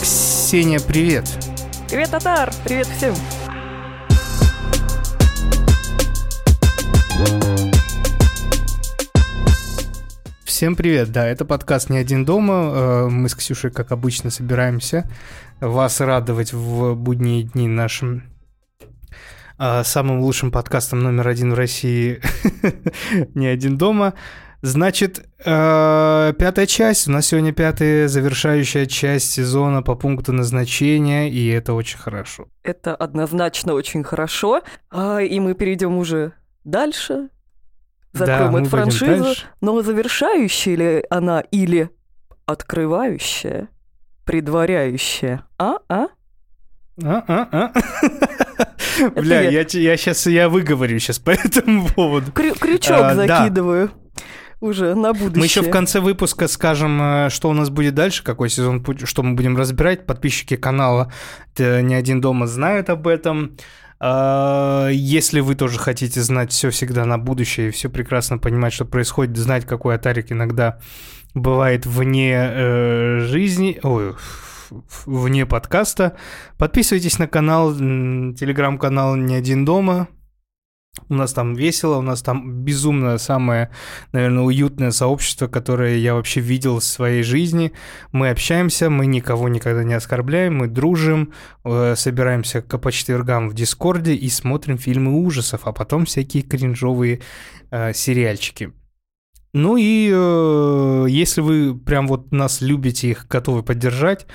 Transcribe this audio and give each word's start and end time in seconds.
Ксения, 0.00 0.80
привет. 0.80 1.24
Привет, 1.90 2.10
Татар! 2.10 2.50
Привет 2.64 2.86
всем! 2.86 3.14
Всем 10.44 10.74
привет, 10.74 11.12
да, 11.12 11.26
это 11.26 11.44
подкаст 11.44 11.90
«Не 11.90 11.98
один 11.98 12.24
дома». 12.24 12.54
Э, 12.54 13.08
Мы 13.10 13.28
с 13.28 13.34
Ксюшей, 13.34 13.70
как 13.70 13.92
обычно, 13.92 14.30
собираемся 14.30 15.06
вас 15.60 16.00
радовать 16.00 16.54
в 16.54 16.94
будние 16.94 17.42
дни 17.42 17.68
нашим 17.68 18.35
самым 19.58 20.20
лучшим 20.20 20.50
подкастом 20.50 21.00
номер 21.00 21.28
один 21.28 21.52
в 21.52 21.54
России 21.54 22.20
«Не 23.34 23.46
один 23.46 23.78
дома». 23.78 24.14
Значит, 24.62 25.24
э, 25.44 26.32
пятая 26.38 26.66
часть. 26.66 27.06
У 27.06 27.12
нас 27.12 27.26
сегодня 27.26 27.52
пятая 27.52 28.08
завершающая 28.08 28.86
часть 28.86 29.30
сезона 29.30 29.82
по 29.82 29.94
пункту 29.94 30.32
назначения, 30.32 31.30
и 31.30 31.46
это 31.48 31.74
очень 31.74 31.98
хорошо. 31.98 32.48
Это 32.62 32.94
однозначно 32.94 33.74
очень 33.74 34.02
хорошо. 34.02 34.62
А, 34.90 35.18
и 35.18 35.38
мы 35.40 35.54
перейдем 35.54 35.98
уже 35.98 36.32
дальше. 36.64 37.28
Закроем 38.12 38.52
мы 38.52 38.60
эту 38.60 38.70
франшизу. 38.70 39.24
дальше. 39.24 39.46
Но 39.60 39.82
завершающая 39.82 40.74
ли 40.74 41.04
она 41.10 41.40
или 41.40 41.90
открывающая, 42.46 43.68
предваряющая? 44.24 45.44
А? 45.58 45.76
А? 45.88 46.06
А-а-а. 47.04 47.72
Бля, 49.16 49.40
я. 49.42 49.60
я, 49.60 49.96
сейчас 49.96 50.26
я 50.26 50.48
выговорю 50.48 50.98
сейчас 50.98 51.18
по 51.18 51.30
этому 51.44 51.86
поводу. 51.88 52.32
Крю- 52.32 52.58
крючок 52.58 52.96
А, 52.98 53.14
да. 53.14 53.26
закидываю 53.26 53.90
уже 54.60 54.94
на 54.94 55.12
будущее. 55.12 55.38
Мы 55.38 55.44
еще 55.44 55.62
в 55.62 55.70
конце 55.70 56.00
выпуска 56.00 56.48
скажем, 56.48 57.00
э, 57.02 57.30
что 57.30 57.48
у 57.50 57.52
нас 57.52 57.68
будет 57.70 57.94
дальше, 57.94 58.24
какой 58.24 58.48
сезон, 58.48 58.84
что 59.04 59.22
мы 59.22 59.34
будем 59.34 59.56
разбирать. 59.56 60.06
Подписчики 60.06 60.56
канала 60.56 61.12
«Это 61.54 61.82
«Не 61.82 61.94
один 61.94 62.20
дома» 62.20 62.46
знают 62.46 62.88
об 62.90 63.06
этом. 63.06 63.56
А, 63.98 64.88
Если 64.90 65.40
вы 65.40 65.54
тоже 65.54 65.78
хотите 65.78 66.20
знать 66.22 66.52
все 66.52 66.70
всегда 66.70 67.04
на 67.04 67.18
будущее 67.18 67.68
и 67.68 67.70
все 67.70 67.88
прекрасно 67.88 68.38
понимать, 68.38 68.72
что 68.72 68.84
происходит, 68.84 69.36
знать, 69.36 69.64
какой 69.66 69.94
Атарик 69.94 70.32
иногда 70.32 70.78
бывает 71.34 71.84
вне 71.86 72.32
э, 72.34 73.18
жизни, 73.20 73.78
ой, 73.82 74.14
вне 74.70 75.46
подкаста, 75.46 76.16
подписывайтесь 76.58 77.18
на 77.18 77.26
канал, 77.26 77.74
телеграм-канал 77.74 79.16
«Не 79.16 79.34
один 79.34 79.64
дома». 79.64 80.08
У 81.08 81.14
нас 81.14 81.32
там 81.32 81.54
весело, 81.54 81.98
у 81.98 82.02
нас 82.02 82.22
там 82.22 82.64
безумно 82.64 83.18
самое, 83.18 83.70
наверное, 84.12 84.42
уютное 84.42 84.90
сообщество, 84.90 85.46
которое 85.46 85.98
я 85.98 86.14
вообще 86.14 86.40
видел 86.40 86.80
в 86.80 86.84
своей 86.84 87.22
жизни. 87.22 87.72
Мы 88.12 88.30
общаемся, 88.30 88.88
мы 88.88 89.06
никого 89.06 89.48
никогда 89.48 89.84
не 89.84 89.94
оскорбляем, 89.94 90.56
мы 90.56 90.68
дружим, 90.68 91.32
э, 91.64 91.94
собираемся 91.96 92.62
по 92.62 92.90
четвергам 92.90 93.48
в 93.50 93.54
Дискорде 93.54 94.14
и 94.14 94.28
смотрим 94.28 94.78
фильмы 94.78 95.12
ужасов, 95.22 95.62
а 95.64 95.72
потом 95.72 96.06
всякие 96.06 96.42
кринжовые 96.42 97.20
э, 97.70 97.92
сериальчики. 97.92 98.72
Ну 99.56 99.78
и 99.78 100.10
э, 100.12 101.06
если 101.08 101.40
вы 101.40 101.74
прям 101.74 102.06
вот 102.08 102.30
нас 102.30 102.60
любите, 102.60 103.08
их 103.08 103.26
готовы 103.26 103.62
поддержать, 103.62 104.26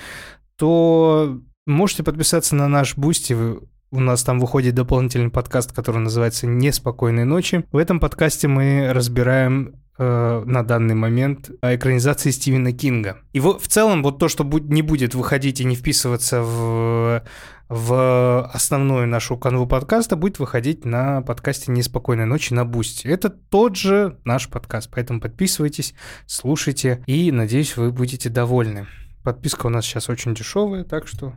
то 0.56 1.38
можете 1.64 2.02
подписаться 2.02 2.56
на 2.56 2.66
наш 2.66 2.96
Бусти. 2.96 3.32
У 3.34 4.00
нас 4.00 4.24
там 4.24 4.40
выходит 4.40 4.74
дополнительный 4.74 5.30
подкаст, 5.30 5.70
который 5.72 6.00
называется 6.00 6.48
«Неспокойные 6.48 7.24
ночи». 7.24 7.64
В 7.70 7.76
этом 7.76 8.00
подкасте 8.00 8.48
мы 8.48 8.92
разбираем 8.92 9.76
э, 9.96 10.42
на 10.44 10.64
данный 10.64 10.96
момент 10.96 11.52
экранизации 11.62 12.30
Стивена 12.32 12.72
Кинга. 12.72 13.18
И 13.32 13.38
во- 13.38 13.60
в 13.60 13.68
целом 13.68 14.02
вот 14.02 14.18
то, 14.18 14.26
что 14.26 14.42
буд- 14.42 14.72
не 14.72 14.82
будет 14.82 15.14
выходить 15.14 15.60
и 15.60 15.64
не 15.64 15.76
вписываться 15.76 16.42
в, 16.42 17.22
в 17.72 18.44
основную 18.52 19.08
нашу 19.08 19.38
канву 19.38 19.66
подкаста, 19.66 20.14
будет 20.14 20.38
выходить 20.38 20.84
на 20.84 21.22
подкасте 21.22 21.72
«Неспокойной 21.72 22.26
ночи» 22.26 22.52
на 22.52 22.66
Бусти. 22.66 23.06
Это 23.06 23.30
тот 23.30 23.76
же 23.76 24.18
наш 24.26 24.50
подкаст, 24.50 24.90
поэтому 24.92 25.22
подписывайтесь, 25.22 25.94
слушайте, 26.26 27.02
и 27.06 27.32
надеюсь, 27.32 27.78
вы 27.78 27.90
будете 27.90 28.28
довольны. 28.28 28.88
Подписка 29.24 29.68
у 29.68 29.70
нас 29.70 29.86
сейчас 29.86 30.10
очень 30.10 30.34
дешевая, 30.34 30.84
так 30.84 31.08
что 31.08 31.32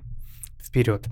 вперед. 0.61 1.05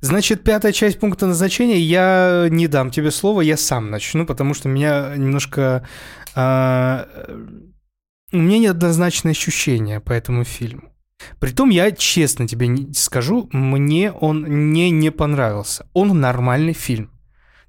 Значит, 0.00 0.44
пятая 0.44 0.70
часть 0.70 1.00
пункта 1.00 1.26
назначения. 1.26 1.80
Я 1.80 2.46
не 2.48 2.68
дам 2.68 2.92
тебе 2.92 3.10
слово, 3.10 3.40
я 3.40 3.56
сам 3.56 3.90
начну, 3.90 4.24
потому 4.24 4.54
что 4.54 4.68
меня 4.68 5.16
немножко... 5.16 5.84
а, 6.36 7.08
у 8.30 8.36
меня 8.36 8.58
неоднозначное 8.58 9.32
ощущение 9.32 9.98
по 9.98 10.12
этому 10.12 10.44
фильму. 10.44 10.95
Притом 11.38 11.70
я 11.70 11.90
честно 11.92 12.46
тебе 12.46 12.68
скажу, 12.94 13.48
мне 13.52 14.12
он 14.12 14.72
не 14.72 14.90
не 14.90 15.10
понравился. 15.10 15.88
Он 15.92 16.20
нормальный 16.20 16.72
фильм. 16.72 17.10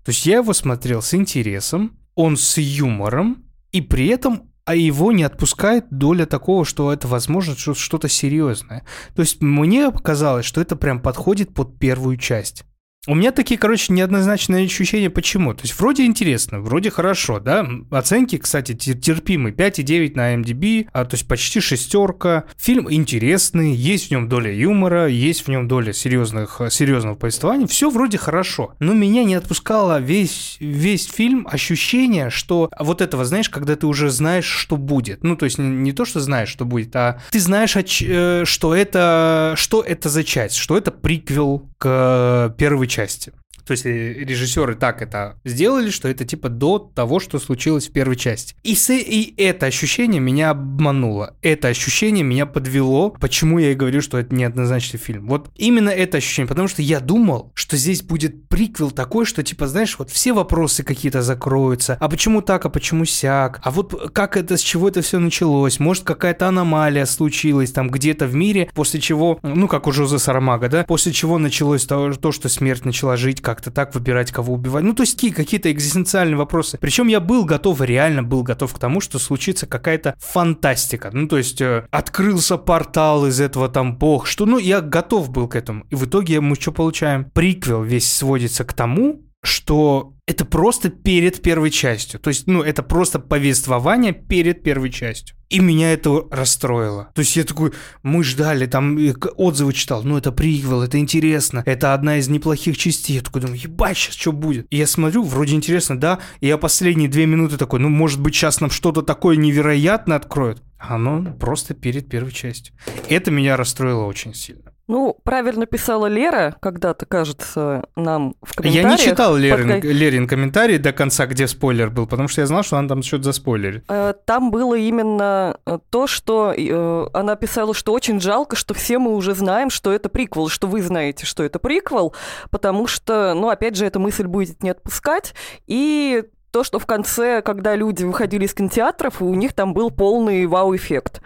То 0.03 0.11
есть 0.11 0.25
я 0.25 0.37
его 0.37 0.53
смотрел 0.53 1.01
с 1.01 1.13
интересом, 1.13 1.97
он 2.15 2.37
с 2.37 2.57
юмором, 2.57 3.45
и 3.71 3.81
при 3.81 4.07
этом 4.07 4.51
а 4.67 4.75
его 4.75 5.13
не 5.13 5.23
отпускает 5.23 5.85
доля 5.91 6.25
такого, 6.25 6.65
что 6.65 6.91
это, 6.91 7.07
возможно, 7.07 7.55
что- 7.55 7.73
что-то 7.73 8.09
серьезное. 8.09 8.83
То 9.15 9.21
есть 9.21 9.41
мне 9.41 9.89
показалось, 9.91 10.45
что 10.45 10.59
это 10.59 10.75
прям 10.75 10.99
подходит 10.99 11.53
под 11.53 11.79
первую 11.79 12.17
часть. 12.17 12.65
У 13.07 13.16
меня 13.16 13.31
такие, 13.31 13.57
короче, 13.57 13.94
неоднозначные 13.94 14.66
ощущения. 14.66 15.09
Почему? 15.09 15.53
То 15.53 15.62
есть 15.62 15.79
вроде 15.79 16.03
интересно, 16.03 16.59
вроде 16.59 16.91
хорошо, 16.91 17.40
да? 17.40 17.66
Оценки, 17.90 18.38
кстати, 18.38 18.73
тер- 18.73 19.00
терпимые. 19.00 19.53
5,9 19.56 20.16
на 20.16 20.35
MDB, 20.35 20.90
а, 20.91 21.06
то 21.06 21.16
есть 21.16 21.25
почти 21.25 21.62
шестерка. 21.62 22.44
Фильм 22.57 22.91
интересный, 22.91 23.73
есть 23.73 24.07
в 24.09 24.12
нем 24.12 24.28
доля 24.28 24.53
юмора, 24.53 25.07
есть 25.07 25.45
в 25.45 25.47
нем 25.47 25.69
доля 25.69 25.94
серьезных, 25.94 26.59
серьезного 26.69 27.16
повествования. 27.16 27.66
Все 27.66 27.90
вроде 27.90 28.18
хорошо. 28.18 28.73
Но 28.79 28.94
меня 28.94 29.24
не 29.24 29.35
отпускало 29.35 30.01
весь, 30.01 30.57
весь 30.59 31.06
фильм 31.06 31.47
ощущение, 31.50 32.29
что 32.29 32.69
вот 32.78 33.01
этого, 33.01 33.24
знаешь, 33.24 33.50
когда 33.50 33.78
ты 33.78 33.88
уже 33.88 34.09
знаешь, 34.09 34.45
что 34.45 34.75
будет. 34.75 35.24
Ну, 35.24 35.38
то 35.38 35.45
есть 35.45 35.57
не, 35.57 35.69
не 35.69 35.94
то, 35.94 36.03
что 36.03 36.19
знаешь, 36.19 36.50
что 36.50 36.66
будет, 36.66 36.94
а 36.97 37.22
ты 37.31 37.39
знаешь, 37.39 37.78
э, 37.78 38.44
что 38.44 38.75
это, 38.75 39.53
что 39.56 39.81
это 39.81 40.09
за 40.09 40.25
часть, 40.25 40.57
что 40.57 40.78
это 40.78 40.91
приквел 40.91 41.69
к 41.78 42.53
первой 42.57 42.88
части 42.88 42.96
части. 42.97 43.31
То 43.67 43.72
есть 43.73 43.85
э, 43.85 44.13
режиссеры 44.13 44.75
так 44.75 45.01
это 45.01 45.38
сделали, 45.45 45.89
что 45.89 46.07
это 46.07 46.25
типа 46.25 46.50
до 46.50 46.79
того, 46.79 47.19
что 47.19 47.39
случилось 47.39 47.88
в 47.88 47.91
первой 47.91 48.16
части. 48.16 48.55
И, 48.63 48.75
с- 48.75 48.94
и 48.94 49.33
это 49.38 49.66
ощущение 49.66 50.19
меня 50.22 50.51
обмануло. 50.51 51.35
Это 51.41 51.67
ощущение 51.67 52.23
меня 52.23 52.45
подвело. 52.45 53.09
Почему 53.11 53.59
я 53.59 53.72
и 53.72 53.75
говорю, 53.75 54.01
что 54.01 54.17
это 54.17 54.33
неоднозначный 54.33 55.00
фильм. 55.00 55.27
Вот 55.27 55.50
именно 55.56 55.89
это 55.89 56.17
ощущение. 56.17 56.47
Потому 56.47 56.67
что 56.67 56.81
я 56.81 57.00
думал, 57.00 57.51
что 57.53 57.77
здесь 57.77 58.01
будет 58.01 58.47
приквел 58.47 58.91
такой, 58.91 59.25
что 59.25 59.44
типа, 59.44 59.67
знаешь, 59.67 59.97
вот 60.00 60.09
все 60.09 60.33
вопросы 60.33 60.83
какие-то 60.83 61.22
закроются. 61.22 61.97
А 62.00 62.09
почему 62.09 62.41
так, 62.41 62.66
а 62.66 62.69
почему 62.69 63.06
сяк? 63.06 63.59
А 63.63 63.72
вот 63.72 64.11
как 64.13 64.38
это, 64.38 64.57
с 64.57 64.61
чего 64.61 64.88
это 64.88 65.01
все 65.01 65.19
началось? 65.19 65.79
Может, 65.79 66.03
какая-то 66.03 66.47
аномалия 66.47 67.06
случилась 67.06 67.72
там 67.72 67.89
где-то 67.89 68.27
в 68.27 68.35
мире, 68.35 68.69
после 68.73 69.00
чего, 69.01 69.39
ну, 69.44 69.67
как 69.67 69.88
у 69.88 69.91
Жозе 69.91 70.19
Сарамага, 70.19 70.69
да, 70.69 70.83
после 70.83 71.11
чего 71.11 71.38
началось 71.38 71.85
то, 71.85 72.13
то, 72.13 72.31
что 72.31 72.50
смерть 72.50 72.85
начала 72.85 73.17
жить, 73.17 73.41
как-то 73.57 73.72
так 73.72 73.95
выбирать, 73.95 74.31
кого 74.31 74.53
убивать. 74.53 74.84
Ну, 74.84 74.94
то 74.94 75.01
есть 75.01 75.16
такие 75.16 75.34
какие-то 75.34 75.72
экзистенциальные 75.72 76.38
вопросы. 76.38 76.78
Причем 76.79 77.07
я 77.07 77.19
был 77.19 77.44
готов, 77.44 77.81
реально 77.81 78.22
был 78.22 78.44
готов 78.44 78.72
к 78.72 78.78
тому, 78.78 79.01
что 79.01 79.18
случится 79.18 79.66
какая-то 79.66 80.13
фантастика. 80.19 81.09
Ну, 81.12 81.28
то 81.28 81.40
есть 81.40 81.59
э, 81.59 81.88
открылся 81.90 82.57
портал 82.57 83.25
из 83.25 83.41
этого 83.41 83.68
там 83.68 83.97
бог, 83.97 84.28
что, 84.28 84.45
ну, 84.45 84.59
я 84.59 84.81
готов 84.81 85.31
был 85.31 85.47
к 85.47 85.56
этому. 85.56 85.85
И 85.90 85.95
в 85.95 86.06
итоге 86.06 86.40
мы 86.40 86.56
что 86.56 86.72
получаем? 86.72 87.25
Приквел 87.31 87.81
весь 87.81 88.12
сводится 88.12 88.63
к 88.63 88.74
тому, 88.74 89.24
что 89.47 90.13
это 90.27 90.44
просто 90.45 90.89
перед 90.89 91.41
первой 91.41 91.71
частью. 91.71 92.19
То 92.19 92.29
есть, 92.29 92.47
ну, 92.47 92.61
это 92.61 92.83
просто 92.83 93.17
повествование 93.19 94.11
перед 94.11 94.61
первой 94.61 94.91
частью. 94.91 95.38
И 95.49 95.61
меня 95.61 95.94
это 95.94 96.27
расстроило. 96.29 97.09
То 97.15 97.21
есть 97.21 97.35
я 97.38 97.45
такой, 97.45 97.71
мы 98.03 98.23
ждали, 98.25 98.65
там 98.65 98.97
отзывы 99.38 99.71
читал, 99.71 100.03
ну 100.03 100.17
это 100.17 100.33
приквел, 100.33 100.81
это 100.81 100.99
интересно, 100.99 101.63
это 101.65 101.94
одна 101.94 102.17
из 102.17 102.27
неплохих 102.27 102.77
частей. 102.77 103.15
Я 103.15 103.21
такой 103.21 103.41
думаю, 103.41 103.57
ебать, 103.57 103.95
сейчас 103.95 104.15
что 104.15 104.33
будет? 104.33 104.67
И 104.69 104.75
я 104.75 104.85
смотрю, 104.85 105.23
вроде 105.23 105.55
интересно, 105.55 105.97
да, 105.97 106.19
и 106.41 106.47
я 106.47 106.57
последние 106.57 107.07
две 107.07 107.25
минуты 107.25 107.55
такой, 107.55 107.79
ну 107.79 107.88
может 107.88 108.19
быть 108.19 108.35
сейчас 108.35 108.59
нам 108.59 108.69
что-то 108.69 109.01
такое 109.01 109.38
невероятное 109.38 110.17
откроют. 110.17 110.61
А 110.77 110.95
оно 110.95 111.33
просто 111.39 111.73
перед 111.73 112.09
первой 112.09 112.33
частью. 112.33 112.75
Это 113.07 113.31
меня 113.31 113.55
расстроило 113.55 114.03
очень 114.03 114.33
сильно. 114.33 114.73
Ну, 114.88 115.18
правильно 115.24 115.66
писала 115.66 116.06
Лера 116.06 116.56
когда-то, 116.62 117.06
кажется, 117.06 117.84
нам 117.98 118.36
в 118.42 118.56
комментариях. 118.56 118.86
Я 118.86 118.92
не 118.92 118.98
читал 118.98 119.36
Лерин, 119.36 119.81
под... 119.81 119.84
Лерин 119.84 120.28
комментарий 120.28 120.78
до 120.78 120.94
конца, 120.94 121.25
где 121.25 121.48
спойлер 121.48 121.89
был, 121.89 122.07
потому 122.07 122.30
что 122.30 122.39
я 122.39 122.48
знал, 122.48 122.63
что 122.63 122.78
она 122.78 122.88
там 122.88 123.04
что-то 123.04 123.25
заспойлерит. 123.25 123.84
Э, 123.89 124.13
там 124.25 124.50
было 124.50 124.75
именно 124.75 125.57
э, 125.66 125.80
то, 125.89 126.07
что 126.07 126.54
э, 126.56 127.07
она 127.13 127.36
писала, 127.36 127.74
что 127.74 127.92
очень 127.92 128.22
жалко, 128.22 128.56
что 128.56 128.74
все 128.74 128.98
мы 128.98 129.13
уже 129.13 129.36
знаем, 129.36 129.69
что 129.69 129.92
это 129.92 130.07
приквел, 130.07 130.48
что 130.48 130.68
вы 130.68 130.81
знаете, 130.81 131.25
что 131.25 131.44
это 131.44 131.60
приквел, 131.60 132.16
потому 132.50 132.88
что, 132.88 133.34
ну, 133.36 133.50
опять 133.50 133.75
же, 133.75 133.86
эта 133.86 134.00
мысль 134.00 134.25
будет 134.25 134.63
не 134.63 134.69
отпускать, 134.69 135.34
и 135.68 136.24
то, 136.51 136.63
что 136.63 136.80
в 136.80 136.86
конце, 136.86 137.42
когда 137.42 137.75
люди 137.75 138.06
выходили 138.06 138.45
из 138.45 138.54
кинотеатров, 138.54 139.22
у 139.22 139.36
них 139.36 139.51
там 139.51 139.74
был 139.74 139.92
полный 139.92 140.45
вау-эффект, 140.45 141.22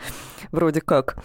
вроде 0.52 0.82
как. 0.82 1.18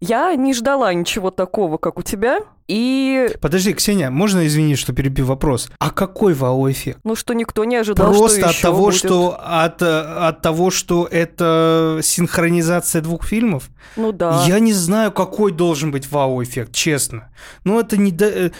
Я 0.00 0.34
не 0.36 0.54
ждала 0.54 0.94
ничего 0.94 1.30
такого, 1.32 1.76
как 1.76 1.98
у 1.98 2.02
тебя. 2.02 2.40
И... 2.68 3.30
Подожди, 3.40 3.72
Ксения, 3.72 4.10
можно 4.10 4.46
извинить, 4.46 4.78
что 4.78 4.92
перебью 4.92 5.26
вопрос? 5.26 5.70
А 5.80 5.90
какой 5.90 6.34
вау-эффект? 6.34 7.00
Ну, 7.02 7.16
что 7.16 7.34
никто 7.34 7.64
не 7.64 7.76
ожидал, 7.76 8.12
Просто 8.12 8.40
что 8.40 8.48
от 8.50 8.60
того, 8.60 8.84
будет. 8.86 8.94
что 8.94 9.40
от, 9.42 9.82
от 9.82 10.40
того, 10.40 10.70
что 10.70 11.08
это 11.10 11.98
синхронизация 12.02 13.02
двух 13.02 13.24
фильмов? 13.24 13.70
Ну 13.96 14.12
да. 14.12 14.44
Я 14.46 14.60
не 14.60 14.72
знаю, 14.72 15.10
какой 15.10 15.50
должен 15.50 15.90
быть 15.90 16.08
вау-эффект, 16.10 16.72
честно. 16.72 17.32
Ну, 17.64 17.80
это 17.80 17.96
не... 17.96 18.14
Э, 18.20 18.50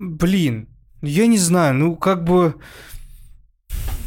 блин, 0.00 0.68
я 1.02 1.26
не 1.28 1.38
знаю, 1.38 1.74
ну, 1.74 1.94
как 1.94 2.24
бы... 2.24 2.54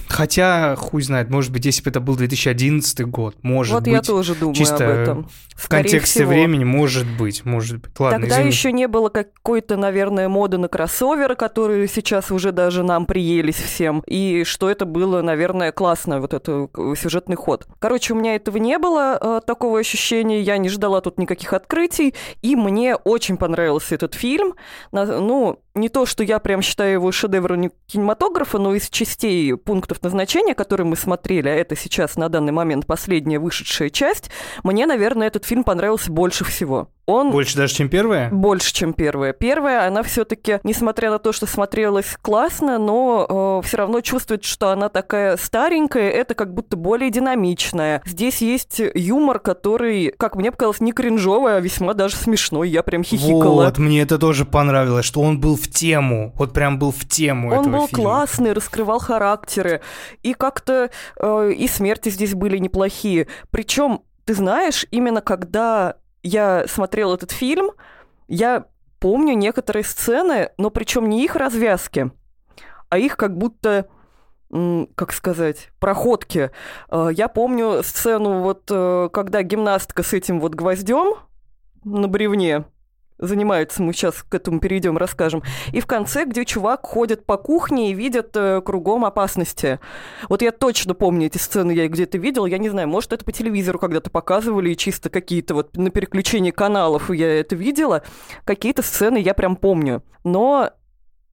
Хотя, 0.09 0.75
хуй 0.75 1.03
знает, 1.03 1.29
может 1.29 1.53
быть, 1.53 1.65
если 1.65 1.83
бы 1.83 1.89
это 1.89 2.01
был 2.01 2.17
2011 2.17 3.01
год, 3.05 3.35
может 3.43 3.73
вот 3.73 3.83
быть. 3.83 3.93
Вот 3.93 3.95
я 3.95 4.01
тоже 4.01 4.35
думаю 4.35 4.55
чисто 4.55 4.75
об 4.75 4.81
этом. 4.81 5.29
В 5.61 5.69
контексте 5.69 6.21
всего. 6.21 6.31
времени, 6.31 6.63
может 6.63 7.05
быть, 7.05 7.45
может 7.45 7.81
быть. 7.81 7.91
Ладно, 7.99 8.19
Тогда 8.19 8.35
извини. 8.37 8.49
еще 8.49 8.71
не 8.71 8.87
было 8.87 9.09
какой-то, 9.09 9.77
наверное, 9.77 10.27
моды 10.27 10.57
на 10.57 10.67
кроссоверы, 10.67 11.35
которые 11.35 11.87
сейчас 11.87 12.31
уже 12.31 12.51
даже 12.51 12.83
нам 12.83 13.05
приелись 13.05 13.57
всем. 13.57 14.03
И 14.07 14.43
что 14.43 14.69
это 14.69 14.85
было, 14.85 15.21
наверное, 15.21 15.71
классно, 15.71 16.19
вот 16.19 16.33
это 16.33 16.67
э, 16.75 16.93
сюжетный 16.99 17.35
ход. 17.35 17.67
Короче, 17.79 18.13
у 18.13 18.17
меня 18.17 18.35
этого 18.35 18.57
не 18.57 18.79
было, 18.79 19.17
э, 19.21 19.41
такого 19.45 19.79
ощущения. 19.79 20.41
Я 20.41 20.57
не 20.57 20.69
ждала 20.69 20.99
тут 21.01 21.19
никаких 21.19 21.53
открытий. 21.53 22.15
И 22.41 22.55
мне 22.55 22.95
очень 22.95 23.37
понравился 23.37 23.93
этот 23.93 24.15
фильм. 24.15 24.55
Ну, 24.91 25.59
не 25.75 25.89
то, 25.89 26.05
что 26.05 26.23
я 26.23 26.39
прям 26.39 26.61
считаю 26.61 26.93
его 26.93 27.11
шедевром 27.11 27.71
кинематографа, 27.85 28.57
но 28.57 28.75
из 28.75 28.89
частей 28.89 29.55
пунктов 29.55 30.01
назначения, 30.01 30.53
которые 30.53 30.87
мы 30.87 30.95
смотрели, 30.95 31.49
а 31.49 31.53
это 31.53 31.75
сейчас 31.75 32.17
на 32.17 32.29
данный 32.29 32.51
момент 32.51 32.85
последняя 32.85 33.39
вышедшая 33.39 33.89
часть, 33.89 34.29
мне, 34.63 34.85
наверное, 34.85 35.27
этот 35.27 35.45
фильм 35.51 35.65
понравился 35.65 36.09
больше 36.09 36.45
всего. 36.45 36.87
Он 37.07 37.29
больше 37.31 37.57
даже, 37.57 37.75
чем 37.75 37.89
первая? 37.89 38.29
Больше, 38.29 38.73
чем 38.73 38.93
первая. 38.93 39.33
Первая, 39.33 39.85
она 39.85 40.01
все-таки, 40.01 40.61
несмотря 40.63 41.09
на 41.09 41.19
то, 41.19 41.33
что 41.33 41.45
смотрелась 41.45 42.15
классно, 42.21 42.77
но 42.77 43.59
э, 43.61 43.67
все 43.67 43.77
равно 43.77 43.99
чувствует, 43.99 44.45
что 44.45 44.69
она 44.69 44.87
такая 44.87 45.35
старенькая, 45.35 46.09
это 46.09 46.35
как 46.35 46.53
будто 46.53 46.77
более 46.77 47.09
динамичная. 47.09 48.01
Здесь 48.05 48.41
есть 48.41 48.81
юмор, 48.93 49.39
который, 49.39 50.13
как 50.17 50.37
мне 50.37 50.51
показалось, 50.51 50.79
не 50.79 50.93
кринжовый, 50.93 51.57
а 51.57 51.59
весьма 51.59 51.95
даже 51.95 52.15
смешной. 52.15 52.69
Я 52.69 52.81
прям 52.81 53.03
хихикала. 53.03 53.65
Вот, 53.65 53.77
мне 53.77 54.03
это 54.03 54.17
тоже 54.17 54.45
понравилось, 54.45 55.03
что 55.03 55.19
он 55.19 55.41
был 55.41 55.57
в 55.57 55.67
тему. 55.67 56.33
Вот 56.37 56.53
прям 56.53 56.79
был 56.79 56.93
в 56.93 57.05
тему 57.05 57.49
Он 57.49 57.59
этого 57.59 57.77
был 57.79 57.87
фильма. 57.87 58.03
классный, 58.03 58.53
раскрывал 58.53 58.99
характеры. 58.99 59.81
И 60.23 60.33
как-то 60.33 60.91
э, 61.17 61.51
и 61.51 61.67
смерти 61.67 62.07
здесь 62.07 62.35
были 62.35 62.57
неплохие. 62.57 63.27
Причем 63.49 64.03
ты 64.25 64.33
знаешь, 64.33 64.85
именно 64.91 65.21
когда 65.21 65.97
я 66.23 66.65
смотрела 66.67 67.15
этот 67.15 67.31
фильм, 67.31 67.71
я 68.27 68.65
помню 68.99 69.33
некоторые 69.33 69.83
сцены, 69.83 70.51
но 70.57 70.69
причем 70.69 71.09
не 71.09 71.23
их 71.23 71.35
развязки, 71.35 72.11
а 72.89 72.97
их 72.97 73.17
как 73.17 73.37
будто 73.37 73.87
как 74.95 75.13
сказать, 75.13 75.69
проходки. 75.79 76.51
Э, 76.89 77.09
я 77.09 77.29
помню 77.29 77.83
сцену, 77.83 78.41
вот 78.41 78.63
э, 78.69 79.09
когда 79.13 79.43
гимнастка 79.43 80.03
с 80.03 80.11
этим 80.11 80.41
вот 80.41 80.55
гвоздем 80.55 81.15
на 81.85 82.09
бревне 82.09 82.65
занимаются, 83.21 83.81
мы 83.81 83.93
сейчас 83.93 84.23
к 84.27 84.33
этому 84.33 84.59
перейдем, 84.59 84.97
расскажем. 84.97 85.43
И 85.71 85.79
в 85.79 85.85
конце, 85.85 86.25
где 86.25 86.43
чувак 86.43 86.85
ходит 86.85 87.25
по 87.25 87.37
кухне 87.37 87.91
и 87.91 87.93
видит 87.93 88.31
э, 88.35 88.61
кругом 88.61 89.05
опасности. 89.05 89.79
Вот 90.27 90.41
я 90.41 90.51
точно 90.51 90.93
помню 90.93 91.27
эти 91.27 91.37
сцены, 91.37 91.71
я 91.71 91.85
их 91.85 91.91
где-то 91.91 92.17
видел, 92.17 92.45
я 92.45 92.57
не 92.57 92.69
знаю, 92.69 92.87
может, 92.87 93.13
это 93.13 93.23
по 93.23 93.31
телевизору 93.31 93.79
когда-то 93.79 94.09
показывали, 94.09 94.71
и 94.71 94.77
чисто 94.77 95.09
какие-то 95.09 95.53
вот 95.53 95.77
на 95.77 95.91
переключении 95.91 96.51
каналов 96.51 97.09
я 97.11 97.39
это 97.39 97.55
видела. 97.55 98.03
Какие-то 98.43 98.81
сцены 98.81 99.17
я 99.17 99.33
прям 99.33 99.55
помню. 99.55 100.03
Но 100.23 100.71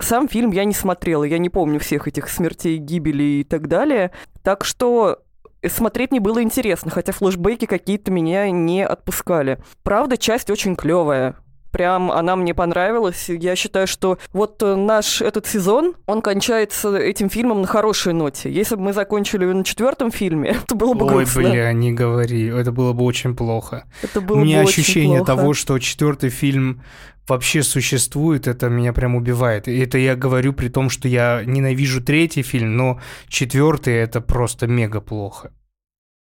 сам 0.01 0.29
фильм 0.29 0.53
я 0.53 0.65
не 0.65 0.75
смотрела, 0.75 1.25
я 1.25 1.39
не 1.39 1.49
помню 1.51 1.81
всех 1.81 2.07
этих 2.07 2.29
смертей, 2.29 2.79
гибели 2.79 3.41
и 3.41 3.45
так 3.45 3.69
далее. 3.69 4.13
Так 4.43 4.65
что 4.65 5.23
смотреть 5.67 6.11
мне 6.11 6.21
было 6.21 6.43
интересно, 6.43 6.91
хотя 6.91 7.13
флешбеки 7.13 7.67
какие-то 7.67 8.11
меня 8.11 8.51
не 8.51 8.85
отпускали. 8.85 9.59
Правда, 9.83 10.17
часть 10.17 10.51
очень 10.51 10.77
клевая. 10.77 11.37
Прям 11.71 12.11
она 12.11 12.37
мне 12.37 12.55
понравилась. 12.55 13.29
Я 13.29 13.57
считаю, 13.57 13.87
что 13.87 14.19
вот 14.33 14.63
э, 14.63 14.75
наш 14.75 15.21
этот 15.21 15.47
сезон, 15.47 15.95
он 16.07 16.23
кончается 16.23 16.97
этим 16.97 17.29
фильмом 17.29 17.61
на 17.61 17.67
хорошей 17.67 18.13
ноте. 18.15 18.51
Если 18.51 18.75
бы 18.77 18.83
мы 18.83 18.93
закончили 18.93 19.45
на 19.45 19.65
четвертом 19.65 20.11
фильме, 20.11 20.51
это 20.65 20.75
было 20.75 20.95
бы 20.95 21.05
Ой, 21.07 21.25
грустно. 21.25 21.43
бля, 21.43 21.73
не 21.73 21.93
говори. 21.93 22.47
Это 22.47 22.73
было 22.73 22.93
бы 22.93 23.05
очень 23.05 23.35
плохо. 23.37 23.85
Это 24.03 24.21
было 24.21 24.39
У 24.39 24.45
меня 24.45 24.63
бы 24.63 24.69
ощущение 24.69 25.21
очень 25.21 25.27
плохо. 25.27 25.41
того, 25.41 25.55
что 25.55 25.79
четвертый 25.79 26.31
фильм 26.31 26.83
вообще 27.29 27.63
существует, 27.63 28.47
это 28.47 28.69
меня 28.69 28.93
прям 28.93 29.15
убивает. 29.15 29.69
И 29.69 29.79
это 29.79 29.99
я 29.99 30.17
говорю 30.17 30.53
при 30.53 30.69
том, 30.69 30.89
что 30.91 31.09
я 31.09 31.43
ненавижу 31.45 32.03
третий 32.03 32.43
фильм, 32.43 32.77
но 32.77 33.01
четвертый 33.29 33.95
это 33.95 34.21
просто 34.21 34.67
мега 34.67 35.01
плохо. 35.01 35.53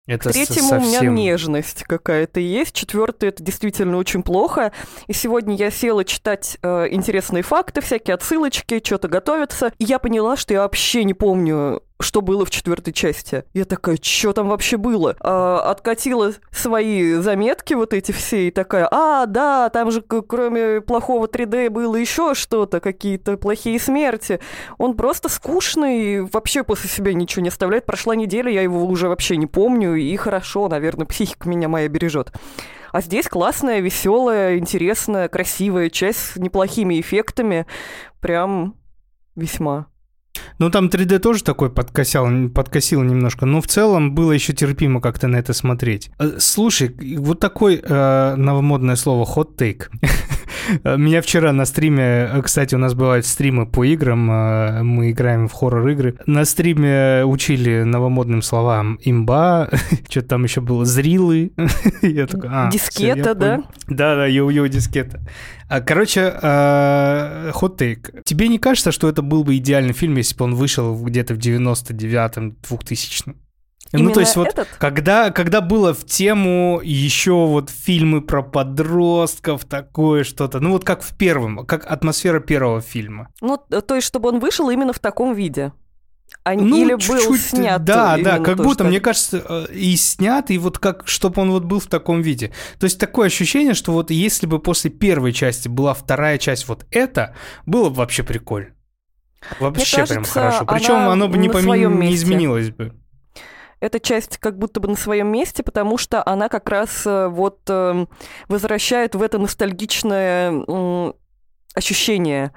Это 0.08 0.30
К 0.30 0.34
третьему 0.34 0.70
совсем... 0.70 0.78
у 0.82 0.86
меня 0.86 1.02
нежность 1.12 1.84
какая-то 1.84 2.40
есть. 2.40 2.74
Четвертый 2.76 3.30
это 3.30 3.42
действительно 3.42 3.98
очень 3.98 4.22
плохо. 4.22 4.72
И 5.08 5.14
сегодня 5.14 5.56
я 5.56 5.72
села 5.72 6.06
читать 6.06 6.58
э, 6.62 6.88
интересные 6.92 7.42
факты, 7.42 7.82
всякие 7.82 8.14
отсылочки, 8.14 8.82
что-то 8.86 9.08
готовиться. 9.08 9.74
И 9.80 9.84
я 9.84 9.98
поняла, 9.98 10.38
что 10.38 10.54
я 10.54 10.62
вообще 10.62 11.04
не 11.06 11.16
помню 11.16 11.82
что 12.00 12.22
было 12.22 12.46
в 12.46 12.50
четвертой 12.50 12.94
части. 12.94 13.46
Я 13.54 13.66
такая, 13.66 13.98
что 14.02 14.34
там 14.34 14.50
вообще 14.50 14.78
было? 14.78 15.16
А, 15.20 15.72
откатила 15.72 16.34
свои 16.52 17.14
заметки 17.16 17.74
вот 17.74 17.94
эти 17.94 18.12
все 18.12 18.48
и 18.48 18.52
такая, 18.52 18.88
а, 18.92 19.26
да, 19.26 19.70
там 19.70 19.92
же 19.92 20.02
кроме 20.02 20.82
плохого 20.82 21.28
3D 21.28 21.70
было 21.70 21.96
еще 21.96 22.34
что-то, 22.34 22.80
какие-то 22.80 23.38
плохие 23.38 23.80
смерти. 23.80 24.40
Он 24.78 24.96
просто 24.96 25.30
скучный, 25.30 26.22
вообще 26.22 26.64
после 26.64 26.90
себя 26.90 27.14
ничего 27.14 27.44
не 27.44 27.50
оставляет. 27.50 27.86
Прошла 27.86 28.16
неделя, 28.16 28.52
я 28.52 28.62
его 28.62 28.86
уже 28.86 29.08
вообще 29.08 29.38
не 29.38 29.48
помню, 29.48 29.96
и 29.96 30.16
хорошо, 30.18 30.68
наверное, 30.68 31.06
психика 31.06 31.48
меня 31.48 31.70
моя 31.70 31.88
бережет. 31.88 32.32
А 32.92 33.02
здесь 33.02 33.28
классная, 33.28 33.80
веселая, 33.80 34.58
интересная, 34.58 35.28
красивая 35.28 35.90
часть 35.90 36.20
с 36.20 36.36
неплохими 36.38 37.00
эффектами. 37.00 37.66
Прям 38.22 38.76
весьма. 39.36 39.88
Ну, 40.60 40.70
там 40.70 40.88
3D 40.88 41.20
тоже 41.20 41.44
такой 41.44 41.70
подкосял, 41.70 42.28
подкосил 42.54 43.04
немножко, 43.04 43.46
но 43.46 43.62
в 43.62 43.68
целом 43.68 44.14
было 44.16 44.32
еще 44.32 44.54
терпимо 44.54 45.02
как-то 45.02 45.28
на 45.28 45.38
это 45.38 45.54
смотреть. 45.54 46.10
Э, 46.20 46.38
слушай, 46.40 46.96
вот 47.18 47.40
такое 47.40 47.82
э, 47.82 48.36
новомодное 48.36 48.96
слово 48.96 49.26
take. 49.58 49.90
Меня 50.84 51.22
вчера 51.22 51.52
на 51.52 51.66
стриме, 51.66 52.30
э, 52.32 52.42
кстати, 52.42 52.76
у 52.76 52.78
нас 52.78 52.94
бывают 52.94 53.26
стримы 53.26 53.66
по 53.66 53.84
играм, 53.84 54.32
э, 54.32 54.84
мы 54.84 55.12
играем 55.12 55.48
в 55.48 55.54
хоррор-игры. 55.54 56.18
На 56.26 56.46
стриме 56.46 57.24
учили 57.26 57.84
новомодным 57.84 58.42
словам 58.42 59.00
имба, 59.02 59.70
что-то 60.10 60.28
там 60.28 60.44
еще 60.44 60.62
было, 60.62 60.86
зрилы. 60.86 61.52
Я 62.02 62.28
такой, 62.28 62.50
а, 62.52 62.70
Дискета, 62.72 63.36
да? 63.36 63.64
Да-да, 63.88 64.28
йоу-йоу, 64.28 64.68
дискета. 64.68 65.22
А, 65.68 65.82
короче, 65.82 66.34
хот-тейк. 67.54 68.24
Тебе 68.24 68.48
не 68.48 68.60
кажется, 68.60 68.92
что 68.92 69.10
это 69.10 69.22
был 69.22 69.44
бы 69.44 69.58
идеальный 69.58 69.94
фильм, 69.94 70.16
если 70.18 70.36
бы 70.36 70.46
он 70.46 70.56
вышел 70.56 70.96
где-то 71.04 71.34
в 71.34 71.38
99-м, 71.38 72.58
2000-м? 72.62 73.36
Именно 73.96 74.10
ну, 74.10 74.14
то 74.14 74.20
есть 74.20 74.36
вот, 74.36 74.48
этот? 74.48 74.68
когда, 74.78 75.32
когда 75.32 75.62
было 75.62 75.94
в 75.94 76.06
тему 76.06 76.80
еще 76.84 77.46
вот 77.46 77.70
фильмы 77.70 78.22
про 78.22 78.44
подростков, 78.44 79.66
такое 79.66 80.24
что-то, 80.24 80.60
ну 80.60 80.72
вот 80.72 80.84
как 80.84 81.02
в 81.02 81.16
первом, 81.18 81.66
как 81.66 81.90
атмосфера 81.90 82.40
первого 82.40 82.82
фильма. 82.82 83.30
Ну, 83.42 83.58
то 83.58 83.96
есть, 83.96 84.08
чтобы 84.08 84.30
он 84.30 84.40
вышел 84.40 84.70
именно 84.70 84.94
в 84.94 85.00
таком 85.00 85.34
виде. 85.34 85.72
А 86.44 86.54
ну, 86.54 86.78
или 86.78 86.94
был 86.94 87.36
снят. 87.38 87.84
Да, 87.84 88.18
да, 88.18 88.40
как 88.40 88.58
будто, 88.58 88.84
мне 88.84 89.00
кажется, 89.00 89.68
и 89.72 89.96
снят, 89.96 90.50
и 90.52 90.58
вот 90.58 90.78
как, 90.78 91.08
чтобы 91.08 91.42
он 91.42 91.52
вот 91.52 91.64
был 91.64 91.80
в 91.80 91.88
таком 91.88 92.22
виде. 92.22 92.52
То 92.80 92.86
есть 92.86 93.00
такое 93.00 93.28
ощущение, 93.28 93.74
что 93.74 93.92
вот 93.92 94.12
если 94.12 94.46
бы 94.46 94.60
после 94.60 94.92
первой 94.92 95.34
части 95.34 95.68
была 95.68 95.94
вторая 95.94 96.38
часть 96.38 96.68
вот 96.68 96.86
это, 96.92 97.36
было 97.66 97.90
бы 97.90 97.96
вообще 97.96 98.24
прикольно. 98.24 98.70
Вообще 99.60 99.98
Мне 99.98 100.08
прям 100.08 100.24
кажется, 100.24 100.34
хорошо. 100.34 100.66
Причем 100.66 100.96
оно 101.10 101.28
бы 101.28 101.38
не, 101.38 101.50
пом... 101.50 101.66
не 101.66 102.14
изменилось 102.14 102.72
бы. 102.72 102.94
Эта 103.80 104.00
часть 104.00 104.38
как 104.38 104.58
будто 104.58 104.80
бы 104.80 104.88
на 104.88 104.96
своем 104.96 105.28
месте, 105.28 105.64
потому 105.64 105.98
что 105.98 106.26
она 106.26 106.50
как 106.50 106.70
раз 106.70 107.06
э, 107.06 107.28
вот 107.28 107.60
э, 107.68 108.06
возвращает 108.48 109.16
в 109.16 109.22
это 109.22 109.38
ностальгичное 109.38 110.52
э, 110.52 111.14
ощущение. 111.74 112.54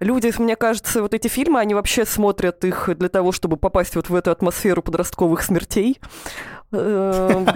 Люди, 0.00 0.32
мне 0.38 0.56
кажется, 0.56 1.02
вот 1.02 1.14
эти 1.14 1.28
фильмы, 1.28 1.60
они 1.60 1.74
вообще 1.74 2.04
смотрят 2.04 2.64
их 2.64 2.90
для 2.96 3.08
того, 3.08 3.32
чтобы 3.32 3.56
попасть 3.56 3.96
вот 3.96 4.08
в 4.08 4.14
эту 4.14 4.30
атмосферу 4.30 4.82
подростковых 4.82 5.42
смертей. 5.42 6.00
Э, 6.72 7.46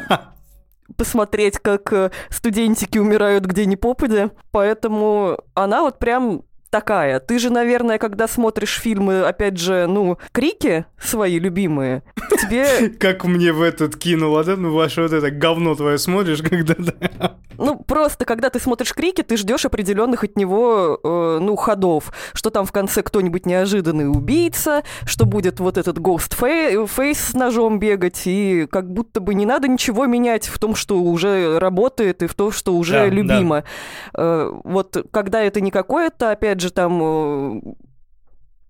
посмотреть, 0.97 1.59
как 1.59 2.13
студентики 2.31 2.99
умирают 2.99 3.45
где 3.45 3.67
ни 3.67 3.75
попадя. 3.75 4.31
Поэтому 4.51 5.39
она 5.55 5.83
вот 5.83 5.99
прям 5.99 6.43
такая. 6.71 7.21
Ты 7.21 7.39
же, 7.39 7.51
наверное, 7.51 7.99
когда 7.99 8.29
смотришь 8.29 8.79
фильмы, 8.79 9.23
опять 9.23 9.59
же, 9.59 9.87
ну, 9.87 10.19
крики 10.33 10.87
свои 11.01 11.39
любимые, 11.39 12.03
тебе... 12.41 12.89
Как 12.99 13.25
мне 13.25 13.53
в 13.53 13.63
этот 13.63 13.97
кинуло, 13.97 14.45
да? 14.45 14.57
Ну, 14.57 14.73
ваше 14.73 15.03
вот 15.03 15.13
это 15.13 15.31
говно 15.31 15.75
твое 15.75 15.99
смотришь, 15.99 16.43
когда... 16.43 16.75
Ну, 17.59 17.77
просто, 17.77 18.25
когда 18.25 18.51
ты 18.51 18.61
смотришь 18.61 18.95
крики, 18.95 19.23
ты 19.23 19.37
ждешь 19.37 19.65
определенных 19.65 20.23
от 20.23 20.37
него, 20.37 21.01
э, 21.03 21.39
ну, 21.41 21.57
ходов. 21.57 22.13
Что 22.33 22.51
там 22.51 22.65
в 22.65 22.71
конце 22.71 23.03
кто-нибудь 23.03 23.47
неожиданный 23.47 24.09
убийца, 24.09 24.85
что 25.05 25.27
будет 25.27 25.59
вот 25.59 25.77
этот 25.77 25.99
гост 25.99 26.35
фейс 26.39 27.19
с 27.19 27.35
ножом 27.35 27.81
бегать, 27.81 28.23
и 28.27 28.69
как 28.71 28.89
будто 28.93 29.21
бы 29.21 29.35
не 29.35 29.45
надо 29.45 29.67
ничего 29.67 30.07
менять 30.07 30.47
в 30.47 30.57
том, 30.61 30.77
что 30.77 31.01
уже 31.01 31.59
работает, 31.59 32.23
и 32.23 32.29
в 32.29 32.35
том, 32.35 32.53
что 32.53 32.77
уже 32.77 32.93
да, 32.93 33.07
любимо. 33.07 33.65
Да. 34.13 34.21
Э, 34.23 34.53
вот 34.63 35.07
когда 35.11 35.43
это 35.43 35.61
не 35.61 35.73
какое-то, 35.73 36.31
опять 36.31 36.58
опять 36.59 36.61
же, 36.61 36.71
там 36.71 37.01
э, 37.03 37.61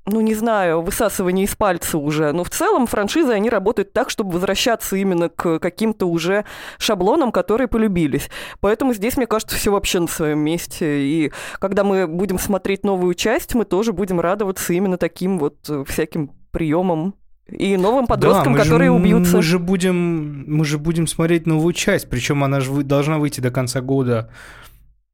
ну, 0.07 0.21
не 0.21 0.35
знаю, 0.35 0.83
высасывание 0.83 1.45
из 1.45 1.55
пальца 1.55 1.99
уже. 1.99 2.33
Но 2.33 2.45
в 2.45 2.51
целом 2.51 2.87
франшизы, 2.87 3.33
они 3.33 3.51
работают 3.51 3.93
так, 3.93 4.11
чтобы 4.11 4.33
возвращаться 4.33 4.97
именно 4.97 5.29
к 5.29 5.59
каким-то 5.59 6.07
уже 6.07 6.45
шаблонам, 6.79 7.33
которые 7.33 7.69
полюбились. 7.69 8.31
Поэтому 8.61 8.95
здесь, 8.95 9.17
мне 9.17 9.27
кажется, 9.27 9.57
все 9.57 9.71
вообще 9.71 10.01
на 10.01 10.09
своем 10.09 10.39
месте. 10.39 11.03
И 11.03 11.33
когда 11.59 11.85
мы 11.85 12.07
будем 12.07 12.39
смотреть 12.39 12.85
новую 12.85 13.15
часть, 13.15 13.55
мы 13.55 13.65
тоже 13.65 13.93
будем 13.93 14.21
радоваться 14.21 14.73
именно 14.73 14.97
таким 14.97 15.39
вот 15.39 15.57
э, 15.69 15.85
всяким 15.87 16.31
приемам 16.51 17.15
и 17.49 17.77
новым 17.79 18.07
подросткам, 18.07 18.55
да, 18.55 18.63
которые 18.63 18.91
же, 18.91 18.97
убьются. 18.97 19.37
Мы 19.37 19.43
же 19.43 19.59
будем, 19.59 20.45
мы 20.47 20.65
же 20.67 20.77
будем 20.79 21.07
смотреть 21.07 21.47
новую 21.47 21.73
часть, 21.73 22.11
причем 22.11 22.45
она 22.45 22.61
же 22.61 22.83
должна 22.83 23.19
выйти 23.19 23.41
до 23.41 23.51
конца 23.51 23.81
года. 23.81 24.31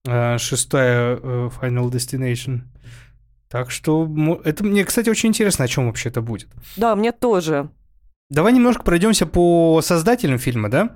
Э, 0.07 0.37
шестая 0.39 1.17
э, 1.17 1.51
Final 1.61 1.91
Destination. 1.91 2.61
Так 3.49 3.71
что 3.71 4.11
это 4.45 4.65
мне, 4.65 4.85
кстати, 4.85 5.09
очень 5.09 5.31
интересно, 5.31 5.65
о 5.65 5.69
чем 5.69 5.87
вообще 5.87 6.09
это 6.09 6.21
будет. 6.21 6.49
Да, 6.77 6.95
мне 6.97 7.13
тоже. 7.13 7.71
Давай 8.29 8.53
немножко 8.53 8.83
пройдемся 8.83 9.27
по 9.27 9.81
создателям 9.83 10.39
фильма, 10.39 10.69
да? 10.71 10.95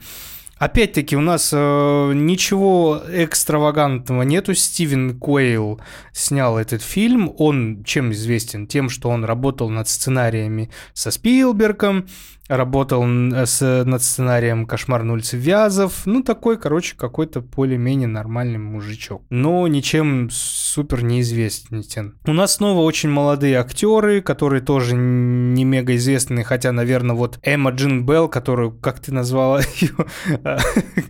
Опять-таки, 0.59 1.17
у 1.17 1.21
нас 1.21 1.53
э, 1.55 2.13
ничего 2.15 3.01
экстравагантного 3.09 4.23
нету. 4.23 4.55
Стивен 4.55 5.17
Куэйл 5.17 5.81
снял 6.13 6.59
этот 6.59 6.83
фильм. 6.83 7.33
Он 7.39 7.85
чем 7.85 8.11
известен? 8.11 8.67
Тем, 8.67 8.89
что 8.91 9.09
он 9.09 9.25
работал 9.25 9.71
над 9.71 9.89
сценариями 9.89 10.71
со 10.95 11.13
Спилбергом, 11.13 12.09
работал 12.49 13.05
с, 13.05 13.85
над 13.85 14.03
сценарием 14.03 14.67
«Кошмар 14.67 15.03
на 15.03 15.13
улице 15.13 15.37
Вязов». 15.37 16.07
Ну, 16.07 16.23
такой, 16.23 16.59
короче, 16.59 16.97
какой-то 16.97 17.41
более-менее 17.41 18.09
нормальный 18.09 18.59
мужичок. 18.59 19.23
Но 19.31 19.67
ничем 19.69 20.29
супер 20.31 21.05
неизвестен. 21.05 22.15
У 22.25 22.33
нас 22.33 22.55
снова 22.55 22.81
очень 22.81 23.11
молодые 23.11 23.59
актеры, 23.59 24.23
которые 24.23 24.63
тоже 24.63 24.97
не 24.97 25.65
мега 25.65 25.95
известные, 25.97 26.45
хотя, 26.45 26.73
наверное, 26.73 27.15
вот 27.15 27.39
Эмма 27.43 27.71
Джин 27.71 28.07
Белл, 28.07 28.29
которую, 28.29 28.73
как 28.73 29.01
ты 29.01 29.13
назвала 29.13 29.61
ее? 29.81 29.95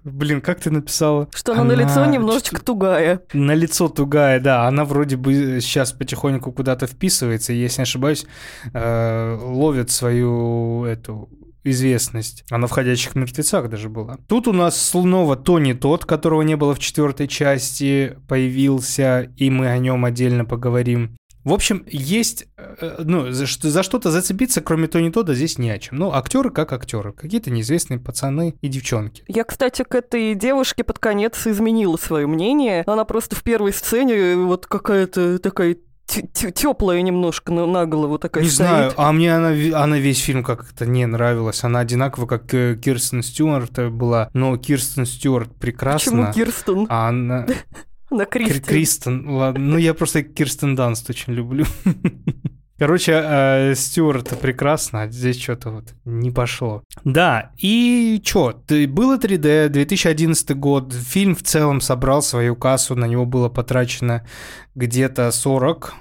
Блин, 0.04 0.40
как 0.40 0.60
ты 0.60 0.70
написала? 0.70 1.28
Что 1.34 1.52
она, 1.52 1.62
она 1.62 1.74
на 1.74 1.80
лицо 1.80 2.04
немножечко 2.06 2.60
тугая. 2.60 3.22
На 3.32 3.54
лицо 3.54 3.88
тугая, 3.88 4.40
да. 4.40 4.66
Она 4.66 4.84
вроде 4.84 5.16
бы 5.16 5.60
сейчас 5.60 5.92
потихоньку 5.92 6.52
куда-то 6.52 6.86
вписывается, 6.86 7.52
если 7.52 7.80
не 7.80 7.84
ошибаюсь, 7.84 8.26
э, 8.72 9.38
ловит 9.40 9.90
свою 9.90 10.84
эту 10.84 11.27
известность. 11.70 12.44
Она 12.50 12.66
в 12.66 12.70
«Ходячих 12.70 13.14
мертвецах» 13.14 13.68
даже 13.68 13.88
была. 13.88 14.18
Тут 14.28 14.48
у 14.48 14.52
нас 14.52 14.80
снова 14.80 15.36
Тони 15.36 15.72
тот, 15.72 16.04
которого 16.04 16.42
не 16.42 16.56
было 16.56 16.74
в 16.74 16.78
четвертой 16.78 17.28
части, 17.28 18.18
появился, 18.28 19.32
и 19.36 19.50
мы 19.50 19.68
о 19.68 19.78
нем 19.78 20.04
отдельно 20.04 20.44
поговорим. 20.44 21.18
В 21.48 21.52
общем, 21.54 21.84
есть, 21.86 22.46
э, 22.58 23.02
ну, 23.04 23.30
за, 23.30 23.46
за 23.46 23.82
что-то 23.82 24.10
зацепиться, 24.10 24.60
кроме 24.60 24.86
Тони 24.86 25.08
Тода, 25.08 25.34
здесь 25.34 25.56
не 25.56 25.70
о 25.70 25.78
чем. 25.78 25.96
Ну, 25.96 26.12
актеры 26.12 26.50
как 26.50 26.74
актеры, 26.74 27.14
какие-то 27.14 27.50
неизвестные 27.50 27.98
пацаны 27.98 28.56
и 28.60 28.68
девчонки. 28.68 29.24
Я, 29.28 29.44
кстати, 29.44 29.82
к 29.82 29.94
этой 29.94 30.34
девушке 30.34 30.84
под 30.84 30.98
конец 30.98 31.46
изменила 31.46 31.96
свое 31.96 32.26
мнение. 32.26 32.82
Она 32.86 33.06
просто 33.06 33.34
в 33.34 33.42
первой 33.42 33.72
сцене 33.72 34.14
э, 34.14 34.36
вот 34.36 34.66
какая-то 34.66 35.38
такая 35.38 35.78
теплая 36.08 37.02
немножко 37.02 37.52
на, 37.52 37.66
на 37.66 37.86
голову 37.86 38.18
такая 38.18 38.44
Не 38.44 38.50
стоит. 38.50 38.68
знаю, 38.68 38.92
а 38.96 39.12
мне 39.12 39.34
она, 39.34 39.50
она 39.82 39.98
весь 39.98 40.20
фильм 40.20 40.42
как-то 40.42 40.86
не 40.86 41.06
нравилась. 41.06 41.62
Она 41.64 41.80
одинаково, 41.80 42.26
как 42.26 42.52
э, 42.54 42.76
Кирстен 42.76 43.22
Стюарт 43.22 43.92
была. 43.92 44.30
Но 44.32 44.56
Кирстен 44.56 45.06
Стюарт 45.06 45.54
прекрасна. 45.56 46.26
Почему 46.26 46.32
Кирстен? 46.32 46.86
А 46.88 47.08
она... 47.08 47.46
На 48.10 48.24
Кристен. 48.24 48.62
Кристен, 48.62 49.28
ладно. 49.28 49.62
Ну, 49.62 49.76
я 49.76 49.92
просто 49.92 50.22
Кирстен 50.22 50.74
Данст 50.74 51.10
очень 51.10 51.34
люблю. 51.34 51.66
Короче, 52.78 53.12
э, 53.12 53.74
Стюарт 53.74 54.38
прекрасно, 54.40 55.08
здесь 55.10 55.40
что-то 55.40 55.70
вот 55.70 55.94
не 56.04 56.30
пошло. 56.30 56.84
Да, 57.02 57.50
и 57.58 58.22
что, 58.24 58.62
было 58.88 59.18
3D, 59.18 59.68
2011 59.68 60.56
год, 60.56 60.92
фильм 60.92 61.34
в 61.34 61.42
целом 61.42 61.80
собрал 61.80 62.22
свою 62.22 62.54
кассу, 62.54 62.94
на 62.94 63.06
него 63.06 63.26
было 63.26 63.48
потрачено 63.48 64.24
где-то 64.76 65.30
40 65.32 65.94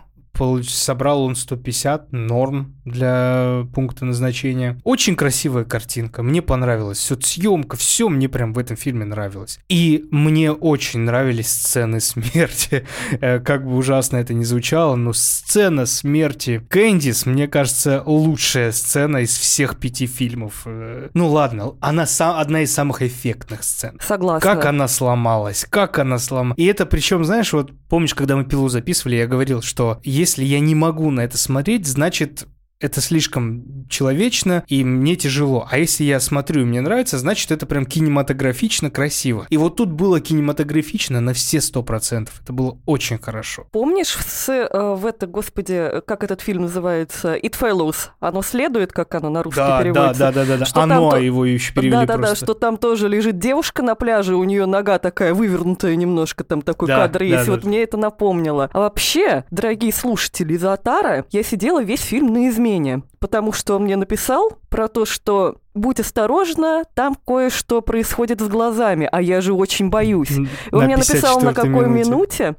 собрал 0.63 1.23
он 1.23 1.35
150, 1.35 2.11
норм 2.11 2.75
для 2.85 3.65
пункта 3.73 4.05
назначения. 4.05 4.79
Очень 4.83 5.15
красивая 5.15 5.65
картинка, 5.65 6.23
мне 6.23 6.41
понравилось. 6.41 6.99
Все, 6.99 7.17
съемка, 7.19 7.77
все 7.77 8.09
мне 8.09 8.29
прям 8.29 8.53
в 8.53 8.59
этом 8.59 8.77
фильме 8.77 9.05
нравилось. 9.05 9.59
И 9.69 10.05
мне 10.11 10.51
очень 10.51 11.01
нравились 11.01 11.49
сцены 11.49 11.99
смерти. 11.99 12.85
Э, 13.19 13.39
как 13.39 13.65
бы 13.65 13.75
ужасно 13.75 14.17
это 14.17 14.33
ни 14.33 14.43
звучало, 14.43 14.95
но 14.95 15.13
сцена 15.13 15.85
смерти 15.85 16.61
Кэндис, 16.69 17.25
мне 17.25 17.47
кажется, 17.47 18.03
лучшая 18.05 18.71
сцена 18.71 19.17
из 19.17 19.35
всех 19.35 19.79
пяти 19.79 20.07
фильмов. 20.07 20.63
Э, 20.65 21.09
ну 21.13 21.29
ладно, 21.29 21.75
она 21.79 22.05
сам, 22.05 22.37
одна 22.37 22.61
из 22.61 22.73
самых 22.73 23.01
эффектных 23.01 23.63
сцен. 23.63 23.99
Согласна. 24.01 24.41
Как 24.41 24.65
она 24.65 24.87
сломалась, 24.87 25.65
как 25.69 25.99
она 25.99 26.19
сломалась. 26.19 26.59
И 26.59 26.65
это 26.65 26.85
причем, 26.85 27.23
знаешь, 27.23 27.53
вот 27.53 27.71
помнишь, 27.89 28.13
когда 28.13 28.35
мы 28.35 28.45
пилу 28.45 28.69
записывали, 28.69 29.15
я 29.15 29.27
говорил, 29.27 29.61
что 29.61 29.99
если 30.03 30.26
если 30.27 30.43
я 30.43 30.59
не 30.59 30.75
могу 30.75 31.09
на 31.09 31.21
это 31.21 31.37
смотреть, 31.37 31.87
значит, 31.87 32.47
это 32.79 33.01
слишком 33.01 33.87
человечно, 33.89 34.63
и 34.67 34.83
мне 34.83 35.15
тяжело. 35.15 35.67
А 35.69 35.77
если 35.77 36.03
я 36.03 36.19
смотрю, 36.19 36.61
и 36.61 36.65
мне 36.65 36.81
нравится, 36.81 37.17
значит, 37.17 37.51
это 37.51 37.65
прям 37.65 37.85
кинематографично 37.85 38.91
красиво. 38.91 39.47
И 39.49 39.57
вот 39.57 39.77
тут 39.77 39.91
было 39.91 40.19
кинематографично 40.19 41.19
на 41.19 41.33
все 41.33 41.59
сто 41.59 41.81
процентов. 41.81 42.39
Это 42.43 42.53
было 42.53 42.77
очень 42.85 43.17
хорошо. 43.17 43.67
Помнишь 43.71 44.15
с, 44.15 44.49
э, 44.49 44.67
в 44.71 45.05
это, 45.05 45.25
господи, 45.27 46.01
как 46.05 46.23
этот 46.23 46.41
фильм 46.41 46.63
называется? 46.63 47.35
It 47.35 47.55
Follows. 47.59 48.09
Оно 48.19 48.41
следует, 48.43 48.91
как 48.91 49.15
оно 49.15 49.29
на 49.29 49.43
русский 49.43 49.59
да, 49.59 49.81
переводится. 49.81 50.19
Да, 50.19 50.31
да, 50.31 50.45
да, 50.45 50.57
да. 50.57 50.65
Что 50.65 50.81
оно 50.81 51.11
там, 51.11 51.21
его 51.21 51.45
еще 51.45 51.73
перевели 51.73 51.91
Да, 51.91 52.05
да, 52.05 52.17
просто. 52.17 52.35
да, 52.35 52.45
что 52.45 52.53
там 52.53 52.77
тоже 52.77 53.07
лежит 53.07 53.39
девушка 53.39 53.81
на 53.81 53.95
пляже, 53.95 54.35
у 54.35 54.43
нее 54.43 54.65
нога 54.65 54.99
такая 54.99 55.33
вывернутая 55.33 55.95
немножко, 55.95 56.43
там 56.43 56.61
такой 56.61 56.89
да, 56.89 56.97
кадр 56.97 57.23
есть. 57.23 57.45
Да, 57.45 57.51
вот 57.51 57.61
да. 57.61 57.67
мне 57.67 57.83
это 57.83 57.97
напомнило. 57.97 58.69
А 58.71 58.79
вообще, 58.79 59.45
дорогие 59.49 59.91
слушатели 59.91 60.53
из 60.53 60.63
Атара, 60.63 61.25
я 61.31 61.43
сидела 61.43 61.83
весь 61.83 62.01
фильм 62.01 62.33
на 62.33 62.47
измене 62.49 62.66
измене, 62.67 63.01
потому 63.19 63.51
что 63.51 63.75
он 63.75 63.83
мне 63.83 63.95
написал 63.95 64.51
про 64.69 64.87
то, 64.87 65.05
что 65.05 65.57
будь 65.73 65.99
осторожна, 65.99 66.83
там 66.93 67.15
кое-что 67.15 67.81
происходит 67.81 68.41
с 68.41 68.47
глазами, 68.47 69.07
а 69.11 69.21
я 69.21 69.41
же 69.41 69.53
очень 69.53 69.89
боюсь. 69.89 70.37
Он 70.71 70.85
мне 70.85 70.97
написал 70.97 71.39
на 71.41 71.53
какой 71.53 71.87
минуте. 71.87 72.09
минуте, 72.09 72.55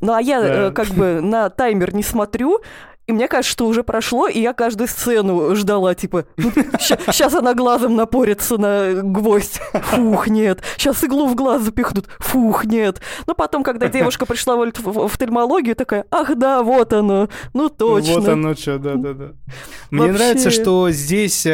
ну 0.00 0.12
а 0.14 0.20
я 0.20 0.40
да. 0.40 0.48
э, 0.48 0.70
как 0.72 0.88
бы 0.88 1.20
на 1.20 1.50
таймер 1.50 1.94
не 1.94 2.02
смотрю, 2.02 2.60
и 3.12 3.14
мне 3.14 3.28
кажется, 3.28 3.52
что 3.52 3.66
уже 3.66 3.82
прошло, 3.84 4.26
и 4.26 4.40
я 4.40 4.54
каждую 4.54 4.88
сцену 4.88 5.54
ждала, 5.54 5.94
типа, 5.94 6.24
сейчас 6.38 7.34
она 7.34 7.54
глазом 7.54 7.94
напорится 7.94 8.56
на 8.56 9.02
гвоздь. 9.02 9.60
Фух, 9.72 10.28
нет. 10.28 10.62
Сейчас 10.76 11.04
иглу 11.04 11.26
в 11.26 11.34
глаз 11.34 11.62
запихнут. 11.62 12.08
Фух, 12.18 12.64
нет. 12.64 13.00
Но 13.26 13.34
потом, 13.34 13.62
когда 13.62 13.88
девушка 13.88 14.24
пришла 14.26 14.56
в, 14.56 15.04
офтальмологию, 15.04 15.76
такая, 15.76 16.06
ах 16.10 16.34
да, 16.36 16.62
вот 16.62 16.92
оно. 16.92 17.28
Ну 17.52 17.68
точно. 17.68 18.20
Вот 18.20 18.28
оно 18.28 18.54
что, 18.54 18.78
да-да-да. 18.78 19.32
Мне 19.90 20.12
нравится, 20.12 20.50
что 20.50 20.90
здесь... 20.90 21.46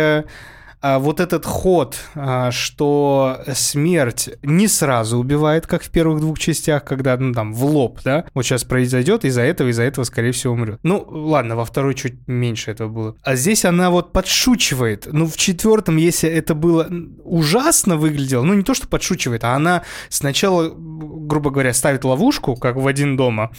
А, 0.80 0.98
вот 0.98 1.20
этот 1.20 1.44
ход, 1.44 1.96
а, 2.14 2.50
что 2.52 3.40
смерть 3.52 4.30
не 4.42 4.68
сразу 4.68 5.18
убивает, 5.18 5.66
как 5.66 5.82
в 5.82 5.90
первых 5.90 6.20
двух 6.20 6.38
частях, 6.38 6.84
когда, 6.84 7.16
ну, 7.16 7.32
там, 7.32 7.52
в 7.52 7.64
лоб, 7.64 8.00
да, 8.04 8.24
вот 8.34 8.44
сейчас 8.44 8.64
произойдет, 8.64 9.24
из-за 9.24 9.42
этого, 9.42 9.68
из-за 9.68 9.82
этого, 9.82 10.04
скорее 10.04 10.32
всего, 10.32 10.54
умрет. 10.54 10.78
Ну, 10.84 11.04
ладно, 11.08 11.56
во 11.56 11.64
второй 11.64 11.94
чуть 11.94 12.28
меньше 12.28 12.70
этого 12.70 12.88
было. 12.88 13.16
А 13.22 13.34
здесь 13.34 13.64
она 13.64 13.90
вот 13.90 14.12
подшучивает. 14.12 15.08
Ну, 15.10 15.26
в 15.26 15.36
четвертом, 15.36 15.96
если 15.96 16.30
это 16.30 16.54
было 16.54 16.88
ужасно 17.24 17.96
выглядело, 17.96 18.44
ну, 18.44 18.54
не 18.54 18.62
то, 18.62 18.74
что 18.74 18.86
подшучивает, 18.86 19.42
а 19.44 19.54
она 19.54 19.82
сначала, 20.08 20.72
грубо 20.72 21.50
говоря, 21.50 21.74
ставит 21.74 22.04
ловушку, 22.04 22.54
как 22.54 22.76
в 22.76 22.86
один 22.86 23.16
дома, 23.16 23.50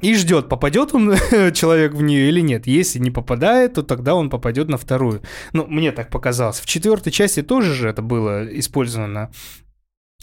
и 0.00 0.14
ждет, 0.14 0.48
попадет 0.48 0.94
он 0.94 1.14
человек 1.52 1.94
в 1.94 2.02
нее 2.02 2.28
или 2.28 2.40
нет. 2.40 2.66
Если 2.66 2.98
не 2.98 3.10
попадает, 3.10 3.74
то 3.74 3.82
тогда 3.82 4.14
он 4.14 4.30
попадет 4.30 4.68
на 4.68 4.76
вторую. 4.76 5.22
Ну, 5.52 5.66
мне 5.66 5.92
так 5.92 6.10
показалось. 6.10 6.60
В 6.60 6.66
четвертой 6.66 7.12
части 7.12 7.42
тоже 7.42 7.74
же 7.74 7.88
это 7.88 8.02
было 8.02 8.46
использовано. 8.58 9.30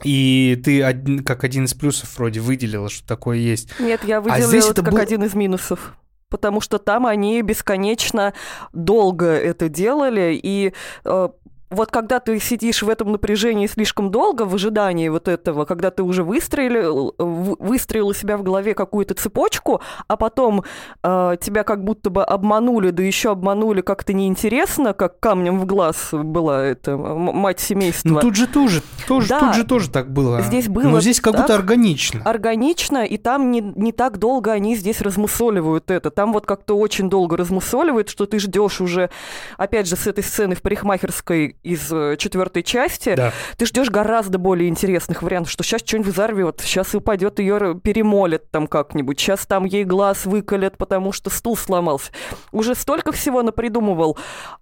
И 0.03 0.59
ты 0.63 0.83
один, 0.83 1.23
как 1.23 1.43
один 1.43 1.65
из 1.65 1.73
плюсов 1.73 2.17
вроде 2.17 2.39
выделила, 2.39 2.89
что 2.89 3.07
такое 3.07 3.37
есть. 3.37 3.79
Нет, 3.79 4.03
я 4.03 4.21
выделила 4.21 4.45
а 4.45 4.47
здесь 4.47 4.65
это 4.65 4.81
как 4.83 4.93
был... 4.93 4.99
один 4.99 5.23
из 5.23 5.33
минусов 5.33 5.95
потому 6.29 6.61
что 6.61 6.79
там 6.79 7.05
они 7.05 7.43
бесконечно 7.43 8.33
долго 8.73 9.27
это 9.27 9.69
делали, 9.69 10.39
и 10.41 10.73
э, 11.05 11.29
вот 11.73 11.91
когда 11.91 12.19
ты 12.19 12.39
сидишь 12.39 12.83
в 12.83 12.89
этом 12.89 13.11
напряжении 13.11 13.67
слишком 13.67 14.11
долго, 14.11 14.43
в 14.43 14.55
ожидании 14.55 15.09
вот 15.09 15.27
этого, 15.27 15.65
когда 15.65 15.91
ты 15.91 16.03
уже 16.03 16.23
выстроил, 16.23 17.15
выстроил 17.17 18.07
у 18.09 18.13
себя 18.13 18.37
в 18.37 18.43
голове 18.43 18.73
какую-то 18.73 19.13
цепочку, 19.13 19.81
а 20.07 20.17
потом 20.17 20.63
э, 21.03 21.37
тебя 21.41 21.63
как 21.63 21.83
будто 21.83 22.09
бы 22.09 22.23
обманули, 22.23 22.91
да 22.91 23.03
еще 23.03 23.31
обманули 23.31 23.81
как-то 23.81 24.13
неинтересно, 24.13 24.93
как 24.93 25.19
камнем 25.19 25.59
в 25.59 25.65
глаз 25.65 26.09
была 26.11 26.63
эта 26.63 26.97
мать 26.97 27.59
семейства. 27.59 28.09
Ну 28.09 28.19
тут 28.19 28.35
же 28.35 28.47
тоже, 28.47 28.81
тоже 29.07 29.29
да, 29.29 29.39
тут 29.39 29.55
же 29.55 29.63
тоже 29.65 29.89
так 29.89 30.11
было. 30.11 30.41
Здесь 30.41 30.67
было 30.67 30.83
Но 30.83 31.01
здесь 31.01 31.19
как 31.19 31.35
будто 31.35 31.55
органично. 31.55 32.21
Органично, 32.23 33.05
и 33.05 33.17
там 33.17 33.51
не, 33.51 33.61
не 33.61 33.91
так 33.91 34.17
долго 34.17 34.51
они 34.51 34.75
здесь 34.75 35.01
размусоливают 35.01 35.89
это. 35.91 36.11
Там 36.11 36.33
вот 36.33 36.45
как-то 36.45 36.77
очень 36.77 37.09
долго 37.09 37.37
размусоливают, 37.37 38.09
что 38.09 38.25
ты 38.25 38.39
ждешь 38.39 38.81
уже, 38.81 39.09
опять 39.57 39.87
же, 39.87 39.95
с 39.95 40.07
этой 40.07 40.23
сцены 40.23 40.55
в 40.55 40.61
парикмахерской 40.61 41.57
из 41.63 41.91
э, 41.91 42.17
четвертой 42.17 42.63
части, 42.63 43.15
да. 43.15 43.31
ты 43.57 43.65
ждешь 43.65 43.89
гораздо 43.89 44.37
более 44.37 44.69
интересных 44.69 45.23
вариантов, 45.23 45.51
что 45.51 45.63
сейчас 45.63 45.81
что-нибудь 45.81 46.13
взорвет, 46.13 46.61
сейчас 46.61 46.93
упадет, 46.93 47.39
ее 47.39 47.79
перемолят 47.81 48.51
там 48.51 48.67
как-нибудь, 48.67 49.19
сейчас 49.19 49.45
там 49.45 49.65
ей 49.65 49.85
глаз 49.85 50.25
выколят, 50.25 50.77
потому 50.77 51.11
что 51.11 51.29
стул 51.29 51.55
сломался. 51.55 52.11
Уже 52.51 52.75
столько 52.75 53.11
всего 53.11 53.41
напридумывал, 53.41 54.17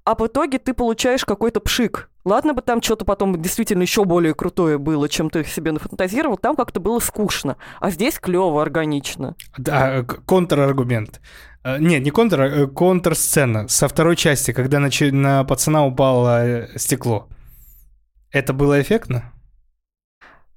а 0.05 0.15
в 0.15 0.25
итоге 0.25 0.59
ты 0.59 0.73
получаешь 0.73 1.25
какой-то 1.25 1.59
пшик. 1.59 2.10
Ладно 2.23 2.53
бы 2.53 2.61
там 2.61 2.81
что-то 2.81 3.03
потом 3.03 3.41
действительно 3.41 3.81
еще 3.81 4.05
более 4.05 4.33
крутое 4.33 4.77
было, 4.77 5.09
чем 5.09 5.29
ты 5.29 5.43
себе 5.43 5.71
нафантазировал, 5.71 6.37
там 6.37 6.55
как-то 6.55 6.79
было 6.79 6.99
скучно. 6.99 7.57
А 7.79 7.89
здесь 7.89 8.19
клево, 8.19 8.61
органично. 8.61 9.35
Да, 9.57 10.03
контраргумент. 10.03 11.19
Э, 11.63 11.77
нет, 11.79 12.03
не 12.03 12.11
контр, 12.11 12.41
а 12.41 12.67
контр-сцена 12.67 13.67
со 13.67 13.87
второй 13.87 14.15
части, 14.15 14.51
когда 14.51 14.79
на, 14.79 14.89
на 15.11 15.43
пацана 15.43 15.85
упало 15.85 16.45
э, 16.45 16.77
стекло. 16.77 17.27
Это 18.31 18.53
было 18.53 18.81
эффектно? 18.81 19.33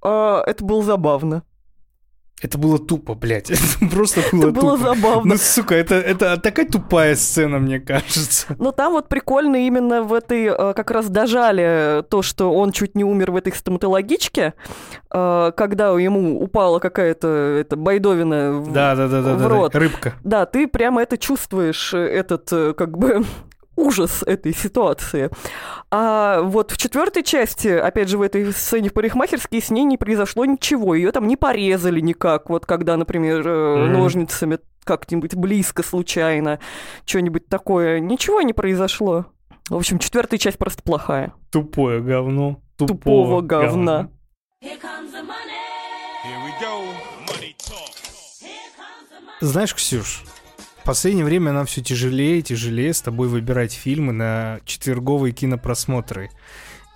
А, 0.02 0.42
это 0.46 0.64
было 0.64 0.82
забавно. 0.82 1.44
Это 2.44 2.58
было 2.58 2.78
тупо, 2.78 3.14
блядь. 3.14 3.50
Это 3.50 3.90
просто 3.90 4.20
было 4.30 4.50
Это 4.50 4.60
было 4.60 4.76
тупо. 4.76 4.94
забавно. 4.94 5.32
Ну, 5.32 5.38
сука, 5.38 5.74
это, 5.74 5.94
это 5.94 6.36
такая 6.36 6.66
тупая 6.66 7.16
сцена, 7.16 7.58
мне 7.58 7.80
кажется. 7.80 8.54
Но 8.58 8.70
там 8.70 8.92
вот 8.92 9.08
прикольно 9.08 9.66
именно 9.66 10.02
в 10.02 10.12
этой, 10.12 10.44
э, 10.44 10.74
как 10.74 10.90
раз 10.90 11.08
дожали 11.08 12.02
то, 12.10 12.20
что 12.20 12.52
он 12.52 12.72
чуть 12.72 12.96
не 12.96 13.02
умер 13.04 13.30
в 13.30 13.36
этой 13.36 13.50
стоматологичке, 13.54 14.52
э, 15.10 15.52
когда 15.56 15.98
ему 15.98 16.38
упала 16.38 16.80
какая-то 16.80 17.28
эта 17.28 17.76
байдовина 17.76 18.60
в, 18.60 18.72
да, 18.72 18.94
да, 18.94 19.08
да, 19.08 19.22
да, 19.22 19.34
в 19.36 19.46
рот. 19.46 19.72
Да, 19.72 19.78
рыбка. 19.78 20.12
Да, 20.22 20.44
ты 20.44 20.68
прямо 20.68 21.00
это 21.00 21.16
чувствуешь, 21.16 21.94
этот, 21.94 22.52
э, 22.52 22.74
как 22.74 22.98
бы, 22.98 23.24
ужас 23.76 24.22
этой 24.22 24.54
ситуации. 24.54 25.30
А 25.90 26.42
вот 26.42 26.70
в 26.70 26.76
четвертой 26.76 27.22
части, 27.22 27.68
опять 27.68 28.08
же, 28.08 28.18
в 28.18 28.22
этой 28.22 28.52
сцене 28.52 28.88
в 28.88 28.92
парикмахерской 28.92 29.60
с 29.60 29.70
ней 29.70 29.84
не 29.84 29.96
произошло 29.96 30.44
ничего. 30.44 30.94
Ее 30.94 31.12
там 31.12 31.26
не 31.26 31.36
порезали 31.36 32.00
никак. 32.00 32.50
Вот 32.50 32.66
когда, 32.66 32.96
например, 32.96 33.46
mm-hmm. 33.46 33.86
ножницами 33.88 34.58
как-нибудь 34.84 35.34
близко, 35.34 35.82
случайно, 35.82 36.60
что-нибудь 37.06 37.48
такое. 37.48 38.00
Ничего 38.00 38.42
не 38.42 38.52
произошло. 38.52 39.26
В 39.68 39.76
общем, 39.76 39.98
четвертая 39.98 40.38
часть 40.38 40.58
просто 40.58 40.82
плохая. 40.82 41.32
Тупое 41.50 42.00
говно. 42.00 42.60
Тупого 42.76 43.40
говна. 43.40 44.10
Знаешь, 49.40 49.74
Ксюш, 49.74 50.24
в 50.84 50.86
последнее 50.86 51.24
время 51.24 51.50
нам 51.52 51.64
все 51.64 51.80
тяжелее 51.80 52.40
и 52.40 52.42
тяжелее 52.42 52.92
с 52.92 53.00
тобой 53.00 53.26
выбирать 53.26 53.72
фильмы 53.72 54.12
на 54.12 54.60
четверговые 54.66 55.32
кинопросмотры. 55.32 56.28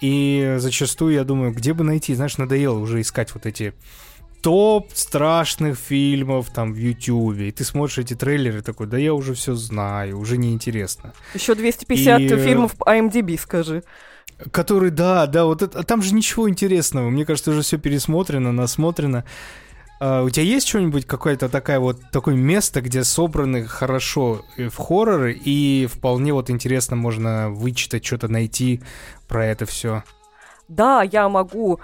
И 0.02 0.56
зачастую 0.58 1.14
я 1.14 1.24
думаю, 1.24 1.54
где 1.54 1.72
бы 1.72 1.84
найти, 1.84 2.14
знаешь, 2.14 2.36
надоело 2.36 2.78
уже 2.78 3.00
искать 3.00 3.32
вот 3.32 3.46
эти 3.46 3.72
топ 4.42 4.90
страшных 4.92 5.78
фильмов 5.78 6.50
там 6.50 6.74
в 6.74 6.76
Ютубе. 6.76 7.48
И 7.48 7.50
ты 7.50 7.64
смотришь 7.64 7.96
эти 7.96 8.12
трейлеры 8.12 8.60
такой, 8.60 8.88
да 8.88 8.98
я 8.98 9.14
уже 9.14 9.32
все 9.32 9.54
знаю, 9.54 10.18
уже 10.18 10.36
неинтересно. 10.36 11.14
Еще 11.32 11.54
250 11.54 12.20
и... 12.20 12.28
фильмов 12.36 12.76
по 12.76 12.94
IMDb, 12.94 13.40
скажи. 13.40 13.84
Который, 14.50 14.90
да, 14.90 15.26
да, 15.26 15.46
вот 15.46 15.62
это, 15.62 15.82
там 15.82 16.02
же 16.02 16.12
ничего 16.12 16.46
интересного. 16.50 17.08
Мне 17.08 17.24
кажется, 17.24 17.52
уже 17.52 17.62
все 17.62 17.78
пересмотрено, 17.78 18.52
насмотрено. 18.52 19.24
Uh, 20.00 20.24
у 20.24 20.30
тебя 20.30 20.44
есть 20.44 20.68
что-нибудь, 20.68 21.06
какое-то 21.06 21.48
такое 21.48 21.80
вот 21.80 21.98
такое 22.12 22.36
место, 22.36 22.80
где 22.80 23.02
собраны 23.02 23.64
хорошо 23.64 24.44
в 24.56 24.76
хорроры 24.76 25.32
и 25.32 25.88
вполне 25.90 26.32
вот 26.32 26.50
интересно 26.50 26.94
можно 26.94 27.50
вычитать, 27.50 28.04
что-то 28.04 28.28
найти 28.28 28.80
про 29.26 29.44
это 29.44 29.66
все? 29.66 30.04
Да, 30.68 31.02
я 31.02 31.28
могу 31.28 31.80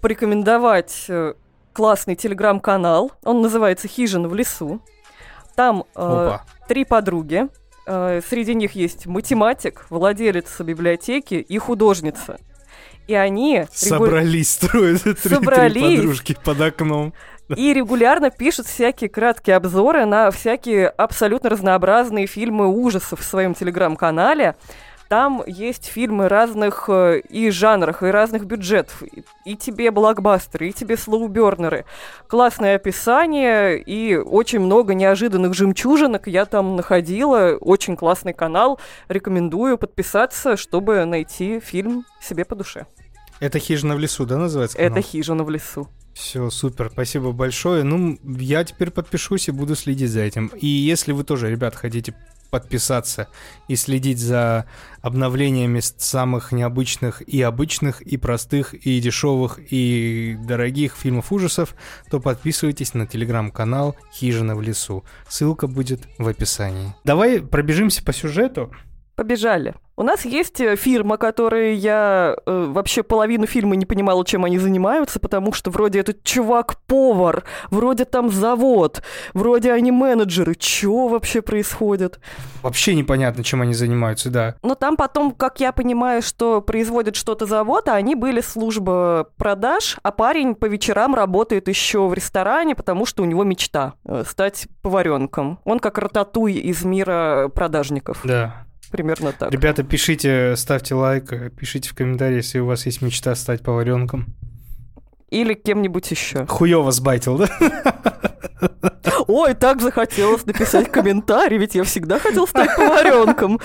порекомендовать 0.00 1.06
э, 1.08 1.34
классный 1.72 2.16
телеграм-канал. 2.16 3.12
Он 3.22 3.40
называется 3.40 3.88
«Хижина 3.88 4.28
в 4.28 4.34
лесу». 4.34 4.80
Там 5.54 5.84
э, 5.94 6.38
три 6.68 6.84
подруги. 6.84 7.46
Э, 7.86 8.20
среди 8.28 8.54
них 8.54 8.72
есть 8.72 9.06
математик, 9.06 9.86
владелец 9.90 10.60
библиотеки 10.60 11.34
и 11.34 11.58
художница. 11.58 12.38
И 13.06 13.14
они... 13.14 13.64
Собрались 13.72 14.58
регу... 14.62 14.68
строить 14.98 15.22
три, 15.22 15.34
Собрались. 15.34 15.82
три 15.82 15.96
подружки 15.96 16.36
под 16.44 16.60
окном. 16.60 17.14
И 17.56 17.72
регулярно 17.72 18.30
пишут 18.30 18.66
всякие 18.66 19.08
краткие 19.08 19.56
обзоры 19.56 20.04
на 20.04 20.30
всякие 20.30 20.88
абсолютно 20.88 21.50
разнообразные 21.50 22.26
фильмы 22.26 22.68
ужасов 22.68 23.20
в 23.20 23.24
своем 23.24 23.54
телеграм-канале. 23.54 24.56
Там 25.08 25.42
есть 25.46 25.86
фильмы 25.86 26.28
разных 26.28 26.84
э, 26.88 27.20
и 27.20 27.48
жанрах, 27.48 28.02
и 28.02 28.08
разных 28.08 28.44
бюджетов. 28.44 29.02
И 29.46 29.56
тебе 29.56 29.90
блокбастеры, 29.90 30.68
и 30.68 30.72
тебе 30.74 30.98
слоубернеры. 30.98 31.86
Классное 32.26 32.76
описание 32.76 33.80
и 33.80 34.16
очень 34.16 34.60
много 34.60 34.92
неожиданных 34.92 35.54
жемчужинок 35.54 36.26
я 36.26 36.44
там 36.44 36.76
находила. 36.76 37.56
Очень 37.58 37.96
классный 37.96 38.34
канал. 38.34 38.78
Рекомендую 39.08 39.78
подписаться, 39.78 40.58
чтобы 40.58 41.02
найти 41.06 41.58
фильм 41.58 42.04
себе 42.20 42.44
по 42.44 42.54
душе. 42.54 42.84
Это 43.40 43.58
«Хижина 43.58 43.94
в 43.94 43.98
лесу», 43.98 44.26
да, 44.26 44.36
называется 44.36 44.76
канал? 44.76 44.92
Это 44.92 45.00
«Хижина 45.00 45.42
в 45.42 45.48
лесу». 45.48 45.88
Все, 46.18 46.50
супер, 46.50 46.90
спасибо 46.92 47.30
большое. 47.30 47.84
Ну, 47.84 48.18
я 48.24 48.64
теперь 48.64 48.90
подпишусь 48.90 49.46
и 49.46 49.52
буду 49.52 49.76
следить 49.76 50.10
за 50.10 50.22
этим. 50.22 50.48
И 50.48 50.66
если 50.66 51.12
вы 51.12 51.22
тоже, 51.22 51.48
ребят, 51.48 51.76
хотите 51.76 52.12
подписаться 52.50 53.28
и 53.68 53.76
следить 53.76 54.18
за 54.18 54.66
обновлениями 55.00 55.78
самых 55.80 56.50
необычных 56.50 57.22
и 57.22 57.40
обычных, 57.40 58.00
и 58.00 58.16
простых, 58.16 58.74
и 58.74 59.00
дешевых, 59.00 59.60
и 59.70 60.36
дорогих 60.42 60.96
фильмов 60.96 61.30
ужасов, 61.30 61.76
то 62.10 62.18
подписывайтесь 62.18 62.94
на 62.94 63.06
телеграм-канал 63.06 63.96
«Хижина 64.12 64.56
в 64.56 64.60
лесу». 64.60 65.04
Ссылка 65.28 65.68
будет 65.68 66.08
в 66.18 66.26
описании. 66.26 66.94
Давай 67.04 67.40
пробежимся 67.40 68.02
по 68.02 68.12
сюжету. 68.12 68.72
Побежали. 69.18 69.74
У 69.96 70.04
нас 70.04 70.24
есть 70.24 70.60
э, 70.60 70.76
фирма, 70.76 71.16
которая 71.16 71.72
я 71.72 72.36
э, 72.46 72.66
вообще 72.68 73.02
половину 73.02 73.46
фильма 73.46 73.74
не 73.74 73.84
понимала, 73.84 74.24
чем 74.24 74.44
они 74.44 74.56
занимаются, 74.56 75.18
потому 75.18 75.52
что 75.52 75.72
вроде 75.72 75.98
этот 75.98 76.22
чувак 76.22 76.76
повар, 76.86 77.42
вроде 77.72 78.04
там 78.04 78.30
завод, 78.30 79.02
вроде 79.34 79.72
они 79.72 79.90
менеджеры. 79.90 80.54
Чё 80.54 81.08
вообще 81.08 81.42
происходит? 81.42 82.20
Вообще 82.62 82.94
непонятно, 82.94 83.42
чем 83.42 83.60
они 83.60 83.74
занимаются, 83.74 84.30
да. 84.30 84.54
Но 84.62 84.76
там 84.76 84.96
потом, 84.96 85.32
как 85.32 85.58
я 85.58 85.72
понимаю, 85.72 86.22
что 86.22 86.60
производит 86.60 87.16
что-то 87.16 87.46
завод, 87.46 87.88
а 87.88 87.94
они 87.94 88.14
были 88.14 88.40
служба 88.40 89.26
продаж, 89.36 89.98
а 90.04 90.12
парень 90.12 90.54
по 90.54 90.66
вечерам 90.66 91.16
работает 91.16 91.66
еще 91.66 92.06
в 92.06 92.14
ресторане, 92.14 92.76
потому 92.76 93.04
что 93.04 93.24
у 93.24 93.26
него 93.26 93.42
мечта 93.42 93.94
э, 94.04 94.22
стать 94.24 94.68
поваренком. 94.80 95.58
Он 95.64 95.80
как 95.80 95.98
рататуй 95.98 96.52
из 96.52 96.84
мира 96.84 97.50
продажников. 97.52 98.20
Да. 98.22 98.67
Примерно 98.90 99.32
так. 99.32 99.52
Ребята, 99.52 99.82
пишите, 99.82 100.54
ставьте 100.56 100.94
лайк, 100.94 101.32
пишите 101.56 101.90
в 101.90 101.94
комментарии, 101.94 102.36
если 102.36 102.58
у 102.58 102.66
вас 102.66 102.86
есть 102.86 103.02
мечта 103.02 103.34
стать 103.34 103.62
поваренком. 103.62 104.34
Или 105.30 105.54
кем-нибудь 105.54 106.10
еще. 106.10 106.46
Хуёво 106.46 106.90
сбайтил, 106.90 107.36
да? 107.36 107.48
Ой, 109.26 109.52
так 109.54 109.82
захотелось 109.82 110.46
написать 110.46 110.90
комментарий, 110.90 111.58
ведь 111.58 111.74
я 111.74 111.84
всегда 111.84 112.18
хотел 112.18 112.46
стать 112.46 112.74
поваренком. 112.74 113.60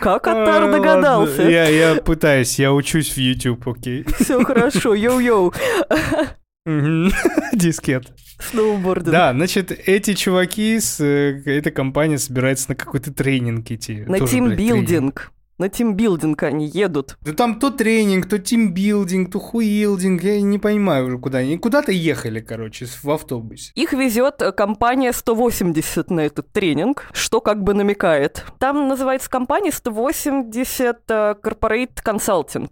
Как 0.00 0.26
Атар 0.28 0.70
догадался? 0.70 1.42
Я, 1.42 1.68
я 1.68 1.96
пытаюсь, 1.96 2.58
я 2.60 2.72
учусь 2.72 3.10
в 3.10 3.18
YouTube, 3.18 3.66
окей. 3.66 4.06
Все 4.20 4.42
хорошо, 4.44 4.94
йоу-йоу. 4.94 5.52
Дискет. 7.52 8.12
Сноубординг. 8.38 9.12
Да, 9.12 9.32
значит, 9.32 9.70
эти 9.70 10.14
чуваки, 10.14 10.80
с, 10.80 10.98
э, 11.00 11.42
эта 11.44 11.70
компания 11.70 12.18
собирается 12.18 12.70
на 12.70 12.74
какой-то 12.74 13.12
тренинг 13.12 13.70
идти. 13.70 14.04
На 14.06 14.26
тимбилдинг. 14.26 15.30
На 15.56 15.68
тимбилдинг 15.68 16.42
они 16.42 16.66
едут. 16.66 17.16
Да 17.20 17.32
там 17.32 17.60
то 17.60 17.70
тренинг, 17.70 18.28
то 18.28 18.38
тимбилдинг, 18.38 19.30
то 19.30 19.38
хуилдинг, 19.38 20.22
я 20.24 20.40
не 20.40 20.58
понимаю 20.58 21.06
уже 21.06 21.18
куда 21.18 21.38
они. 21.38 21.58
Куда-то 21.58 21.92
ехали, 21.92 22.40
короче, 22.40 22.86
в 22.86 23.08
автобусе. 23.08 23.70
Их 23.76 23.92
везет 23.92 24.42
э, 24.42 24.50
компания 24.50 25.12
180 25.12 26.10
на 26.10 26.20
этот 26.20 26.50
тренинг, 26.50 27.08
что 27.12 27.40
как 27.40 27.62
бы 27.62 27.74
намекает. 27.74 28.44
Там 28.58 28.88
называется 28.88 29.30
компания 29.30 29.70
180 29.70 30.96
э, 31.08 31.34
Corporate 31.40 32.02
Consulting. 32.04 32.70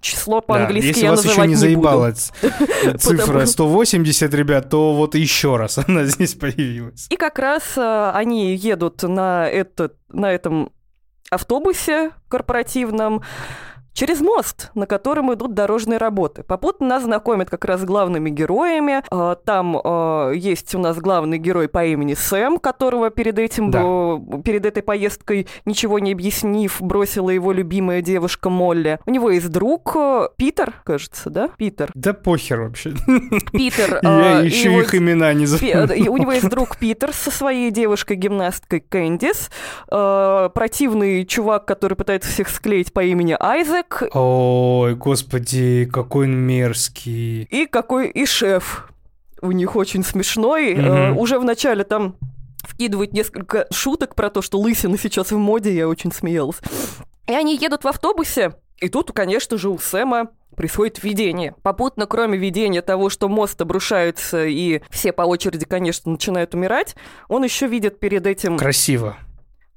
Число 0.00 0.40
по-английски 0.40 0.86
да, 0.86 0.88
если 0.88 1.04
я 1.04 1.10
вас 1.10 1.24
еще 1.24 1.40
не 1.42 1.48
не 1.48 1.54
заебала 1.54 2.12
буду. 2.42 2.98
цифра 2.98 3.26
Потому- 3.26 3.46
180, 3.46 4.34
ребят, 4.34 4.70
то 4.70 4.94
вот 4.94 5.14
еще 5.14 5.56
раз 5.56 5.78
она 5.86 6.04
здесь 6.04 6.34
появилась. 6.34 7.06
И 7.10 7.16
как 7.16 7.38
раз 7.38 7.62
э, 7.76 8.10
они 8.14 8.54
едут 8.54 9.02
на, 9.02 9.48
этот, 9.48 9.96
на 10.08 10.30
этом 10.32 10.70
автобусе 11.30 12.10
корпоративном 12.28 13.22
через 13.96 14.20
мост, 14.20 14.70
на 14.74 14.86
котором 14.86 15.32
идут 15.32 15.54
дорожные 15.54 15.98
работы. 15.98 16.42
Попутно 16.42 16.86
нас 16.86 17.04
знакомят 17.04 17.48
как 17.48 17.64
раз 17.64 17.80
с 17.80 17.84
главными 17.84 18.28
героями. 18.30 19.02
Э, 19.10 19.36
Там 19.44 19.80
э, 19.82 20.32
есть 20.36 20.74
у 20.74 20.78
нас 20.78 20.98
главный 20.98 21.38
герой 21.38 21.66
по 21.66 21.84
имени 21.84 22.12
Сэм, 22.14 22.58
которого 22.58 23.10
перед 23.10 23.38
этим, 23.38 23.70
Да. 23.70 23.80
перед 24.42 24.66
этой 24.66 24.82
поездкой, 24.82 25.48
ничего 25.64 25.98
не 25.98 26.12
объяснив, 26.12 26.76
бросила 26.80 27.30
его 27.30 27.52
любимая 27.52 28.02
девушка 28.02 28.50
Молли. 28.50 28.98
У 29.06 29.10
него 29.10 29.30
есть 29.30 29.50
друг 29.50 29.96
э, 29.96 30.28
Питер, 30.36 30.74
кажется, 30.84 31.30
да? 31.30 31.48
Питер. 31.56 31.90
Да 31.94 32.12
похер 32.12 32.60
вообще. 32.60 32.92
Питер. 33.50 34.00
Я 34.02 34.42
э, 34.42 34.44
еще 34.44 34.78
их 34.78 34.94
имена 34.94 35.32
не 35.32 35.46
и 35.46 36.08
У 36.08 36.18
него 36.18 36.32
есть 36.32 36.50
друг 36.50 36.76
Питер 36.76 37.14
со 37.14 37.30
своей 37.30 37.70
девушкой-гимнасткой 37.70 38.80
Кэндис, 38.80 39.50
противный 39.88 41.24
чувак, 41.24 41.64
который 41.64 41.94
пытается 41.94 42.30
всех 42.30 42.50
склеить 42.50 42.92
по 42.92 43.02
имени 43.02 43.36
Айзек, 43.40 43.85
Ой, 44.12 44.94
господи, 44.94 45.88
какой 45.92 46.26
он 46.26 46.34
мерзкий. 46.36 47.42
и 47.44 47.66
какой 47.66 48.08
и 48.08 48.26
шеф. 48.26 48.88
У 49.42 49.52
них 49.52 49.76
очень 49.76 50.02
смешной. 50.04 50.72
Э, 50.74 51.10
Мгм. 51.10 51.18
Уже 51.18 51.38
в 51.38 51.44
начале 51.44 51.84
там 51.84 52.16
вкидывают 52.64 53.12
несколько 53.12 53.66
шуток 53.72 54.14
про 54.14 54.30
то, 54.30 54.42
что 54.42 54.58
лысина 54.58 54.98
сейчас 54.98 55.30
в 55.30 55.38
моде, 55.38 55.74
я 55.74 55.88
очень 55.88 56.12
смеялась. 56.12 56.56
И 57.26 57.32
они 57.32 57.56
едут 57.56 57.84
в 57.84 57.88
автобусе, 57.88 58.54
и 58.80 58.88
тут, 58.88 59.12
конечно 59.12 59.56
же, 59.58 59.68
у 59.68 59.78
Сэма 59.78 60.28
происходит 60.56 61.02
видение. 61.04 61.54
Попутно, 61.62 62.06
кроме 62.06 62.38
видения 62.38 62.80
того, 62.82 63.10
что 63.10 63.28
мост 63.28 63.60
обрушается, 63.60 64.46
и 64.46 64.80
все 64.90 65.12
по 65.12 65.22
очереди, 65.22 65.64
конечно, 65.66 66.10
начинают 66.10 66.54
умирать, 66.54 66.96
он 67.28 67.44
еще 67.44 67.66
видит 67.66 68.00
перед 68.00 68.26
этим 68.26 68.56
Красиво. 68.56 69.16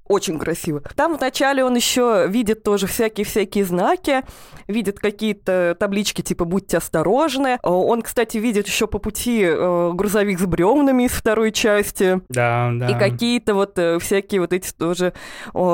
Очень 0.10 0.40
красиво. 0.40 0.82
Там 0.96 1.16
вначале 1.16 1.64
он 1.64 1.76
еще 1.76 2.26
видит 2.28 2.64
тоже 2.64 2.88
всякие-всякие 2.88 3.64
знаки, 3.64 4.24
видит 4.68 5.00
какие-то 5.00 5.78
таблички 5.80 6.22
типа 6.22 6.46
«Будьте 6.46 6.78
осторожны». 6.78 7.60
Э, 7.64 7.70
Он, 7.70 8.02
кстати, 8.02 8.38
видит 8.38 8.68
еще 8.68 8.88
по 8.88 8.98
пути 8.98 9.44
э, 9.44 9.92
грузовик 9.94 10.40
с 10.40 10.46
бревнами 10.46 11.04
из 11.04 11.12
второй 11.12 11.52
части. 11.52 12.22
Да, 12.28 12.72
да. 12.74 12.90
И 12.90 12.98
какие-то 12.98 13.54
вот 13.54 13.78
э, 13.78 14.00
всякие 14.00 14.42
вот 14.42 14.52
эти 14.52 14.74
тоже 14.74 15.14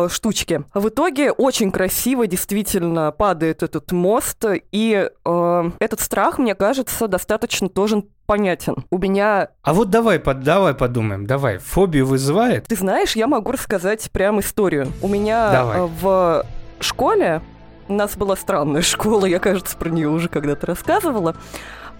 штучки. 0.09 0.63
В 0.73 0.89
итоге 0.89 1.31
очень 1.31 1.71
красиво 1.71 2.27
действительно 2.27 3.11
падает 3.11 3.63
этот 3.63 3.91
мост, 3.91 4.43
и 4.71 5.09
этот 5.23 5.99
страх, 5.99 6.37
мне 6.37 6.55
кажется, 6.55 7.07
достаточно 7.07 7.69
тоже 7.69 8.03
понятен. 8.25 8.75
У 8.91 8.97
меня, 8.97 9.49
А 9.63 9.73
вот 9.73 9.89
давай, 9.89 10.19
под- 10.19 10.41
давай 10.43 10.73
подумаем, 10.73 11.25
давай. 11.25 11.57
Фобию 11.59 12.05
вызывает? 12.05 12.65
ты 12.67 12.75
знаешь, 12.75 13.15
я 13.15 13.27
могу 13.27 13.51
рассказать 13.51 14.09
прям 14.11 14.39
историю. 14.39 14.87
У 15.01 15.07
меня 15.07 15.51
Давай. 15.51 15.79
э, 15.79 15.87
в 16.01 16.45
школе, 16.79 17.41
у 17.87 17.93
нас 17.93 18.15
была 18.17 18.35
странная 18.35 18.81
школа, 18.83 19.25
я, 19.25 19.39
кажется, 19.39 19.77
про 19.77 19.89
нее 19.89 20.09
уже 20.09 20.27
когда-то 20.29 20.67
рассказывала, 20.67 21.35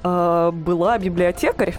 э, 0.04 0.52
была 0.54 0.98
библиотекарь, 0.98 1.76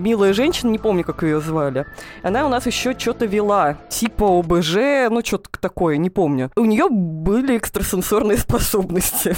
милая 0.00 0.32
женщина, 0.32 0.70
не 0.70 0.78
помню, 0.78 1.04
как 1.04 1.22
ее 1.22 1.40
звали. 1.40 1.86
Она 2.22 2.46
у 2.46 2.48
нас 2.48 2.66
еще 2.66 2.98
что-то 2.98 3.26
вела, 3.26 3.76
типа 3.88 4.40
ОБЖ, 4.40 5.10
ну 5.10 5.24
что-то 5.24 5.48
такое, 5.60 5.96
не 5.96 6.10
помню. 6.10 6.50
У 6.56 6.64
нее 6.64 6.88
были 6.88 7.56
экстрасенсорные 7.56 8.38
способности. 8.38 9.36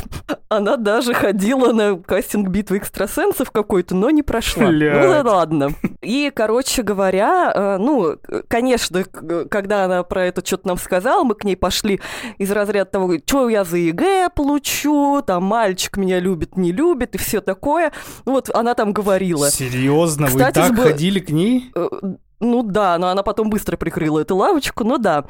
Она 0.49 0.77
даже 0.77 1.15
ходила 1.15 1.73
на 1.73 1.97
кастинг 1.97 2.49
битвы 2.49 2.79
экстрасенсов 2.79 3.51
какой-то, 3.51 3.95
но 3.95 4.11
не 4.11 4.23
прошла. 4.23 4.65
Ну 4.65 4.71
Блядь. 4.71 5.25
да 5.25 5.33
ладно. 5.33 5.71
И, 6.01 6.33
короче 6.35 6.83
говоря, 6.83 7.53
э, 7.55 7.77
ну, 7.79 8.13
э, 8.13 8.43
конечно, 8.49 9.05
когда 9.51 9.85
она 9.85 10.03
про 10.03 10.27
это 10.27 10.45
что-то 10.45 10.69
нам 10.69 10.79
сказала, 10.79 11.25
мы 11.25 11.35
к 11.35 11.45
ней 11.45 11.57
пошли 11.57 12.01
из 12.39 12.51
разряда 12.51 12.91
того, 12.91 13.13
что 13.25 13.49
я 13.49 13.65
за 13.65 13.77
ЕГЭ 13.77 14.31
получу, 14.35 15.23
там 15.27 15.45
мальчик 15.45 15.97
меня 15.97 16.19
любит, 16.19 16.57
не 16.57 16.73
любит 16.73 17.15
и 17.15 17.19
все 17.19 17.41
такое. 17.41 17.93
Ну 18.25 18.33
Вот 18.33 18.51
она 18.55 18.75
там 18.75 18.93
говорила. 18.93 19.51
Серьезно, 19.51 20.27
вы 20.33 20.39
Кстати, 20.39 20.55
так 20.55 20.73
сбо- 20.73 20.83
ходили 20.85 21.19
к 21.21 21.31
ней? 21.31 21.71
Э, 21.75 21.89
Ну 22.43 22.63
да, 22.63 22.97
но 22.97 23.09
она 23.09 23.23
потом 23.23 23.51
быстро 23.51 23.77
прикрыла 23.77 24.21
эту 24.21 24.35
лавочку, 24.35 24.83
ну 24.83 24.97
да. 24.97 25.25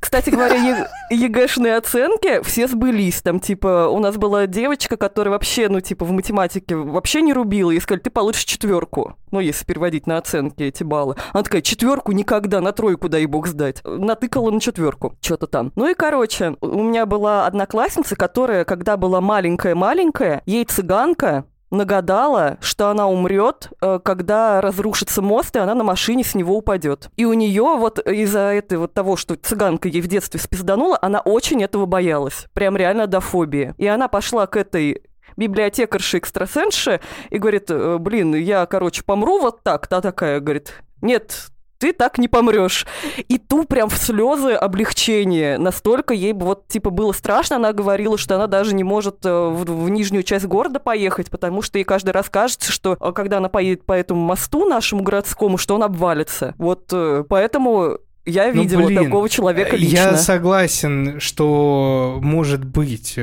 Кстати 0.00 0.30
говоря, 0.30 0.88
ЕГЭшные 1.08 1.76
оценки 1.76 2.42
все 2.42 2.66
сбылись. 2.66 3.22
Там, 3.22 3.38
типа, 3.38 3.86
у 3.88 4.00
нас 4.00 4.16
была 4.16 4.48
девочка, 4.48 4.96
которая 4.96 5.30
вообще, 5.30 5.68
ну, 5.68 5.80
типа, 5.80 6.04
в 6.04 6.10
математике 6.10 6.74
вообще 6.74 7.22
не 7.22 7.32
рубила. 7.32 7.70
Ей 7.70 7.80
сказали, 7.80 8.00
ты 8.00 8.10
получишь 8.10 8.42
четверку. 8.44 9.14
Ну, 9.30 9.38
если 9.38 9.64
переводить 9.64 10.08
на 10.08 10.18
оценки 10.18 10.64
эти 10.64 10.82
баллы. 10.82 11.14
Она 11.32 11.44
такая, 11.44 11.62
четверку 11.62 12.10
никогда, 12.10 12.60
на 12.60 12.72
тройку 12.72 13.08
дай 13.08 13.24
бог 13.26 13.46
сдать. 13.46 13.80
Натыкала 13.84 14.50
на 14.50 14.60
четверку, 14.60 15.14
что-то 15.20 15.46
там. 15.46 15.70
Ну 15.76 15.88
и, 15.88 15.94
короче, 15.94 16.56
у 16.60 16.82
меня 16.82 17.06
была 17.06 17.46
одноклассница, 17.46 18.16
которая, 18.16 18.64
когда 18.64 18.96
была 18.96 19.20
маленькая-маленькая, 19.20 20.42
ей 20.44 20.64
цыганка 20.64 21.44
нагадала, 21.70 22.58
что 22.60 22.88
она 22.88 23.08
умрет, 23.08 23.70
э, 23.80 23.98
когда 24.02 24.60
разрушится 24.60 25.22
мост, 25.22 25.54
и 25.56 25.58
она 25.58 25.74
на 25.74 25.84
машине 25.84 26.24
с 26.24 26.34
него 26.34 26.56
упадет. 26.56 27.10
И 27.16 27.24
у 27.24 27.32
нее 27.34 27.76
вот 27.76 27.98
из-за 27.98 28.40
этого 28.40 28.82
вот 28.82 28.94
того, 28.94 29.16
что 29.16 29.34
цыганка 29.34 29.88
ей 29.88 30.00
в 30.00 30.06
детстве 30.06 30.40
спизданула, 30.40 30.98
она 31.00 31.20
очень 31.20 31.62
этого 31.62 31.86
боялась. 31.86 32.46
Прям 32.52 32.76
реально 32.76 33.06
до 33.06 33.20
фобии. 33.20 33.74
И 33.78 33.86
она 33.86 34.08
пошла 34.08 34.46
к 34.46 34.56
этой 34.56 35.02
библиотекарше-экстрасенсше 35.36 37.00
и 37.30 37.38
говорит, 37.38 37.70
«Э, 37.70 37.98
блин, 37.98 38.34
я, 38.34 38.66
короче, 38.66 39.04
помру 39.04 39.40
вот 39.40 39.62
так. 39.62 39.86
Та 39.86 40.00
такая 40.00 40.40
говорит, 40.40 40.74
нет, 41.00 41.50
ты 41.78 41.92
так 41.92 42.18
не 42.18 42.28
помрешь. 42.28 42.86
И 43.28 43.38
ту 43.38 43.64
прям 43.64 43.88
в 43.88 43.96
слезы 43.96 44.52
облегчения. 44.52 45.58
Настолько 45.58 46.12
ей 46.12 46.32
вот 46.32 46.68
типа 46.68 46.90
было 46.90 47.12
страшно. 47.12 47.56
Она 47.56 47.72
говорила, 47.72 48.18
что 48.18 48.34
она 48.34 48.46
даже 48.46 48.74
не 48.74 48.84
может 48.84 49.24
э, 49.24 49.30
в, 49.30 49.64
в 49.64 49.88
нижнюю 49.88 50.22
часть 50.24 50.46
города 50.46 50.80
поехать, 50.80 51.30
потому 51.30 51.62
что 51.62 51.78
ей 51.78 51.84
каждый 51.84 52.10
раз 52.10 52.28
кажется, 52.28 52.72
что 52.72 52.96
э, 53.00 53.12
когда 53.12 53.38
она 53.38 53.48
поедет 53.48 53.84
по 53.84 53.92
этому 53.92 54.20
мосту 54.20 54.64
нашему 54.68 55.02
городскому, 55.02 55.56
что 55.56 55.74
он 55.74 55.82
обвалится. 55.84 56.54
Вот 56.58 56.88
э, 56.92 57.24
поэтому 57.28 57.98
я 58.26 58.52
Ну, 58.52 58.62
видела 58.62 58.86
блин, 58.86 59.04
такого 59.04 59.28
человека 59.28 59.76
лично. 59.76 59.96
Я 59.96 60.16
согласен, 60.16 61.20
что 61.20 62.18
может 62.20 62.64
быть, 62.64 63.18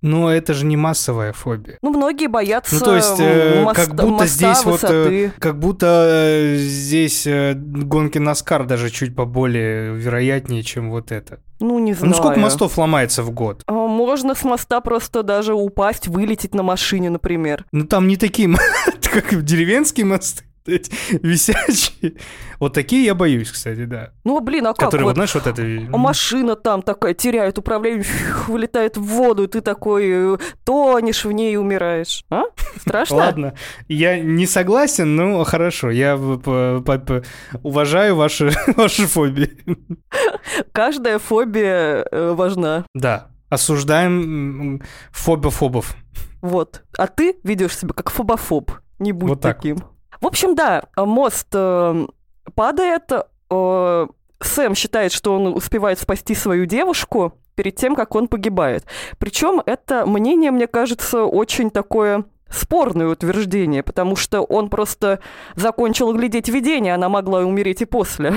но 0.00 0.32
это 0.32 0.54
же 0.54 0.64
не 0.64 0.76
массовая 0.76 1.32
фобия. 1.32 1.78
Ну, 1.82 1.90
многие 1.90 2.28
боятся 2.28 2.76
Ну, 2.76 2.80
то 2.80 2.96
есть, 2.96 3.16
э, 3.18 3.62
моста- 3.64 3.86
как 3.86 3.94
будто 3.94 4.06
моста, 4.12 4.26
здесь 4.26 4.64
вот, 4.64 4.84
э, 4.84 4.86
высоты. 4.86 5.32
Как 5.38 5.58
будто 5.58 5.86
э, 6.08 6.56
здесь 6.56 7.26
э, 7.26 7.54
гонки 7.54 8.18
Наскар 8.18 8.64
даже 8.66 8.90
чуть 8.90 9.16
поболее 9.16 9.94
вероятнее, 9.94 10.62
чем 10.62 10.90
вот 10.90 11.10
это. 11.12 11.40
Ну, 11.60 11.78
не 11.80 11.94
знаю. 11.94 12.12
Ну 12.14 12.16
сколько 12.16 12.38
мостов 12.38 12.78
ломается 12.78 13.22
в 13.24 13.30
год? 13.32 13.62
А, 13.66 13.72
Можно 13.72 14.34
с 14.34 14.44
моста 14.44 14.80
просто 14.80 15.22
даже 15.24 15.54
упасть, 15.54 16.06
вылететь 16.06 16.54
на 16.54 16.62
машине, 16.62 17.10
например. 17.10 17.64
Ну 17.72 17.84
там 17.84 18.06
не 18.06 18.16
такие, 18.16 18.48
как 19.12 19.42
деревенские 19.42 20.06
мосты. 20.06 20.44
Эти 20.68 20.92
висячие. 21.22 22.14
Вот 22.58 22.74
такие 22.74 23.04
я 23.04 23.14
боюсь, 23.14 23.50
кстати, 23.50 23.84
да. 23.84 24.10
Ну, 24.24 24.40
блин, 24.40 24.66
а 24.66 24.74
как 24.74 24.86
Которые, 24.86 25.06
вот 25.06 25.14
знаешь, 25.14 25.34
вот 25.34 25.46
это... 25.46 25.62
А 25.62 25.96
машина 25.96 26.56
там 26.56 26.82
такая 26.82 27.14
теряет 27.14 27.58
управление, 27.58 28.04
вылетает 28.48 28.96
в 28.96 29.02
воду, 29.02 29.44
и 29.44 29.46
ты 29.46 29.60
такой 29.60 30.34
э, 30.34 30.38
тонешь 30.64 31.24
в 31.24 31.32
ней 31.32 31.54
и 31.54 31.56
умираешь. 31.56 32.24
А? 32.30 32.44
Страшно? 32.80 33.16
Ладно, 33.16 33.54
я 33.88 34.18
не 34.18 34.46
согласен, 34.46 35.14
но 35.16 35.44
хорошо, 35.44 35.90
я 35.90 36.16
уважаю 37.62 38.16
ваши, 38.16 38.50
ваши 38.76 39.06
фобии. 39.06 39.50
Каждая 40.72 41.18
фобия 41.18 42.04
э, 42.10 42.32
важна. 42.32 42.84
Да, 42.94 43.28
осуждаем 43.48 44.82
фобофобов. 45.10 45.96
Вот. 46.40 46.82
А 46.96 47.06
ты 47.06 47.36
ведешь 47.42 47.76
себя 47.76 47.92
как 47.92 48.10
фобофоб. 48.10 48.70
Не 48.98 49.12
будь 49.12 49.30
Вот 49.30 49.40
так 49.40 49.56
таким. 49.56 49.78
В 50.20 50.26
общем, 50.26 50.54
да, 50.54 50.84
мост 50.96 51.48
э, 51.52 52.06
падает. 52.54 53.10
э, 53.50 54.06
Сэм 54.40 54.74
считает, 54.74 55.12
что 55.12 55.34
он 55.34 55.48
успевает 55.48 55.98
спасти 55.98 56.34
свою 56.34 56.64
девушку 56.66 57.32
перед 57.56 57.74
тем, 57.74 57.96
как 57.96 58.14
он 58.14 58.28
погибает. 58.28 58.84
Причем 59.18 59.60
это 59.66 60.06
мнение, 60.06 60.52
мне 60.52 60.68
кажется, 60.68 61.24
очень 61.24 61.70
такое 61.70 62.24
спорное 62.48 63.08
утверждение, 63.08 63.82
потому 63.82 64.16
что 64.16 64.42
он 64.42 64.70
просто 64.70 65.20
закончил 65.56 66.14
глядеть 66.14 66.48
видение, 66.48 66.94
она 66.94 67.08
могла 67.08 67.40
умереть 67.40 67.82
и 67.82 67.84
после. 67.84 68.34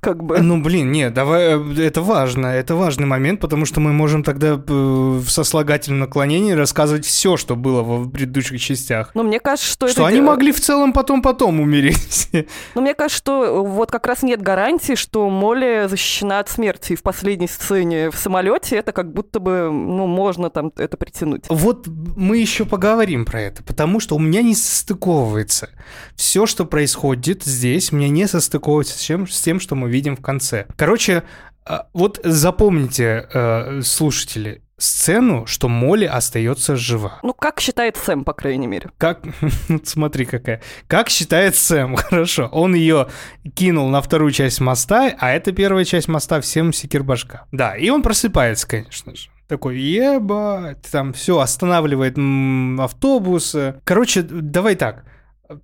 Как 0.00 0.24
бы. 0.24 0.38
Ну, 0.38 0.62
блин, 0.62 0.92
нет, 0.92 1.12
давай, 1.12 1.58
э, 1.58 1.82
это 1.82 2.00
важно, 2.00 2.46
это 2.46 2.74
важный 2.74 3.06
момент, 3.06 3.40
потому 3.40 3.66
что 3.66 3.80
мы 3.80 3.92
можем 3.92 4.22
тогда 4.22 4.54
э, 4.54 4.58
в 4.66 5.28
сослагательном 5.28 6.00
наклонении 6.00 6.52
рассказывать 6.52 7.04
все, 7.04 7.36
что 7.36 7.54
было 7.54 7.82
в 7.82 8.10
предыдущих 8.10 8.60
частях. 8.62 9.10
Но 9.14 9.22
мне 9.22 9.40
кажется, 9.40 9.70
что, 9.70 9.88
Что 9.88 10.02
это... 10.02 10.08
они 10.08 10.22
могли 10.22 10.52
в 10.52 10.60
целом 10.60 10.94
потом-потом 10.94 11.60
умереть. 11.60 12.30
Но 12.74 12.80
мне 12.80 12.94
кажется, 12.94 13.18
что 13.18 13.62
вот 13.62 13.90
как 13.90 14.06
раз 14.06 14.22
нет 14.22 14.40
гарантии, 14.40 14.94
что 14.94 15.28
Молли 15.28 15.86
защищена 15.86 16.38
от 16.38 16.48
смерти. 16.48 16.94
И 16.94 16.96
в 16.96 17.02
последней 17.02 17.48
сцене 17.48 18.10
в 18.10 18.16
самолете 18.16 18.76
это 18.76 18.92
как 18.92 19.12
будто 19.12 19.38
бы, 19.38 19.70
ну, 19.70 20.06
можно 20.06 20.48
там 20.48 20.72
это 20.76 20.96
притянуть. 20.96 21.44
Вот 21.50 21.86
мы 22.16 22.38
еще 22.38 22.64
поговорим 22.64 23.26
про 23.26 23.42
это, 23.42 23.62
потому 23.62 24.00
что 24.00 24.16
у 24.16 24.18
меня 24.18 24.40
не 24.40 24.54
состыковывается. 24.54 25.68
Все, 26.16 26.46
что 26.46 26.64
происходит 26.64 27.44
здесь, 27.44 27.92
меня 27.92 28.08
не 28.08 28.26
состыковывается 28.26 28.96
с, 28.96 29.00
чем, 29.02 29.28
с 29.28 29.40
тем, 29.42 29.60
что 29.60 29.74
мы 29.74 29.89
видим 29.90 30.16
в 30.16 30.22
конце. 30.22 30.66
Короче, 30.76 31.24
а, 31.66 31.88
вот 31.92 32.20
запомните, 32.24 33.28
э, 33.32 33.80
слушатели, 33.82 34.62
сцену, 34.80 35.46
что 35.46 35.68
Молли 35.68 36.06
остается 36.06 36.74
жива. 36.76 37.18
Ну, 37.22 37.34
как 37.34 37.60
считает 37.60 37.96
Сэм, 37.96 38.24
по 38.24 38.32
крайней 38.32 38.66
мере. 38.66 38.90
Как, 38.98 39.20
вот 39.68 39.86
смотри 39.88 40.24
какая. 40.24 40.62
Как 40.86 41.10
считает 41.10 41.54
Сэм, 41.54 41.96
хорошо. 41.96 42.48
Он 42.52 42.74
ее 42.74 43.08
кинул 43.54 43.88
на 43.88 44.00
вторую 44.00 44.32
часть 44.32 44.60
моста, 44.60 45.14
а 45.18 45.32
это 45.32 45.52
первая 45.52 45.84
часть 45.84 46.08
моста 46.08 46.40
всем 46.40 46.72
секирбашка. 46.72 47.46
Да, 47.52 47.76
и 47.76 47.90
он 47.90 48.02
просыпается, 48.02 48.66
конечно 48.66 49.14
же. 49.14 49.28
Такой, 49.46 49.78
ебать, 49.78 50.82
там 50.90 51.12
все, 51.12 51.40
останавливает 51.40 52.16
м, 52.16 52.80
автобус. 52.80 53.56
Короче, 53.84 54.22
давай 54.22 54.76
так. 54.76 55.04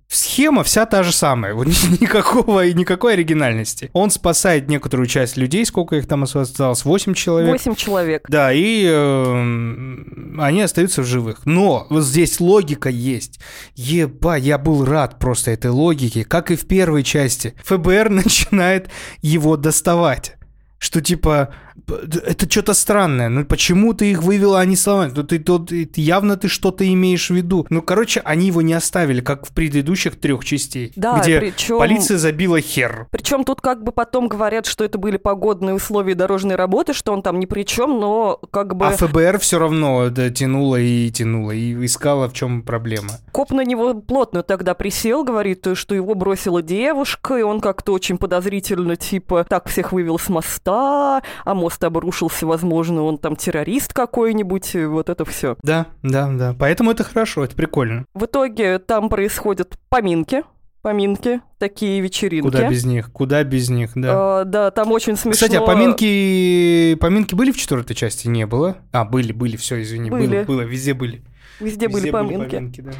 Схема 0.07 0.63
вся 0.63 0.85
та 0.85 1.03
же 1.03 1.11
самая, 1.11 1.53
вот 1.53 1.67
никакого, 2.01 2.69
никакой 2.71 3.13
оригинальности. 3.13 3.89
Он 3.93 4.09
спасает 4.09 4.67
некоторую 4.67 5.07
часть 5.07 5.37
людей, 5.37 5.65
сколько 5.65 5.95
их 5.95 6.07
там 6.07 6.23
осталось, 6.23 6.85
8 6.85 7.13
человек. 7.13 7.51
Восемь 7.51 7.75
человек. 7.75 8.25
Да, 8.29 8.51
и 8.51 8.85
эм, 8.85 10.37
они 10.39 10.61
остаются 10.61 11.01
в 11.01 11.05
живых. 11.05 11.45
Но 11.45 11.87
вот 11.89 12.03
здесь 12.03 12.39
логика 12.39 12.89
есть. 12.89 13.39
Еба, 13.75 14.35
я 14.35 14.57
был 14.57 14.83
рад 14.85 15.19
просто 15.19 15.51
этой 15.51 15.71
логике, 15.71 16.25
как 16.25 16.51
и 16.51 16.55
в 16.55 16.67
первой 16.67 17.03
части. 17.03 17.55
ФБР 17.63 18.09
начинает 18.09 18.89
его 19.21 19.57
доставать. 19.57 20.35
Что 20.79 21.01
типа, 21.01 21.53
это 21.87 22.49
что-то 22.49 22.73
странное. 22.73 23.29
Ну 23.29 23.45
почему 23.45 23.93
ты 23.93 24.11
их 24.11 24.23
вывел, 24.23 24.55
а 24.55 24.65
не 24.65 24.75
сломать? 24.75 25.13
Ну 25.15 25.23
ты 25.23 25.39
тут 25.39 25.71
явно 25.95 26.37
ты 26.37 26.47
что-то 26.47 26.87
имеешь 26.87 27.29
в 27.29 27.35
виду. 27.35 27.65
Ну 27.69 27.81
короче, 27.81 28.19
они 28.21 28.47
его 28.47 28.61
не 28.61 28.73
оставили, 28.73 29.21
как 29.21 29.45
в 29.45 29.51
предыдущих 29.53 30.19
трех 30.19 30.43
частей, 30.43 30.91
Да, 30.95 31.19
где 31.19 31.39
причем... 31.39 31.77
полиция 31.77 32.17
забила 32.17 32.59
хер. 32.59 33.07
Причем 33.11 33.43
тут 33.43 33.61
как 33.61 33.83
бы 33.83 33.91
потом 33.91 34.27
говорят, 34.27 34.65
что 34.65 34.83
это 34.83 34.97
были 34.97 35.17
погодные 35.17 35.75
условия 35.75 36.15
дорожной 36.15 36.55
работы, 36.55 36.93
что 36.93 37.13
он 37.13 37.21
там 37.21 37.39
ни 37.39 37.45
при 37.45 37.63
чем, 37.63 37.99
но 37.99 38.39
как 38.51 38.75
бы 38.75 38.87
А 38.87 38.91
ФБР 38.91 39.39
все 39.39 39.59
равно 39.59 40.09
да, 40.09 40.29
тянуло 40.29 40.77
и 40.77 41.09
тянуло, 41.11 41.51
и 41.51 41.73
искала, 41.85 42.29
в 42.29 42.33
чем 42.33 42.61
проблема. 42.61 43.09
коп 43.31 43.51
на 43.51 43.61
него 43.63 43.93
плотно 43.93 44.43
тогда 44.43 44.73
присел, 44.73 45.23
говорит, 45.23 45.65
что 45.73 45.95
его 45.95 46.15
бросила 46.15 46.61
девушка, 46.61 47.37
и 47.37 47.41
он 47.41 47.61
как-то 47.61 47.93
очень 47.93 48.17
подозрительно, 48.17 48.95
типа, 48.95 49.45
так 49.47 49.69
всех 49.69 49.91
вывел 49.91 50.19
с 50.19 50.29
моста, 50.29 51.21
а 51.45 51.53
мост 51.67 51.83
обрушился, 51.83 52.47
возможно, 52.47 53.03
он 53.03 53.17
там 53.17 53.35
террорист 53.35 53.93
какой-нибудь, 53.93 54.73
вот 54.87 55.09
это 55.09 55.25
все. 55.25 55.57
Да, 55.63 55.87
да, 56.01 56.31
да. 56.31 56.55
Поэтому 56.57 56.91
это 56.91 57.03
хорошо, 57.03 57.43
это 57.43 57.57
прикольно. 57.57 58.05
В 58.13 58.23
итоге 58.23 58.79
там 58.79 59.09
происходят 59.09 59.77
поминки, 59.89 60.43
поминки, 60.81 61.41
такие 61.57 61.99
вечеринки. 61.99 62.45
Куда 62.45 62.69
без 62.69 62.85
них? 62.85 63.11
Куда 63.11 63.43
без 63.43 63.69
них, 63.69 63.91
да. 63.95 64.11
А, 64.13 64.43
да, 64.45 64.71
там 64.71 64.93
очень 64.93 65.17
смешно. 65.17 65.33
Кстати, 65.33 65.57
а 65.57 65.61
поминки, 65.61 66.95
поминки 66.95 67.35
были 67.35 67.51
в 67.51 67.57
четвертой 67.57 67.97
части? 67.97 68.29
Не 68.29 68.45
было. 68.45 68.77
А, 68.93 69.03
были, 69.03 69.33
были, 69.33 69.57
все, 69.57 69.81
извини, 69.81 70.09
Были. 70.09 70.27
было, 70.27 70.43
было, 70.45 70.61
везде 70.61 70.93
были. 70.93 71.21
Везде, 71.59 71.87
были 71.87 72.11
поминки. 72.11 72.81
да. 72.81 72.91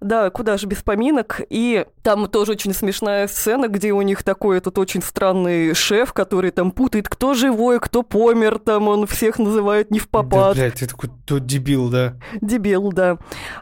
Да, 0.00 0.30
куда 0.30 0.56
же 0.56 0.66
без 0.66 0.82
поминок. 0.82 1.40
И 1.50 1.84
там 2.02 2.26
тоже 2.28 2.52
очень 2.52 2.72
смешная 2.72 3.26
сцена, 3.28 3.68
где 3.68 3.92
у 3.92 4.02
них 4.02 4.22
такой 4.22 4.58
этот 4.58 4.78
очень 4.78 5.02
странный 5.02 5.74
шеф, 5.74 6.12
который 6.12 6.50
там 6.50 6.70
путает, 6.70 7.08
кто 7.08 7.34
живой, 7.34 7.78
кто 7.80 8.02
помер, 8.02 8.58
там 8.58 8.88
он 8.88 9.06
всех 9.06 9.38
называет 9.38 9.90
не 9.90 9.98
в 9.98 10.04
Да, 10.04 10.22
попад. 10.22 10.56
блядь, 10.56 10.74
ты 10.74 10.86
такой 10.86 11.10
тот 11.26 11.44
дебил, 11.46 11.88
да. 11.90 12.14
Дебил, 12.40 12.90
да. 12.92 13.18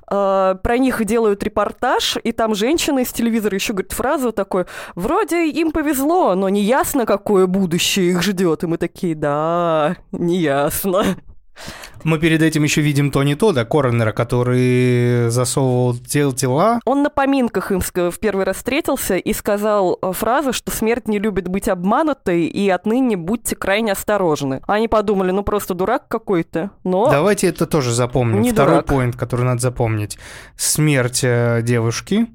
А, 0.06 0.54
про 0.56 0.78
них 0.78 1.04
делают 1.04 1.42
репортаж, 1.42 2.16
и 2.22 2.32
там 2.32 2.54
женщина 2.54 3.00
из 3.00 3.12
телевизора 3.12 3.54
еще 3.54 3.72
говорит 3.72 3.92
фразу 3.92 4.32
такой, 4.32 4.66
вроде 4.94 5.48
им 5.48 5.72
повезло, 5.72 6.34
но 6.34 6.48
не 6.48 6.62
ясно, 6.62 7.06
какое 7.06 7.46
будущее 7.46 8.10
их 8.10 8.22
ждет. 8.22 8.62
И 8.62 8.66
мы 8.66 8.76
такие, 8.78 9.14
да, 9.14 9.96
не 10.12 10.38
ясно. 10.38 11.04
Мы 12.04 12.18
перед 12.18 12.42
этим 12.42 12.62
еще 12.64 12.82
видим 12.82 13.10
Тони 13.10 13.34
Тода, 13.34 13.64
коронера, 13.64 14.12
который 14.12 15.30
засовывал 15.30 15.96
тел 15.96 16.32
тела. 16.32 16.80
Он 16.84 17.02
на 17.02 17.08
поминках 17.08 17.72
им 17.72 17.80
в 17.80 18.18
первый 18.18 18.44
раз 18.44 18.56
встретился 18.56 19.16
и 19.16 19.32
сказал 19.32 19.98
э, 20.02 20.12
фразу, 20.12 20.52
что 20.52 20.70
смерть 20.70 21.08
не 21.08 21.18
любит 21.18 21.48
быть 21.48 21.68
обманутой, 21.68 22.44
и 22.44 22.68
отныне 22.68 23.16
будьте 23.16 23.56
крайне 23.56 23.92
осторожны. 23.92 24.60
Они 24.66 24.86
подумали, 24.86 25.30
ну 25.30 25.42
просто 25.42 25.72
дурак 25.74 26.06
какой-то. 26.08 26.70
Но 26.84 27.08
Давайте 27.10 27.46
это 27.46 27.66
тоже 27.66 27.92
запомним. 27.92 28.42
Не 28.42 28.52
Второй 28.52 28.74
дурак. 28.74 28.86
поинт, 28.86 29.16
который 29.16 29.46
надо 29.46 29.60
запомнить. 29.62 30.18
Смерть 30.56 31.20
э, 31.22 31.60
девушки. 31.62 32.26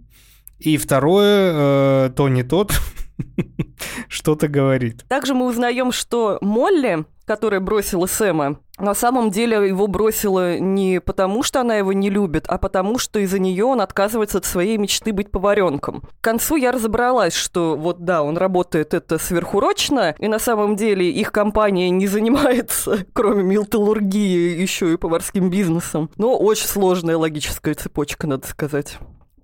И 0.58 0.78
второе, 0.78 1.52
э, 1.54 2.10
Тони 2.16 2.42
Тот 2.42 2.74
что-то 4.08 4.48
говорит. 4.48 5.06
также 5.08 5.34
мы 5.34 5.46
узнаем, 5.46 5.92
что 5.92 6.38
Молли, 6.42 7.06
которая 7.26 7.60
бросила 7.60 8.06
Сэма, 8.06 8.60
на 8.80 8.94
самом 8.94 9.30
деле 9.30 9.68
его 9.68 9.88
бросила 9.88 10.58
не 10.58 11.02
потому, 11.02 11.44
что 11.44 11.62
она 11.62 11.76
его 11.76 11.92
не 11.92 12.10
любит, 12.10 12.46
а 12.48 12.58
потому, 12.58 12.98
что 12.98 13.20
из-за 13.20 13.38
нее 13.38 13.66
он 13.66 13.82
отказывается 13.82 14.38
от 14.38 14.46
своей 14.46 14.78
мечты 14.78 15.12
быть 15.12 15.32
поваренком. 15.32 16.02
К 16.02 16.24
концу 16.24 16.56
я 16.56 16.72
разобралась, 16.72 17.36
что 17.36 17.76
вот 17.76 18.06
да, 18.06 18.24
он 18.24 18.38
работает 18.38 18.94
это 18.94 19.20
сверхурочно, 19.20 20.16
и 20.18 20.28
на 20.30 20.40
самом 20.40 20.78
деле 20.78 21.12
их 21.12 21.32
компания 21.34 21.90
не 21.90 22.08
занимается, 22.08 23.06
кроме 23.14 23.44
металлургии, 23.44 24.60
еще 24.60 24.94
и 24.94 24.98
поварским 24.98 25.50
бизнесом. 25.50 26.10
Но 26.16 26.38
очень 26.38 26.68
сложная 26.68 27.18
логическая 27.18 27.76
цепочка, 27.76 28.28
надо 28.28 28.48
сказать. 28.48 28.98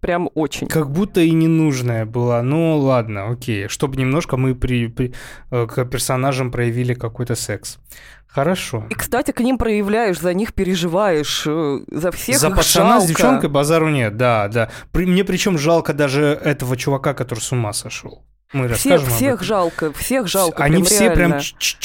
Прям 0.06 0.30
очень. 0.36 0.68
Как 0.68 0.92
будто 0.92 1.20
и 1.22 1.32
ненужная 1.32 2.06
была. 2.06 2.44
Ну 2.44 2.78
ладно, 2.78 3.32
окей. 3.32 3.68
Чтобы 3.68 3.96
немножко 3.98 4.38
мы 4.38 4.54
при, 4.54 4.86
при- 4.88 5.14
э, 5.50 5.66
к 5.66 5.84
персонажам 5.86 6.52
проявили 6.52 6.94
какой-то 6.94 7.34
секс. 7.34 7.80
Хорошо. 8.28 8.86
И, 8.92 8.94
кстати, 8.94 9.32
к 9.32 9.40
ним 9.40 9.58
проявляешь, 9.58 10.20
за 10.20 10.34
них 10.36 10.54
переживаешь, 10.54 11.46
э, 11.48 11.80
за 11.88 12.12
всех 12.12 12.38
За 12.38 12.52
пацана 12.52 13.00
с 13.00 13.04
жалко. 13.04 13.08
девчонкой 13.08 13.50
базару 13.50 13.90
нет, 13.90 14.16
да, 14.16 14.48
да. 14.48 14.70
При- 14.92 15.06
мне 15.08 15.24
причем 15.24 15.58
жалко 15.58 15.92
даже 15.94 16.22
этого 16.44 16.78
чувака, 16.78 17.14
который 17.16 17.40
с 17.40 17.52
ума 17.52 17.74
сошел. 17.74 18.24
Мы 18.56 18.70
Всех, 18.70 18.94
расскажем 18.94 19.10
всех 19.18 19.34
этом. 19.34 19.46
жалко, 19.46 19.92
всех 19.92 20.28
жалко. 20.30 20.64
Они 20.64 20.76
прям 20.76 20.86
все 20.86 21.12
прям 21.12 21.32
реально. 21.32 21.42
ч- 21.42 21.76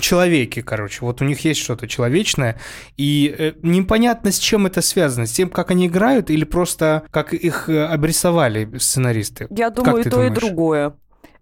человеки, 0.00 0.60
короче. 0.60 0.98
Вот 1.00 1.22
у 1.22 1.24
них 1.24 1.40
есть 1.46 1.60
что-то 1.60 1.88
человечное, 1.88 2.60
и 2.98 3.34
э, 3.38 3.52
непонятно, 3.62 4.30
с 4.30 4.38
чем 4.38 4.66
это 4.66 4.82
связано. 4.82 5.26
С 5.26 5.32
тем, 5.32 5.48
как 5.48 5.70
они 5.70 5.86
играют, 5.86 6.28
или 6.28 6.44
просто 6.44 7.04
как 7.10 7.32
их 7.32 7.70
э, 7.70 7.86
обрисовали 7.86 8.76
сценаристы. 8.76 9.46
Я 9.48 9.70
думаю, 9.70 10.00
и 10.00 10.02
то, 10.02 10.08
и 10.08 10.28
думаешь? 10.28 10.34
другое. 10.34 10.94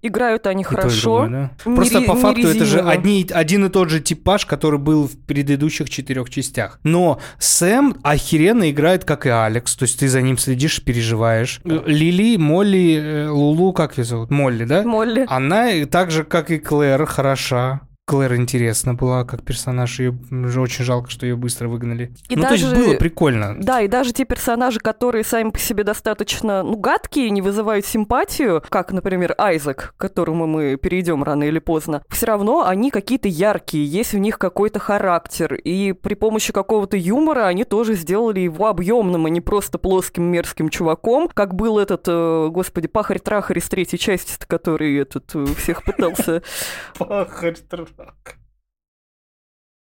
Играют 0.03 0.47
они 0.47 0.63
И 0.63 0.65
хорошо. 0.65 1.23
другое, 1.23 1.51
да? 1.65 1.71
Не 1.71 1.75
Просто 1.77 2.01
ре- 2.01 2.07
по 2.07 2.15
факту 2.15 2.47
это 2.49 2.65
же 2.65 2.81
одни, 2.81 3.27
один 3.31 3.65
и 3.65 3.69
тот 3.71 3.91
же 3.91 4.01
типаж, 4.01 4.47
который 4.47 4.79
был 4.79 5.09
в 5.09 5.19
предыдущих 5.27 5.91
четырех 5.91 6.31
частях. 6.31 6.79
Но 6.85 7.19
Сэм 7.39 7.97
охеренно 8.03 8.71
играет, 8.71 9.05
как 9.05 9.27
и 9.27 9.31
Алекс. 9.31 9.75
То 9.75 9.85
есть 9.85 9.99
ты 9.99 10.09
за 10.09 10.23
ним 10.23 10.39
следишь, 10.39 10.83
переживаешь. 10.85 11.61
Лили, 11.65 12.37
Молли, 12.37 13.01
э, 13.03 13.29
Лулу, 13.29 13.73
как 13.73 13.99
ее 13.99 14.05
зовут? 14.05 14.31
Молли, 14.31 14.65
да? 14.65 14.83
Молли. 14.83 15.25
Она 15.29 15.69
так 15.91 16.11
же, 16.11 16.25
как 16.25 16.51
и 16.51 16.59
Клэр, 16.59 17.05
хороша. 17.07 17.81
Клэр 18.07 18.37
интересна 18.37 18.95
была 18.95 19.25
как 19.25 19.43
персонаж, 19.43 19.99
ее 19.99 20.17
уже 20.31 20.61
очень 20.61 20.85
жалко, 20.85 21.11
что 21.11 21.27
ее 21.27 21.35
быстро 21.35 21.67
выгнали. 21.67 22.13
И 22.29 22.37
ну, 22.37 22.43
то 22.43 22.53
есть 22.53 22.63
даже- 22.63 22.77
было 22.77 22.95
прикольно. 22.95 23.57
Да, 23.59 23.81
и 23.81 23.89
даже 23.89 24.13
те 24.13 24.25
персонажи, 24.25 24.79
которые 24.79 25.25
сами 25.25 25.51
по 25.51 25.59
себе 25.59 25.83
достаточно, 25.83 26.63
ну, 26.63 26.77
гадкие, 26.77 27.31
не 27.31 27.43
вызывают 27.43 27.85
симпатию, 27.85 28.63
как, 28.69 28.93
например, 28.93 29.35
Айзек, 29.39 29.95
к 29.97 30.01
которому 30.01 30.47
мы 30.47 30.77
перейдем 30.77 31.25
рано 31.25 31.43
или 31.43 31.59
поздно, 31.59 32.05
все 32.09 32.27
равно 32.27 32.65
они 32.65 32.93
какие-то 32.93 33.27
яркие, 33.27 33.85
есть 33.85 34.13
в 34.13 34.19
них 34.19 34.39
какой-то 34.39 34.79
характер, 34.79 35.55
и 35.55 35.91
при 35.93 36.15
помощи 36.15 36.53
какого-то 36.53 36.97
юмора 36.97 37.47
они 37.47 37.65
тоже 37.65 37.95
сделали 37.95 38.39
его 38.39 38.69
объемным, 38.69 39.27
а 39.27 39.31
не 39.31 39.41
просто 39.41 39.79
плоским 39.79 40.23
мерзким 40.23 40.69
чуваком, 40.69 41.29
как 41.35 41.57
был 41.57 41.81
этот, 41.81 42.05
э, 42.07 42.49
господи, 42.53 42.87
пахарь-трахарь 42.87 43.59
из 43.59 43.69
третьей 43.69 43.99
части, 43.99 44.37
который 44.47 44.97
этот 44.97 45.29
э, 45.35 45.45
всех 45.57 45.83
пытался, 45.83 46.45
Пахарь 46.99 47.57
трак. 47.97 48.37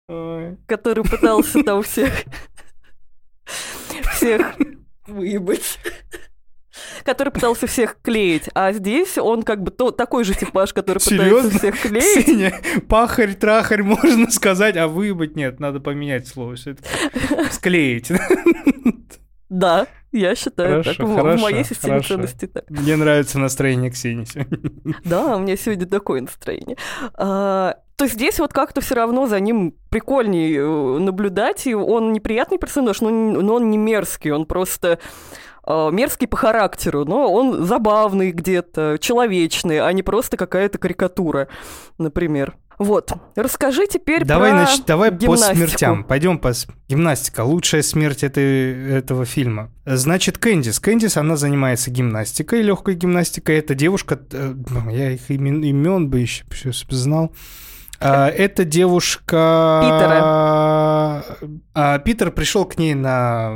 Ой. 0.10 0.58
который 0.68 1.04
пытался 1.06 1.64
там 1.64 1.82
всех 1.84 2.12
всех 4.14 4.56
выебать. 5.08 5.80
Который 7.04 7.32
пытался 7.32 7.68
всех 7.68 7.98
клеить. 8.02 8.50
А 8.54 8.72
здесь 8.74 9.18
он 9.18 9.44
как 9.44 9.62
бы 9.64 9.72
то, 9.72 9.92
такой 9.92 10.24
же 10.24 10.34
типаж, 10.34 10.74
который 10.74 11.00
Серьезно? 11.00 11.50
пытается 11.50 11.60
всех 11.60 11.82
клеить. 11.82 12.26
Ксения, 12.26 12.62
пахарь, 12.88 13.34
трахарь 13.36 13.84
можно 13.84 14.30
сказать, 14.32 14.78
а 14.78 14.88
выебать 14.88 15.36
нет, 15.36 15.60
надо 15.60 15.80
поменять 15.80 16.28
слово. 16.28 16.56
Склеить. 17.52 18.12
Да, 19.50 19.88
я 20.14 20.34
считаю 20.36 20.82
Хорошо, 20.84 20.94
так. 20.94 21.08
В- 21.08 21.12
В 21.12 21.16
хорошо, 21.16 21.42
моей 21.44 21.64
системе 21.66 21.94
хорошо. 21.96 22.14
ценностей 22.16 22.48
так. 22.48 22.70
Мне 22.70 22.96
нравится 22.96 23.38
настроение 23.40 23.92
Ксении 23.92 24.24
сегодня. 24.26 24.96
Да, 25.04 25.36
у 25.36 25.40
меня 25.40 25.58
сегодня 25.58 25.86
такое 25.88 26.22
настроение. 26.22 26.78
А, 27.16 27.76
то 28.02 28.08
здесь 28.08 28.40
вот 28.40 28.52
как-то 28.52 28.82
все 28.82 28.96
равно 28.96 29.28
за 29.28 29.40
ним 29.40 29.76
прикольнее 29.90 30.58
э, 30.58 30.98
наблюдать, 30.98 31.68
и 31.68 31.76
он 31.76 32.14
неприятный 32.14 32.58
персонаж, 32.58 33.00
но, 33.00 33.12
но 33.12 33.54
он 33.54 33.70
не 33.70 33.78
мерзкий, 33.78 34.32
он 34.32 34.48
просто 34.48 34.98
э, 35.68 35.90
мерзкий 35.92 36.28
по 36.28 36.36
характеру, 36.36 37.06
но 37.06 37.32
он 37.32 37.64
забавный 37.64 38.32
где-то, 38.32 38.98
человечный, 39.00 39.82
а 39.82 39.94
не 39.94 40.02
просто 40.02 40.36
какая-то 40.36 40.80
карикатура, 40.80 41.48
например. 42.00 42.56
Вот, 42.80 43.12
расскажи 43.36 43.86
теперь 43.86 44.26
Давай, 44.26 44.50
про 44.50 44.64
нач- 44.64 44.84
давай 44.88 45.12
по 45.12 45.18
гимнастику. 45.18 45.56
смертям. 45.56 46.04
Пойдем 46.04 46.40
по 46.40 46.54
гимнастика. 46.90 47.44
Лучшая 47.44 47.84
смерть 47.84 48.24
этой, 48.24 48.98
этого 48.98 49.26
фильма. 49.26 49.70
Значит, 49.86 50.40
Кэндис. 50.40 50.80
Кэндис, 50.80 51.18
она 51.18 51.36
занимается 51.36 51.92
гимнастикой, 51.92 52.64
легкой 52.64 52.96
гимнастикой. 52.96 53.60
Это 53.60 53.76
девушка, 53.76 54.20
э, 54.32 54.56
ну, 54.72 54.90
я 54.90 55.12
их 55.12 55.30
имен, 55.30 55.62
имен 55.62 56.10
бы 56.10 56.22
еще 56.22 56.44
знал. 56.90 57.32
А, 58.02 58.30
Это 58.30 58.66
девушка... 58.66 59.82
Питера. 59.84 61.24
А, 61.74 62.00
Питер 62.00 62.32
пришел 62.32 62.66
к 62.66 62.78
ней 62.78 62.96
на 62.96 63.54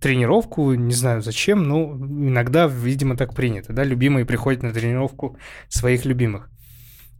тренировку, 0.00 0.74
не 0.74 0.94
знаю 0.94 1.22
зачем, 1.22 1.62
но 1.62 1.92
иногда, 1.92 2.66
видимо, 2.66 3.16
так 3.16 3.34
принято, 3.34 3.72
да, 3.72 3.84
любимые 3.84 4.26
приходят 4.26 4.62
на 4.62 4.72
тренировку 4.72 5.38
своих 5.68 6.04
любимых. 6.04 6.50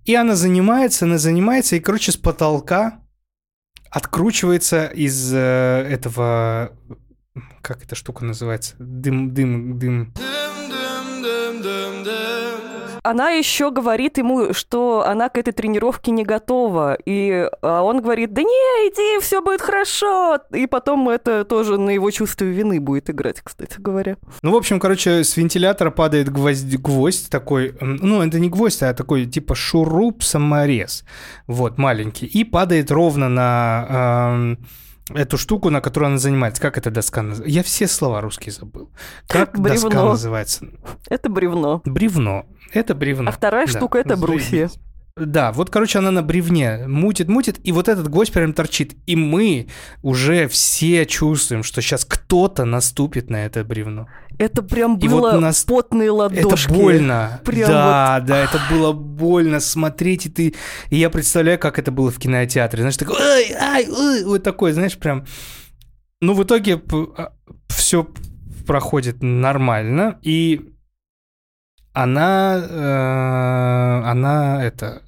И 0.05 0.15
она 0.15 0.35
занимается, 0.35 1.05
она 1.05 1.19
занимается, 1.19 1.77
и, 1.77 1.81
короче, 1.81 2.13
с 2.13 2.17
потолка 2.17 3.01
откручивается 3.91 4.87
из 4.87 5.33
э, 5.33 5.87
этого... 5.89 6.73
Как 7.63 7.85
эта 7.85 7.95
штука 7.95 8.25
называется? 8.25 8.75
Дым, 8.79 9.33
дым, 9.33 9.79
дым. 9.79 10.15
Она 13.09 13.31
еще 13.31 13.71
говорит 13.71 14.19
ему, 14.19 14.53
что 14.53 15.03
она 15.07 15.31
к 15.31 15.39
этой 15.39 15.55
тренировке 15.55 16.11
не 16.11 16.25
готова. 16.25 16.99
И 17.07 17.49
а, 17.63 17.83
он 17.83 18.03
говорит, 18.03 18.35
да 18.35 18.43
не, 18.43 18.49
иди, 18.49 19.19
все 19.25 19.41
будет 19.41 19.63
хорошо. 19.63 20.41
И 20.53 20.67
потом 20.67 21.09
это 21.09 21.47
тоже 21.47 21.79
на 21.79 21.89
его 21.89 22.11
чувство 22.11 22.45
вины 22.45 22.81
будет 22.81 23.09
играть, 23.09 23.41
кстати 23.41 23.77
говоря. 23.79 24.19
Ну, 24.43 24.53
в 24.53 24.57
общем, 24.57 24.79
короче, 24.79 25.25
с 25.25 25.39
вентилятора 25.39 25.91
падает 25.91 26.29
гвоздь, 26.29 26.77
гвоздь 26.77 27.31
такой, 27.31 27.75
ну, 27.81 28.21
это 28.21 28.39
не 28.39 28.51
гвоздь, 28.51 28.83
а 28.83 28.93
такой 28.93 29.25
типа 29.25 29.55
шуруп-саморез, 29.55 31.07
вот, 31.47 31.79
маленький, 31.79 32.27
и 32.27 32.45
падает 32.45 32.91
ровно 32.91 33.31
на 33.31 33.87
эм, 34.37 34.59
эту 35.15 35.39
штуку, 35.39 35.71
на 35.71 35.81
которой 35.81 36.07
она 36.07 36.19
занимается. 36.19 36.61
Как 36.61 36.79
эта 36.79 36.91
доска 36.91 37.23
называется? 37.23 37.55
Я 37.57 37.63
все 37.63 37.87
слова 37.87 38.21
русские 38.21 38.53
забыл. 38.53 38.91
Как 39.27 39.61
доска 39.61 39.89
Бревно. 39.89 40.09
называется? 40.11 40.67
Это 41.09 41.29
бревно. 41.29 41.83
Бревно. 41.85 42.47
Это 42.73 42.95
бревно. 42.95 43.31
А 43.31 43.33
вторая 43.33 43.67
Да, 43.67 43.73
штука 43.73 43.99
это 43.99 44.17
брусья. 44.17 44.69
заебись. 44.69 44.79
Да, 45.21 45.53
вот, 45.53 45.71
короче, 45.71 45.99
она 45.99 46.11
на 46.11 46.23
бревне 46.23 46.87
мутит, 46.87 47.29
мутит, 47.29 47.59
и 47.65 47.73
вот 47.73 47.89
этот 47.89 48.09
гвоздь 48.09 48.33
прям 48.33 48.53
торчит. 48.53 48.97
И 49.07 49.17
мы 49.17 49.69
уже 50.03 50.49
все 50.49 51.07
чувствуем, 51.07 51.63
что 51.63 51.83
сейчас 51.83 52.05
кто-то 52.05 52.65
наступит 52.65 53.31
на 53.31 53.45
это 53.47 53.65
бревно. 53.65 54.09
Это 54.39 54.63
прям 54.63 54.99
И 54.99 55.09
вот 55.09 55.21
было 55.33 55.41
нас- 55.41 55.65
потные 55.65 56.11
ладошки. 56.11 56.71
Это 56.71 56.75
больно. 56.75 57.41
Прям 57.45 57.69
да, 57.69 58.21
да, 58.27 58.39
это 58.45 58.61
было 58.71 58.93
больно 58.93 59.59
смотреть, 59.61 60.27
и 60.27 60.29
ты... 60.29 60.55
И 60.91 60.97
я 60.97 61.11
представляю, 61.11 61.59
как 61.59 61.79
это 61.79 61.91
было 61.91 62.11
в 62.11 62.19
кинотеатре. 62.19 62.83
Знаешь, 62.83 62.97
такой, 62.97 63.17
ай, 63.21 63.53
ай, 63.53 63.89
ой, 63.91 64.25
вот 64.25 64.43
такой, 64.45 64.73
знаешь, 64.73 64.97
прям... 64.97 65.27
Ну, 66.21 66.35
в 66.35 66.43
итоге 66.45 66.81
все 67.69 68.09
проходит 68.67 69.23
нормально, 69.23 70.19
и 70.23 70.71
она... 71.93 72.59
э, 72.59 74.09
она, 74.09 74.65
это... 74.65 75.03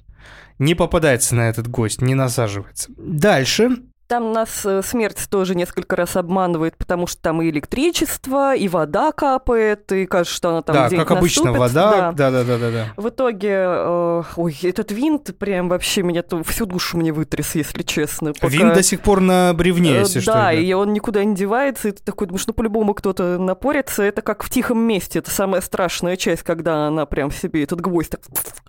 Не 0.61 0.75
попадается 0.75 1.33
на 1.33 1.49
этот 1.49 1.67
гость, 1.67 2.03
не 2.03 2.13
насаживается. 2.13 2.91
Дальше 2.95 3.77
Там 4.11 4.33
нас 4.33 4.65
э, 4.65 4.81
смерть 4.83 5.25
тоже 5.29 5.55
несколько 5.55 5.95
раз 5.95 6.17
обманывает, 6.17 6.75
потому 6.75 7.07
что 7.07 7.21
там 7.21 7.41
и 7.41 7.49
электричество, 7.49 8.53
и 8.53 8.67
вода 8.67 9.13
капает, 9.13 9.89
и 9.93 10.05
кажется, 10.05 10.35
что 10.35 10.49
она 10.49 10.61
там 10.61 10.75
да, 10.75 10.89
как 10.89 11.11
обычно, 11.11 11.45
наступит. 11.45 11.59
вода. 11.61 11.91
Да. 11.91 12.11
Да, 12.11 12.31
да, 12.31 12.43
да, 12.43 12.57
да, 12.57 12.71
да. 12.71 12.87
В 12.97 13.07
итоге, 13.07 13.51
э, 13.53 14.23
ой, 14.35 14.57
этот 14.63 14.91
винт 14.91 15.33
прям 15.39 15.69
вообще 15.69 16.03
меня 16.03 16.23
то 16.23 16.43
всю 16.43 16.65
душу 16.65 16.97
мне 16.97 17.13
вытряс, 17.13 17.55
если 17.55 17.83
честно. 17.83 18.33
пока- 18.33 18.49
Вин 18.49 18.73
до 18.73 18.83
сих 18.83 18.99
пор 18.99 19.21
на 19.21 19.53
бревне, 19.53 19.91
Э, 19.95 19.99
если 19.99 20.19
что. 20.19 20.33
Да, 20.33 20.51
и 20.51 20.73
он 20.73 20.91
никуда 20.91 21.23
не 21.23 21.33
девается, 21.33 21.87
и 21.87 21.91
ты 21.91 22.03
такой 22.03 22.27
думаешь, 22.27 22.45
ну 22.47 22.53
по-любому 22.53 22.93
кто-то 22.93 23.37
напорится. 23.37 24.03
Это 24.03 24.21
как 24.21 24.43
в 24.43 24.49
тихом 24.49 24.79
месте, 24.79 25.19
это 25.19 25.31
самая 25.31 25.61
страшная 25.61 26.17
часть, 26.17 26.43
когда 26.43 26.87
она 26.87 27.05
прям 27.05 27.31
себе 27.31 27.63
этот 27.63 27.79
гвоздь 27.79 28.09
так 28.09 28.19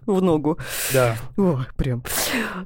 в 0.06 0.22
ногу. 0.22 0.58
Да. 0.92 1.16
Ой, 1.36 1.66
прям 1.76 2.04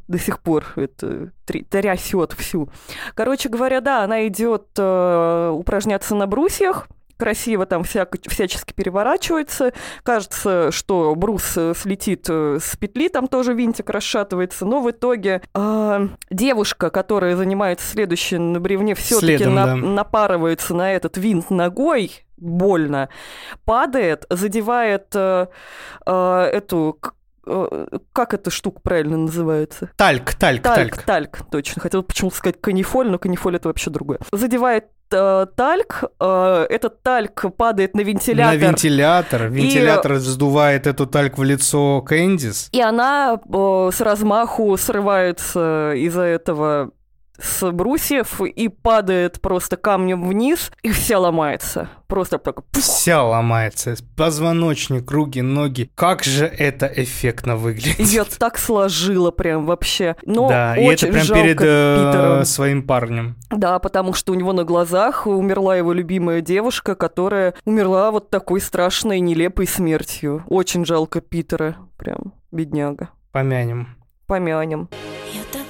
до 0.09 0.19
сих 0.19 0.41
пор 0.41 0.67
это 0.77 1.33
трясет 1.47 2.33
всю. 2.33 2.66
Короче 3.15 3.49
говоря, 3.49 3.81
да, 3.81 4.05
она 4.05 4.27
идет 4.27 4.67
э, 4.77 5.51
упражняться 5.53 6.15
на 6.15 6.27
брусьях. 6.27 6.89
Красиво 7.17 7.65
там 7.65 7.83
всяко, 7.83 8.19
всячески 8.29 8.75
переворачивается. 8.75 9.73
Кажется, 10.03 10.71
что 10.71 11.15
брус 11.15 11.57
э, 11.57 11.73
слетит 11.75 12.27
э, 12.29 12.59
с 12.61 12.77
петли, 12.77 13.09
там 13.09 13.27
тоже 13.27 13.55
винтик 13.55 13.89
расшатывается. 13.89 14.67
Но 14.67 14.83
в 14.83 14.91
итоге 14.91 15.41
э, 15.55 16.09
девушка, 16.31 16.91
которая 16.91 17.37
занимается 17.37 17.87
следующей 17.87 18.37
на 18.37 18.61
бревне, 18.61 18.95
все-таки 18.95 19.39
Следом, 19.39 19.55
да. 19.55 19.75
напарывается 19.77 20.75
на 20.75 20.93
этот 20.93 21.17
винт 21.17 21.49
ногой 21.49 22.27
больно, 22.37 23.09
падает, 23.65 24.27
задевает 24.29 25.07
э, 25.15 25.47
э, 26.05 26.43
эту 26.53 26.99
как 28.13 28.35
эта 28.35 28.51
штука 28.51 28.81
правильно 28.83 29.17
называется? 29.17 29.91
Тальк, 29.97 30.35
тальк, 30.35 30.63
Тальк, 30.63 30.97
тальк. 30.97 31.03
тальк, 31.03 31.39
точно. 31.51 31.83
Хотела 31.83 32.03
почему-то 32.03 32.37
сказать 32.37 32.61
канифоль, 32.61 33.11
но 33.11 33.19
канифоль 33.19 33.57
это 33.57 33.69
вообще 33.69 33.91
другое. 33.91 34.19
Задевает 34.33 34.87
э, 35.13 35.47
тальк, 35.55 36.05
э, 36.21 36.67
этот 36.69 37.03
тальк 37.03 37.45
падает 37.57 37.95
на 37.95 38.01
вентилятор. 38.01 38.55
На 38.55 38.57
вентилятор. 38.57 39.43
Вентилятор 39.49 40.15
вздувает 40.15 40.87
эту 40.87 41.07
тальк 41.07 41.39
в 41.39 41.43
лицо 41.45 42.03
Кэндис. 42.03 42.69
И 42.73 42.81
она 42.81 43.39
э, 43.41 43.91
с 43.93 44.01
размаху 44.01 44.77
срывается 44.77 45.93
из-за 45.95 46.23
этого 46.23 46.91
с 47.39 47.71
брусьев 47.71 48.41
и 48.41 48.69
падает 48.69 49.41
просто 49.41 49.77
камнем 49.77 50.29
вниз, 50.29 50.71
и 50.83 50.91
вся 50.91 51.19
ломается. 51.19 51.91
Просто 52.07 52.39
так. 52.39 52.61
Вся 52.73 53.23
ломается. 53.23 53.97
Позвоночник, 54.17 55.11
руки, 55.11 55.41
ноги. 55.43 55.91
Как 55.95 56.23
же 56.23 56.47
это 56.47 56.87
эффектно 56.87 57.57
выглядит. 57.57 57.99
Ее 57.99 58.25
так 58.25 58.59
сложило 58.59 59.31
прям 59.31 59.67
вообще. 59.67 60.17
Но 60.25 60.49
да, 60.49 60.77
и 60.77 60.87
очень 60.87 61.09
это 61.09 61.15
прям 61.15 61.27
жалко 61.27 61.43
перед 61.43 61.61
э, 61.61 61.97
Питера. 61.97 62.45
своим 62.45 62.83
парнем. 62.85 63.37
Да, 63.51 63.79
потому 63.81 64.13
что 64.13 64.33
у 64.33 64.35
него 64.37 64.53
на 64.53 64.65
глазах 64.65 65.27
умерла 65.27 65.77
его 65.77 65.93
любимая 65.93 66.41
девушка, 66.41 66.95
которая 66.95 67.55
умерла 67.65 68.11
вот 68.13 68.31
такой 68.31 68.61
страшной, 68.61 69.19
нелепой 69.21 69.67
смертью. 69.67 70.45
Очень 70.49 70.85
жалко 70.85 71.21
Питера. 71.21 71.77
Прям 71.97 72.35
бедняга. 72.53 73.11
Помянем. 73.33 73.97
Помянем. 74.27 74.89
Я 75.33 75.43
так 75.53 75.66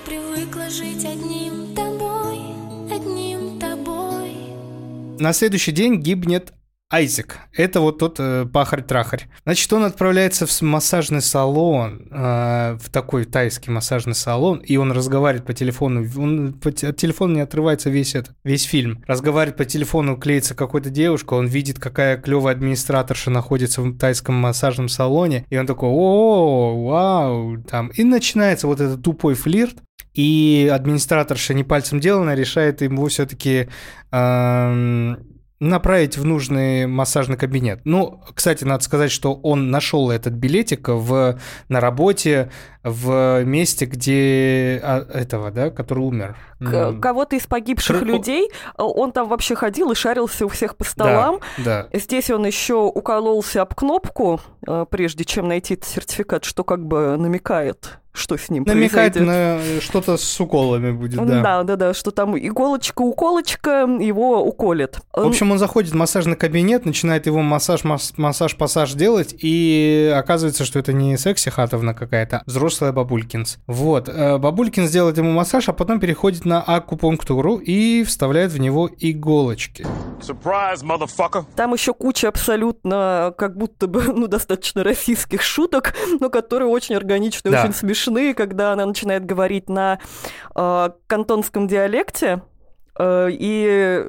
На 5.18 5.32
следующий 5.32 5.72
день 5.72 6.00
гибнет 6.00 6.52
Айзек. 6.88 7.38
Это 7.52 7.80
вот 7.80 7.98
тот 7.98 8.20
э, 8.20 8.46
пахарь-трахарь. 8.46 9.26
Значит, 9.42 9.72
он 9.72 9.84
отправляется 9.84 10.46
в 10.46 10.62
массажный 10.62 11.20
салон, 11.20 12.06
э, 12.12 12.78
в 12.80 12.90
такой 12.90 13.24
тайский 13.24 13.72
массажный 13.72 14.14
салон, 14.14 14.58
и 14.58 14.76
он 14.76 14.92
разговаривает 14.92 15.44
по 15.44 15.52
телефону. 15.52 16.06
Он 16.16 16.52
по 16.52 16.68
от 16.68 16.96
телефона 16.96 17.34
не 17.34 17.40
отрывается 17.40 17.90
весь 17.90 18.14
этот, 18.14 18.36
весь 18.44 18.62
фильм. 18.62 19.02
Разговаривает 19.08 19.56
по 19.56 19.64
телефону, 19.64 20.16
клеится 20.16 20.54
какой-то 20.54 20.90
девушка, 20.90 21.34
он 21.34 21.46
видит, 21.46 21.80
какая 21.80 22.18
клевая 22.18 22.54
администраторша 22.54 23.30
находится 23.30 23.82
в 23.82 23.98
тайском 23.98 24.36
массажном 24.36 24.88
салоне, 24.88 25.44
и 25.50 25.58
он 25.58 25.66
такой, 25.66 25.88
о, 25.90 26.84
вау, 26.84 27.62
там. 27.62 27.88
И 27.88 28.04
начинается 28.04 28.68
вот 28.68 28.80
этот 28.80 29.02
тупой 29.02 29.34
флирт, 29.34 29.74
и 30.14 30.70
администраторша 30.72 31.52
не 31.52 31.64
пальцем 31.64 31.98
делана 31.98 32.36
решает 32.36 32.80
ему 32.80 33.08
все-таки 33.08 33.68
направить 35.58 36.18
в 36.18 36.24
нужный 36.24 36.86
массажный 36.86 37.36
кабинет. 37.36 37.80
Ну, 37.84 38.22
кстати, 38.34 38.64
надо 38.64 38.84
сказать, 38.84 39.10
что 39.10 39.34
он 39.34 39.70
нашел 39.70 40.10
этот 40.10 40.34
билетик 40.34 40.88
в, 40.88 41.38
на 41.68 41.80
работе 41.80 42.50
в 42.82 43.42
месте, 43.44 43.86
где 43.86 44.80
а, 44.82 45.06
этого, 45.12 45.50
да, 45.50 45.70
который 45.70 46.00
умер. 46.00 46.36
К- 46.60 47.00
кого-то 47.00 47.36
из 47.36 47.46
погибших 47.46 48.02
Кры- 48.02 48.04
людей, 48.04 48.50
э, 48.50 48.82
он 48.82 49.12
там 49.12 49.28
вообще 49.28 49.54
ходил 49.54 49.90
и 49.92 49.94
шарился 49.94 50.46
у 50.46 50.48
всех 50.48 50.76
по 50.76 50.84
столам. 50.84 51.40
Да, 51.58 51.88
Здесь 51.92 52.30
он 52.30 52.46
еще 52.46 52.74
укололся 52.74 53.62
об 53.62 53.74
кнопку, 53.74 54.40
э, 54.66 54.86
прежде 54.90 55.24
чем 55.24 55.48
найти 55.48 55.78
сертификат, 55.82 56.44
что 56.44 56.64
как 56.64 56.86
бы 56.86 57.16
намекает, 57.16 57.98
что 58.16 58.36
с 58.36 58.48
ним 58.50 58.64
намекает 58.66 59.14
произойдет. 59.14 59.76
на 59.76 59.80
что-то 59.80 60.16
с 60.16 60.40
уколами 60.40 60.90
будет, 60.90 61.24
да. 61.26 61.42
Да, 61.42 61.62
да, 61.62 61.76
да, 61.76 61.94
что 61.94 62.10
там 62.10 62.36
иголочка-уколочка 62.36 63.86
его 64.00 64.42
уколет. 64.42 64.98
В 65.12 65.26
общем, 65.26 65.50
он 65.52 65.58
заходит 65.58 65.92
в 65.92 65.94
массажный 65.94 66.36
кабинет, 66.36 66.84
начинает 66.84 67.26
его 67.26 67.40
массаж, 67.42 67.84
масс- 67.84 68.14
массаж-пассаж 68.16 68.92
делать, 68.94 69.34
и 69.38 70.12
оказывается, 70.16 70.64
что 70.64 70.78
это 70.78 70.92
не 70.92 71.16
секси 71.16 71.50
Хатовна 71.50 71.94
какая-то, 71.94 72.38
а 72.38 72.42
взрослая 72.46 72.92
Бабулькинс. 72.92 73.58
Вот, 73.66 74.08
э, 74.08 74.38
Бабулькинс 74.38 74.90
делает 74.90 75.18
ему 75.18 75.30
массаж, 75.32 75.68
а 75.68 75.72
потом 75.72 76.00
переходит 76.00 76.44
на 76.44 76.62
акупунктуру 76.62 77.56
и 77.56 78.04
вставляет 78.04 78.52
в 78.52 78.58
него 78.58 78.88
иголочки. 78.98 79.86
Surprise, 80.20 80.82
motherfucker. 80.82 81.44
Там 81.54 81.72
еще 81.74 81.92
куча 81.94 82.28
абсолютно 82.28 83.34
как 83.36 83.56
будто 83.56 83.86
бы, 83.86 84.02
ну, 84.14 84.26
достаточно 84.26 84.82
российских 84.82 85.42
шуток, 85.42 85.94
но 86.20 86.30
которые 86.30 86.68
очень 86.68 86.94
органичные, 86.94 87.52
Да. 87.52 87.62
очень 87.64 87.74
смешные, 87.74 88.05
когда 88.34 88.72
она 88.72 88.86
начинает 88.86 89.24
говорить 89.24 89.68
на 89.68 89.98
э, 90.54 90.90
кантонском 91.06 91.68
диалекте, 91.68 92.42
э, 92.98 93.28
и 93.30 94.04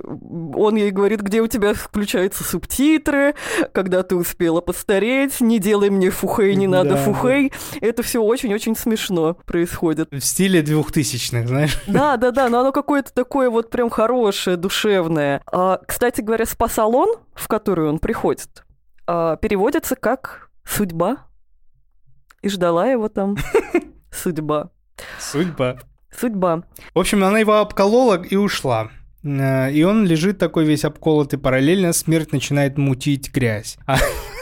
он 0.56 0.76
ей 0.76 0.92
говорит, 0.92 1.22
где 1.22 1.42
у 1.42 1.48
тебя 1.48 1.74
включаются 1.74 2.44
субтитры, 2.44 3.36
когда 3.74 4.04
ты 4.04 4.16
успела 4.16 4.62
постареть, 4.62 5.42
не 5.42 5.60
делай 5.60 5.90
мне 5.90 6.10
фухей, 6.10 6.56
не 6.56 6.68
надо 6.68 6.92
Да, 6.92 6.98
фухей. 6.98 7.52
Это 7.82 8.04
все 8.04 8.22
очень-очень 8.22 8.76
смешно 8.76 9.36
происходит. 9.46 10.10
В 10.12 10.20
стиле 10.22 10.62
двухтысячных, 10.62 11.48
знаешь? 11.48 11.82
Да, 11.88 12.18
да, 12.18 12.32
да, 12.32 12.50
но 12.50 12.60
оно 12.62 12.72
какое-то 12.72 13.14
такое 13.14 13.50
вот 13.50 13.70
прям 13.70 13.90
хорошее, 13.90 14.58
душевное. 14.58 15.42
А, 15.52 15.80
кстати 15.86 16.22
говоря, 16.22 16.46
спа-салон, 16.46 17.16
в 17.34 17.48
который 17.48 17.90
он 17.90 18.00
приходит, 18.00 18.64
а, 19.06 19.36
переводится 19.38 19.96
как 19.96 20.50
«судьба». 20.66 21.27
И 22.48 22.50
ждала 22.50 22.88
его 22.88 23.10
там 23.10 23.36
судьба. 24.10 24.70
Судьба. 25.20 25.80
Судьба. 26.10 26.64
В 26.96 27.00
общем, 27.00 27.22
она 27.26 27.40
его 27.40 27.58
обколола 27.60 28.24
и 28.24 28.38
ушла. 28.38 28.90
Э, 29.22 29.70
И 29.70 29.84
он 29.84 30.06
лежит 30.06 30.38
такой 30.38 30.64
весь 30.64 30.86
обколотый. 30.86 31.38
Параллельно 31.38 31.92
смерть 31.92 32.32
начинает 32.32 32.78
мутить 32.78 33.34
грязь. 33.34 33.78
А 33.86 33.98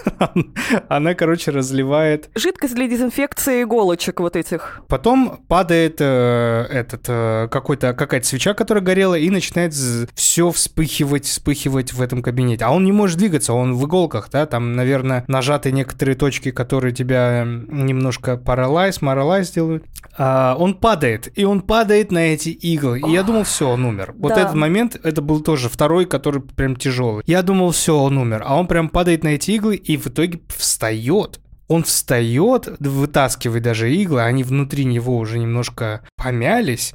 Она, 0.89 1.13
короче, 1.13 1.51
разливает 1.51 2.29
Жидкость 2.35 2.75
для 2.75 2.87
дезинфекции 2.87 3.63
иголочек 3.63 4.19
вот 4.19 4.35
этих. 4.35 4.81
Потом 4.87 5.39
падает 5.47 5.97
э, 5.99 6.65
этот 6.69 7.05
э, 7.07 7.47
какой-то 7.49 7.93
какая-то 7.93 8.25
свеча, 8.27 8.53
которая 8.53 8.83
горела, 8.83 9.15
и 9.15 9.29
начинает 9.29 9.73
все 9.73 10.51
вспыхивать, 10.51 11.25
вспыхивать 11.25 11.93
в 11.93 12.01
этом 12.01 12.21
кабинете. 12.21 12.65
А 12.65 12.71
он 12.71 12.85
не 12.85 12.91
может 12.91 13.17
двигаться, 13.17 13.53
он 13.53 13.75
в 13.75 13.85
иголках, 13.85 14.29
да, 14.31 14.45
там, 14.45 14.73
наверное, 14.73 15.23
нажаты 15.27 15.71
некоторые 15.71 16.15
точки, 16.15 16.51
которые 16.51 16.93
тебя 16.93 17.41
м, 17.41 17.85
немножко 17.85 18.37
паралайз, 18.37 19.01
маралайз 19.01 19.51
делают. 19.51 19.83
А, 20.17 20.55
он 20.57 20.75
падает, 20.75 21.31
и 21.37 21.43
он 21.45 21.61
падает 21.61 22.11
на 22.11 22.33
эти 22.33 22.49
иглы. 22.49 22.99
И 22.99 23.11
я 23.11 23.23
думал, 23.23 23.43
все, 23.43 23.69
он 23.69 23.85
умер. 23.85 24.13
Вот 24.17 24.29
Да. 24.35 24.41
этот 24.41 24.55
момент, 24.55 24.99
это 25.03 25.21
был 25.21 25.41
тоже 25.41 25.69
второй, 25.69 26.05
который 26.05 26.41
прям 26.41 26.75
тяжелый. 26.75 27.23
Я 27.25 27.41
думал, 27.41 27.71
все, 27.71 27.97
он 27.97 28.17
умер. 28.17 28.43
А 28.45 28.57
он 28.59 28.67
прям 28.67 28.89
падает 28.89 29.23
на 29.23 29.29
эти 29.29 29.51
иглы 29.51 29.75
и 29.75 29.94
в 29.97 30.07
итоге 30.07 30.39
встает. 30.55 31.39
Он 31.67 31.83
встает, 31.83 32.67
вытаскивает 32.79 33.63
даже 33.63 33.93
иглы, 33.93 34.21
они 34.21 34.43
внутри 34.43 34.85
него 34.85 35.17
уже 35.17 35.39
немножко 35.39 36.05
помялись. 36.15 36.93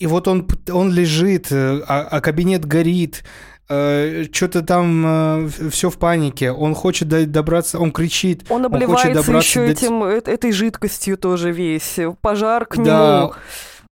И 0.00 0.06
вот 0.06 0.26
он, 0.26 0.48
он 0.72 0.92
лежит, 0.92 1.52
э, 1.52 1.80
а, 1.86 2.00
а 2.10 2.20
кабинет 2.20 2.64
горит, 2.66 3.22
что-то 3.66 4.60
там 4.62 5.50
все 5.70 5.88
в 5.88 5.96
панике. 5.98 6.50
Он 6.52 6.74
хочет 6.74 7.08
до- 7.08 7.24
добраться, 7.26 7.78
он 7.78 7.92
кричит. 7.92 8.44
Он 8.50 8.62
хочет 8.64 8.74
обливается 8.74 9.14
добраться 9.14 9.60
еще 9.60 9.66
до- 9.66 9.72
этим, 9.72 10.04
э- 10.04 10.20
этой 10.26 10.52
жидкостью 10.52 11.16
тоже 11.16 11.50
весь. 11.50 11.98
Пожар 12.20 12.66
к 12.66 12.76
Да, 12.76 13.20
нему. 13.20 13.32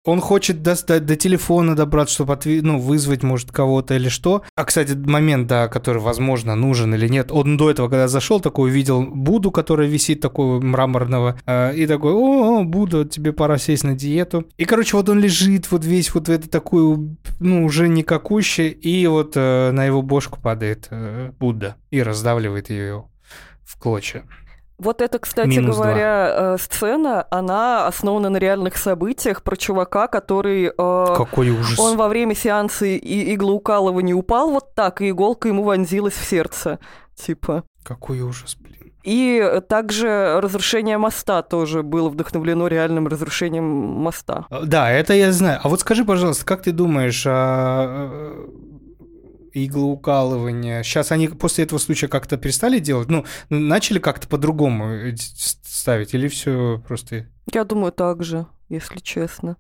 Он 0.08 0.22
хочет 0.22 0.62
достать 0.62 1.04
до 1.04 1.16
телефона 1.16 1.76
добраться, 1.76 2.14
чтобы 2.14 2.38
ну, 2.62 2.78
вызвать, 2.78 3.22
может, 3.22 3.52
кого-то 3.52 3.92
или 3.92 4.08
что. 4.08 4.42
А, 4.54 4.64
кстати, 4.64 4.94
момент, 4.94 5.48
да, 5.48 5.68
который, 5.68 6.00
возможно, 6.00 6.54
нужен 6.54 6.94
или 6.94 7.08
нет. 7.08 7.30
Он 7.30 7.58
до 7.58 7.70
этого, 7.70 7.90
когда 7.90 8.08
зашел, 8.08 8.40
такой 8.40 8.70
увидел 8.70 9.02
Буду, 9.02 9.50
которая 9.50 9.86
висит 9.86 10.22
такого 10.22 10.62
мраморного, 10.62 11.38
э, 11.44 11.76
и 11.76 11.86
такой, 11.86 12.14
о, 12.14 12.60
о, 12.60 12.64
Будда, 12.64 13.04
тебе 13.04 13.34
пора 13.34 13.58
сесть 13.58 13.84
на 13.84 13.94
диету. 13.94 14.46
И, 14.56 14.64
короче, 14.64 14.96
вот 14.96 15.10
он 15.10 15.20
лежит 15.20 15.70
вот 15.70 15.84
весь 15.84 16.14
вот 16.14 16.28
в 16.28 16.30
это 16.30 16.48
такую, 16.48 17.18
ну, 17.38 17.66
уже 17.66 17.86
никакущее, 17.88 18.70
и 18.70 19.06
вот 19.06 19.32
э, 19.36 19.72
на 19.72 19.84
его 19.84 20.00
бошку 20.00 20.40
падает 20.40 20.88
э, 20.90 21.32
Будда 21.38 21.76
и 21.90 22.02
раздавливает 22.02 22.70
ее 22.70 23.04
в 23.62 23.78
клочья. 23.78 24.24
Вот 24.78 25.02
это, 25.02 25.18
кстати 25.18 25.48
Минус 25.48 25.76
говоря, 25.76 26.54
э, 26.54 26.56
сцена, 26.60 27.26
она 27.30 27.88
основана 27.88 28.30
на 28.30 28.36
реальных 28.36 28.76
событиях 28.76 29.42
про 29.42 29.56
чувака, 29.56 30.06
который... 30.06 30.66
э, 30.66 31.06
Какой 31.16 31.50
ужас. 31.50 31.78
Он 31.80 31.96
во 31.96 32.08
время 32.08 32.36
сеанса 32.36 32.86
и 32.86 33.34
иглоукалывания 33.34 34.14
упал 34.14 34.50
вот 34.50 34.74
так, 34.74 35.00
и 35.02 35.10
иголка 35.10 35.48
ему 35.48 35.64
вонзилась 35.64 36.14
в 36.14 36.24
сердце. 36.24 36.78
Типа. 37.16 37.64
Какой 37.82 38.20
ужас, 38.20 38.56
блин. 38.56 38.92
И 39.02 39.40
э, 39.42 39.60
также 39.62 40.38
разрушение 40.40 40.98
моста 40.98 41.42
тоже 41.42 41.82
было 41.82 42.08
вдохновлено 42.08 42.68
реальным 42.68 43.08
разрушением 43.08 43.64
моста. 43.64 44.46
А, 44.50 44.62
Да, 44.64 44.90
это 44.90 45.14
я 45.14 45.32
знаю. 45.32 45.58
А 45.62 45.68
вот 45.68 45.80
скажи, 45.80 46.04
пожалуйста, 46.04 46.44
как 46.44 46.62
ты 46.62 46.72
думаешь, 46.72 47.24
а, 47.26 48.46
иглоукалывание, 49.52 50.82
сейчас 50.82 51.12
они 51.12 51.28
после 51.28 51.64
этого 51.64 51.78
случая 51.78 52.08
как-то 52.08 52.36
перестали 52.36 52.78
делать? 52.78 53.08
Ну, 53.08 53.24
начали 53.50 53.98
как-то 53.98 54.28
по-другому 54.28 54.92
э, 54.94 55.14
ставить 55.16 56.14
или 56.14 56.28
все 56.28 56.82
просто 56.86 57.26
Я 57.52 57.64
думаю, 57.64 57.92
так 57.92 58.22
же, 58.22 58.46
если 58.68 58.98
честно. 58.98 59.56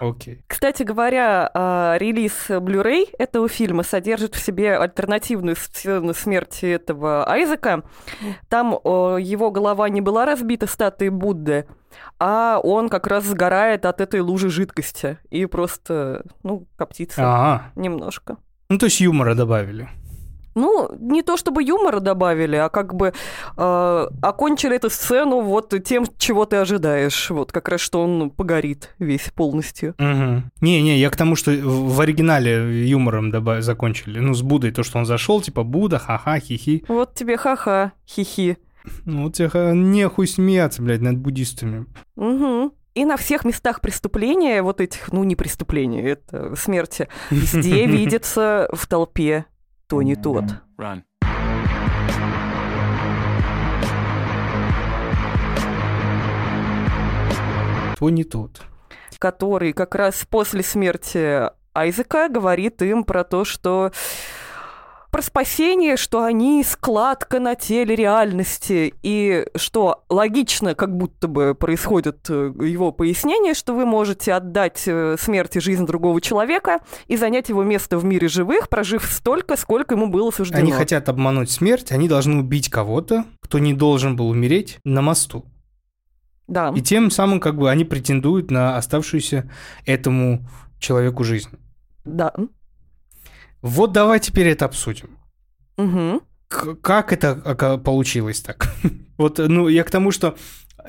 окей? 0.00 0.44
Кстати 0.46 0.82
говоря, 0.82 1.50
а, 1.54 1.96
релиз 1.98 2.48
Blu-ray 2.48 3.14
этого 3.18 3.48
фильма 3.48 3.82
содержит 3.82 4.34
в 4.34 4.44
себе 4.44 4.76
альтернативную 4.76 5.56
сцену 5.56 6.14
смерти 6.14 6.66
этого 6.66 7.28
Айзека. 7.28 7.82
Там 8.48 8.72
его 8.72 9.50
голова 9.50 9.88
не 9.88 10.00
была 10.00 10.26
разбита 10.26 10.66
статуей 10.66 11.10
Будды, 11.10 11.66
а 12.18 12.60
он 12.62 12.88
как 12.88 13.06
раз 13.06 13.24
сгорает 13.24 13.86
от 13.86 14.00
этой 14.00 14.20
лужи 14.20 14.50
жидкости 14.50 15.18
и 15.30 15.46
просто, 15.46 16.24
ну, 16.42 16.66
коптится 16.76 17.70
немножко. 17.76 18.38
Ну, 18.70 18.76
то 18.78 18.86
есть 18.86 19.00
юмора 19.00 19.34
добавили. 19.34 19.88
Ну, 20.54 20.90
не 20.98 21.22
то 21.22 21.36
чтобы 21.36 21.62
юмора 21.62 22.00
добавили, 22.00 22.56
а 22.56 22.68
как 22.68 22.94
бы 22.94 23.12
э, 23.56 24.06
окончили 24.22 24.76
эту 24.76 24.90
сцену 24.90 25.40
вот 25.40 25.72
тем, 25.84 26.04
чего 26.18 26.44
ты 26.44 26.56
ожидаешь. 26.56 27.30
Вот 27.30 27.52
как 27.52 27.68
раз, 27.68 27.80
что 27.80 28.02
он 28.02 28.28
погорит 28.30 28.94
весь 28.98 29.30
полностью. 29.34 29.94
Угу. 29.98 30.42
Не-не, 30.60 30.98
я 30.98 31.10
к 31.10 31.16
тому, 31.16 31.36
что 31.36 31.52
в 31.52 32.00
оригинале 32.00 32.86
юмором 32.88 33.30
добав- 33.30 33.62
закончили. 33.62 34.18
Ну, 34.18 34.34
с 34.34 34.42
Будой, 34.42 34.72
то, 34.72 34.82
что 34.82 34.98
он 34.98 35.06
зашел, 35.06 35.40
типа 35.40 35.62
Буда, 35.62 35.98
ха-ха, 35.98 36.38
хихи. 36.40 36.84
Вот 36.88 37.14
тебе 37.14 37.36
ха-ха, 37.36 37.92
хихи. 38.06 38.58
Ну, 39.04 39.24
вот 39.24 39.34
тебе 39.34 39.50
нехуй 39.74 40.26
смеяться, 40.26 40.82
блядь, 40.82 41.00
над 41.00 41.18
буддистами. 41.18 41.86
Угу. 42.16 42.72
И 42.98 43.04
на 43.04 43.16
всех 43.16 43.44
местах 43.44 43.80
преступления, 43.80 44.60
вот 44.60 44.80
этих, 44.80 45.12
ну 45.12 45.22
не 45.22 45.36
преступления, 45.36 46.02
это 46.02 46.56
смерти, 46.56 47.06
везде 47.30 47.86
видится 47.86 48.68
в 48.72 48.88
толпе 48.88 49.46
то 49.86 50.02
не 50.02 50.16
тот. 50.16 50.42
Run. 50.76 51.04
То 58.00 58.10
не 58.10 58.24
тот. 58.24 58.62
который 59.20 59.72
как 59.72 59.94
раз 59.94 60.26
после 60.28 60.64
смерти 60.64 61.48
Айзека 61.74 62.28
говорит 62.28 62.82
им 62.82 63.04
про 63.04 63.22
то, 63.22 63.44
что 63.44 63.92
про 65.10 65.22
спасение, 65.22 65.96
что 65.96 66.22
они 66.22 66.62
складка 66.62 67.40
на 67.40 67.54
теле 67.54 67.96
реальности, 67.96 68.94
и 69.02 69.46
что 69.56 70.04
логично, 70.08 70.74
как 70.74 70.96
будто 70.96 71.28
бы 71.28 71.54
происходит 71.54 72.26
э, 72.28 72.52
его 72.60 72.92
пояснение, 72.92 73.54
что 73.54 73.74
вы 73.74 73.86
можете 73.86 74.34
отдать 74.34 74.82
э, 74.86 75.16
смерти 75.18 75.58
жизнь 75.58 75.86
другого 75.86 76.20
человека 76.20 76.80
и 77.06 77.16
занять 77.16 77.48
его 77.48 77.62
место 77.62 77.98
в 77.98 78.04
мире 78.04 78.28
живых, 78.28 78.68
прожив 78.68 79.04
столько, 79.04 79.56
сколько 79.56 79.94
ему 79.94 80.08
было 80.08 80.30
суждено. 80.30 80.60
Они 80.60 80.72
хотят 80.72 81.08
обмануть 81.08 81.50
смерть, 81.50 81.90
они 81.90 82.08
должны 82.08 82.38
убить 82.40 82.68
кого-то, 82.68 83.24
кто 83.40 83.58
не 83.58 83.72
должен 83.72 84.14
был 84.14 84.28
умереть 84.28 84.78
на 84.84 85.00
мосту. 85.00 85.46
Да. 86.48 86.72
И 86.74 86.80
тем 86.80 87.10
самым 87.10 87.40
как 87.40 87.56
бы 87.56 87.70
они 87.70 87.84
претендуют 87.84 88.50
на 88.50 88.76
оставшуюся 88.76 89.50
этому 89.86 90.46
человеку 90.78 91.24
жизнь. 91.24 91.50
Да. 92.04 92.32
Вот 93.62 93.92
давай 93.92 94.20
теперь 94.20 94.48
это 94.48 94.64
обсудим. 94.64 95.18
К- 96.48 96.74
как 96.76 97.12
это 97.12 97.34
получилось 97.84 98.40
так? 98.40 98.72
вот, 99.18 99.38
ну, 99.38 99.68
я 99.68 99.84
к 99.84 99.90
тому, 99.90 100.10
что 100.10 100.36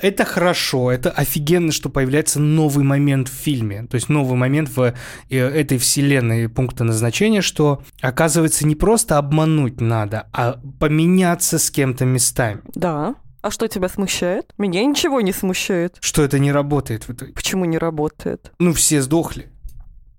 это 0.00 0.24
хорошо, 0.24 0.90
это 0.90 1.10
офигенно, 1.10 1.72
что 1.72 1.90
появляется 1.90 2.40
новый 2.40 2.84
момент 2.84 3.28
в 3.28 3.32
фильме. 3.32 3.86
То 3.86 3.96
есть 3.96 4.08
новый 4.08 4.36
момент 4.36 4.68
в 4.74 4.94
э, 5.28 5.36
этой 5.36 5.78
вселенной 5.78 6.48
пункта 6.48 6.84
назначения, 6.84 7.42
что, 7.42 7.82
оказывается, 8.00 8.66
не 8.66 8.74
просто 8.74 9.18
обмануть 9.18 9.80
надо, 9.80 10.28
а 10.32 10.60
поменяться 10.78 11.58
с 11.58 11.70
кем-то 11.70 12.04
местами. 12.04 12.62
Да. 12.74 13.14
А 13.42 13.50
что 13.50 13.68
тебя 13.68 13.88
смущает? 13.88 14.52
Меня 14.58 14.84
ничего 14.84 15.20
не 15.20 15.32
смущает. 15.32 15.96
Что 16.00 16.22
это 16.22 16.38
не 16.38 16.52
работает 16.52 17.08
в 17.08 17.12
итоге. 17.12 17.32
Почему 17.32 17.64
не 17.64 17.78
работает? 17.78 18.52
Ну, 18.58 18.74
все 18.74 19.00
сдохли. 19.00 19.50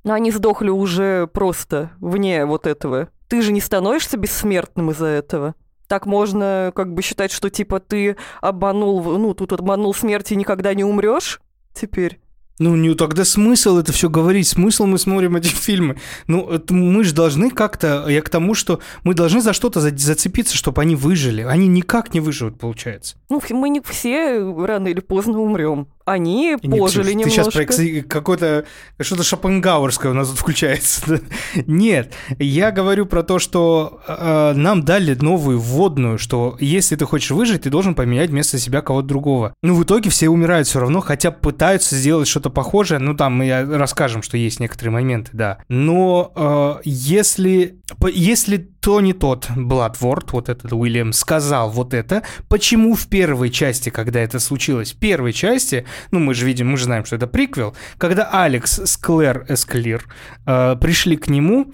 Но 0.04 0.14
они 0.14 0.32
сдохли 0.32 0.70
уже 0.70 1.28
просто 1.28 1.92
вне 2.00 2.46
вот 2.46 2.66
этого. 2.68 3.10
Ты 3.28 3.42
же 3.42 3.52
не 3.52 3.62
становишься 3.62 4.18
бессмертным 4.18 4.92
из-за 4.92 5.06
этого. 5.08 5.56
Так 5.88 6.06
можно 6.06 6.72
как 6.76 6.94
бы 6.94 7.02
считать, 7.02 7.32
что 7.32 7.50
типа 7.50 7.80
ты 7.80 8.16
обманул, 8.42 9.04
ну, 9.18 9.34
тут 9.34 9.54
обманул 9.54 9.94
смерть 9.94 10.32
и 10.32 10.36
никогда 10.36 10.74
не 10.74 10.84
умрешь 10.84 11.42
теперь. 11.74 12.20
Ну, 12.60 12.76
не, 12.76 12.94
тогда 12.94 13.26
смысл 13.26 13.80
это 13.80 13.92
все 13.92 14.08
говорить, 14.08 14.48
смысл 14.48 14.86
мы 14.86 15.00
смотрим 15.00 15.36
эти 15.36 15.48
фильмы. 15.54 15.98
Ну, 16.28 16.48
это 16.48 16.74
мы 16.74 17.04
же 17.04 17.14
должны 17.14 17.50
как-то, 17.50 18.08
я 18.08 18.22
к 18.22 18.30
тому, 18.30 18.54
что 18.54 18.80
мы 19.04 19.16
должны 19.16 19.42
за 19.42 19.52
что-то 19.54 19.80
за- 19.80 19.98
зацепиться, 19.98 20.56
чтобы 20.56 20.82
они 20.82 20.96
выжили. 20.96 21.42
Они 21.42 21.68
никак 21.68 22.14
не 22.14 22.20
выживут, 22.20 22.60
получается. 22.60 23.18
Ну, 23.30 23.42
мы 23.50 23.70
не 23.70 23.82
все 23.82 24.40
рано 24.64 24.90
или 24.90 25.00
поздно 25.00 25.40
умрем. 25.40 25.88
Они 26.06 26.58
И 26.62 26.68
не, 26.68 26.80
пожили 26.80 27.04
Ксюш, 27.04 27.16
немножко. 27.16 27.66
Ты 27.66 27.74
сейчас 27.74 28.04
про 28.04 28.10
какое-то, 28.10 28.66
что-то 29.00 29.24
шопенгауэрское 29.24 30.12
у 30.12 30.16
нас 30.16 30.30
тут 30.30 30.40
включается. 30.40 31.22
Нет, 31.68 32.14
я 32.40 32.72
говорю 32.72 33.06
про 33.06 33.24
то, 33.24 33.40
что 33.40 34.02
э, 34.08 34.54
нам 34.56 34.84
дали 34.84 35.14
новую 35.14 35.60
вводную, 35.60 36.18
что 36.18 36.58
если 36.60 36.96
ты 36.96 37.06
хочешь 37.06 37.32
выжить, 37.32 37.64
ты 37.64 37.70
должен 37.70 37.96
поменять 37.96 38.30
вместо 38.30 38.58
себя 38.58 38.82
кого-то 38.82 39.08
другого. 39.08 39.54
Ну, 39.62 39.76
в 39.76 39.84
итоге 39.84 40.10
все 40.10 40.30
умирают 40.30 40.68
все 40.68 40.80
равно, 40.80 41.02
хотя 41.02 41.32
пытаются 41.32 41.96
сделать 41.96 42.28
что-то 42.28 42.50
похожее. 42.50 43.00
Ну, 43.00 43.16
там 43.16 43.36
мы 43.36 43.78
расскажем, 43.78 44.24
что 44.24 44.38
есть 44.38 44.60
некоторые 44.60 44.92
моменты, 44.94 45.32
да. 45.34 45.60
Но 45.70 46.32
э, 46.36 46.82
если, 46.84 47.80
если 48.12 48.58
то 48.82 49.00
не 49.00 49.14
тот 49.14 49.48
Бладворд, 49.56 50.34
вот 50.34 50.50
этот 50.50 50.74
Уильям, 50.74 51.14
сказал 51.14 51.70
вот 51.70 51.94
это, 51.94 52.24
почему 52.50 52.96
в 52.96 53.08
первой 53.08 53.52
части, 53.52 53.90
когда 53.90 54.20
это 54.20 54.40
случилось, 54.40 54.94
в 54.94 54.98
первой 54.98 55.34
части, 55.34 55.86
ну 56.10 56.20
мы 56.20 56.34
же 56.34 56.46
видим, 56.46 56.72
мы 56.72 56.78
же 56.78 56.86
знаем, 56.86 57.06
что 57.06 57.16
это 57.16 57.28
приквел, 57.28 57.76
когда 57.98 58.30
Алекс 58.32 58.80
с 58.80 58.98
Клэр 58.98 59.46
Эсклир 59.48 60.06
э, 60.46 60.76
пришли 60.82 61.16
к 61.16 61.28
нему, 61.28 61.72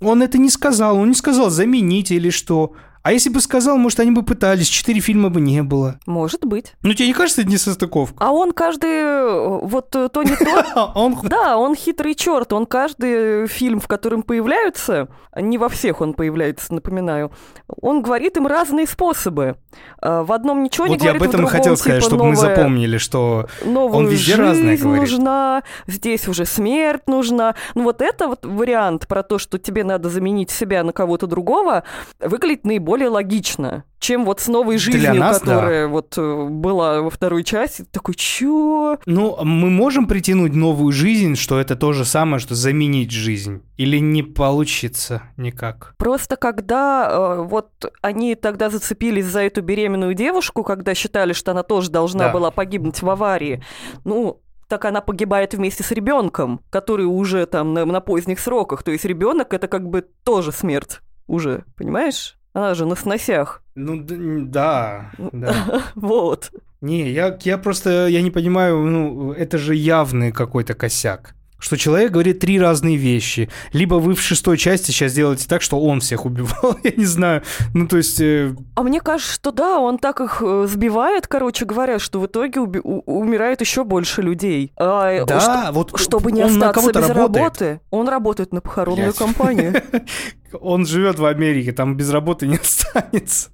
он 0.00 0.22
это 0.22 0.36
не 0.38 0.50
сказал, 0.50 0.98
он 0.98 1.08
не 1.08 1.14
сказал 1.14 1.50
заменить 1.50 2.10
или 2.10 2.30
что. 2.30 2.74
А 3.08 3.12
если 3.12 3.30
бы 3.30 3.40
сказал, 3.40 3.78
может, 3.78 4.00
они 4.00 4.10
бы 4.10 4.22
пытались, 4.22 4.68
четыре 4.68 5.00
фильма 5.00 5.30
бы 5.30 5.40
не 5.40 5.62
было. 5.62 5.98
Может 6.04 6.44
быть. 6.44 6.74
Ну, 6.82 6.92
тебе 6.92 7.06
не 7.06 7.14
кажется, 7.14 7.40
это 7.40 7.48
не 7.48 7.56
состыковка? 7.56 8.22
А 8.22 8.32
он 8.32 8.52
каждый, 8.52 8.90
э, 8.90 9.60
вот 9.62 9.96
э, 9.96 10.10
то 10.10 10.22
не 10.22 10.36
то, 10.36 10.62
А 10.74 10.92
Он 10.94 11.18
Да, 11.22 11.56
он 11.56 11.74
хитрый 11.74 12.14
черт. 12.14 12.52
Он 12.52 12.66
каждый 12.66 13.46
фильм, 13.46 13.80
в 13.80 13.88
котором 13.88 14.22
появляются, 14.22 15.08
не 15.34 15.56
во 15.56 15.70
всех 15.70 16.02
он 16.02 16.12
появляется, 16.12 16.74
напоминаю, 16.74 17.32
он 17.80 18.02
говорит 18.02 18.36
им 18.36 18.46
разные 18.46 18.86
способы. 18.86 19.56
В 20.02 20.32
одном 20.32 20.62
ничего 20.62 20.86
не 20.86 20.94
Вот 20.94 21.02
я 21.02 21.12
говорит, 21.12 21.22
об 21.22 21.34
этом 21.34 21.46
и 21.46 21.48
хотел 21.48 21.76
сказать, 21.76 22.02
типа, 22.02 22.10
чтобы 22.10 22.28
мы 22.28 22.36
запомнили, 22.36 22.98
что 22.98 23.46
Он 23.64 24.06
везде 24.06 24.34
разное 24.34 24.76
говорит. 24.76 25.10
нужна, 25.10 25.62
здесь 25.86 26.28
уже 26.28 26.44
смерть 26.44 27.06
нужна. 27.06 27.54
Ну 27.74 27.84
вот 27.84 28.02
это 28.02 28.28
вот 28.28 28.44
вариант 28.44 29.06
про 29.06 29.22
то, 29.22 29.38
что 29.38 29.58
тебе 29.58 29.84
надо 29.84 30.10
заменить 30.10 30.50
себя 30.50 30.82
на 30.82 30.92
кого-то 30.92 31.26
другого, 31.26 31.84
выглядит 32.20 32.64
наиболее 32.64 32.97
логично, 33.06 33.84
чем 34.00 34.24
вот 34.24 34.40
с 34.40 34.48
новой 34.48 34.78
жизнью, 34.78 35.14
нас, 35.14 35.40
да. 35.40 35.54
которая 35.54 35.86
вот 35.88 36.14
э, 36.16 36.46
была 36.48 37.02
во 37.02 37.10
второй 37.10 37.44
части. 37.44 37.84
Такой, 37.90 38.14
чё? 38.14 38.98
Ну, 39.06 39.36
мы 39.44 39.70
можем 39.70 40.06
притянуть 40.06 40.54
новую 40.54 40.92
жизнь, 40.92 41.36
что 41.36 41.58
это 41.58 41.76
то 41.76 41.92
же 41.92 42.04
самое, 42.04 42.40
что 42.40 42.54
заменить 42.54 43.10
жизнь? 43.10 43.62
Или 43.76 43.98
не 43.98 44.22
получится 44.22 45.22
никак? 45.36 45.94
Просто 45.98 46.36
когда 46.36 47.08
э, 47.10 47.42
вот 47.42 47.70
они 48.00 48.34
тогда 48.34 48.70
зацепились 48.70 49.26
за 49.26 49.40
эту 49.40 49.62
беременную 49.62 50.14
девушку, 50.14 50.64
когда 50.64 50.94
считали, 50.94 51.32
что 51.32 51.52
она 51.52 51.62
тоже 51.62 51.90
должна 51.90 52.26
Да. 52.26 52.32
была 52.32 52.50
погибнуть 52.50 53.02
в 53.02 53.08
аварии, 53.10 53.62
ну, 54.04 54.40
так 54.68 54.84
она 54.84 55.00
погибает 55.00 55.54
вместе 55.54 55.82
с 55.82 55.90
ребенком, 55.92 56.60
который 56.70 57.06
уже 57.06 57.46
там 57.46 57.72
на, 57.72 57.84
на 57.86 58.00
поздних 58.00 58.38
сроках. 58.38 58.82
То 58.82 58.90
есть 58.90 59.04
ребенок 59.04 59.54
это 59.54 59.66
как 59.66 59.88
бы 59.88 60.04
тоже 60.24 60.52
смерть 60.52 61.00
уже, 61.26 61.64
понимаешь? 61.76 62.37
Она 62.58 62.74
же 62.74 62.86
на 62.86 62.96
сносях. 62.96 63.62
Ну, 63.76 64.02
да, 64.04 65.12
да. 65.32 65.54
Вот. 65.94 66.50
Не, 66.80 67.08
я, 67.12 67.38
я 67.44 67.56
просто, 67.56 68.08
я 68.08 68.20
не 68.20 68.32
понимаю, 68.32 68.78
ну, 68.84 69.32
это 69.32 69.58
же 69.58 69.76
явный 69.76 70.32
какой-то 70.32 70.74
косяк. 70.74 71.34
Что 71.60 71.76
человек 71.76 72.12
говорит 72.12 72.38
три 72.38 72.60
разные 72.60 72.94
вещи. 72.94 73.48
Либо 73.72 73.96
вы 73.96 74.14
в 74.14 74.20
шестой 74.20 74.56
части 74.56 74.92
сейчас 74.92 75.12
делаете 75.12 75.46
так, 75.48 75.60
что 75.60 75.80
он 75.80 75.98
всех 75.98 76.24
убивал, 76.24 76.78
я 76.84 76.92
не 76.96 77.04
знаю. 77.04 77.42
Ну, 77.74 77.88
то 77.88 77.96
есть, 77.96 78.20
э, 78.20 78.54
А 78.76 78.82
мне 78.84 79.00
кажется, 79.00 79.34
что 79.34 79.50
да, 79.50 79.80
он 79.80 79.98
так 79.98 80.20
их 80.20 80.40
э, 80.40 80.66
сбивает, 80.68 81.26
короче 81.26 81.64
говоря, 81.64 81.98
что 81.98 82.20
в 82.20 82.26
итоге 82.26 82.60
уби- 82.60 82.78
умирает 83.06 83.60
еще 83.60 83.82
больше 83.82 84.22
людей. 84.22 84.72
А, 84.76 85.10
э, 85.10 85.24
да, 85.26 85.40
что- 85.40 85.72
вот 85.72 85.98
Чтобы 85.98 86.30
не 86.30 86.44
он 86.44 86.50
остаться 86.62 86.92
без 86.92 87.08
работает. 87.08 87.16
работы, 87.16 87.80
он 87.90 88.08
работает 88.08 88.52
на 88.52 88.60
похоронную 88.60 89.12
компанию. 89.12 89.82
Он 90.60 90.86
живет 90.86 91.18
в 91.18 91.24
Америке, 91.24 91.72
там 91.72 91.96
без 91.96 92.10
работы 92.10 92.46
не 92.46 92.56
останется. 92.62 93.50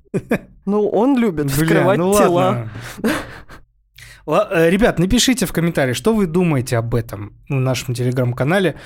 Ну, 0.66 0.88
он 0.88 1.18
любит 1.18 1.46
Бля, 1.46 1.54
вскрывать 1.54 1.98
ну 1.98 2.12
тела. 2.16 2.30
ладно. 2.30 2.70
Ла- 4.26 4.48
э, 4.50 4.70
Ребят, 4.70 4.98
напишите 4.98 5.44
в 5.46 5.52
комментариях, 5.52 5.96
что 5.96 6.14
вы 6.14 6.26
думаете 6.26 6.78
об 6.78 6.94
этом 6.94 7.34
в 7.48 7.54
нашем 7.54 7.94
телеграм-канале. 7.94 8.76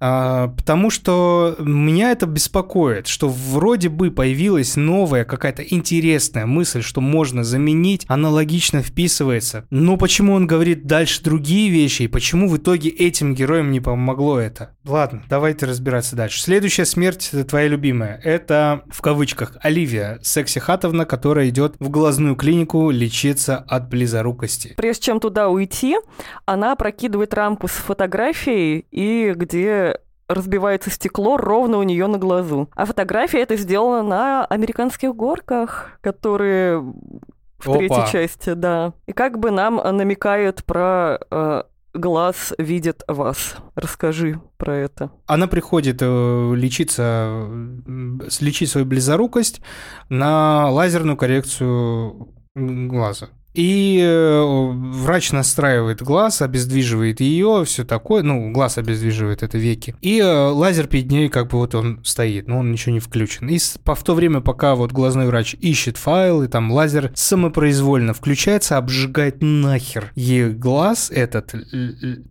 А, 0.00 0.48
Потому 0.66 0.90
что 0.90 1.56
меня 1.60 2.10
это 2.10 2.26
беспокоит, 2.26 3.06
что 3.06 3.28
вроде 3.28 3.88
бы 3.88 4.10
появилась 4.10 4.76
новая 4.76 5.24
какая-то 5.24 5.62
интересная 5.62 6.44
мысль, 6.44 6.82
что 6.82 7.00
можно 7.00 7.44
заменить, 7.44 8.04
аналогично 8.08 8.82
вписывается. 8.82 9.64
Но 9.70 9.96
почему 9.96 10.34
он 10.34 10.46
говорит 10.46 10.86
дальше 10.86 11.22
другие 11.22 11.70
вещи, 11.70 12.02
и 12.02 12.08
почему 12.08 12.48
в 12.48 12.56
итоге 12.56 12.90
этим 12.90 13.34
героям 13.34 13.70
не 13.70 13.80
помогло 13.80 14.40
это? 14.40 14.74
Ладно, 14.84 15.22
давайте 15.28 15.66
разбираться 15.66 16.16
дальше. 16.16 16.40
Следующая 16.40 16.84
смерть, 16.84 17.30
э, 17.32 17.44
твоя 17.44 17.68
любимая, 17.68 18.20
это 18.22 18.82
в 18.88 19.02
кавычках 19.02 19.56
Оливия, 19.60 20.18
секси 20.22 20.58
Хатовна, 20.58 21.04
которая 21.04 21.48
идет 21.48 21.76
в 21.78 21.90
глазную 21.90 22.36
клинику 22.36 22.90
лечиться 22.90 23.56
от 23.56 23.88
близорукости. 23.88 24.74
Прежде 24.76 25.02
чем 25.02 25.20
туда 25.20 25.48
уйти, 25.48 25.96
она 26.44 26.74
прокидывает 26.76 27.34
рамку 27.34 27.68
с 27.68 27.72
фотографией, 27.72 28.86
и 28.90 29.32
где 29.36 29.85
разбивается 30.28 30.90
стекло 30.90 31.36
ровно 31.36 31.78
у 31.78 31.82
нее 31.82 32.06
на 32.06 32.18
глазу. 32.18 32.68
А 32.74 32.84
фотография 32.84 33.40
это 33.40 33.56
сделана 33.56 34.02
на 34.02 34.44
американских 34.44 35.14
горках, 35.14 35.98
которые 36.00 36.80
в 36.80 37.68
Опа. 37.68 37.78
третьей 37.78 38.06
части, 38.10 38.52
да. 38.54 38.92
И 39.06 39.12
как 39.12 39.38
бы 39.38 39.50
нам 39.50 39.76
намекают 39.76 40.64
про 40.64 41.18
э, 41.30 41.62
глаз 41.94 42.52
видит 42.58 43.02
вас. 43.08 43.56
Расскажи 43.74 44.40
про 44.58 44.74
это. 44.76 45.10
Она 45.26 45.46
приходит 45.46 45.98
э, 46.02 46.52
лечиться, 46.54 47.02
м, 47.02 48.20
лечить 48.40 48.70
свою 48.70 48.86
близорукость 48.86 49.60
на 50.08 50.70
лазерную 50.70 51.16
коррекцию 51.16 52.28
глаза. 52.54 53.28
И 53.56 54.00
э, 54.02 54.42
врач 54.42 55.32
настраивает 55.32 56.02
глаз, 56.02 56.42
обездвиживает 56.42 57.20
ее, 57.20 57.64
все 57.64 57.84
такое. 57.84 58.22
Ну, 58.22 58.52
глаз 58.52 58.76
обездвиживает 58.76 59.42
это 59.42 59.56
веки. 59.56 59.96
И 60.02 60.18
э, 60.18 60.48
лазер 60.48 60.86
перед 60.86 61.10
ней, 61.10 61.30
как 61.30 61.48
бы 61.48 61.58
вот 61.58 61.74
он 61.74 62.00
стоит, 62.04 62.48
но 62.48 62.58
он 62.58 62.70
ничего 62.70 62.92
не 62.92 63.00
включен. 63.00 63.48
И 63.48 63.58
в 63.58 64.02
то 64.02 64.14
время, 64.14 64.40
пока 64.40 64.74
вот 64.74 64.92
глазной 64.92 65.26
врач 65.26 65.56
ищет 65.58 65.96
файл, 65.96 66.42
и 66.42 66.48
там 66.48 66.70
лазер 66.70 67.10
самопроизвольно 67.14 68.12
включается, 68.12 68.76
обжигает 68.76 69.38
нахер 69.40 70.12
ей 70.14 70.50
глаз 70.50 71.10
этот 71.10 71.54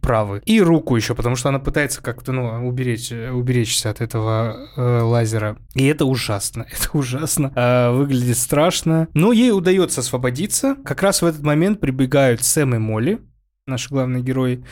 правый. 0.01 0.41
И 0.45 0.61
руку 0.61 0.95
еще, 0.95 1.15
потому 1.15 1.35
что 1.35 1.49
она 1.49 1.59
пытается 1.59 2.01
как-то, 2.01 2.31
ну, 2.31 2.67
уберечь, 2.67 3.11
уберечься 3.11 3.89
от 3.89 4.01
этого 4.01 4.69
э, 4.75 4.99
лазера. 5.01 5.57
И 5.73 5.85
это 5.85 6.05
ужасно, 6.05 6.67
это 6.71 6.89
ужасно. 6.97 7.51
Э, 7.55 7.91
выглядит 7.91 8.37
страшно. 8.37 9.07
Но 9.13 9.31
ей 9.31 9.51
удается 9.51 10.01
освободиться. 10.01 10.75
Как 10.85 11.01
раз 11.01 11.14
в 11.21 11.25
этот 11.25 11.43
момент 11.43 11.79
прибегают 11.79 12.43
Сэм 12.43 12.75
и 12.75 12.77
Молли, 12.77 13.19
наши 13.67 13.89
главные 13.89 14.23
герои, 14.23 14.63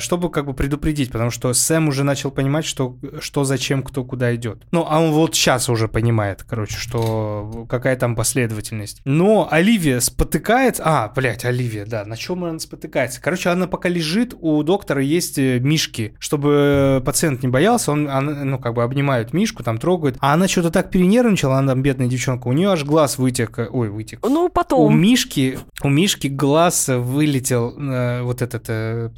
чтобы 0.00 0.30
как 0.30 0.46
бы 0.46 0.54
предупредить, 0.54 1.10
потому 1.10 1.30
что 1.30 1.52
Сэм 1.52 1.88
уже 1.88 2.04
начал 2.04 2.30
понимать, 2.30 2.64
что, 2.64 2.96
что 3.20 3.44
зачем, 3.44 3.82
кто 3.82 4.04
куда 4.04 4.34
идет. 4.34 4.64
Ну, 4.70 4.86
а 4.88 5.00
он 5.00 5.12
вот 5.12 5.34
сейчас 5.34 5.68
уже 5.68 5.88
понимает, 5.88 6.44
короче, 6.48 6.76
что 6.76 7.66
какая 7.68 7.96
там 7.96 8.14
последовательность. 8.16 9.00
Но 9.04 9.48
Оливия 9.50 10.00
спотыкается... 10.00 10.82
А, 10.84 11.12
блядь, 11.14 11.44
Оливия, 11.44 11.86
да, 11.86 12.04
на 12.04 12.16
чем 12.16 12.44
она 12.44 12.58
спотыкается? 12.58 13.20
Короче, 13.20 13.50
она 13.50 13.66
пока 13.66 13.88
лежит, 13.88 14.34
у 14.38 14.62
доктора 14.62 15.02
есть 15.02 15.38
э, 15.38 15.58
мишки, 15.60 16.14
чтобы 16.18 17.02
пациент 17.04 17.42
не 17.42 17.48
боялся, 17.48 17.92
он, 17.92 18.08
она, 18.08 18.44
ну, 18.44 18.58
как 18.58 18.74
бы 18.74 18.82
обнимают 18.82 19.32
мишку, 19.32 19.62
там 19.62 19.78
трогают, 19.78 20.16
а 20.20 20.34
она 20.34 20.48
что-то 20.48 20.70
так 20.70 20.90
перенервничала, 20.90 21.58
она 21.58 21.72
там 21.72 21.82
бедная 21.82 22.08
девчонка, 22.08 22.48
у 22.48 22.52
нее 22.52 22.70
аж 22.70 22.84
глаз 22.84 23.18
вытек, 23.18 23.58
э, 23.58 23.68
ой, 23.70 23.88
вытек, 23.88 24.20
Ну, 24.22 24.46
у 24.46 24.48
потом. 24.48 24.98
Мишки, 24.98 25.58
у 25.82 25.88
Мишки 25.88 26.28
глаз 26.28 26.88
вылетел, 26.88 27.74
э, 27.78 28.22
вот 28.22 28.42
этот 28.42 28.64
э, 28.68 29.10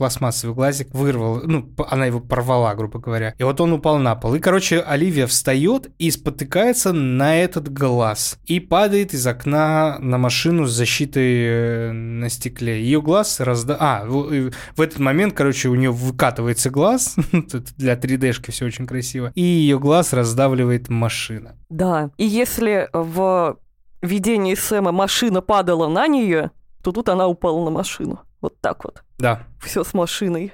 пластмассовый 0.45 0.55
глазик 0.55 0.95
вырвал, 0.95 1.41
ну, 1.45 1.69
она 1.89 2.07
его 2.07 2.21
порвала, 2.21 2.75
грубо 2.75 2.99
говоря. 2.99 3.35
И 3.39 3.45
вот 3.45 3.61
он 3.61 3.73
упал 3.73 3.99
на 3.99 4.15
пол. 4.15 4.35
И, 4.35 4.41
короче, 4.41 4.81
Оливия 4.81 5.27
встает 5.27 5.91
и 5.99 6.11
спотыкается 6.11 6.93
на 6.93 7.37
этот 7.37 7.73
глаз. 7.73 8.39
И 8.47 8.61
падает 8.61 9.15
из 9.15 9.27
окна 9.27 9.99
на 10.01 10.19
машину 10.19 10.67
с 10.67 10.73
защитой 10.73 11.47
э, 11.47 11.93
на 11.93 12.29
стекле. 12.29 12.83
Ее 12.83 13.01
глаз 13.01 13.41
разда... 13.41 13.77
А, 13.81 14.05
в, 14.07 14.81
этот 14.81 14.99
момент, 14.99 15.35
короче, 15.35 15.69
у 15.69 15.75
нее 15.75 15.91
выкатывается 15.91 16.71
глаз. 16.71 17.17
Для 17.77 17.95
3D-шки 17.95 18.51
все 18.51 18.67
очень 18.67 18.87
красиво. 18.87 19.33
И 19.35 19.43
ее 19.43 19.79
глаз 19.79 20.13
раздавливает 20.13 20.89
машина. 20.89 21.57
Да. 21.71 22.11
И 22.19 22.25
если 22.25 22.89
в 22.93 23.59
видении 24.03 24.55
Сэма 24.55 24.93
машина 24.93 25.41
падала 25.41 25.89
на 25.89 26.07
нее, 26.07 26.51
то 26.83 26.93
тут 26.93 27.09
она 27.09 27.27
упала 27.27 27.65
на 27.65 27.71
машину. 27.71 28.21
Вот 28.45 28.61
так 28.61 28.85
вот. 28.85 29.03
Да. 29.17 29.45
Все 29.59 29.85
с 29.85 29.95
машиной 29.95 30.53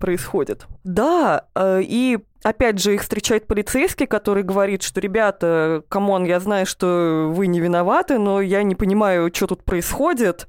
происходит. 0.00 0.66
Да, 0.82 1.44
э, 1.54 1.82
и 1.82 2.20
опять 2.42 2.78
же 2.78 2.94
их 2.94 3.02
встречает 3.02 3.46
полицейский, 3.46 4.06
который 4.06 4.42
говорит, 4.42 4.82
что, 4.82 4.98
ребята, 4.98 5.82
come 5.90 6.09
on, 6.09 6.24
я 6.24 6.40
знаю, 6.40 6.64
что 6.64 7.30
вы 7.30 7.46
не 7.48 7.60
виноваты, 7.60 8.16
но 8.16 8.40
я 8.40 8.62
не 8.62 8.74
понимаю, 8.74 9.30
что 9.34 9.48
тут 9.48 9.62
происходит. 9.62 10.48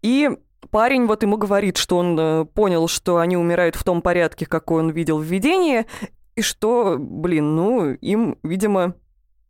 И 0.00 0.30
парень 0.70 1.04
вот 1.04 1.22
ему 1.22 1.36
говорит, 1.36 1.76
что 1.76 1.98
он 1.98 2.18
э, 2.18 2.46
понял, 2.46 2.88
что 2.88 3.18
они 3.18 3.36
умирают 3.36 3.76
в 3.76 3.84
том 3.84 4.00
порядке, 4.00 4.46
какой 4.46 4.80
он 4.80 4.92
видел 4.92 5.18
в 5.18 5.24
видении, 5.24 5.84
и 6.36 6.40
что, 6.40 6.96
блин, 6.98 7.54
ну, 7.54 7.90
им, 7.90 8.38
видимо, 8.42 8.94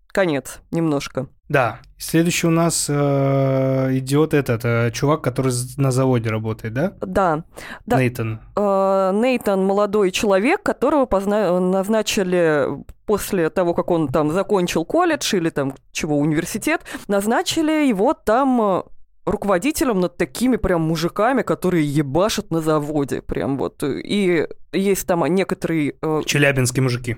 конец 0.09 0.59
немножко. 0.73 1.29
Да. 1.49 1.79
Следующий 1.99 2.47
у 2.47 2.51
нас 2.51 2.87
э, 2.89 3.89
идет 3.99 4.35
этот 4.35 4.65
э, 4.65 4.91
чувак, 4.93 5.23
который 5.23 5.53
на 5.77 5.91
заводе 5.91 6.31
работает, 6.31 6.75
да? 6.75 6.93
Да, 7.01 7.45
Да. 7.87 7.99
Нейтан. 7.99 8.41
Э, 8.57 9.11
Нейтан 9.15 9.65
молодой 9.65 10.11
человек, 10.11 10.63
которого 10.63 11.07
позна- 11.07 11.59
назначили 11.61 12.67
после 13.07 13.51
того, 13.51 13.75
как 13.75 13.91
он 13.91 14.09
там 14.09 14.33
закончил 14.33 14.85
колледж 14.85 15.35
или 15.37 15.51
там 15.51 15.75
чего, 15.93 16.19
университет, 16.19 16.81
назначили 17.09 17.87
его 17.89 18.15
там 18.15 18.61
э, 18.63 18.83
руководителем 19.27 20.01
над 20.01 20.17
такими 20.17 20.57
прям 20.57 20.83
мужиками, 20.83 21.43
которые 21.43 21.85
ебашат 21.85 22.51
на 22.51 22.61
заводе, 22.61 23.21
прям 23.23 23.59
вот. 23.59 23.83
И 23.83 24.47
есть 24.73 25.07
там 25.07 25.25
некоторый, 25.27 25.97
э, 26.01 26.23
Челябинские 26.27 26.83
мужики. 26.83 27.17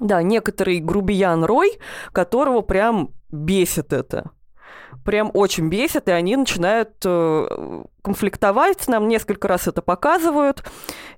Да, 0.00 0.22
некоторый 0.22 0.80
грубиян 0.80 1.44
Рой, 1.44 1.78
которого 2.12 2.62
прям 2.62 3.10
бесит 3.30 3.92
это. 3.92 4.30
Прям 5.04 5.30
очень 5.34 5.68
бесит, 5.68 6.08
и 6.08 6.12
они 6.12 6.36
начинают 6.36 6.90
э, 7.04 7.82
конфликтовать. 8.02 8.88
Нам 8.88 9.08
несколько 9.08 9.48
раз 9.48 9.66
это 9.68 9.82
показывают. 9.82 10.64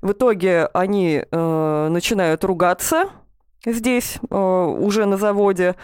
В 0.00 0.12
итоге 0.12 0.66
они 0.72 1.24
э, 1.28 1.88
начинают 1.90 2.44
ругаться 2.44 3.10
здесь, 3.64 4.18
э, 4.28 4.36
уже 4.36 5.06
на 5.06 5.16
заводе. 5.16 5.76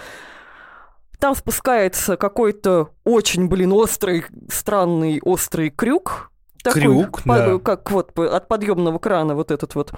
Там 1.19 1.35
спускается 1.35 2.17
какой-то 2.17 2.91
очень, 3.05 3.49
блин, 3.49 3.73
острый, 3.73 4.25
странный 4.51 5.21
острый 5.25 5.71
крюк. 5.71 6.31
Такой, 6.63 6.83
Крюк, 6.83 7.23
по- 7.23 7.37
да. 7.37 7.59
как 7.59 7.91
вот 7.93 8.19
от 8.19 8.49
подъемного 8.49 8.99
крана 8.99 9.37
вот 9.37 9.53
этот 9.53 9.77
вот 9.77 9.93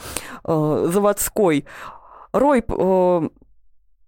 э, 0.44 0.86
заводской. 0.92 1.64
Рой 2.39 2.64
э, 2.66 3.28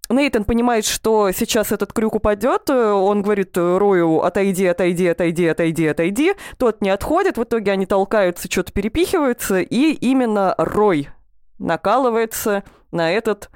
Нейтан 0.09 0.43
понимает, 0.43 0.85
что 0.85 1.31
сейчас 1.31 1.71
этот 1.71 1.93
крюк 1.93 2.15
упадет. 2.15 2.69
э, 2.69 2.91
Он 2.91 3.21
говорит 3.21 3.57
Рою, 3.57 4.21
отойди, 4.21 4.65
отойди, 4.65 5.07
отойди, 5.07 5.47
отойди, 5.47 5.87
отойди. 5.87 6.33
Тот 6.57 6.81
не 6.81 6.89
отходит. 6.89 7.37
В 7.37 7.43
итоге 7.43 7.71
они 7.71 7.85
толкаются, 7.85 8.51
что-то 8.51 8.71
перепихиваются. 8.71 9.61
И 9.61 9.91
именно 9.93 10.55
Рой 10.57 11.09
накалывается 11.59 12.63
на 12.91 13.11
этот, 13.11 13.49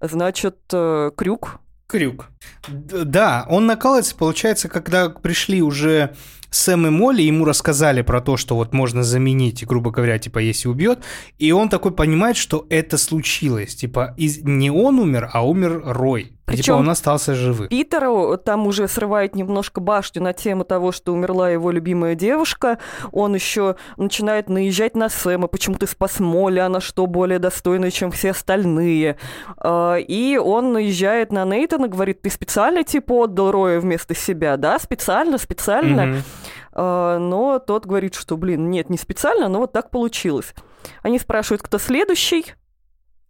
значит, 0.00 0.58
э, 0.72 1.10
крюк. 1.16 1.60
Крюк. 1.86 2.26
Да, 2.68 3.46
он 3.48 3.66
накалывается, 3.66 4.16
получается, 4.16 4.68
когда 4.68 5.08
пришли 5.08 5.62
уже 5.62 6.14
Сэм 6.56 6.86
и 6.86 6.90
Молли, 6.90 7.22
ему 7.22 7.44
рассказали 7.44 8.02
про 8.02 8.20
то, 8.20 8.36
что 8.36 8.56
вот 8.56 8.72
можно 8.72 9.02
заменить, 9.02 9.66
грубо 9.66 9.90
говоря, 9.90 10.18
типа, 10.18 10.38
если 10.38 10.68
убьет, 10.68 11.00
и 11.38 11.52
он 11.52 11.68
такой 11.68 11.92
понимает, 11.92 12.36
что 12.36 12.66
это 12.70 12.98
случилось, 12.98 13.74
типа, 13.76 14.14
из... 14.16 14.42
не 14.42 14.70
он 14.70 14.98
умер, 14.98 15.30
а 15.32 15.46
умер 15.46 15.82
Рой. 15.84 16.36
И, 16.52 16.56
Типа, 16.58 16.76
он 16.76 16.88
остался 16.88 17.34
живым. 17.34 17.68
Питеру 17.68 18.36
там 18.36 18.68
уже 18.68 18.86
срывает 18.86 19.34
немножко 19.34 19.80
башню 19.80 20.22
на 20.22 20.32
тему 20.32 20.62
того, 20.64 20.92
что 20.92 21.12
умерла 21.12 21.50
его 21.50 21.72
любимая 21.72 22.14
девушка. 22.14 22.78
Он 23.10 23.34
еще 23.34 23.74
начинает 23.96 24.48
наезжать 24.48 24.94
на 24.94 25.08
Сэма. 25.08 25.48
Почему 25.48 25.74
ты 25.74 25.88
спас 25.88 26.20
Молли? 26.20 26.60
Она 26.60 26.80
что, 26.80 27.06
более 27.06 27.40
достойная, 27.40 27.90
чем 27.90 28.12
все 28.12 28.30
остальные? 28.30 29.16
А, 29.56 29.96
И 29.96 30.36
он 30.36 30.72
наезжает 30.72 31.32
на 31.32 31.44
Нейтана, 31.44 31.88
говорит, 31.88 32.22
ты 32.22 32.30
специально 32.30 32.84
типа 32.84 33.24
отдал 33.24 33.50
Роя 33.50 33.80
вместо 33.80 34.14
себя? 34.14 34.56
Да, 34.56 34.78
специально, 34.78 35.38
специально. 35.38 36.06
Мгм. 36.06 36.22
А, 36.78 37.18
Но 37.18 37.58
тот 37.58 37.86
говорит, 37.86 38.14
что, 38.14 38.36
блин, 38.36 38.70
нет, 38.70 38.90
не 38.90 38.98
специально, 38.98 39.48
но 39.48 39.60
вот 39.60 39.72
так 39.72 39.90
получилось. 39.90 40.54
Они 41.02 41.18
спрашивают, 41.18 41.62
кто 41.62 41.78
следующий. 41.78 42.44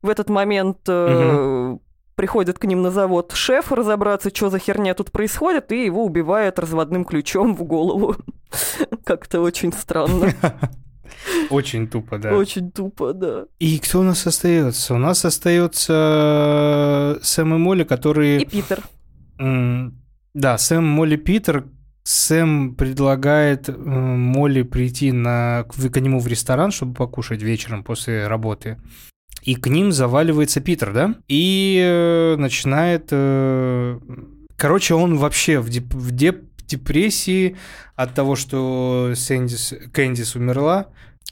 В 0.02 0.08
этот 0.08 0.28
момент 0.28 0.78
э, 0.88 1.78
приходит 2.16 2.58
к 2.58 2.64
ним 2.64 2.82
на 2.82 2.90
завод 2.90 3.32
шеф 3.32 3.70
разобраться, 3.70 4.30
что 4.34 4.50
за 4.50 4.58
херня 4.58 4.94
тут 4.94 5.12
происходит, 5.12 5.70
и 5.70 5.84
его 5.84 6.04
убивает 6.04 6.58
разводным 6.58 7.04
ключом 7.04 7.54
в 7.54 7.62
голову. 7.62 8.16
Как-то 9.04 9.40
очень 9.40 9.72
странно. 9.72 10.34
Очень 11.50 11.86
тупо, 11.86 12.18
да. 12.18 12.34
Очень 12.34 12.72
тупо, 12.72 13.12
да. 13.12 13.44
И 13.60 13.78
кто 13.78 14.00
у 14.00 14.02
нас 14.02 14.26
остается? 14.26 14.92
У 14.92 14.98
нас 14.98 15.24
остается 15.24 17.16
Сэм 17.22 17.54
и 17.54 17.58
Молли, 17.58 17.84
которые... 17.84 18.42
И 18.42 18.44
Питер. 18.44 18.82
Да, 19.38 20.58
Сэм, 20.58 20.84
Молли, 20.84 21.14
Питер. 21.14 21.64
Сэм 22.06 22.76
предлагает 22.76 23.68
э, 23.68 23.72
Молли 23.72 24.62
прийти 24.62 25.10
на, 25.10 25.64
к, 25.68 25.74
к 25.90 26.00
нему 26.00 26.20
в 26.20 26.28
ресторан, 26.28 26.70
чтобы 26.70 26.94
покушать 26.94 27.42
вечером 27.42 27.82
после 27.82 28.28
работы. 28.28 28.78
И 29.42 29.56
к 29.56 29.66
ним 29.66 29.90
заваливается 29.90 30.60
Питер, 30.60 30.92
да? 30.92 31.14
И 31.26 31.80
э, 31.84 32.36
начинает... 32.36 33.08
э, 33.10 33.98
короче, 34.56 34.94
он 34.94 35.16
вообще 35.16 35.58
в, 35.58 35.68
деп- 35.68 35.94
в 35.94 36.12
деп- 36.12 36.44
депрессии 36.68 37.56
от 37.96 38.14
того, 38.14 38.36
что 38.36 39.12
Сэндис, 39.16 39.74
Кэндис 39.92 40.36
умерла. 40.36 40.86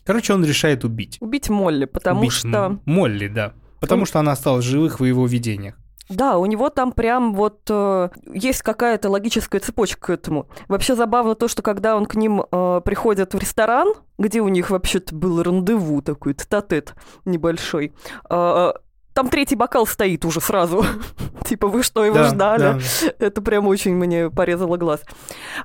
Короче, 0.04 0.34
он 0.34 0.44
решает 0.44 0.84
убить. 0.84 1.18
Убить 1.20 1.48
Молли, 1.50 1.84
потому 1.84 2.20
Убить 2.20 2.32
что 2.32 2.80
Молли, 2.84 3.28
да. 3.28 3.52
Потому 3.80 4.00
Он- 4.02 4.06
что 4.06 4.18
она 4.18 4.32
осталась 4.32 4.64
живых 4.64 4.98
в 4.98 5.04
его 5.04 5.24
видениях. 5.26 5.76
Да, 6.09 6.36
у 6.38 6.46
него 6.46 6.68
там 6.70 6.92
прям 6.92 7.34
вот 7.34 7.61
э, 7.70 8.11
есть 8.32 8.62
какая-то 8.62 9.09
логическая 9.09 9.61
цепочка 9.61 10.00
к 10.07 10.11
этому. 10.11 10.48
Вообще 10.68 10.94
забавно 10.94 11.34
то, 11.34 11.48
что 11.48 11.62
когда 11.62 11.96
он 11.96 12.07
к 12.07 12.14
ним 12.14 12.42
э, 12.50 12.80
приходит 12.84 13.32
в 13.34 13.38
ресторан, 13.38 13.94
где 14.18 14.40
у 14.40 14.48
них 14.48 14.70
вообще-то 14.70 15.14
был 15.14 15.42
рандеву 15.42 16.02
такой, 16.02 16.34
тет 16.34 16.94
небольшой, 17.24 17.94
э, 18.28 18.72
там 19.14 19.28
третий 19.28 19.57
бокал 19.57 19.86
стоит 19.86 20.24
уже 20.24 20.40
сразу. 20.40 20.84
Типа, 21.46 21.68
вы 21.68 21.82
что, 21.82 22.05
его 22.05 22.16
Да, 22.16 22.24
ждали? 22.24 22.61
да. 22.61 22.78
Это 23.18 23.40
прям 23.40 23.66
очень 23.66 23.94
мне 23.94 24.28
порезало 24.28 24.76
глаз. 24.76 25.02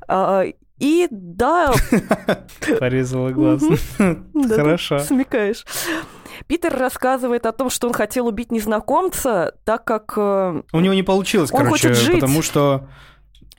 А, 0.08 0.44
И 0.78 1.08
да, 1.12 1.74
Порезала 2.80 3.30
глаз. 3.32 3.64
Хорошо. 3.98 5.00
смекаешь. 5.00 5.66
Питер 6.48 6.78
рассказывает 6.78 7.46
о 7.46 7.52
том, 7.52 7.70
что 7.70 7.88
он 7.88 7.94
хотел 7.94 8.28
убить 8.28 8.52
незнакомца, 8.52 9.56
так 9.66 9.84
как... 9.86 10.14
э, 10.18 10.62
У 10.74 10.80
него 10.80 10.94
не 10.94 11.04
получилось, 11.04 11.52
Он 11.52 11.60
короче, 11.66 11.90
хочет 11.90 11.98
жить. 11.98 12.20
потому 12.20 12.42
что... 12.42 12.88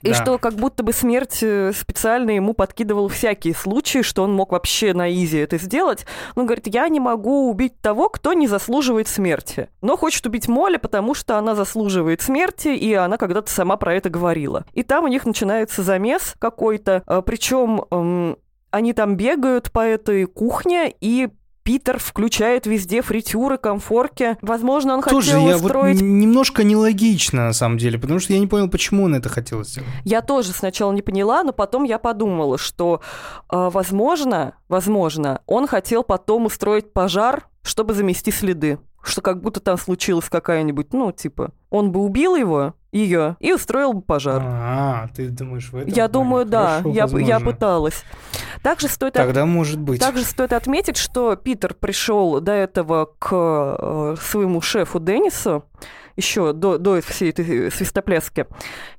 И 0.03 0.09
Да. 0.09 0.15
что 0.15 0.39
как 0.39 0.55
будто 0.55 0.81
бы 0.81 0.93
смерть 0.93 1.43
э, 1.43 1.71
специально 1.75 2.31
ему 2.31 2.55
подкидывала 2.55 3.07
всякие 3.07 3.53
случаи, 3.53 4.01
что 4.01 4.23
он 4.23 4.33
мог 4.33 4.51
вообще 4.51 4.95
на 4.95 5.13
изи 5.13 5.37
это 5.37 5.59
сделать. 5.59 6.07
Он 6.33 6.47
говорит, 6.47 6.65
я 6.73 6.89
не 6.89 6.99
могу 6.99 7.47
убить 7.51 7.79
того, 7.81 8.09
кто 8.09 8.33
не 8.33 8.47
заслуживает 8.47 9.07
смерти. 9.07 9.69
Но 9.83 9.95
хочет 9.97 10.25
убить 10.25 10.47
Молли, 10.47 10.77
потому 10.77 11.13
что 11.13 11.37
она 11.37 11.53
заслуживает 11.53 12.21
смерти, 12.23 12.69
и 12.69 12.95
она 12.95 13.17
когда-то 13.17 13.51
сама 13.51 13.77
про 13.77 13.93
это 13.93 14.09
говорила. 14.09 14.65
И 14.73 14.81
там 14.81 15.03
у 15.03 15.07
них 15.07 15.23
начинается 15.27 15.83
замес 15.83 16.33
какой-то, 16.39 17.03
причем 17.23 18.37
они 18.71 18.93
там 18.93 19.17
бегают 19.17 19.71
по 19.71 19.81
этой 19.85 20.25
кухне, 20.25 20.91
и 20.99 21.29
Питер 21.63 21.99
включает 21.99 22.65
везде 22.65 23.01
фритюры, 23.01 23.57
комфорки. 23.57 24.37
Возможно, 24.41 24.95
он 24.95 25.01
Тоже 25.03 25.31
хотел 25.31 25.47
я 25.47 25.57
вот 25.57 25.65
устроить 25.65 26.01
н- 26.01 26.19
немножко 26.19 26.63
нелогично, 26.63 27.45
на 27.45 27.53
самом 27.53 27.77
деле, 27.77 27.99
потому 27.99 28.19
что 28.19 28.33
я 28.33 28.39
не 28.39 28.47
понял, 28.47 28.67
почему 28.69 29.03
он 29.03 29.15
это 29.15 29.29
хотел 29.29 29.63
сделать. 29.63 29.89
Я 30.03 30.21
тоже 30.21 30.51
сначала 30.53 30.91
не 30.91 31.01
поняла, 31.01 31.43
но 31.43 31.53
потом 31.53 31.83
я 31.83 31.99
подумала, 31.99 32.57
что, 32.57 33.01
э, 33.51 33.69
возможно, 33.71 34.55
возможно, 34.69 35.41
он 35.45 35.67
хотел 35.67 36.03
потом 36.03 36.45
устроить 36.47 36.93
пожар, 36.93 37.47
чтобы 37.61 37.93
замести 37.93 38.31
следы. 38.31 38.79
Что 39.03 39.21
как 39.21 39.41
будто 39.41 39.59
там 39.59 39.77
случилась 39.79 40.29
какая-нибудь, 40.29 40.93
ну, 40.93 41.11
типа, 41.11 41.51
он 41.71 41.91
бы 41.91 42.01
убил 42.01 42.35
его, 42.35 42.75
ее, 42.91 43.35
и 43.39 43.51
устроил 43.51 43.93
бы 43.93 44.01
пожар. 44.01 44.41
А, 44.45 45.07
ты 45.15 45.29
думаешь 45.29 45.69
в 45.71 45.75
этом 45.75 45.89
я 45.89 45.95
плане? 46.07 46.13
думаю, 46.13 46.45
да, 46.45 46.81
Хорошо, 46.83 47.17
я, 47.17 47.25
я 47.25 47.39
пыталась. 47.39 48.03
Также 48.63 48.87
стоит, 48.87 49.15
от- 49.17 49.25
Тогда 49.25 49.45
может 49.45 49.79
быть. 49.79 49.99
также 50.01 50.23
стоит 50.23 50.53
отметить, 50.53 50.97
что 50.97 51.35
Питер 51.35 51.73
пришел 51.73 52.39
до 52.39 52.51
этого 52.51 53.09
к 53.19 53.29
э, 53.31 54.15
своему 54.21 54.61
шефу 54.61 54.99
Деннису, 54.99 55.65
еще 56.17 56.53
до, 56.53 56.77
до 56.77 57.01
всей 57.01 57.29
этой 57.29 57.71
свистопляски, 57.71 58.45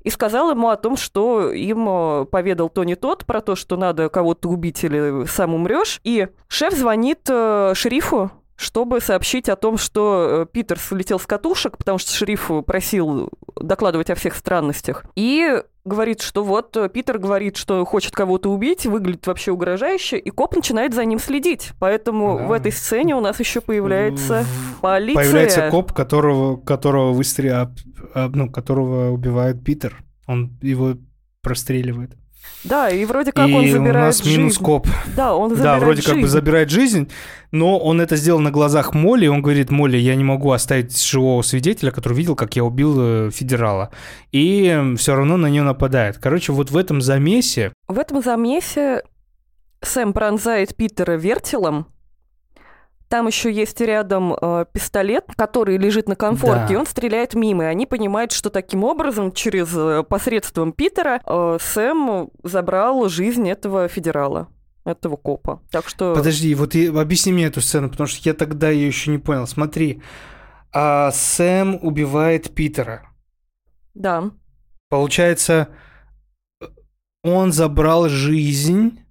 и 0.01 0.09
сказал 0.09 0.49
ему 0.51 0.69
о 0.69 0.75
том, 0.77 0.97
что 0.97 1.51
им 1.51 1.87
э, 1.87 2.25
поведал 2.25 2.69
Тони 2.69 2.95
тот 2.95 3.25
про 3.25 3.41
то, 3.41 3.55
что 3.55 3.77
надо 3.77 4.09
кого-то 4.09 4.49
убить 4.49 4.83
или 4.83 5.25
сам 5.27 5.53
умрешь. 5.53 5.99
И 6.03 6.27
шеф 6.47 6.73
звонит 6.73 7.21
э, 7.29 7.73
шерифу, 7.75 8.31
чтобы 8.55 8.99
сообщить 9.01 9.49
о 9.49 9.55
том, 9.55 9.77
что 9.77 10.47
Питер 10.51 10.79
слетел 10.79 11.19
с 11.19 11.25
катушек, 11.25 11.77
потому 11.77 11.97
что 11.97 12.11
шериф 12.11 12.49
просил 12.65 13.29
докладывать 13.55 14.09
о 14.09 14.15
всех 14.15 14.35
странностях. 14.35 15.05
И 15.15 15.61
говорит, 15.85 16.21
что 16.21 16.43
вот 16.43 16.75
э, 16.77 16.89
Питер 16.89 17.17
говорит, 17.19 17.57
что 17.57 17.83
хочет 17.85 18.13
кого-то 18.13 18.49
убить, 18.51 18.85
выглядит 18.85 19.27
вообще 19.27 19.51
угрожающе, 19.51 20.17
и 20.17 20.29
коп 20.29 20.55
начинает 20.55 20.93
за 20.93 21.03
ним 21.05 21.19
следить. 21.19 21.71
Поэтому 21.79 22.37
Да. 22.37 22.47
в 22.47 22.51
этой 22.51 22.71
сцене 22.71 23.15
у 23.15 23.19
нас 23.21 23.39
еще 23.39 23.61
появляется 23.61 24.45
полиция. 24.81 25.23
Появляется 25.23 25.69
коп, 25.69 25.91
которого, 25.93 26.57
которого 26.57 27.11
выстрел, 27.11 27.69
ну, 28.15 28.49
которого 28.49 29.11
убивает 29.11 29.63
Питер. 29.63 30.03
Он 30.27 30.57
его 30.61 30.95
простреливает. 31.41 32.11
Да, 32.63 32.89
и 32.89 33.03
вроде 33.05 33.31
как 33.33 33.49
и 33.49 33.53
он 33.53 33.65
у 33.65 33.67
забирает 33.71 34.07
нас 34.07 34.25
минус 34.25 34.53
жизнь. 34.53 34.63
коп. 34.63 34.87
Да, 35.17 35.35
он 35.35 35.49
Да, 35.49 35.55
забирает 35.55 35.83
вроде 35.83 36.01
как 36.01 36.13
бы 36.15 36.21
жизнь. 36.21 36.31
забирает 36.31 36.69
жизнь, 36.69 37.11
но 37.51 37.77
он 37.77 37.99
это 37.99 38.15
сделал 38.15 38.39
на 38.39 38.51
глазах 38.51 38.93
Молли. 38.93 39.27
Он 39.27 39.41
говорит, 39.41 39.69
Молли, 39.69 39.97
я 39.97 40.15
не 40.15 40.23
могу 40.23 40.51
оставить 40.51 40.97
живого 41.03 41.41
свидетеля, 41.41 41.91
который 41.91 42.13
видел, 42.17 42.35
как 42.35 42.55
я 42.55 42.63
убил 42.63 42.95
э, 43.27 43.31
федерала. 43.31 43.91
И 44.31 44.93
все 44.97 45.15
равно 45.15 45.35
на 45.37 45.47
нее 45.47 45.63
нападает. 45.63 46.17
Короче, 46.19 46.53
вот 46.53 46.71
в 46.71 46.77
этом 46.77 47.01
замесе... 47.01 47.73
В 47.87 47.99
этом 47.99 48.21
замесе 48.21 49.03
Сэм 49.81 50.13
пронзает 50.13 50.75
Питера 50.75 51.13
вертелом. 51.17 51.87
Там 53.13 53.27
еще 53.27 53.51
есть 53.51 53.79
рядом 53.79 54.33
э, 54.33 54.65
пистолет, 54.73 55.25
который 55.35 55.77
лежит 55.77 56.09
на 56.09 56.15
комфорке, 56.15 56.65
Да. 56.69 56.73
и 56.73 56.75
он 56.77 56.87
стреляет 56.87 57.35
мимо. 57.35 57.65
И 57.65 57.67
они 57.67 57.85
понимают, 57.85 58.31
что 58.31 58.49
таким 58.49 58.83
образом, 58.83 59.31
через 59.31 59.71
э, 59.75 60.01
посредством 60.01 60.71
Питера, 60.73 61.21
э, 61.23 61.57
Сэм 61.61 62.31
забрал 62.41 63.07
жизнь 63.09 63.47
этого 63.47 63.87
федерала, 63.87 64.47
этого 64.83 65.15
копа. 65.15 65.61
Так 65.69 65.87
что... 65.89 66.15
Подожди, 66.15 66.55
вот 66.55 66.73
и- 66.73 66.87
объясни 66.87 67.31
мне 67.31 67.45
эту 67.45 67.61
сцену, 67.61 67.91
потому 67.91 68.07
что 68.07 68.27
я 68.27 68.33
тогда 68.33 68.71
ее 68.71 68.87
еще 68.87 69.11
не 69.11 69.19
понял. 69.19 69.45
Смотри, 69.45 70.01
а 70.73 71.11
Сэм 71.11 71.77
убивает 71.83 72.49
Питера. 72.55 73.07
Да. 73.93 74.31
Получается, 74.89 75.67
он 77.23 77.51
забрал 77.51 78.09
жизнь. 78.09 79.01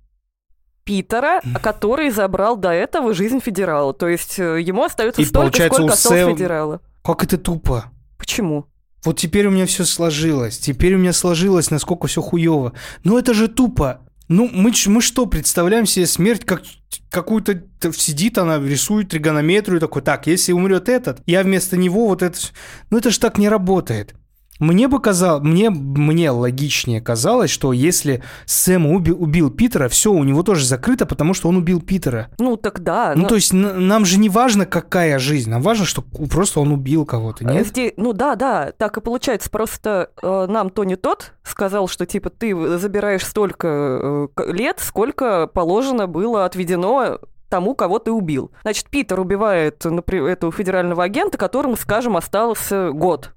Питера, 0.85 1.41
который 1.63 2.11
забрал 2.11 2.57
до 2.57 2.71
этого 2.71 3.15
жизнь 3.15 3.41
федерала. 3.41 3.95
То 3.95 4.09
есть 4.09 4.39
э, 4.39 4.61
ему 4.61 4.85
остается 4.85 5.23
И 5.23 5.25
столько, 5.25 5.67
сколько 5.67 5.93
осталось 5.93 6.21
Сэм- 6.21 6.35
федерала. 6.35 6.81
Как 7.03 7.25
это 7.25 7.39
тупо. 7.39 7.87
Почему? 8.19 8.67
Вот 9.05 9.19
теперь 9.19 9.47
у 9.47 9.51
меня 9.51 9.67
все 9.67 9.85
сложилось. 9.85 10.59
Теперь 10.59 10.95
у 10.95 10.99
меня 10.99 11.13
сложилось, 11.13 11.71
насколько 11.71 12.07
все 12.07 12.23
хуево. 12.23 12.73
Ну 13.05 13.19
это 13.19 13.35
же 13.35 13.49
тупо. 13.49 14.01
Ну, 14.29 14.49
мы, 14.53 14.73
мы 14.87 15.03
что, 15.03 15.27
представляем 15.27 15.85
себе 15.85 16.07
смерть 16.07 16.45
как 16.45 16.63
какую-то... 17.11 17.65
Сидит 17.93 18.39
она, 18.39 18.59
рисует 18.59 19.11
тригонометрию, 19.11 19.81
такой, 19.81 20.01
так, 20.01 20.27
если 20.27 20.53
умрет 20.53 20.89
этот, 20.89 21.21
я 21.27 21.43
вместо 21.43 21.77
него 21.77 22.07
вот 22.07 22.23
это... 22.23 22.39
с-». 22.39 22.53
Ну, 22.89 22.99
это 22.99 23.11
же 23.11 23.21
так 23.21 23.37
не 23.37 23.49
работает. 23.49 24.15
Мне 24.63 24.87
бы 24.89 25.01
казалось, 25.01 25.43
мне, 25.45 25.71
мне 25.71 26.31
логичнее 26.31 27.01
казалось, 27.01 27.51
что 27.51 27.73
если 27.73 28.23
Сэм 28.47 28.87
уби- 28.87 29.13
убил 29.13 29.51
Питера, 29.51 29.89
все, 29.89 30.13
у 30.13 30.23
него 30.23 30.43
тоже 30.45 30.65
закрыто, 30.65 31.05
потому 31.05 31.35
что 31.35 31.49
он 31.49 31.57
убил 31.57 31.81
Питера. 31.81 32.29
Ну, 32.39 32.57
так 32.57 32.83
Ну, 33.17 33.27
то 33.27 33.35
есть 33.35 33.53
нам 33.53 34.05
же 34.05 34.19
не 34.19 34.29
важно, 34.29 34.65
какая 34.65 35.19
жизнь, 35.19 35.51
нам 35.51 35.63
важно, 35.63 35.85
что 35.85 36.03
просто 36.03 36.61
он 36.61 36.71
убил 36.73 37.05
кого-то, 37.05 37.45
нет? 37.45 37.67
Здесь- 37.67 37.93
ну 37.97 38.13
да, 38.13 38.37
да, 38.37 38.73
так 38.77 38.97
и 38.97 39.01
получается. 39.01 39.51
Просто 39.51 40.11
э, 40.23 40.47
нам 40.49 40.71
Тони 40.71 40.95
тот 40.95 41.33
сказал, 41.43 41.89
что 41.89 42.07
типа 42.07 42.31
ты 42.31 42.79
забираешь 42.79 43.27
столько 43.27 44.29
э, 44.37 44.53
лет, 44.53 44.79
сколько 44.81 45.49
положено 45.49 46.07
было 46.07 46.45
отведено 46.45 47.19
тому, 47.49 47.75
кого 47.75 47.99
ты 47.99 48.11
убил. 48.13 48.51
Значит, 48.63 48.87
Питер 48.89 49.21
убивает 49.21 49.85
например, 49.85 50.27
этого 50.29 50.51
федерального 50.53 51.05
агента, 51.05 51.37
которому, 51.37 51.77
скажем, 51.77 52.17
остался 52.17 52.93
год. 52.93 53.33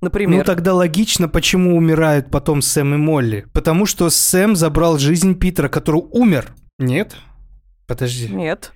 Например. 0.00 0.38
Ну 0.38 0.44
тогда 0.44 0.74
логично, 0.74 1.28
почему 1.28 1.76
умирают 1.76 2.30
потом 2.30 2.62
Сэм 2.62 2.94
и 2.94 2.96
Молли. 2.98 3.46
Потому 3.52 3.86
что 3.86 4.10
Сэм 4.10 4.54
забрал 4.54 4.98
жизнь 4.98 5.38
Питера, 5.38 5.68
который 5.68 6.02
умер. 6.12 6.54
Нет? 6.78 7.16
Подожди. 7.86 8.28
Нет. 8.28 8.72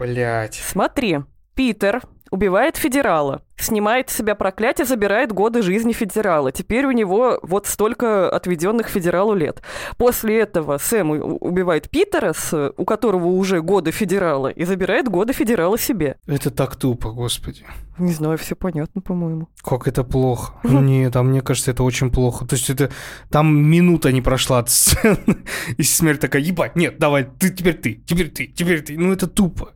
Блять. 0.00 0.54
Смотри, 0.54 1.18
Питер 1.54 2.02
убивает 2.30 2.76
федерала, 2.76 3.42
снимает 3.56 4.10
с 4.10 4.16
себя 4.16 4.34
проклятие, 4.34 4.86
забирает 4.86 5.32
годы 5.32 5.62
жизни 5.62 5.92
федерала. 5.92 6.52
Теперь 6.52 6.86
у 6.86 6.92
него 6.92 7.38
вот 7.42 7.66
столько 7.66 8.30
отведенных 8.30 8.88
федералу 8.88 9.34
лет. 9.34 9.62
После 9.96 10.40
этого 10.40 10.78
Сэм 10.78 11.10
убивает 11.10 11.90
Питера, 11.90 12.34
у 12.76 12.84
которого 12.84 13.26
уже 13.26 13.62
годы 13.62 13.90
федерала, 13.90 14.48
и 14.48 14.64
забирает 14.64 15.08
годы 15.08 15.32
федерала 15.32 15.78
себе. 15.78 16.16
Это 16.26 16.50
так 16.50 16.76
тупо, 16.76 17.10
господи. 17.10 17.64
Не 17.98 18.12
знаю, 18.12 18.38
все 18.38 18.54
понятно, 18.54 19.00
по-моему. 19.00 19.48
Как 19.62 19.88
это 19.88 20.04
плохо. 20.04 20.54
Нет, 20.62 21.16
а 21.16 21.22
мне 21.24 21.40
кажется, 21.40 21.72
это 21.72 21.82
очень 21.82 22.10
плохо. 22.10 22.46
То 22.46 22.54
есть 22.54 22.70
это... 22.70 22.90
Там 23.28 23.56
минута 23.56 24.12
не 24.12 24.22
прошла 24.22 24.60
от 24.60 24.70
сцены. 24.70 25.18
И 25.76 25.82
смерть 25.82 26.20
такая, 26.20 26.40
ебать, 26.42 26.76
нет, 26.76 26.98
давай, 26.98 27.24
ты, 27.24 27.50
теперь 27.50 27.74
ты, 27.74 27.94
теперь 28.06 28.30
ты, 28.30 28.46
теперь 28.46 28.82
ты. 28.82 28.96
Ну 28.96 29.12
это 29.12 29.26
тупо. 29.26 29.72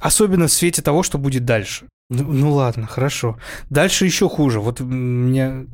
Особенно 0.00 0.46
в 0.46 0.52
свете 0.52 0.82
того, 0.82 1.02
что 1.02 1.18
будет 1.18 1.44
дальше. 1.44 1.86
Ну, 2.10 2.24
ну 2.24 2.52
ладно, 2.52 2.86
хорошо. 2.86 3.38
Дальше 3.68 4.06
еще 4.06 4.28
хуже. 4.28 4.60
Вот 4.60 4.80
меня 4.80 5.66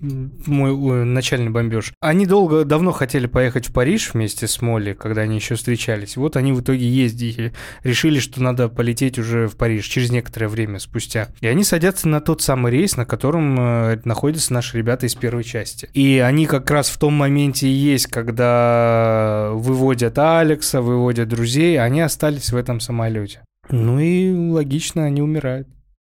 мой 0.00 0.70
э, 0.70 1.04
начальный 1.04 1.50
бомбеж. 1.50 1.92
Они 2.00 2.26
долго, 2.26 2.64
давно 2.64 2.92
хотели 2.92 3.26
поехать 3.26 3.68
в 3.68 3.72
Париж 3.72 4.12
вместе 4.12 4.46
с 4.46 4.60
Молли, 4.60 4.92
когда 4.92 5.22
они 5.22 5.36
еще 5.36 5.54
встречались. 5.54 6.16
Вот 6.16 6.36
они 6.36 6.52
в 6.52 6.60
итоге 6.60 6.86
ездили, 6.88 7.54
решили, 7.82 8.18
что 8.18 8.42
надо 8.42 8.68
полететь 8.68 9.18
уже 9.18 9.48
в 9.48 9.56
Париж 9.56 9.86
через 9.86 10.10
некоторое 10.10 10.48
время 10.48 10.78
спустя. 10.78 11.28
И 11.40 11.46
они 11.46 11.64
садятся 11.64 12.08
на 12.08 12.20
тот 12.20 12.42
самый 12.42 12.70
рейс, 12.70 12.96
на 12.96 13.06
котором 13.06 13.58
э, 13.58 14.00
находятся 14.04 14.52
наши 14.52 14.76
ребята 14.78 15.06
из 15.06 15.14
первой 15.14 15.44
части. 15.44 15.88
И 15.94 16.18
они 16.18 16.46
как 16.46 16.70
раз 16.70 16.88
в 16.88 16.98
том 16.98 17.14
моменте 17.14 17.66
и 17.66 17.72
есть, 17.72 18.06
когда 18.06 19.50
выводят 19.52 20.18
Алекса, 20.18 20.82
выводят 20.82 21.28
друзей, 21.28 21.80
они 21.80 22.00
остались 22.00 22.52
в 22.52 22.56
этом 22.56 22.80
самолете. 22.80 23.40
Ну 23.70 23.98
и 23.98 24.50
логично, 24.50 25.04
они 25.04 25.22
умирают. 25.22 25.68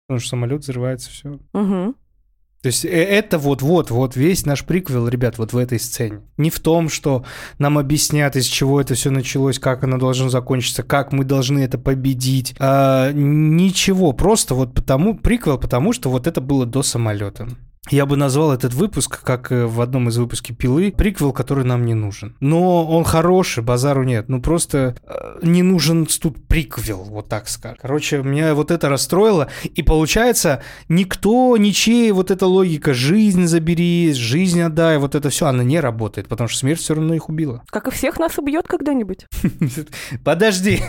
Потому 0.06 0.20
что 0.20 0.30
самолет 0.30 0.62
взрывается, 0.62 1.10
все. 1.10 1.38
Мгм. 1.52 1.96
То 2.64 2.68
есть 2.68 2.86
э, 2.86 2.88
это 2.88 3.36
вот-вот-вот 3.36 4.16
весь 4.16 4.46
наш 4.46 4.64
приквел, 4.64 5.06
ребят, 5.06 5.36
вот 5.36 5.52
в 5.52 5.58
этой 5.58 5.78
сцене. 5.78 6.22
Не 6.38 6.48
в 6.48 6.60
том, 6.60 6.88
что 6.88 7.22
нам 7.58 7.76
объяснят, 7.76 8.36
из 8.36 8.46
чего 8.46 8.80
это 8.80 8.94
все 8.94 9.10
началось, 9.10 9.58
как 9.58 9.84
оно 9.84 9.98
должно 9.98 10.30
закончиться, 10.30 10.82
как 10.82 11.12
мы 11.12 11.24
должны 11.24 11.58
это 11.58 11.76
победить. 11.76 12.54
А, 12.58 13.12
ничего, 13.12 14.12
просто 14.12 14.54
вот 14.54 14.72
потому, 14.72 15.14
приквел, 15.14 15.58
потому 15.58 15.92
что 15.92 16.08
вот 16.08 16.26
это 16.26 16.40
было 16.40 16.64
до 16.64 16.82
самолета. 16.82 17.48
Я 17.90 18.06
бы 18.06 18.16
назвал 18.16 18.52
этот 18.52 18.72
выпуск, 18.72 19.22
как 19.22 19.52
э, 19.52 19.66
в 19.66 19.78
одном 19.82 20.08
из 20.08 20.16
выпусков 20.16 20.56
«Пилы», 20.56 20.90
приквел, 20.90 21.32
который 21.34 21.64
нам 21.64 21.84
не 21.84 21.92
нужен. 21.92 22.34
Но 22.40 22.86
он 22.86 23.04
хороший, 23.04 23.62
базару 23.62 24.04
нет. 24.04 24.30
Ну 24.30 24.40
просто 24.40 24.96
э, 25.06 25.38
не 25.42 25.62
нужен 25.62 26.06
тут 26.06 26.46
приквел, 26.48 27.04
вот 27.04 27.28
так 27.28 27.46
скажем. 27.46 27.78
Короче, 27.82 28.22
меня 28.22 28.54
вот 28.54 28.70
это 28.70 28.88
расстроило. 28.88 29.48
И 29.64 29.82
получается, 29.82 30.62
никто, 30.88 31.56
ничей, 31.58 32.10
вот 32.12 32.30
эта 32.30 32.46
логика 32.46 32.94
«жизнь 32.94 33.44
забери», 33.46 34.14
«жизнь 34.14 34.62
отдай», 34.62 34.96
вот 34.96 35.14
это 35.14 35.28
все, 35.28 35.46
она 35.46 35.62
не 35.62 35.78
работает, 35.78 36.26
потому 36.26 36.48
что 36.48 36.60
смерть 36.60 36.80
все 36.80 36.94
равно 36.94 37.12
их 37.12 37.28
убила. 37.28 37.64
Как 37.68 37.86
и 37.88 37.90
всех 37.90 38.18
нас 38.18 38.38
убьет 38.38 38.66
когда-нибудь. 38.66 39.26
Подожди. 40.24 40.80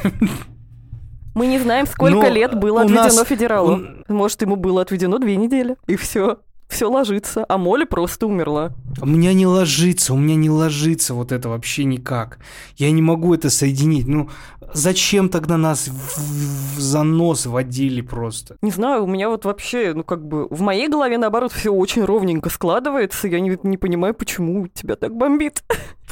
Мы 1.33 1.47
не 1.47 1.59
знаем, 1.59 1.85
сколько 1.85 2.15
Но 2.15 2.29
лет 2.29 2.57
было 2.57 2.83
отведено 2.83 3.03
нас- 3.03 3.27
федералу. 3.27 3.81
у- 4.07 4.13
Может, 4.13 4.41
ему 4.43 4.55
было 4.55 4.81
отведено 4.81 5.17
две 5.17 5.35
недели. 5.35 5.75
И 5.87 5.97
все. 5.97 6.37
Все 6.67 6.89
ложится. 6.89 7.45
А 7.47 7.57
Молли 7.57 7.85
просто 7.85 8.27
умерла. 8.27 8.71
У 9.01 9.05
меня 9.05 9.33
не 9.33 9.45
ложится, 9.45 10.13
у 10.13 10.17
меня 10.17 10.35
не 10.35 10.49
ложится 10.49 11.13
вот 11.13 11.31
это 11.31 11.49
вообще 11.49 11.83
никак. 11.83 12.39
Я 12.77 12.91
не 12.91 13.01
могу 13.01 13.33
это 13.33 13.49
соединить. 13.49 14.07
Ну, 14.07 14.29
зачем 14.73 15.29
тогда 15.29 15.57
нас 15.57 15.87
в, 15.87 16.77
в 16.77 16.79
занос 16.79 17.45
водили 17.45 18.01
просто? 18.01 18.57
Не 18.61 18.71
знаю, 18.71 19.03
у 19.03 19.07
меня 19.07 19.29
вот 19.29 19.45
вообще, 19.45 19.93
ну 19.95 20.03
как 20.03 20.25
бы, 20.27 20.47
в 20.49 20.61
моей 20.61 20.87
голове, 20.87 21.17
наоборот, 21.17 21.51
все 21.51 21.71
очень 21.71 22.03
ровненько 22.03 22.49
складывается. 22.49 23.27
Я 23.27 23.39
не, 23.39 23.57
не 23.63 23.77
понимаю, 23.77 24.13
почему 24.13 24.67
тебя 24.67 24.95
так 24.95 25.15
бомбит. 25.15 25.63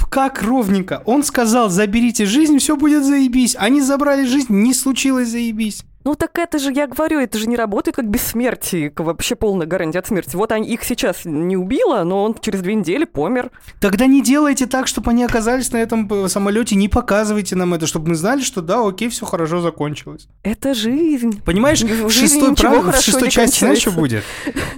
Как 0.10 0.44
ровненько. 0.44 1.02
Он 1.06 1.24
сказал, 1.24 1.70
заберите 1.70 2.26
жизнь, 2.26 2.60
все 2.60 2.76
будет 2.76 3.04
заебись. 3.04 3.56
Они 3.58 3.82
забрали 3.82 4.26
жизнь, 4.26 4.54
не 4.54 4.74
случилось 4.74 5.30
заебись. 5.30 5.84
Ну 6.04 6.16
так 6.16 6.38
это 6.38 6.60
же, 6.60 6.74
я 6.74 6.88
говорю, 6.88 7.20
это 7.20 7.38
же 7.38 7.48
не 7.48 7.56
работает 7.56 7.96
как 7.96 8.10
бессмертие, 8.10 8.90
как 8.90 9.06
вообще 9.06 9.36
полная 9.36 9.66
гарантия 9.66 10.00
от 10.00 10.08
смерти. 10.08 10.36
Вот 10.36 10.52
они, 10.52 10.68
их 10.68 10.84
сейчас 10.84 11.22
не 11.24 11.56
убило, 11.56 12.04
но 12.04 12.24
он 12.24 12.36
через 12.40 12.62
две 12.62 12.76
недели 12.76 13.06
помер. 13.06 13.52
Тогда 13.80 14.06
не 14.06 14.22
делайте 14.22 14.66
так, 14.66 14.88
чтобы 14.88 15.12
они 15.12 15.24
оказались 15.24 15.72
на 15.72 15.78
этом 15.78 16.12
э, 16.12 16.28
самолете, 16.28 16.76
не 16.76 16.90
показывайте 16.90 17.56
нам 17.56 17.74
это, 17.74 17.88
чтобы 17.88 18.10
мы 18.10 18.16
знали, 18.16 18.42
что 18.42 18.62
да, 18.62 18.86
окей, 18.86 19.08
все 19.10 19.26
хорошо 19.26 19.62
закончилось. 19.62 20.28
Это 20.44 20.74
жизнь. 20.74 21.42
Понимаешь, 21.44 21.82
В 21.82 22.10
шестой, 22.10 22.54
прав- 22.56 22.96
в 22.96 23.02
шестой 23.02 23.30
части 23.30 23.60
знаешь, 23.60 23.80
что 23.80 23.92
будет? 23.92 24.24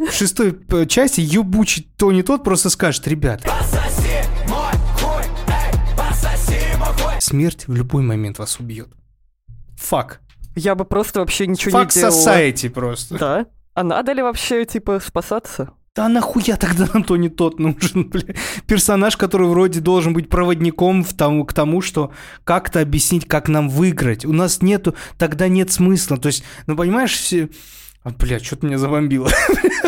В 0.09 0.13
шестой 0.13 0.55
э, 0.69 0.85
части 0.85 1.21
ебучий 1.21 1.89
то 1.97 2.11
не 2.11 2.21
тот 2.21 2.43
просто 2.43 2.69
скажет, 2.69 3.07
ребят, 3.07 3.41
смерть 7.19 7.67
в 7.67 7.73
любой 7.73 8.03
момент 8.03 8.37
вас 8.37 8.59
убьет. 8.59 8.89
Фак. 9.77 10.21
Я 10.55 10.75
бы 10.75 10.85
просто 10.85 11.19
вообще 11.19 11.47
ничего 11.47 11.79
Фак 11.79 11.95
не 11.95 12.01
делала. 12.01 12.13
society 12.17 12.69
просто. 12.69 13.17
Да. 13.17 13.45
А 13.73 13.83
надо 13.83 14.13
ли 14.13 14.21
вообще, 14.21 14.65
типа, 14.65 15.01
спасаться? 15.05 15.71
Да 15.95 16.09
нахуя 16.09 16.57
тогда 16.57 16.87
нам 16.93 17.03
то 17.03 17.15
не 17.15 17.29
тот 17.29 17.57
нужен, 17.59 18.03
бля? 18.09 18.35
Персонаж, 18.67 19.15
который 19.15 19.47
вроде 19.47 19.79
должен 19.79 20.13
быть 20.13 20.29
проводником 20.29 21.03
в 21.03 21.13
тому, 21.13 21.45
к 21.45 21.53
тому, 21.53 21.81
что 21.81 22.11
как-то 22.43 22.81
объяснить, 22.81 23.27
как 23.27 23.47
нам 23.47 23.69
выиграть. 23.69 24.25
У 24.25 24.33
нас 24.33 24.61
нету, 24.61 24.95
тогда 25.17 25.47
нет 25.47 25.71
смысла. 25.71 26.17
То 26.17 26.27
есть, 26.27 26.43
ну 26.67 26.75
понимаешь, 26.75 27.13
все... 27.13 27.49
А, 28.05 28.11
бля, 28.11 28.37
что-то 28.37 28.67
меня 28.67 28.77
забомбило. 28.77 29.31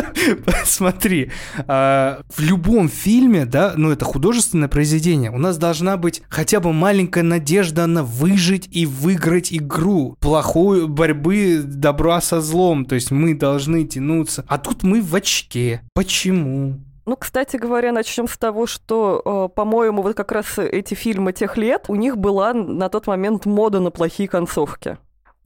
Смотри, 0.66 1.30
а, 1.68 2.22
в 2.28 2.40
любом 2.40 2.90
фильме, 2.90 3.46
да, 3.46 3.74
ну 3.78 3.92
это 3.92 4.06
художественное 4.06 4.68
произведение, 4.68 5.30
у 5.30 5.38
нас 5.38 5.60
должна 5.60 5.98
быть 5.98 6.24
хотя 6.28 6.60
бы 6.60 6.74
маленькая 6.74 7.22
надежда 7.22 7.86
на 7.86 8.04
выжить 8.04 8.68
и 8.72 8.88
выиграть 8.88 9.54
игру. 9.54 10.18
Плохой 10.20 10.88
борьбы 10.88 11.62
добра 11.64 12.20
со 12.20 12.42
злом. 12.42 12.86
То 12.86 12.96
есть 12.96 13.12
мы 13.12 13.36
должны 13.36 13.86
тянуться. 13.86 14.44
А 14.48 14.58
тут 14.58 14.82
мы 14.82 15.04
в 15.04 15.14
очке. 15.14 15.84
Почему? 15.94 16.80
Ну, 17.06 17.16
кстати 17.16 17.56
говоря, 17.58 17.92
начнем 17.92 18.28
с 18.28 18.38
того, 18.38 18.66
что, 18.66 19.22
э, 19.24 19.56
по-моему, 19.56 20.02
вот 20.02 20.16
как 20.16 20.32
раз 20.32 20.58
эти 20.58 20.96
фильмы 20.96 21.34
тех 21.34 21.56
лет, 21.56 21.86
у 21.88 21.96
них 21.96 22.18
была 22.18 22.54
на 22.54 22.90
тот 22.90 23.06
момент 23.06 23.46
мода 23.46 23.80
на 23.80 23.92
плохие 23.92 24.28
концовки. 24.28 24.98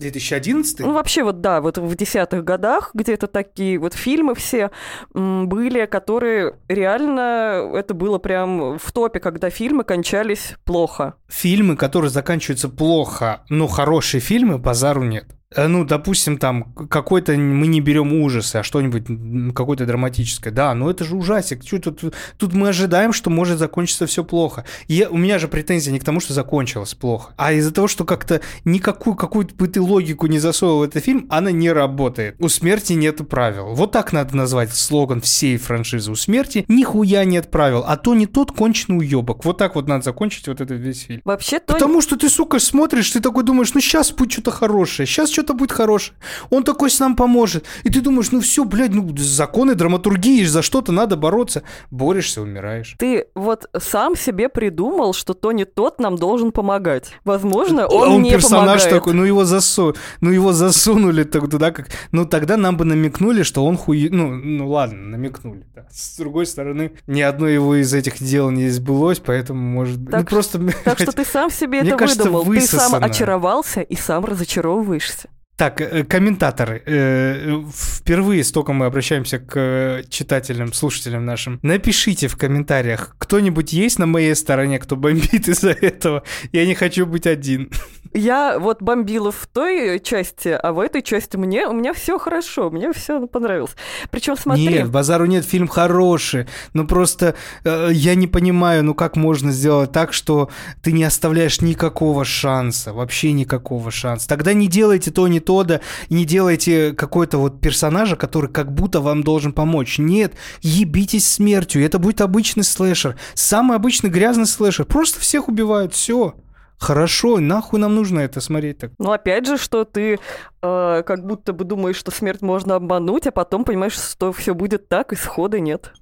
2011? 0.02 0.80
Ну, 0.80 0.94
вообще, 0.94 1.24
вот 1.24 1.40
да, 1.40 1.62
вот 1.62 1.78
в 1.78 1.96
десятых 1.96 2.44
годах 2.44 2.92
где-то 2.94 3.28
такие 3.28 3.80
вот 3.80 3.94
фильмы 3.94 4.36
все 4.36 4.72
были, 5.14 5.86
которые 5.86 6.56
реально, 6.68 7.72
это 7.74 7.94
было 7.94 8.18
прям 8.18 8.78
в 8.78 8.92
топе, 8.92 9.20
когда 9.20 9.50
фильмы 9.50 9.84
кончались 9.84 10.56
плохо. 10.66 11.16
Фильмы, 11.30 11.78
которые 11.78 12.12
заканчиваются 12.12 12.68
плохо, 12.68 13.44
но 13.50 13.68
хорошие 13.68 14.20
фильмы, 14.20 14.58
базару 14.58 15.04
нет. 15.04 15.26
Э, 15.56 15.68
Ну, 15.68 15.86
допустим, 15.86 16.38
там 16.38 16.64
какой-то 16.74 17.34
мы 17.34 17.68
не 17.68 17.82
берем 17.82 18.14
ужасы, 18.22 18.58
а 18.58 18.64
что-нибудь 18.64 19.54
какое-то 19.54 19.86
драматическое. 19.86 20.52
Да, 20.54 20.74
но 20.74 20.90
это 20.90 21.04
же 21.04 21.16
ужасик. 21.16 21.64
Чё 21.64 21.80
тут, 21.80 22.02
тут 22.38 22.54
мы 22.54 22.70
ожидаем, 22.70 23.14
что 23.14 23.30
может 23.30 23.60
закончиться 23.60 24.06
все 24.06 24.24
плохо. 24.24 24.66
И 24.88 24.94
я- 24.96 25.10
у 25.10 25.18
меня 25.18 25.40
же 25.40 25.48
претензия 25.48 25.92
не 25.94 26.00
к 26.00 26.04
тому, 26.04 26.20
что 26.20 26.34
закончилось 26.34 26.94
плохо, 26.94 27.34
а 27.38 27.54
из-за 27.54 27.74
того, 27.74 27.88
что 27.88 28.06
как-то 28.06 28.42
никакую 28.66 29.16
какую-то 29.16 29.56
бы 29.56 29.68
ты 29.68 29.82
логику 29.82 30.28
не 30.28 30.40
засовывал 30.40 30.80
в 30.80 30.84
этот 30.84 31.04
фильм, 31.04 31.28
она 31.30 31.52
не 31.52 31.72
работает. 31.72 32.36
У 32.40 32.48
смерти 32.50 32.94
нет 32.94 33.28
правил. 33.28 33.74
Вот 33.74 33.92
так 33.92 34.14
надо 34.14 34.36
назвать 34.38 34.74
слоган 34.74 35.22
всей 35.22 35.58
франшизы. 35.58 36.12
У 36.12 36.16
смерти 36.16 36.66
нихуя 36.68 37.24
нет 37.26 37.52
правил, 37.52 37.84
а 37.86 37.98
то 37.98 38.14
не 38.16 38.26
тот 38.26 38.52
конченый 38.52 39.00
уебок. 39.00 39.44
Вот 39.46 39.58
так 39.58 39.76
вот 39.76 39.88
надо 39.88 40.04
закончить 40.04 40.48
вот 40.48 40.62
этот 40.62 40.80
весь 40.80 41.02
фильм. 41.04 41.22
Вообще, 41.26 41.60
то 41.60 41.74
Потому 41.74 42.02
что 42.02 42.16
ты, 42.16 42.30
сука, 42.30 42.60
смотришь, 42.60 43.10
ты 43.12 43.20
такой 43.20 43.44
думаешь, 43.44 43.74
ну 43.74 43.82
сейчас 43.82 44.12
будет 44.12 44.32
что-то 44.32 44.52
хорошее, 44.52 45.06
сейчас 45.08 45.30
что-то 45.42 45.54
будет 45.56 45.72
хорошее. 45.72 46.16
Он 46.52 46.64
такой 46.64 46.92
с 46.92 47.00
нам 47.00 47.16
поможет. 47.16 47.66
И 47.84 47.90
ты 47.90 48.02
думаешь, 48.02 48.32
ну 48.32 48.42
все, 48.42 48.64
блядь, 48.64 48.92
ну 48.94 49.16
законы 49.18 49.74
драматургии, 49.74 50.44
за 50.44 50.62
что-то 50.62 50.92
надо 50.92 51.18
бороться. 51.18 51.64
Борешься, 51.90 52.42
умираешь. 52.42 52.96
ты 53.00 53.26
вот 53.34 53.66
сам 53.80 54.16
себе 54.16 54.50
придумал, 54.50 55.14
что 55.14 55.34
Тони 55.34 55.64
тот 55.64 56.00
нам 56.00 56.16
должен 56.16 56.52
помогать. 56.52 57.12
Возможно, 57.26 57.86
А 57.86 57.88
он, 57.88 58.22
не 58.22 58.30
персонаж 58.30 58.82
помогает. 58.82 58.90
такой, 58.90 59.14
ну 59.14 59.24
его 59.24 59.46
засу, 59.46 59.96
ну 60.22 60.30
его 60.30 60.54
засунули 60.54 61.24
так 61.24 61.50
туда, 61.50 61.72
как, 61.72 61.88
ну 62.12 62.26
тогда 62.26 62.56
нам 62.56 62.78
бы 62.78 62.86
намекнули, 62.86 63.42
что 63.42 63.66
он 63.66 63.78
хуй, 63.78 64.10
ну, 64.12 64.30
ну 64.36 64.70
ладно, 64.70 65.00
намекнули. 65.10 65.66
Да. 65.74 65.88
С 65.92 66.18
другой 66.18 66.46
стороны, 66.46 66.92
ни 67.08 67.22
одно 67.22 67.48
его 67.48 67.76
из 67.76 67.92
этих 67.96 68.22
дел 68.22 68.52
не 68.52 68.70
сбылось, 68.70 69.20
поэтому 69.20 69.60
может, 69.60 69.98
ну 69.98 70.12
Так 70.12 70.30
просто. 70.30 70.60
Так 70.86 71.00
что 71.00 71.12
ты 71.12 71.26
сам 71.26 71.50
себе 71.50 71.80
это 71.80 71.98
кажется, 71.98 72.30
выдумал. 72.30 72.54
Ты 72.54 72.62
сам 72.62 73.04
очаровался 73.04 73.82
и 73.82 73.96
сам 73.96 74.26
разочаровываешься. 74.26 75.30
Так, 75.62 75.80
э, 75.80 76.04
комментаторы, 76.04 76.82
э, 76.88 77.62
впервые 77.72 78.44
столько 78.44 78.74
мы 78.74 78.88
обращаемся 78.88 79.38
к 79.38 80.02
читателям, 80.10 80.74
слушателям 80.74 81.24
нашим. 81.24 81.60
Напишите 81.62 82.28
в 82.28 82.36
комментариях, 82.36 83.16
кто-нибудь 83.20 83.72
есть 83.72 84.00
на 84.00 84.08
моей 84.08 84.34
стороне, 84.36 84.80
кто 84.80 84.96
бомбит 84.96 85.48
из-за 85.48 85.70
этого. 85.70 86.24
Я 86.52 86.66
не 86.66 86.74
хочу 86.74 87.06
быть 87.06 87.28
один. 87.28 87.70
Я 88.14 88.60
вот 88.60 88.82
бомбила 88.82 89.32
в 89.32 89.48
той 89.48 90.00
части, 90.00 90.50
а 90.50 90.74
в 90.74 90.80
этой 90.80 91.02
части 91.02 91.38
мне 91.38 91.68
у 91.68 91.74
меня 91.74 91.94
все 91.94 92.18
хорошо, 92.18 92.70
мне 92.70 92.92
все 92.92 93.26
понравилось. 93.26 93.76
Причем 94.10 94.36
смотри, 94.36 94.68
Нет, 94.68 94.90
базару 94.90 95.26
нет, 95.26 95.46
фильм 95.46 95.68
хороший. 95.68 96.48
Ну 96.74 96.86
просто 96.86 97.36
э, 97.64 97.90
я 97.94 98.16
не 98.16 98.28
понимаю, 98.28 98.84
ну 98.84 98.96
как 98.96 99.16
можно 99.16 99.52
сделать 99.52 99.94
так, 99.94 100.12
что 100.12 100.50
ты 100.82 100.92
не 100.92 101.06
оставляешь 101.06 101.62
никакого 101.62 102.26
шанса, 102.26 102.92
вообще 102.92 103.32
никакого 103.32 103.92
шанса. 103.92 104.28
Тогда 104.28 104.52
не 104.52 104.68
делайте 104.68 105.12
то, 105.12 105.28
не 105.30 105.40
то, 105.40 105.51
да, 105.64 105.82
и 106.10 106.14
не 106.14 106.26
делайте 106.26 106.94
какой-то 106.94 107.38
вот 107.38 107.62
персонажа, 107.62 108.16
который 108.16 108.50
как 108.50 108.74
будто 108.74 109.02
вам 109.02 109.24
должен 109.24 109.54
помочь. 109.54 109.98
Нет, 110.00 110.34
ебитесь 110.62 111.28
смертью, 111.28 111.84
это 111.86 112.00
будет 112.00 112.22
обычный 112.22 112.64
слэшер. 112.64 113.18
Самый 113.34 113.78
обычный 113.78 114.10
грязный 114.10 114.48
слэшер. 114.48 114.86
Просто 114.86 115.20
всех 115.20 115.48
убивают, 115.48 115.94
все. 115.94 116.36
Хорошо, 116.82 117.40
нахуй 117.40 117.80
нам 117.80 117.94
нужно 117.94 118.22
это 118.22 118.42
смотреть 118.42 118.80
так. 118.80 118.92
ну 118.98 119.12
опять 119.12 119.46
же, 119.46 119.60
что 119.60 119.86
ты 119.86 120.18
э, 120.64 121.04
как 121.06 121.28
будто 121.28 121.54
бы 121.54 121.64
думаешь, 121.64 121.96
что 121.96 122.10
смерть 122.10 122.42
можно 122.42 122.74
обмануть, 122.74 123.28
а 123.28 123.32
потом 123.32 123.66
понимаешь, 123.66 123.94
что 123.94 124.34
все 124.34 124.56
будет 124.56 124.90
так, 124.90 125.14
исхода 125.14 125.60
нет. 125.60 125.94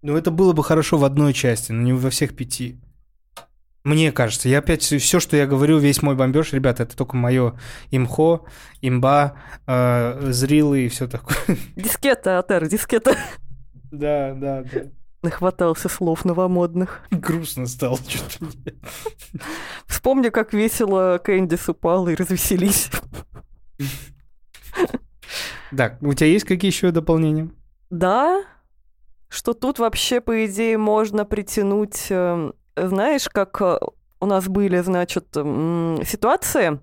Ну, 0.00 0.16
это 0.16 0.30
было 0.30 0.54
бы 0.54 0.64
хорошо 0.64 0.96
в 0.96 1.04
одной 1.04 1.34
части, 1.34 1.72
но 1.72 1.82
не 1.82 1.92
во 1.92 2.08
всех 2.08 2.34
пяти. 2.34 2.78
Мне 3.88 4.12
кажется, 4.12 4.50
я 4.50 4.58
опять 4.58 4.82
все, 4.82 5.18
что 5.18 5.34
я 5.34 5.46
говорю, 5.46 5.78
весь 5.78 6.02
мой 6.02 6.14
бомбеж, 6.14 6.52
ребята, 6.52 6.82
это 6.82 6.94
только 6.94 7.16
мое 7.16 7.58
имхо, 7.90 8.44
имба, 8.82 9.38
э, 9.66 10.30
зрилы 10.30 10.80
и 10.84 10.88
все 10.90 11.08
такое. 11.08 11.38
Дискета, 11.74 12.38
Атер, 12.38 12.68
дискета. 12.68 13.16
Да, 13.90 14.34
да, 14.34 14.62
да. 14.70 14.82
Нахватался 15.22 15.88
слов 15.88 16.26
новомодных. 16.26 17.00
Грустно 17.10 17.66
стало 17.66 17.96
что-то. 18.06 18.74
Вспомни, 19.86 20.28
как 20.28 20.52
весело 20.52 21.18
Кэндис 21.24 21.70
упал 21.70 22.08
и 22.08 22.14
развеселись. 22.14 22.90
Да, 25.72 25.96
у 26.02 26.12
тебя 26.12 26.26
есть 26.26 26.44
какие 26.44 26.70
еще 26.70 26.90
дополнения? 26.90 27.48
Да, 27.88 28.44
что 29.30 29.54
тут 29.54 29.78
вообще, 29.78 30.20
по 30.20 30.44
идее, 30.44 30.76
можно 30.76 31.24
притянуть, 31.24 32.08
э, 32.10 32.52
знаешь, 32.86 33.28
как 33.28 33.60
э, 33.60 33.78
у 34.20 34.26
нас 34.26 34.48
были, 34.48 34.78
значит, 34.78 35.28
ситуации, 35.32 36.80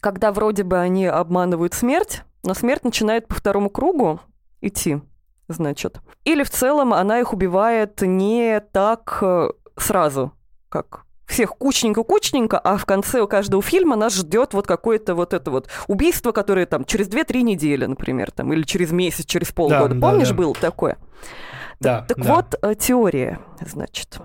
когда 0.00 0.32
вроде 0.32 0.64
бы 0.64 0.78
они 0.78 1.06
обманывают 1.06 1.74
смерть, 1.74 2.22
но 2.42 2.54
смерть 2.54 2.84
начинает 2.84 3.28
по 3.28 3.34
второму 3.34 3.70
кругу 3.70 4.20
идти, 4.60 5.00
значит. 5.48 6.00
Или 6.24 6.42
в 6.42 6.50
целом 6.50 6.92
она 6.92 7.20
их 7.20 7.32
убивает 7.32 8.00
не 8.00 8.60
так 8.72 9.18
э, 9.22 9.50
сразу, 9.76 10.32
как 10.68 11.04
всех 11.26 11.56
кучненько-кучненько, 11.56 12.58
а 12.58 12.76
в 12.76 12.84
конце 12.86 13.20
у 13.20 13.28
каждого 13.28 13.62
фильма 13.62 13.94
нас 13.96 14.14
ждет 14.16 14.52
вот 14.52 14.66
какое-то 14.66 15.14
вот 15.14 15.32
это 15.32 15.50
вот 15.50 15.68
убийство, 15.86 16.32
которое 16.32 16.66
там 16.66 16.84
через 16.84 17.08
2-3 17.08 17.42
недели, 17.42 17.86
например, 17.86 18.32
там, 18.32 18.52
или 18.52 18.62
через 18.62 18.90
месяц, 18.90 19.26
через 19.26 19.52
полгода. 19.52 19.94
да, 19.94 20.00
Помнишь, 20.00 20.30
да. 20.30 20.34
было 20.34 20.54
такое? 20.54 20.98
Да, 21.78 22.04
Так 22.08 22.18
да. 22.18 22.34
вот, 22.34 22.58
э, 22.62 22.74
теория, 22.74 23.38
значит. 23.60 24.18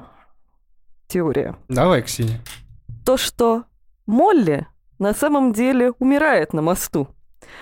Теория. 1.07 1.55
Давай, 1.67 2.01
Ксения. 2.01 2.41
То, 3.05 3.17
что 3.17 3.65
Молли 4.05 4.67
на 4.99 5.13
самом 5.13 5.53
деле 5.53 5.91
умирает 5.99 6.53
на 6.53 6.61
мосту. 6.61 7.09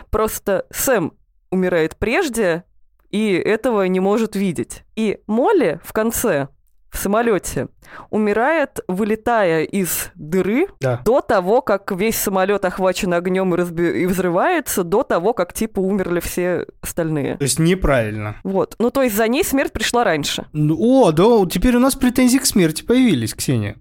Просто 0.10 0.66
Сэм 0.72 1.14
умирает 1.52 1.98
прежде 1.98 2.64
и 3.10 3.34
этого 3.34 3.84
не 3.84 4.00
может 4.00 4.36
видеть. 4.36 4.84
И 4.96 5.22
Молли 5.28 5.80
в 5.84 5.94
конце 5.94 6.48
в 6.94 6.98
самолете 7.00 7.70
умирает, 8.12 8.80
вылетая 8.88 9.64
из 9.64 10.12
дыры 10.16 10.68
Да. 10.80 11.02
до 11.04 11.22
того, 11.22 11.62
как 11.62 11.92
весь 11.92 12.16
самолет 12.16 12.66
охвачен 12.66 13.14
огнем 13.14 13.54
и, 13.54 13.58
разби- 13.58 14.02
и 14.02 14.06
взрывается, 14.06 14.84
до 14.84 15.04
того, 15.04 15.34
как 15.34 15.54
типа 15.54 15.80
умерли 15.80 16.20
все 16.20 16.68
остальные. 16.82 17.38
То 17.38 17.44
есть 17.44 17.58
неправильно. 17.60 18.36
Вот. 18.44 18.76
Ну, 18.80 18.92
то 18.92 19.02
есть 19.02 19.16
за 19.16 19.28
ней 19.28 19.44
смерть 19.44 19.74
пришла 19.74 20.04
раньше. 20.04 20.46
О, 20.54 21.12
да, 21.12 21.24
теперь 21.50 21.76
у 21.76 21.80
нас 21.80 21.96
претензии 21.96 22.38
к 22.38 22.46
смерти 22.46 22.84
появились, 22.84 23.34
Ксения. 23.34 23.76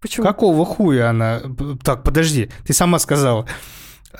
Почему? 0.00 0.24
Какого 0.26 0.64
хуя 0.64 1.10
она... 1.10 1.40
Так, 1.82 2.04
подожди, 2.04 2.50
ты 2.66 2.72
сама 2.72 2.98
сказала. 2.98 3.46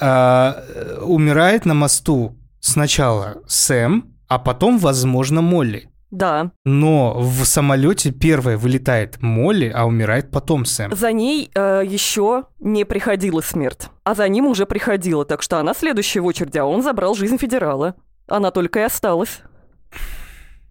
А, 0.01 0.65
э, 0.75 0.99
умирает 1.03 1.67
на 1.67 1.75
мосту 1.75 2.37
сначала 2.61 3.43
Сэм, 3.47 4.13
а 4.27 4.39
потом, 4.41 4.79
возможно, 4.79 5.41
Молли. 5.41 5.89
Да. 6.15 6.53
Но 6.65 7.19
в 7.19 7.45
самолете 7.45 8.13
первая 8.13 8.57
вылетает 8.57 9.21
Молли, 9.21 9.73
а 9.75 9.85
умирает 9.85 10.31
потом 10.31 10.65
Сэм. 10.65 10.95
За 10.95 11.11
ней 11.11 11.51
э, 11.53 11.83
еще 11.85 12.45
не 12.61 12.85
приходила 12.85 13.41
смерть, 13.41 13.89
а 14.05 14.15
за 14.15 14.29
ним 14.29 14.47
уже 14.47 14.65
приходила, 14.65 15.25
так 15.25 15.43
что 15.43 15.59
она 15.59 15.75
следующая 15.75 16.21
в 16.21 16.27
очереди, 16.27 16.59
а 16.59 16.67
он 16.67 16.83
забрал 16.83 17.17
жизнь 17.17 17.37
федерала. 17.37 17.97
Она 18.29 18.53
только 18.53 18.79
и 18.79 18.83
осталась. 18.83 19.41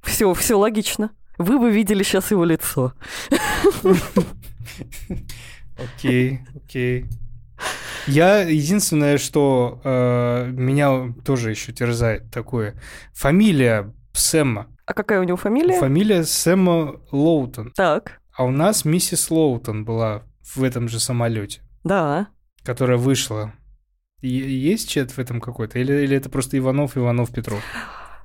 Все, 0.01 0.33
все 0.33 0.57
логично. 0.57 1.11
Вы 1.37 1.59
бы 1.59 1.69
видели 1.71 2.03
сейчас 2.03 2.31
его 2.31 2.45
лицо. 2.45 2.93
Окей, 5.77 6.39
окей. 6.55 7.05
Я 8.07 8.39
единственное, 8.39 9.17
что 9.17 9.81
э, 9.83 10.51
меня 10.51 11.13
тоже 11.25 11.49
еще 11.49 11.73
терзает 11.73 12.31
такое. 12.31 12.75
Фамилия 13.13 13.93
Сэма. 14.13 14.67
А 14.85 14.93
какая 14.93 15.19
у 15.19 15.23
него 15.23 15.37
фамилия? 15.37 15.79
Фамилия 15.79 16.23
Сэма 16.23 16.99
Лоутон. 17.11 17.71
Так, 17.75 18.19
А 18.35 18.43
у 18.43 18.51
нас 18.51 18.83
миссис 18.85 19.31
Лоутон 19.31 19.85
была 19.85 20.23
в 20.55 20.63
этом 20.63 20.89
же 20.89 20.99
самолете, 20.99 21.61
да. 21.83 22.27
которая 22.63 22.97
вышла. 22.97 23.53
И- 24.21 24.27
Есть 24.27 24.89
чет 24.89 25.11
в 25.11 25.19
этом 25.19 25.39
какой-то? 25.41 25.79
Или, 25.79 26.03
или 26.03 26.17
это 26.17 26.29
просто 26.29 26.57
Иванов, 26.57 26.97
Иванов, 26.97 27.31
Петров? 27.31 27.61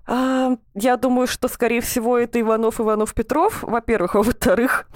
А, 0.06 0.56
я 0.74 0.96
думаю, 0.96 1.26
что, 1.26 1.48
скорее 1.48 1.80
всего, 1.80 2.16
это 2.18 2.40
Иванов 2.40 2.80
Иванов 2.80 3.14
Петров, 3.14 3.62
во-первых, 3.62 4.14
а 4.16 4.18
во-вторых, 4.22 4.88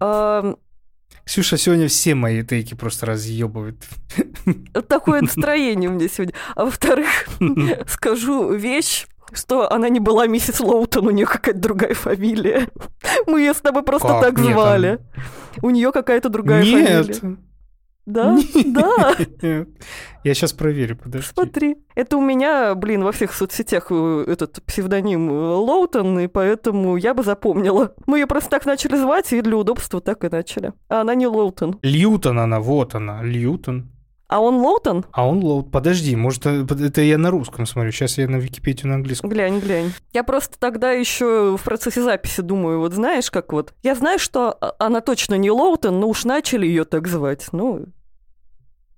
а, 0.00 0.54
Ксюша 1.24 1.56
сегодня 1.56 1.88
все 1.88 2.14
мои 2.14 2.42
тейки 2.42 2.74
просто 2.74 3.06
разъебывает. 3.06 3.82
такое 4.88 5.22
настроение 5.22 5.88
у 5.88 5.94
меня 5.94 6.08
сегодня. 6.08 6.34
А 6.54 6.64
во-вторых, 6.66 7.08
скажу 7.88 8.52
вещь, 8.52 9.06
что 9.36 9.70
она 9.72 9.88
не 9.88 10.00
была 10.00 10.26
миссис 10.26 10.60
Лоутон, 10.60 11.06
у 11.06 11.10
нее 11.10 11.26
какая-то 11.26 11.60
другая 11.60 11.94
фамилия. 11.94 12.68
Мы 13.26 13.40
ее 13.40 13.54
с 13.54 13.60
тобой 13.60 13.82
просто 13.82 14.08
Как? 14.08 14.20
так 14.22 14.38
Нет, 14.38 14.52
звали. 14.52 14.98
У 15.62 15.70
нее 15.70 15.92
какая-то 15.92 16.28
другая 16.28 16.62
Нет. 16.62 17.16
фамилия. 17.16 17.38
Да? 18.06 18.36
Нет. 18.54 18.72
Да. 18.72 19.16
Я 20.24 20.34
сейчас 20.34 20.52
проверю, 20.52 20.96
подожди. 20.96 21.28
Смотри. 21.32 21.76
Это 21.94 22.16
у 22.16 22.20
меня, 22.20 22.74
блин, 22.74 23.02
во 23.02 23.12
всех 23.12 23.32
соцсетях 23.32 23.86
э, 23.90 24.24
этот 24.26 24.62
псевдоним 24.64 25.30
э, 25.30 25.32
Лоутон, 25.32 26.18
и 26.18 26.26
поэтому 26.26 26.96
я 26.96 27.14
бы 27.14 27.22
запомнила. 27.22 27.94
Мы 28.06 28.20
ее 28.20 28.26
просто 28.26 28.50
так 28.50 28.66
начали 28.66 28.96
звать, 28.96 29.32
и 29.32 29.40
для 29.40 29.56
удобства 29.56 30.00
так 30.00 30.24
и 30.24 30.28
начали. 30.28 30.72
А 30.88 31.00
она 31.00 31.14
не 31.14 31.26
Лоутон. 31.26 31.78
Льютон 31.82 32.38
она, 32.38 32.60
вот 32.60 32.94
она, 32.94 33.22
Льютон. 33.22 33.90
А 34.26 34.40
он 34.40 34.56
Лоутон? 34.56 35.04
А 35.12 35.26
он 35.26 35.44
Лоут. 35.44 35.70
Подожди, 35.70 36.16
может, 36.16 36.46
э, 36.46 36.64
это 36.80 37.02
я 37.02 37.18
на 37.18 37.30
русском 37.30 37.66
смотрю. 37.66 37.92
Сейчас 37.92 38.16
я 38.18 38.26
на 38.28 38.36
Википедию 38.36 38.88
на 38.88 38.94
английском. 38.94 39.28
Глянь, 39.28 39.60
глянь. 39.60 39.92
Я 40.12 40.24
просто 40.24 40.58
тогда 40.58 40.92
еще 40.92 41.56
в 41.56 41.62
процессе 41.62 42.02
записи 42.02 42.40
думаю, 42.40 42.80
вот 42.80 42.94
знаешь, 42.94 43.30
как 43.30 43.52
вот... 43.52 43.74
Я 43.82 43.94
знаю, 43.94 44.18
что 44.18 44.52
а- 44.52 44.74
она 44.78 45.00
точно 45.02 45.34
не 45.34 45.50
Лоутон, 45.50 46.00
но 46.00 46.08
уж 46.08 46.24
начали 46.24 46.66
ее 46.66 46.84
так 46.84 47.06
звать. 47.06 47.48
Ну, 47.52 47.86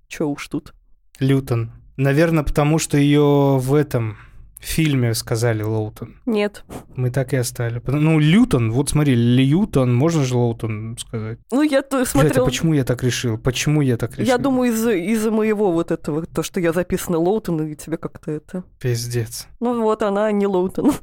чё 0.07 0.27
уж 0.27 0.47
тут. 0.47 0.73
Лютон. 1.19 1.71
Наверное, 1.97 2.43
потому 2.43 2.79
что 2.79 2.97
ее 2.97 3.57
в 3.57 3.73
этом 3.73 4.17
фильме 4.59 5.13
сказали 5.13 5.63
Лоутон. 5.63 6.15
Нет. 6.25 6.63
Мы 6.95 7.11
так 7.11 7.33
и 7.33 7.37
оставили. 7.37 7.79
Потому- 7.79 8.03
Ну, 8.03 8.19
Лютон, 8.19 8.71
вот 8.71 8.89
смотри, 8.89 9.15
Льютон, 9.15 9.95
можно 9.95 10.23
же 10.23 10.35
Лоутон 10.35 10.97
сказать. 10.99 11.39
Ну, 11.51 11.61
я 11.61 11.81
то 11.81 12.01
а 12.01 12.05
смотрел... 12.05 12.45
почему 12.45 12.73
я 12.73 12.83
так 12.83 13.03
решил? 13.03 13.37
Почему 13.37 13.81
я 13.81 13.97
так 13.97 14.11
решил? 14.11 14.25
Я 14.25 14.37
думаю, 14.37 14.71
из-за 14.73 14.91
из 14.93 15.25
моего 15.27 15.71
вот 15.71 15.91
этого, 15.91 16.25
то, 16.25 16.43
что 16.43 16.59
я 16.59 16.73
записана 16.73 17.17
Лоутон, 17.17 17.67
и 17.67 17.75
тебе 17.75 17.97
как-то 17.97 18.31
это... 18.31 18.63
Пиздец. 18.79 19.47
Ну 19.59 19.81
вот, 19.81 20.03
она 20.03 20.31
не 20.31 20.47
Лоутон. 20.47 20.93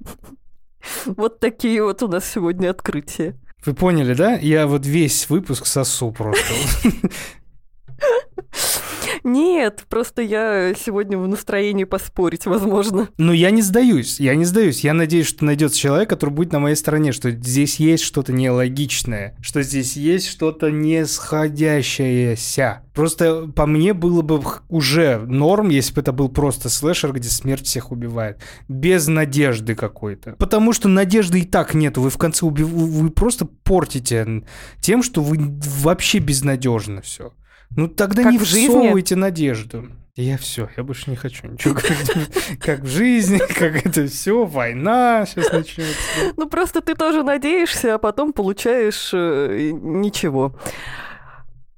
Вот 1.06 1.40
такие 1.40 1.82
вот 1.82 2.02
у 2.02 2.08
нас 2.08 2.30
сегодня 2.30 2.68
открытия. 2.68 3.34
Вы 3.64 3.72
поняли, 3.72 4.12
да? 4.12 4.34
Я 4.34 4.66
вот 4.66 4.84
весь 4.84 5.30
выпуск 5.30 5.64
сосу 5.64 6.12
просто. 6.12 6.52
Нет, 9.24 9.86
просто 9.88 10.20
я 10.20 10.74
сегодня 10.74 11.16
в 11.16 11.26
настроении 11.26 11.84
поспорить, 11.84 12.44
возможно. 12.44 13.08
Но 13.16 13.32
я 13.32 13.50
не 13.50 13.62
сдаюсь, 13.62 14.20
я 14.20 14.34
не 14.34 14.44
сдаюсь. 14.44 14.84
Я 14.84 14.92
надеюсь, 14.92 15.26
что 15.26 15.46
найдется 15.46 15.78
человек, 15.78 16.10
который 16.10 16.30
будет 16.30 16.52
на 16.52 16.58
моей 16.58 16.76
стороне, 16.76 17.12
что 17.12 17.30
здесь 17.30 17.80
есть 17.80 18.04
что-то 18.04 18.34
нелогичное, 18.34 19.34
что 19.40 19.62
здесь 19.62 19.96
есть 19.96 20.28
что-то 20.28 20.70
не 20.70 21.06
сходящееся. 21.06 22.82
Просто 22.92 23.46
по 23.46 23.66
мне 23.66 23.94
было 23.94 24.20
бы 24.20 24.42
уже 24.68 25.18
норм, 25.18 25.70
если 25.70 25.94
бы 25.94 26.02
это 26.02 26.12
был 26.12 26.28
просто 26.28 26.68
слэшер, 26.68 27.12
где 27.12 27.28
смерть 27.28 27.66
всех 27.66 27.92
убивает. 27.92 28.40
Без 28.68 29.08
надежды 29.08 29.74
какой-то. 29.74 30.32
Потому 30.38 30.74
что 30.74 30.88
надежды 30.88 31.40
и 31.40 31.44
так 31.44 31.72
нету. 31.72 32.02
Вы 32.02 32.10
в 32.10 32.18
конце 32.18 32.44
убив... 32.44 32.68
вы 32.68 33.08
просто 33.10 33.46
портите 33.46 34.44
тем, 34.80 35.02
что 35.02 35.22
вы 35.22 35.38
вообще 35.82 36.18
безнадежно 36.18 37.00
все. 37.00 37.32
Ну 37.76 37.88
тогда 37.88 38.22
Как 38.22 38.32
не 38.32 38.38
в 38.38 38.44
жизни. 38.44 38.68
всовывайте 38.68 39.16
надежду. 39.16 39.88
Я 40.16 40.38
все, 40.38 40.68
я 40.76 40.84
больше 40.84 41.10
не 41.10 41.16
хочу 41.16 41.48
ничего 41.48 41.74
говорить. 41.74 42.58
Как 42.60 42.80
в 42.80 42.86
жизни, 42.86 43.38
как 43.38 43.84
это 43.84 44.06
все, 44.06 44.44
война 44.44 45.26
сейчас 45.26 45.50
начнется. 45.52 45.94
Ну 46.36 46.48
просто 46.48 46.80
ты 46.80 46.94
тоже 46.94 47.24
надеешься, 47.24 47.94
а 47.94 47.98
потом 47.98 48.32
получаешь 48.32 49.10
э, 49.12 49.70
ничего. 49.72 50.56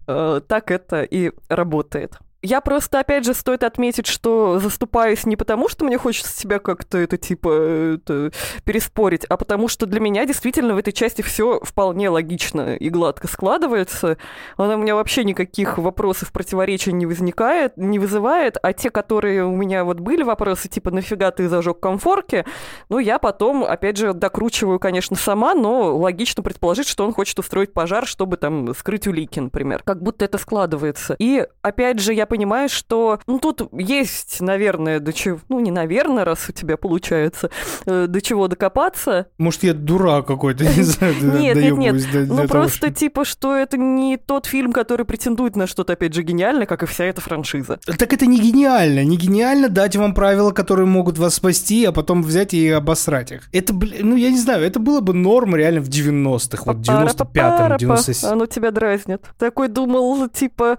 Э, 0.06 0.40
так 0.46 0.70
это 0.70 1.02
и 1.02 1.32
работает. 1.48 2.18
Я 2.46 2.60
просто, 2.60 3.00
опять 3.00 3.24
же, 3.24 3.34
стоит 3.34 3.64
отметить, 3.64 4.06
что 4.06 4.60
заступаюсь 4.60 5.26
не 5.26 5.34
потому, 5.34 5.68
что 5.68 5.84
мне 5.84 5.98
хочется 5.98 6.30
себя 6.30 6.60
как-то 6.60 6.96
это 6.96 7.16
типа 7.16 7.96
это, 7.96 8.30
переспорить, 8.62 9.24
а 9.24 9.36
потому 9.36 9.66
что 9.66 9.84
для 9.84 9.98
меня 9.98 10.24
действительно 10.26 10.74
в 10.74 10.78
этой 10.78 10.92
части 10.92 11.22
все 11.22 11.58
вполне 11.64 12.08
логично 12.08 12.76
и 12.76 12.88
гладко 12.88 13.26
складывается. 13.26 14.16
Она 14.56 14.76
у 14.76 14.78
меня 14.78 14.94
вообще 14.94 15.24
никаких 15.24 15.78
вопросов, 15.78 16.30
противоречий 16.30 16.92
не 16.92 17.04
возникает, 17.04 17.76
не 17.76 17.98
вызывает, 17.98 18.58
а 18.62 18.72
те, 18.72 18.90
которые 18.90 19.44
у 19.44 19.56
меня 19.56 19.82
вот 19.82 19.98
были 19.98 20.22
вопросы, 20.22 20.68
типа 20.68 20.92
нафига 20.92 21.32
ты 21.32 21.48
зажег 21.48 21.80
комфорки, 21.80 22.44
ну, 22.88 23.00
я 23.00 23.18
потом, 23.18 23.64
опять 23.64 23.96
же, 23.96 24.12
докручиваю, 24.14 24.78
конечно, 24.78 25.16
сама, 25.16 25.52
но 25.54 25.96
логично 25.96 26.44
предположить, 26.44 26.86
что 26.86 27.04
он 27.04 27.12
хочет 27.12 27.40
устроить 27.40 27.72
пожар, 27.72 28.06
чтобы 28.06 28.36
там 28.36 28.72
скрыть 28.72 29.08
улики, 29.08 29.40
например. 29.40 29.82
Как 29.84 30.00
будто 30.00 30.24
это 30.24 30.38
складывается. 30.38 31.16
И, 31.18 31.44
опять 31.62 31.98
же, 31.98 32.14
я 32.14 32.24
понимаешь, 32.36 32.70
что 32.70 33.18
ну, 33.26 33.38
тут 33.38 33.62
есть, 33.72 34.42
наверное, 34.42 35.00
до 35.00 35.14
чего... 35.14 35.38
Ну, 35.48 35.58
не 35.60 35.70
наверное, 35.70 36.22
раз 36.22 36.50
у 36.50 36.52
тебя 36.52 36.76
получается, 36.76 37.48
э, 37.86 38.06
до 38.06 38.20
чего 38.20 38.46
докопаться. 38.46 39.28
Может, 39.38 39.62
я 39.62 39.72
дурак 39.72 40.26
какой-то, 40.26 40.64
не 40.64 40.82
знаю, 40.82 41.14
Нет, 41.22 41.56
нет, 41.56 41.76
нет. 41.78 42.28
Ну, 42.28 42.46
просто 42.46 42.92
типа, 42.92 43.24
что 43.24 43.56
это 43.56 43.78
не 43.78 44.18
тот 44.18 44.44
фильм, 44.44 44.72
который 44.72 45.06
претендует 45.06 45.56
на 45.56 45.66
что-то, 45.66 45.94
опять 45.94 46.12
же, 46.12 46.22
гениальное, 46.22 46.66
как 46.66 46.82
и 46.82 46.86
вся 46.86 47.04
эта 47.04 47.22
франшиза. 47.22 47.78
Так 47.86 48.12
это 48.12 48.26
не 48.26 48.38
гениально. 48.38 49.02
Не 49.02 49.16
гениально 49.16 49.70
дать 49.70 49.96
вам 49.96 50.12
правила, 50.12 50.50
которые 50.50 50.86
могут 50.86 51.16
вас 51.16 51.36
спасти, 51.36 51.86
а 51.86 51.92
потом 51.92 52.22
взять 52.22 52.52
и 52.52 52.68
обосрать 52.68 53.32
их. 53.32 53.48
Это, 53.52 53.72
блин, 53.72 54.10
ну 54.10 54.16
я 54.16 54.30
не 54.30 54.38
знаю, 54.38 54.62
это 54.62 54.78
было 54.78 55.00
бы 55.00 55.14
норм 55.14 55.56
реально 55.56 55.80
в 55.80 55.88
90-х, 55.88 56.64
вот 56.66 56.76
в 56.76 56.80
95-м, 56.80 57.32
Пара-па-пара-па. 57.32 57.78
97 57.78 58.28
Оно 58.28 58.44
тебя 58.44 58.70
дразнит. 58.70 59.22
Такой 59.38 59.68
думал, 59.68 60.28
типа, 60.28 60.76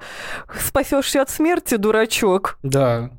спасешься 0.64 1.24
от 1.24 1.32
смерти, 1.32 1.47
дурачок. 1.78 2.58
Да. 2.64 3.12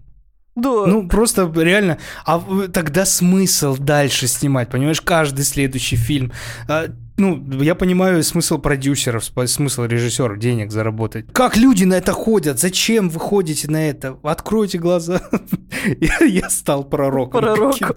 Да. 0.59 0.87
Ну, 0.87 1.09
просто 1.09 1.53
реально. 1.55 1.99
А 2.25 2.43
тогда 2.73 3.05
смысл 3.05 3.77
дальше 3.77 4.27
снимать, 4.27 4.69
понимаешь, 4.69 5.01
каждый 5.01 5.45
следующий 5.45 5.95
фильм. 5.95 6.33
А, 6.69 6.87
ну, 7.17 7.63
я 7.63 7.77
понимаю 7.77 8.25
смысл 8.25 8.59
продюсеров, 8.59 9.25
смысл 9.47 9.85
режиссеров 9.85 10.39
денег 10.39 10.73
заработать. 10.73 11.27
Как 11.33 11.57
люди 11.57 11.85
на 11.85 11.95
это 11.95 12.13
ходят? 12.13 12.59
Зачем 12.59 13.09
вы 13.09 13.21
ходите 13.21 13.71
на 13.71 13.89
это? 13.89 14.19
Откройте 14.25 14.79
глаза. 14.79 15.21
Я, 16.01 16.27
я 16.27 16.51
стал 16.51 16.83
пророком. 16.85 17.41
Пророком. 17.41 17.97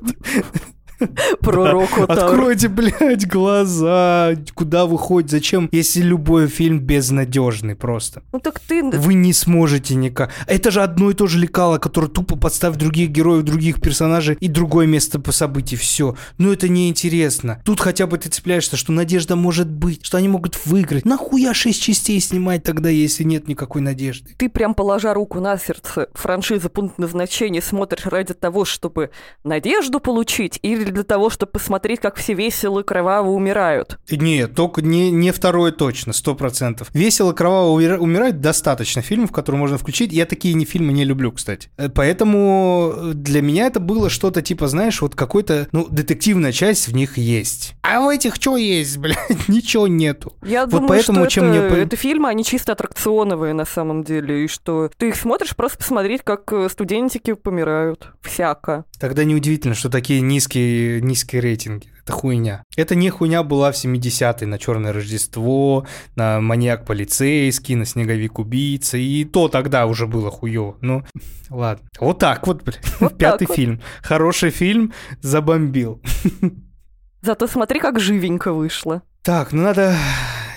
Пророку. 1.40 2.04
Откройте, 2.04 2.68
блядь, 2.68 3.28
глаза. 3.28 4.34
Куда 4.54 4.86
вы 4.86 4.98
ходите? 4.98 5.32
Зачем, 5.32 5.70
если 5.72 6.02
любой 6.02 6.48
фильм 6.48 6.80
безнадежный 6.80 7.76
просто? 7.76 8.24
Ну 8.32 8.40
так 8.40 8.60
ты... 8.60 8.84
Вы 8.84 9.14
не 9.14 9.34
сможете 9.34 9.96
никак. 9.96 10.32
Это 10.48 10.72
же 10.72 10.82
одно 10.82 11.10
и 11.12 11.14
то 11.14 11.28
же 11.28 11.40
лекало, 11.40 11.78
которое 11.78 12.08
тупо 12.08 12.36
подставит 12.36 12.78
других 12.78 13.10
героев, 13.10 13.44
других 13.44 13.82
персонажей 13.82 14.38
и 14.40 14.48
другое 14.48 14.88
место 14.88 15.20
по 15.20 15.32
событий. 15.32 15.76
Все. 15.76 16.16
Ну 16.38 16.52
это 16.52 16.68
неинтересно. 16.68 17.62
Тут 17.66 17.80
хотя 17.80 18.08
бы 18.08 18.18
ты 18.18 18.30
цепляешься, 18.30 18.78
что 18.78 18.92
надежда 18.92 19.36
может 19.36 19.70
быть, 19.70 20.06
что 20.06 20.18
они 20.18 20.28
могут 20.28 20.66
выиграть. 20.66 21.06
Нахуя 21.06 21.54
шесть 21.54 21.82
частей 21.82 22.20
снимать 22.20 22.64
тогда, 22.64 22.90
если 22.90 23.24
нет 23.24 23.48
никакой 23.48 23.82
надежды? 23.82 24.36
Ты 24.38 24.50
прям 24.50 24.74
положа 24.74 25.14
руку 25.14 25.40
на 25.40 25.58
сердце, 25.58 26.08
франшиза 26.14 26.70
«Пункт 26.70 26.98
назначения» 26.98 27.62
смотришь 27.62 28.06
ради 28.06 28.34
того, 28.34 28.66
чтобы 28.66 29.12
надежду 29.44 30.00
получить 30.00 30.60
или 30.62 30.91
для 30.92 31.04
того, 31.04 31.30
чтобы 31.30 31.54
посмотреть, 31.54 32.00
как 32.00 32.16
все 32.16 32.34
весело 32.34 32.80
и 32.80 32.84
кроваво 32.84 33.30
умирают? 33.30 34.00
Нет, 34.10 34.56
только 34.56 34.82
не, 34.82 35.12
не 35.12 35.32
второе 35.32 35.72
точно, 35.72 36.14
сто 36.14 36.36
процентов. 36.36 36.90
Весело, 36.94 37.34
кроваво 37.34 37.70
умира- 37.80 37.98
умирать 37.98 38.42
достаточно 38.42 39.02
фильмов, 39.02 39.32
которые 39.32 39.60
можно 39.60 39.78
включить. 39.78 40.12
Я 40.12 40.26
такие 40.26 40.54
не 40.54 40.66
фильмы 40.66 40.94
не 40.94 41.06
люблю, 41.06 41.32
кстати. 41.32 41.70
Э, 41.78 41.90
Поэтому 41.90 42.94
для 43.14 43.42
меня 43.42 43.68
это 43.68 43.80
было 43.80 44.10
что-то 44.10 44.42
типа, 44.42 44.68
знаешь, 44.68 45.02
вот 45.02 45.16
какой-то, 45.16 45.68
ну, 45.72 45.88
детективная 45.90 46.52
часть 46.52 46.88
в 46.88 46.94
них 46.94 47.18
есть. 47.18 47.74
А 47.82 48.02
в 48.02 48.10
этих 48.10 48.36
что 48.36 48.58
есть, 48.58 48.98
блядь? 49.00 49.48
Ничего 49.48 49.88
нету. 49.88 50.34
Я 50.46 50.62
Вот 50.66 50.72
думаю, 50.72 50.88
поэтому, 50.90 51.22
что 51.22 51.30
чем 51.30 51.52
это, 51.52 51.74
мне 51.74 51.84
это 51.84 51.96
фильмы, 51.96 52.30
они 52.30 52.44
чисто 52.44 52.74
аттракционовые 52.74 53.54
на 53.54 53.66
самом 53.66 54.04
деле, 54.04 54.46
и 54.46 54.48
что 54.48 54.90
ты 54.98 55.10
их 55.10 55.16
смотришь 55.16 55.56
просто 55.56 55.78
посмотреть, 55.78 56.22
как 56.24 56.52
э, 56.54 56.68
студентики 56.70 57.34
помирают. 57.34 58.08
Всяко. 58.22 58.86
Тогда 59.00 59.24
неудивительно, 59.24 59.74
что 59.74 59.90
такие 59.90 60.22
низкие, 60.22 60.81
низкие 61.02 61.42
рейтинги. 61.42 61.88
Это 62.04 62.14
хуйня. 62.14 62.64
Это 62.76 62.96
не 62.96 63.10
хуйня 63.10 63.44
была 63.44 63.72
в 63.72 63.76
70-е 63.76 64.48
на 64.48 64.58
Черное 64.58 64.92
Рождество, 64.92 65.86
на 66.16 66.42
Маньяк 66.42 66.86
полицейский, 66.86 67.76
на 67.76 67.86
Снеговик 67.86 68.40
убийца. 68.40 68.98
И 68.98 69.24
то 69.24 69.48
тогда 69.48 69.86
уже 69.86 70.08
было 70.08 70.32
хуево. 70.32 70.78
Ну, 70.82 71.04
ладно. 71.50 71.88
Вот 72.00 72.20
так 72.20 72.48
вот, 72.48 72.64
блядь. 72.64 72.82
Вот 73.00 73.18
Пятый 73.18 73.48
вот. 73.48 73.56
фильм. 73.56 73.82
Хороший 74.02 74.50
фильм, 74.50 74.94
забомбил. 75.22 76.02
Зато 77.22 77.48
смотри, 77.48 77.80
как 77.80 78.00
живенько 78.00 78.52
вышло. 78.52 79.04
Так, 79.22 79.52
ну 79.52 79.62
надо 79.62 79.96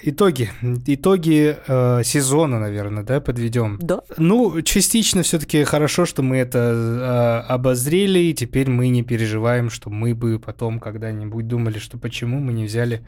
итоги. 0.04 0.50
Итоги 0.86 1.56
э, 1.66 2.02
сезона, 2.04 2.60
наверное, 2.60 3.02
да, 3.02 3.20
подведем. 3.20 3.78
Да. 3.80 4.00
Ну, 4.16 4.62
частично 4.62 5.22
все-таки 5.22 5.64
хорошо, 5.64 6.06
что 6.06 6.22
мы 6.22 6.36
это 6.36 7.44
э, 7.48 7.52
обозрели, 7.52 8.18
и 8.18 8.34
теперь 8.34 8.70
мы 8.70 8.88
не 8.88 9.02
переживаем, 9.02 9.70
что 9.70 9.90
мы 9.90 10.14
бы 10.14 10.38
потом 10.38 10.78
когда-нибудь 10.78 11.48
думали, 11.48 11.78
что 11.78 11.98
почему 11.98 12.38
мы 12.40 12.52
не 12.52 12.64
взяли 12.64 13.04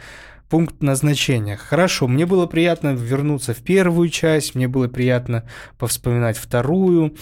пункт 0.49 0.82
назначения. 0.82 1.57
Хорошо, 1.57 2.09
мне 2.09 2.26
было 2.26 2.47
приятно 2.47 2.94
вернуться 2.94 3.55
в 3.55 3.59
первую 3.59 4.09
часть, 4.09 4.55
мне 4.55 4.68
было 4.68 4.88
приятно 4.88 5.44
повспоминать 5.78 6.36
вторую, 6.36 7.16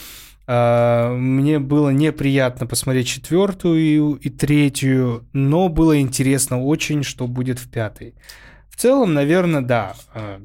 а, 0.47 1.15
мне 1.15 1.59
было 1.59 1.91
неприятно 1.91 2.67
посмотреть 2.67 3.09
четвертую 3.09 4.17
и 4.17 4.31
третью, 4.31 5.25
но 5.33 5.69
было 5.69 5.99
интересно 6.01 6.63
очень, 6.63 7.03
что 7.03 7.27
будет 7.27 7.59
в 7.59 7.71
пятой. 7.71 8.15
В 8.75 8.81
целом, 8.81 9.15
наверное, 9.15 9.61
да. 9.61 9.95
а, 10.13 10.41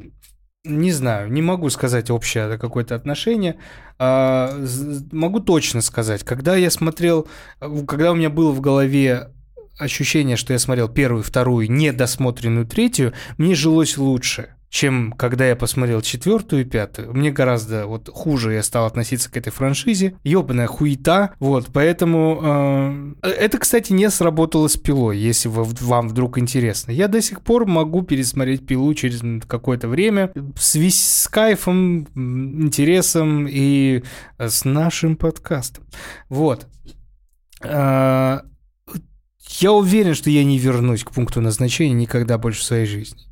Не 0.63 0.91
знаю, 0.91 1.31
не 1.31 1.41
могу 1.41 1.71
сказать 1.71 2.11
общее 2.11 2.59
какое-то 2.59 2.93
отношение. 2.93 3.57
А, 3.97 4.55
Могу 5.11 5.39
точно 5.39 5.81
сказать, 5.81 6.23
когда 6.23 6.55
я 6.55 6.69
смотрел, 6.69 7.27
когда 7.87 8.11
у 8.11 8.15
меня 8.15 8.29
было 8.29 8.51
в 8.51 8.61
голове 8.61 9.31
ощущение, 9.79 10.35
что 10.37 10.53
я 10.53 10.59
смотрел 10.59 10.89
первую, 10.89 11.23
вторую, 11.23 11.71
недосмотренную 11.71 12.67
третью, 12.67 13.13
мне 13.39 13.55
жилось 13.55 13.97
лучше, 13.97 14.49
чем 14.69 15.13
когда 15.13 15.47
я 15.47 15.55
посмотрел 15.55 16.01
четвертую 16.01 16.61
и 16.61 16.65
пятую. 16.65 17.11
Мне 17.13 17.31
гораздо 17.31 17.87
вот 17.87 18.09
хуже 18.13 18.53
я 18.53 18.63
стал 18.63 18.85
относиться 18.85 19.31
к 19.31 19.37
этой 19.37 19.49
франшизе. 19.51 20.15
Ёбаная 20.23 20.67
хуета. 20.67 21.33
Вот, 21.39 21.69
поэтому... 21.73 23.15
э, 23.23 23.29
это, 23.29 23.57
кстати, 23.57 23.91
не 23.93 24.09
сработало 24.11 24.67
с 24.67 24.77
пилой, 24.77 25.17
если 25.17 25.49
вы- 25.49 25.63
вам 25.63 26.07
вдруг 26.09 26.37
интересно. 26.37 26.91
Я 26.91 27.07
до 27.07 27.21
сих 27.21 27.41
пор 27.41 27.65
могу 27.65 28.03
пересмотреть 28.03 28.65
пилу 28.67 28.93
через 28.93 29.21
какое-то 29.47 29.87
время 29.87 30.31
с, 30.55 30.75
с 30.75 31.27
кайфом, 31.27 32.07
интересом 32.15 33.47
и 33.49 34.03
э, 34.37 34.49
с 34.49 34.65
нашим 34.65 35.15
подкастом. 35.15 35.85
Вот. 36.29 36.67
А, 37.63 38.43
Я 39.59 39.71
уверен, 39.71 40.13
что 40.13 40.29
я 40.29 40.43
не 40.43 40.59
вернусь 40.59 41.03
к 41.03 41.11
пункту 41.11 41.41
назначения 41.41 41.93
никогда 41.93 42.37
больше 42.37 42.61
в 42.61 42.65
своей 42.65 42.85
жизни. 42.85 43.28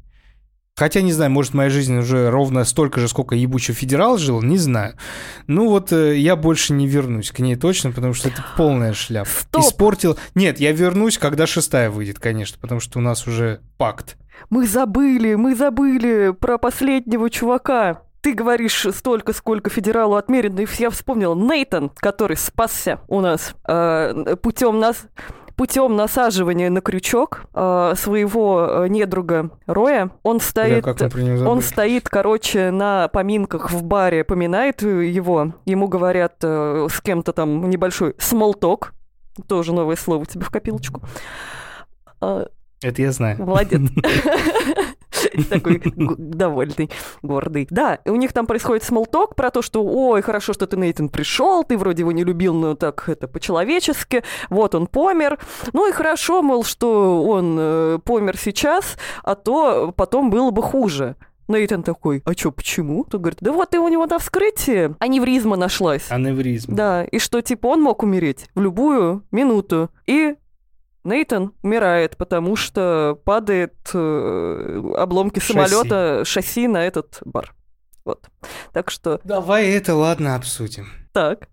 Хотя, 0.78 1.01
не 1.01 1.11
знаю, 1.11 1.32
может, 1.32 1.55
моя 1.55 1.71
жизнь 1.71 1.97
уже 1.97 2.30
ровно 2.30 2.63
столько 2.63 2.99
же, 2.99 3.07
сколько 3.07 3.34
ебучий 3.34 3.73
федерал 3.73 4.19
жил, 4.19 4.43
не 4.43 4.59
знаю. 4.59 4.93
Ну 5.47 5.69
вот 5.69 5.91
э, 5.91 6.15
я 6.17 6.36
больше 6.36 6.71
не 6.71 6.86
вернусь 6.86 7.32
к 7.32 7.39
ней 7.39 7.55
точно, 7.55 7.91
потому 7.91 8.13
что 8.13 8.30
это 8.30 8.45
полная 8.55 8.93
шляпа. 8.93 9.28
Стоп! 9.28 9.63
Испортил... 9.63 10.19
Нет, 10.36 10.59
я 10.59 10.71
вернусь, 10.71 11.17
когда 11.17 11.47
шестая 11.47 11.89
выйдет, 11.89 12.19
конечно, 12.19 12.59
потому 12.61 12.80
что 12.80 12.99
у 12.99 13.01
нас 13.01 13.25
уже 13.25 13.61
пакт. 13.78 14.17
Мы 14.51 14.67
забыли, 14.67 15.34
мы 15.34 15.55
забыли 15.55 16.32
про 16.39 16.59
последнего 16.59 17.28
чувака. 17.32 18.03
Ты 18.21 18.36
говоришь 18.36 18.86
столько, 18.93 19.34
сколько 19.34 19.71
федералу 19.71 20.13
отмерено, 20.13 20.59
и 20.59 20.67
я 20.78 20.91
вспомнил 20.91 21.34
Нейтан, 21.34 21.89
который 21.89 22.38
спасся 22.38 22.99
у 23.07 23.19
нас 23.21 23.55
э, 23.67 24.36
путем 24.43 24.78
нас 24.78 25.07
путем 25.58 25.95
насаживания 25.95 26.70
на 26.70 26.82
крючок 26.82 27.47
э, 27.53 27.93
своего 27.97 28.68
э, 28.70 28.88
недруга 28.88 29.49
Роя. 29.66 30.12
Он 30.24 30.38
Бля, 30.38 30.45
стоит, 30.45 30.86
него 30.86 31.49
он 31.49 31.62
стоит, 31.62 32.08
короче, 32.08 32.72
на 32.72 33.08
поминках 33.10 33.72
в 33.72 33.84
баре, 33.84 34.24
поминает 34.24 34.84
э, 34.84 35.08
его. 35.08 35.53
Ему 35.66 35.88
говорят 35.88 36.36
э, 36.43 36.88
с 36.89 37.01
кем-то 37.01 37.34
там 37.34 37.70
небольшой 37.70 38.16
смолток. 38.20 38.93
Тоже 39.47 39.74
новое 39.74 39.95
слово 39.95 40.26
тебе 40.26 40.45
в 40.45 40.49
копилочку. 40.49 41.01
Это 42.82 43.01
я 43.01 43.11
знаю. 43.11 43.38
Молодец. 43.39 43.82
Такой 45.49 45.82
довольный, 46.17 46.89
гордый. 47.21 47.67
Да, 47.71 47.99
у 48.05 48.15
них 48.15 48.34
там 48.34 48.45
происходит 48.45 48.84
смолток 48.84 49.36
про 49.36 49.49
то, 49.49 49.61
что 49.61 49.84
ой, 49.84 50.21
хорошо, 50.21 50.53
что 50.53 50.67
ты, 50.67 50.78
Нейтан, 50.78 51.09
пришел, 51.09 51.63
ты 51.63 51.78
вроде 51.78 52.01
его 52.01 52.11
не 52.11 52.23
любил, 52.23 52.53
но 52.53 52.75
так 52.75 53.09
это 53.09 53.28
по-человечески, 53.28 54.23
вот 54.49 54.75
он 54.75 54.88
помер. 54.88 55.39
Ну 55.73 55.89
и 55.89 55.91
хорошо, 55.91 56.41
мол, 56.41 56.63
что 56.63 57.23
он 57.23 57.57
э, 57.59 57.99
помер 58.03 58.38
сейчас, 58.38 58.97
а 59.23 59.36
то 59.36 59.91
потом 59.95 60.30
было 60.30 60.51
бы 60.51 60.61
хуже. 60.61 61.15
Нейтан 61.47 61.82
такой, 61.82 62.21
а 62.25 62.36
чё, 62.36 62.51
почему? 62.51 63.05
Тут 63.05 63.21
говорит, 63.21 63.39
да 63.41 63.53
вот 63.53 63.73
и 63.73 63.78
у 63.78 63.88
него 63.88 64.05
на 64.05 64.19
вскрытии 64.19 64.93
аневризма 64.99 65.55
нашлась. 65.55 66.11
Аневризм. 66.11 66.75
Да, 66.75 67.05
и 67.05 67.19
что, 67.19 67.41
типа, 67.41 67.67
он 67.67 67.82
мог 67.82 68.03
умереть 68.03 68.49
в 68.53 68.61
любую 68.61 69.23
минуту. 69.32 69.89
И 70.05 70.36
Нейтан 71.03 71.53
умирает, 71.63 72.17
потому 72.17 72.55
что 72.55 73.19
падает 73.23 73.75
э, 73.93 74.81
обломки 74.97 75.39
Шасси. 75.39 75.53
самолета, 75.53 76.23
шасси 76.25 76.67
на 76.67 76.83
этот 76.85 77.19
бар. 77.23 77.53
Вот. 78.03 78.27
Так 78.73 78.89
что, 78.91 79.19
Давай 79.23 79.67
это, 79.69 79.95
ладно, 79.95 80.35
обсудим. 80.35 80.87
так. 81.13 81.47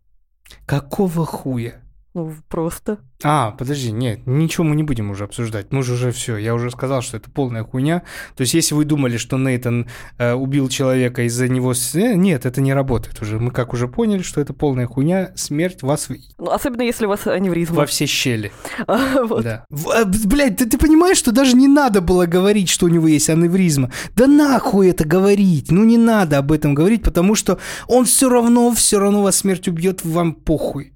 Какого 0.66 1.24
хуя? 1.24 1.82
Ну, 2.14 2.32
просто. 2.48 2.98
А, 3.24 3.50
подожди, 3.50 3.90
нет, 3.90 4.20
ничего 4.24 4.62
мы 4.62 4.76
не 4.76 4.84
будем 4.84 5.10
уже 5.10 5.24
обсуждать. 5.24 5.72
Мы 5.72 5.82
же 5.82 5.94
уже 5.94 6.12
все, 6.12 6.36
я 6.36 6.54
уже 6.54 6.70
сказал, 6.70 7.02
что 7.02 7.16
это 7.16 7.28
полная 7.28 7.64
хуйня. 7.64 8.02
То 8.36 8.42
есть, 8.42 8.54
если 8.54 8.76
вы 8.76 8.84
думали, 8.84 9.16
что 9.16 9.36
Нейтан 9.36 9.88
э, 10.18 10.32
убил 10.34 10.68
человека 10.68 11.22
из-за 11.22 11.48
него... 11.48 11.72
э, 11.72 12.14
нет, 12.14 12.46
это 12.46 12.60
не 12.60 12.72
работает 12.72 13.20
уже. 13.20 13.40
Мы 13.40 13.50
как 13.50 13.72
уже 13.72 13.88
поняли, 13.88 14.22
что 14.22 14.40
это 14.40 14.52
полная 14.52 14.86
хуйня. 14.86 15.32
Смерть 15.34 15.82
вас 15.82 16.08
Ну, 16.38 16.50
особенно 16.50 16.82
если 16.82 17.06
у 17.06 17.08
вас 17.08 17.26
аневризма. 17.26 17.76
во 17.78 17.86
все 17.86 18.06
щели. 18.06 18.52
Вот. 19.24 19.42
Да. 19.42 19.64
А, 19.70 20.04
блядь, 20.04 20.58
ты, 20.58 20.66
ты 20.66 20.78
понимаешь, 20.78 21.16
что 21.16 21.32
даже 21.32 21.56
не 21.56 21.66
надо 21.66 22.00
было 22.00 22.26
говорить, 22.26 22.68
что 22.68 22.86
у 22.86 22.90
него 22.90 23.08
есть 23.08 23.28
аневризма? 23.28 23.90
Да 24.14 24.26
нахуй 24.28 24.90
это 24.90 25.04
говорить? 25.04 25.72
Ну 25.72 25.82
не 25.84 25.98
надо 25.98 26.38
об 26.38 26.52
этом 26.52 26.74
говорить, 26.74 27.02
потому 27.02 27.34
что 27.34 27.58
он 27.88 28.04
все 28.04 28.28
равно, 28.28 28.72
все 28.72 29.00
равно 29.00 29.22
вас 29.22 29.38
смерть 29.38 29.66
убьет, 29.66 30.04
вам 30.04 30.34
похуй. 30.34 30.92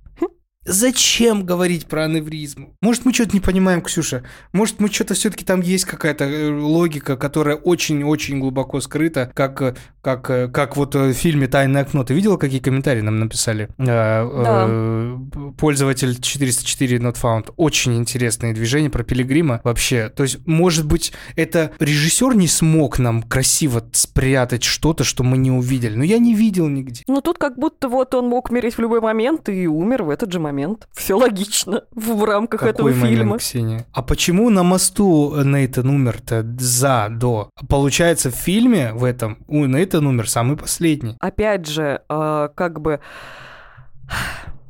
Зачем 0.69 1.47
говорить 1.47 1.87
про 1.87 2.05
аневризму? 2.05 2.75
Может, 2.83 3.07
мы 3.07 3.15
что-то 3.15 3.33
не 3.33 3.41
понимаем, 3.41 3.81
Ксюша? 3.81 4.23
Может, 4.53 4.81
мы 4.81 4.89
что-то 4.89 5.15
все-таки 5.15 5.43
там 5.43 5.63
есть 5.63 5.87
какая-то 5.87 6.25
э, 6.25 6.51
логика, 6.51 7.17
которая 7.17 7.57
очень-очень 7.57 8.39
глубоко 8.39 8.79
скрыта, 8.83 9.33
как, 9.35 9.63
э, 9.63 9.75
как, 10.03 10.29
э, 10.29 10.49
как 10.49 10.77
вот 10.77 10.95
в 10.95 11.15
фильме 11.15 11.49
«Тайное 11.49 11.83
окно». 11.83 12.05
Ты 12.05 12.13
видела, 12.13 12.37
какие 12.37 12.61
комментарии 12.61 13.01
нам 13.01 13.19
написали? 13.19 13.71
Э, 13.79 15.17
Пользователь 15.57 16.21
404 16.21 16.99
not 16.99 17.17
found. 17.21 17.51
Очень 17.57 17.97
интересные 17.97 18.53
движения 18.53 18.91
про 18.91 19.05
Пилигрима 19.05 19.63
вообще. 19.65 20.11
То 20.11 20.25
есть, 20.25 20.47
может 20.47 20.87
быть, 20.87 21.15
это 21.35 21.73
режиссер 21.79 22.35
не 22.35 22.47
смог 22.47 22.99
нам 22.99 23.23
красиво 23.23 23.83
спрятать 23.93 24.65
что-то, 24.65 25.03
что 25.03 25.25
мы 25.25 25.39
не 25.39 25.51
увидели. 25.51 25.95
Но 25.95 26.05
я 26.05 26.19
не 26.19 26.35
видел 26.35 26.69
нигде. 26.69 27.05
Ну, 27.07 27.23
тут 27.23 27.39
как 27.39 27.59
будто 27.59 27.89
вот 27.89 28.15
он 28.15 28.29
мог 28.29 28.51
умереть 28.51 28.75
в 28.75 28.81
любой 28.81 29.01
момент 29.01 29.49
и 29.49 29.67
умер 29.67 30.03
в 30.03 30.11
этот 30.11 30.31
же 30.31 30.39
момент. 30.39 30.58
Все 30.93 31.15
логично 31.15 31.85
в, 31.95 32.25
рамках 32.25 32.63
этого 32.63 32.89
Какой 32.89 33.01
момент, 33.01 33.19
фильма. 33.19 33.39
Ксения? 33.39 33.87
А 33.93 34.03
почему 34.03 34.51
на 34.51 34.63
мосту 34.63 35.35
Нейтан 35.45 35.89
умер-то 35.89 36.47
за, 36.59 37.09
до? 37.11 37.51
Получается, 37.69 38.31
в 38.31 38.35
фильме 38.35 38.93
в 38.93 39.05
этом 39.05 39.39
у 39.49 39.65
Нейтан 39.65 40.07
умер 40.07 40.29
самый 40.29 40.57
последний. 40.57 41.17
Опять 41.21 41.67
же, 41.67 42.03
а, 42.09 42.49
как 42.49 42.81
бы... 42.81 43.01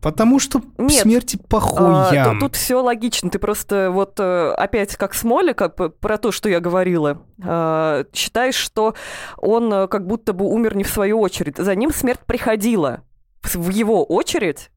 Потому 0.01 0.39
что 0.39 0.62
Нет. 0.78 1.02
смерти 1.02 1.36
по 1.48 1.59
а, 1.59 1.60
хуям. 1.60 2.39
тут, 2.39 2.55
все 2.55 2.81
логично. 2.81 3.31
Ты 3.31 3.39
просто 3.40 3.90
вот 3.90 4.20
э, 4.20 4.52
опять 4.52 4.94
как 4.97 5.12
Смоли, 5.12 5.52
как 5.52 5.74
бы 5.74 5.90
про 5.90 6.19
то, 6.19 6.31
что 6.31 6.48
я 6.48 6.60
говорила, 6.60 7.23
а, 7.43 8.05
считаешь, 8.12 8.55
что 8.55 8.94
он 9.39 9.73
э, 9.73 9.89
как 9.89 10.06
будто 10.06 10.32
бы 10.32 10.44
умер 10.44 10.77
не 10.77 10.85
в 10.85 10.89
свою 10.89 11.19
очередь. 11.20 11.56
За 11.56 11.74
ним 11.74 11.93
смерть 11.93 12.20
приходила 12.27 13.02
в 13.43 13.70
его 13.70 14.05
очередь, 14.05 14.70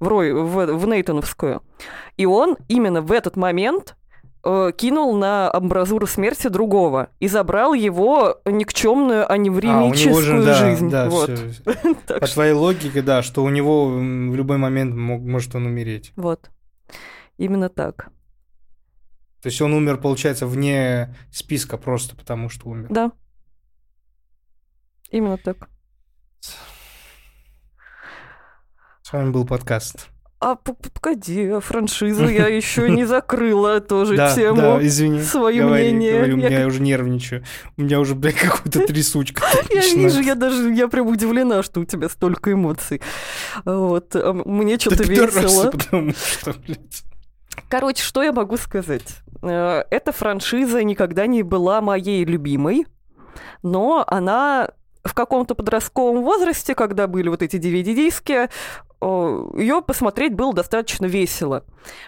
в, 0.00 0.08
Рой, 0.08 0.32
в, 0.32 0.66
в 0.76 0.86
Нейтановскую. 0.86 1.62
И 2.16 2.26
он 2.26 2.56
именно 2.68 3.00
в 3.02 3.12
этот 3.12 3.36
момент 3.36 3.96
э, 4.44 4.72
кинул 4.76 5.16
на 5.16 5.50
амбразуру 5.52 6.06
смерти 6.06 6.48
другого 6.48 7.08
и 7.20 7.28
забрал 7.28 7.74
его 7.74 8.40
никчемную 8.44 9.30
А, 9.30 9.34
у 9.34 9.36
него 9.36 9.56
аневремическую 9.58 10.22
же, 10.22 10.44
да, 10.44 10.54
жизнь. 10.54 10.90
да, 10.90 11.08
вот. 11.08 11.30
По 12.06 12.26
твоей 12.26 12.52
логике, 12.52 13.02
да, 13.02 13.22
что 13.22 13.42
у 13.42 13.48
него 13.48 13.88
в 13.88 14.34
любой 14.34 14.58
момент 14.58 14.94
мог- 14.94 15.22
может 15.22 15.54
он 15.54 15.66
умереть. 15.66 16.12
вот. 16.16 16.50
Именно 17.38 17.68
так. 17.68 18.08
То 19.42 19.48
есть 19.48 19.60
он 19.60 19.74
умер, 19.74 19.98
получается, 19.98 20.46
вне 20.46 21.14
списка 21.30 21.76
просто 21.76 22.16
потому, 22.16 22.48
что 22.48 22.68
умер. 22.68 22.86
Да. 22.90 23.12
Именно 25.10 25.36
так. 25.36 25.68
С 29.06 29.12
вами 29.12 29.30
был 29.30 29.44
подкаст. 29.46 30.08
А 30.40 30.56
погоди, 30.56 31.46
а 31.48 31.60
франшизу 31.60 32.26
я 32.28 32.48
еще 32.48 32.90
не 32.90 33.04
закрыла 33.04 33.80
тоже 33.80 34.16
Да, 34.16 34.34
тему. 34.34 34.56
да, 34.56 34.84
извини. 34.84 35.22
свои 35.22 35.60
Говори, 35.60 35.92
мнения. 35.92 36.12
говори, 36.14 36.32
у 36.32 36.36
Я 36.38 36.48
меня 36.48 36.58
как- 36.58 36.66
уже 36.66 36.82
нервничаю. 36.82 37.44
У 37.76 37.82
меня 37.82 38.00
уже, 38.00 38.16
блядь, 38.16 38.34
какой-то 38.34 38.80
трясучка. 38.88 39.44
Я 39.70 39.82
вижу, 39.94 40.20
я 40.22 40.34
даже, 40.34 40.72
я 40.74 40.88
прям 40.88 41.06
удивлена, 41.06 41.62
что 41.62 41.82
у 41.82 41.84
тебя 41.84 42.08
столько 42.08 42.50
эмоций. 42.50 43.00
Вот, 43.64 44.16
а 44.16 44.32
мне 44.32 44.76
что-то 44.76 45.04
весело. 45.04 45.70
потому 45.70 46.12
что, 46.12 46.54
блядь. 46.66 47.04
Короче, 47.68 48.02
что 48.02 48.24
я 48.24 48.32
могу 48.32 48.56
сказать? 48.56 49.18
Э, 49.40 49.84
Эта 49.88 50.10
франшиза 50.10 50.82
никогда 50.82 51.28
не 51.28 51.44
была 51.44 51.80
моей 51.80 52.24
любимой, 52.24 52.86
но 53.62 54.04
она 54.08 54.70
в 55.04 55.14
каком-то 55.14 55.54
подростковом 55.54 56.24
возрасте, 56.24 56.74
когда 56.74 57.06
были 57.06 57.28
вот 57.28 57.40
эти 57.40 57.54
DVD-диски, 57.58 58.48
ее 59.02 59.82
посмотреть 59.82 60.34
было 60.34 60.52
достаточно 60.52 61.06
весело. 61.06 61.64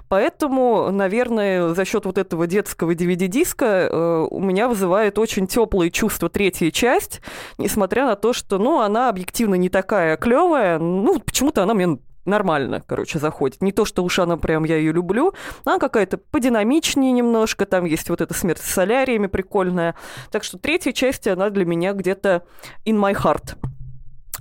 Поэтому, 0.08 0.90
наверное, 0.90 1.74
за 1.74 1.84
счет 1.84 2.04
вот 2.06 2.18
этого 2.18 2.46
детского 2.46 2.92
DVD-диска 2.92 3.64
э, 3.64 4.26
у 4.30 4.40
меня 4.40 4.68
вызывает 4.68 5.18
очень 5.18 5.46
теплые 5.46 5.90
чувства 5.90 6.28
третья 6.28 6.70
часть, 6.70 7.20
несмотря 7.58 8.06
на 8.06 8.16
то, 8.16 8.32
что, 8.32 8.58
ну, 8.58 8.80
она 8.80 9.08
объективно 9.08 9.54
не 9.54 9.68
такая 9.68 10.16
клевая, 10.16 10.78
ну, 10.78 11.20
почему-то 11.20 11.62
она 11.62 11.74
мне 11.74 11.98
нормально, 12.24 12.82
короче, 12.86 13.18
заходит. 13.18 13.62
Не 13.62 13.72
то, 13.72 13.84
что 13.84 14.04
уж 14.04 14.18
она 14.18 14.36
прям, 14.36 14.64
я 14.64 14.76
ее 14.76 14.92
люблю, 14.92 15.34
она 15.64 15.78
какая-то 15.78 16.18
подинамичнее 16.18 17.12
немножко, 17.12 17.66
там 17.66 17.84
есть 17.84 18.08
вот 18.10 18.20
эта 18.20 18.34
смерть 18.34 18.60
с 18.60 18.70
соляриями 18.70 19.26
прикольная. 19.26 19.94
Так 20.30 20.44
что 20.44 20.58
третья 20.58 20.92
часть, 20.92 21.26
она 21.26 21.50
для 21.50 21.64
меня 21.64 21.92
где-то 21.92 22.44
in 22.84 22.96
my 22.96 23.14
heart. 23.14 23.56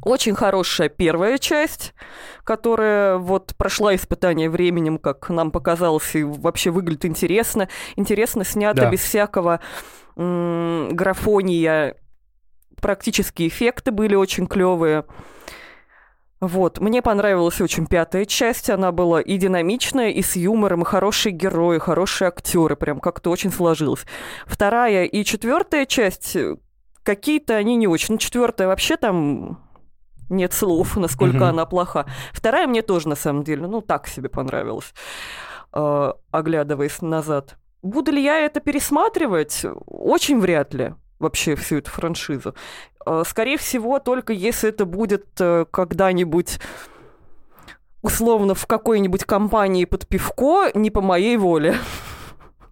Очень 0.04 0.36
хорошая 0.36 0.90
первая 0.90 1.38
часть, 1.38 1.94
которая 2.44 3.18
вот 3.18 3.54
прошла 3.58 3.96
испытание 3.96 4.50
временем, 4.50 4.98
как 5.00 5.30
нам 5.30 5.52
показалось, 5.52 6.16
и 6.16 6.24
вообще 6.24 6.70
выглядит 6.70 7.06
интересно. 7.06 7.68
Интересно 7.96 8.44
снято 8.46 8.82
Да. 8.82 8.90
без 8.90 9.02
всякого 9.02 9.60
м, 10.16 10.90
графония. 10.94 11.96
Практически 12.82 13.48
эффекты 13.48 13.92
были 13.92 14.16
очень 14.16 14.48
клевые. 14.48 15.06
Вот, 16.40 16.80
мне 16.80 17.02
понравилась 17.02 17.60
очень 17.62 17.88
пятая 17.88 18.26
часть, 18.26 18.70
она 18.70 18.92
была 18.92 19.22
и 19.22 19.38
динамичная, 19.38 20.10
и 20.12 20.22
с 20.22 20.36
юмором, 20.36 20.84
и 20.84 20.86
хорошие 20.86 21.34
герои, 21.34 21.80
хорошие 21.80 22.28
актеры, 22.28 22.76
прям 22.76 23.00
как-то 23.00 23.32
очень 23.32 23.52
сложилось. 23.52 24.06
Вторая 24.46 25.06
и 25.06 25.24
четвертая 25.24 25.88
часть, 25.88 26.36
э, 26.36 26.58
какие-то 27.02 27.56
они 27.56 27.76
не 27.76 27.88
очень. 27.88 28.14
Ну, 28.16 28.18
четвертая 28.20 28.68
вообще 28.68 28.98
там 28.98 29.67
нет 30.30 30.54
слов, 30.54 30.98
насколько 30.98 31.50
она 31.50 31.66
плоха. 31.66 32.06
Вторая 32.34 32.68
мне 32.68 32.82
тоже, 32.82 33.10
на 33.10 33.16
самом 33.16 33.44
деле, 33.44 33.68
ну, 33.68 33.82
так 33.82 34.08
себе 34.08 34.30
понравилась, 34.30 34.94
э, 35.74 36.14
оглядываясь 36.32 37.02
назад. 37.02 37.58
Буду 37.82 38.12
ли 38.12 38.24
я 38.24 38.40
это 38.40 38.60
пересматривать? 38.60 39.66
Очень 39.86 40.40
вряд 40.40 40.74
ли 40.74 40.94
вообще 41.20 41.56
всю 41.56 41.78
эту 41.78 41.92
франшизу. 41.92 42.56
Э, 43.06 43.24
Скорее 43.26 43.58
всего, 43.58 44.00
только 44.00 44.34
если 44.34 44.70
это 44.70 44.86
будет 44.86 45.26
э, 45.40 45.66
когда-нибудь 45.72 46.60
условно 48.02 48.56
в 48.56 48.66
какой-нибудь 48.66 49.26
компании 49.26 49.86
под 49.86 50.08
пивко 50.08 50.70
не 50.74 50.92
по 50.92 51.02
моей 51.02 51.38
воле. 51.38 51.76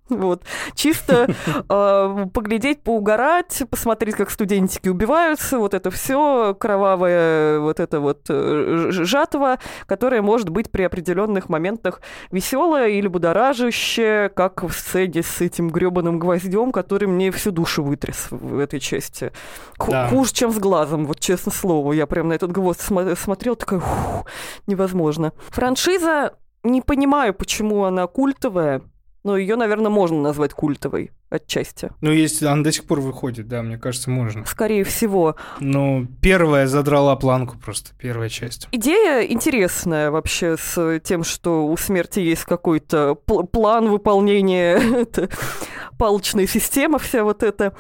Вот. 0.10 0.44
Чисто 0.76 1.28
э, 1.70 2.26
поглядеть, 2.34 2.82
поугарать, 2.84 3.64
посмотреть, 3.70 4.16
как 4.16 4.30
студентики 4.30 4.88
убиваются, 4.90 5.58
вот 5.58 5.74
это 5.74 5.90
все 5.92 6.54
кровавое, 6.60 7.60
вот 7.60 7.80
это 7.80 8.00
вот 8.00 8.22
э, 8.30 8.88
жатва, 8.92 9.58
которая 9.88 10.22
может 10.22 10.50
быть 10.50 10.70
при 10.70 10.84
определенных 10.84 11.50
моментах 11.50 12.02
веселая 12.32 12.90
или 12.90 13.08
будоражащая, 13.08 14.30
как 14.30 14.64
в 14.64 14.72
сцене 14.74 15.24
с 15.24 15.42
этим 15.42 15.70
гребаным 15.70 16.20
гвоздем, 16.20 16.72
который 16.72 17.08
мне 17.08 17.32
всю 17.32 17.52
душу 17.52 17.84
вытряс 17.84 18.28
в 18.30 18.60
этой 18.60 18.80
части. 18.80 19.32
Ху- 19.78 19.92
Да. 19.92 20.08
Хуже, 20.08 20.34
чем 20.34 20.52
с 20.52 20.58
глазом, 20.60 21.06
вот 21.06 21.20
честно 21.20 21.52
слово. 21.52 21.94
Я 21.94 22.06
прям 22.06 22.28
на 22.30 22.34
этот 22.34 22.52
гвоздь 22.52 22.82
смо- 22.82 23.16
смотрела, 23.16 23.56
такая, 23.56 23.80
«Фу, 23.80 24.26
невозможно. 24.68 25.34
Франшиза, 25.50 26.34
не 26.64 26.82
понимаю, 26.82 27.34
почему 27.34 27.84
она 27.86 28.08
культовая, 28.08 28.82
но 29.26 29.36
ее, 29.36 29.56
наверное, 29.56 29.90
можно 29.90 30.22
назвать 30.22 30.54
культовой 30.54 31.12
отчасти. 31.32 31.90
Ну, 32.00 32.12
если 32.12 32.46
она 32.46 32.64
до 32.64 32.72
сих 32.72 32.86
пор 32.86 33.02
выходит, 33.02 33.48
да, 33.48 33.64
мне 33.64 33.78
кажется, 33.78 34.10
можно. 34.12 34.46
Скорее 34.46 34.84
всего. 34.84 35.36
Но 35.60 36.06
первая 36.22 36.68
задрала 36.68 37.16
планку 37.16 37.58
просто, 37.58 37.92
первая 37.98 38.30
часть. 38.30 38.68
Идея 38.72 39.24
интересная 39.26 40.12
вообще 40.12 40.56
с 40.58 41.00
тем, 41.04 41.24
что 41.24 41.68
у 41.68 41.76
смерти 41.76 42.20
есть 42.20 42.44
какой-то 42.46 43.18
пл- 43.26 43.48
план 43.48 43.90
выполнения 43.90 44.80
это, 45.96 45.98
палочной 45.98 46.48
системы 46.48 47.00
вся 47.00 47.24
вот 47.24 47.44
эта, 47.44 47.74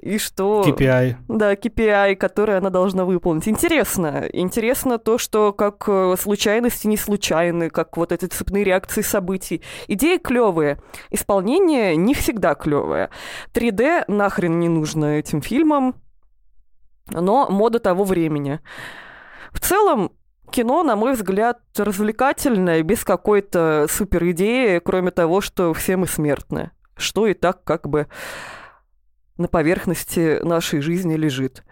и 0.00 0.18
что... 0.18 0.64
KPI. 0.66 1.16
Да, 1.28 1.54
KPI, 1.54 2.16
который 2.16 2.58
она 2.58 2.70
должна 2.70 3.04
выполнить. 3.04 3.48
Интересно. 3.48 4.28
Интересно 4.32 4.98
то, 4.98 5.18
что 5.18 5.52
как 5.52 5.84
э, 5.88 6.16
случайности 6.18 6.86
не 6.86 6.96
случайны, 6.96 7.70
как 7.70 7.96
вот 7.96 8.12
эти 8.12 8.26
цепные 8.26 8.64
реакции 8.64 9.02
событий. 9.02 9.62
Идеи 9.88 10.18
клевые, 10.18 10.78
исполнение 11.10 11.96
не 11.96 12.14
всегда 12.14 12.54
клевое. 12.54 13.10
3D 13.54 14.04
нахрен 14.08 14.58
не 14.58 14.68
нужно 14.68 15.18
этим 15.18 15.42
фильмам, 15.42 15.96
но 17.10 17.48
мода 17.48 17.78
того 17.78 18.04
времени. 18.04 18.60
В 19.52 19.60
целом, 19.60 20.12
кино, 20.50 20.82
на 20.82 20.96
мой 20.96 21.12
взгляд, 21.12 21.60
развлекательное, 21.76 22.82
без 22.82 23.04
какой-то 23.04 23.86
супер 23.90 24.30
идеи, 24.30 24.78
кроме 24.78 25.10
того, 25.10 25.40
что 25.40 25.72
все 25.74 25.96
мы 25.96 26.06
смертны. 26.06 26.70
Что 27.02 27.26
и 27.26 27.34
так 27.34 27.64
как 27.64 27.88
бы 27.88 28.06
на 29.36 29.48
поверхности 29.48 30.40
нашей 30.42 30.80
жизни 30.80 31.14
лежит. 31.16 31.64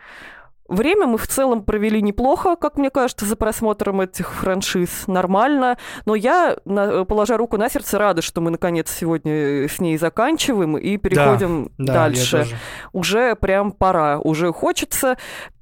Время 0.68 1.06
мы 1.08 1.18
в 1.18 1.26
целом 1.26 1.64
провели 1.64 2.00
неплохо, 2.00 2.54
как 2.54 2.76
мне 2.76 2.90
кажется, 2.90 3.26
за 3.26 3.34
просмотром 3.34 4.02
этих 4.02 4.32
франшиз. 4.32 5.08
Нормально. 5.08 5.76
Но 6.06 6.14
я, 6.14 6.56
положа 6.64 7.36
руку 7.36 7.56
на 7.56 7.68
сердце, 7.68 7.98
рада, 7.98 8.22
что 8.22 8.40
мы, 8.40 8.52
наконец, 8.52 8.88
сегодня 8.88 9.68
с 9.68 9.80
ней 9.80 9.98
заканчиваем 9.98 10.78
и 10.78 10.96
переходим 10.96 11.72
Да, 11.76 11.94
дальше. 11.94 12.36
я 12.36 12.42
тоже. 12.44 12.56
Уже 12.92 13.34
прям 13.34 13.72
пора. 13.72 14.20
Уже 14.20 14.52
хочется 14.52 15.16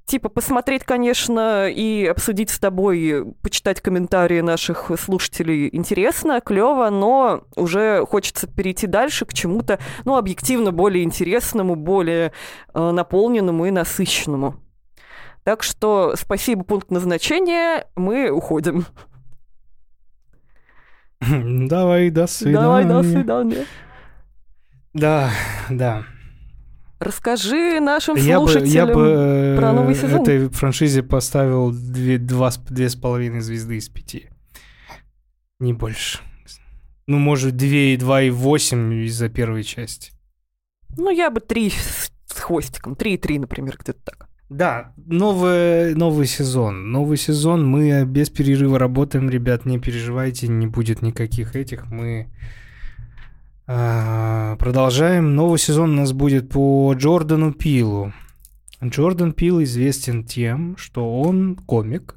типа 0.08 0.30
посмотреть, 0.30 0.84
конечно, 0.84 1.68
и 1.68 2.06
обсудить 2.06 2.50
с 2.50 2.58
тобой, 2.58 3.26
почитать 3.42 3.80
комментарии 3.80 4.40
наших 4.40 4.90
слушателей 4.98 5.68
интересно, 5.70 6.40
клево, 6.40 6.88
но 6.90 7.44
уже 7.54 8.04
хочется 8.06 8.46
перейти 8.46 8.86
дальше 8.86 9.26
к 9.26 9.34
чему-то, 9.34 9.78
ну, 10.04 10.16
объективно 10.16 10.72
более 10.72 11.04
интересному, 11.04 11.76
более 11.76 12.32
э, 12.74 12.90
наполненному 12.90 13.66
и 13.66 13.70
насыщенному. 13.70 14.56
Так 15.44 15.62
что 15.62 16.14
спасибо, 16.16 16.64
пункт 16.64 16.90
назначения, 16.90 17.86
мы 17.94 18.30
уходим. 18.30 18.86
Давай, 21.20 22.10
до 22.10 22.26
свидания. 22.26 22.62
Давай, 22.62 22.84
до 22.84 23.02
свидания. 23.02 23.66
Да, 24.94 25.30
да. 25.68 26.04
Расскажи 26.98 27.80
нашим 27.80 28.16
Я 28.16 28.40
бы, 28.40 28.48
слушателям. 28.48 28.88
я 28.88 28.94
бы 28.94 29.02
э, 29.02 29.56
про 29.56 29.72
новый 29.72 29.94
сезон. 29.94 30.22
этой 30.22 30.48
франшизе 30.48 31.02
поставил 31.02 31.70
две, 31.70 32.18
два, 32.18 32.50
две 32.68 32.88
с 32.88 32.96
половиной 32.96 33.40
звезды 33.40 33.76
из 33.76 33.88
пяти. 33.88 34.28
Не 35.60 35.72
больше. 35.72 36.20
Ну, 37.06 37.18
может, 37.18 37.56
две 37.56 37.94
и 37.94 37.96
два 37.96 38.22
и 38.22 38.30
восемь 38.30 38.92
из-за 39.04 39.28
первой 39.28 39.62
части. 39.64 40.12
Ну, 40.96 41.10
я 41.10 41.30
бы 41.30 41.40
три 41.40 41.70
с 41.70 42.10
с 42.38 42.40
хвостиком, 42.40 42.94
три 42.94 43.14
и 43.14 43.18
три, 43.18 43.38
например, 43.38 43.76
где-то 43.78 44.00
так. 44.04 44.28
Да, 44.48 44.92
новый, 44.96 45.94
новый 45.94 46.26
сезон. 46.26 46.90
Новый 46.90 47.18
сезон. 47.18 47.66
Мы 47.66 48.04
без 48.06 48.30
перерыва 48.30 48.78
работаем, 48.78 49.28
ребят, 49.28 49.66
не 49.66 49.78
переживайте, 49.78 50.48
не 50.48 50.66
будет 50.66 51.02
никаких 51.02 51.54
этих. 51.54 51.86
Мы 51.86 52.28
продолжаем. 53.68 55.34
Новый 55.34 55.58
сезон 55.58 55.90
у 55.90 55.96
нас 55.96 56.14
будет 56.14 56.48
по 56.48 56.94
Джордану 56.94 57.52
Пилу. 57.52 58.14
Джордан 58.82 59.32
Пил 59.32 59.62
известен 59.62 60.24
тем, 60.24 60.76
что 60.78 61.20
он 61.20 61.54
комик. 61.54 62.16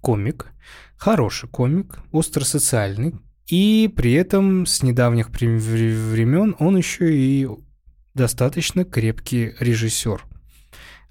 Комик. 0.00 0.52
Хороший 0.96 1.48
комик, 1.48 1.98
остросоциальный. 2.12 3.16
И 3.48 3.92
при 3.96 4.12
этом 4.12 4.64
с 4.64 4.84
недавних 4.84 5.30
времен 5.30 6.54
он 6.60 6.76
еще 6.76 7.12
и 7.12 7.48
достаточно 8.14 8.84
крепкий 8.84 9.54
режиссер. 9.58 10.24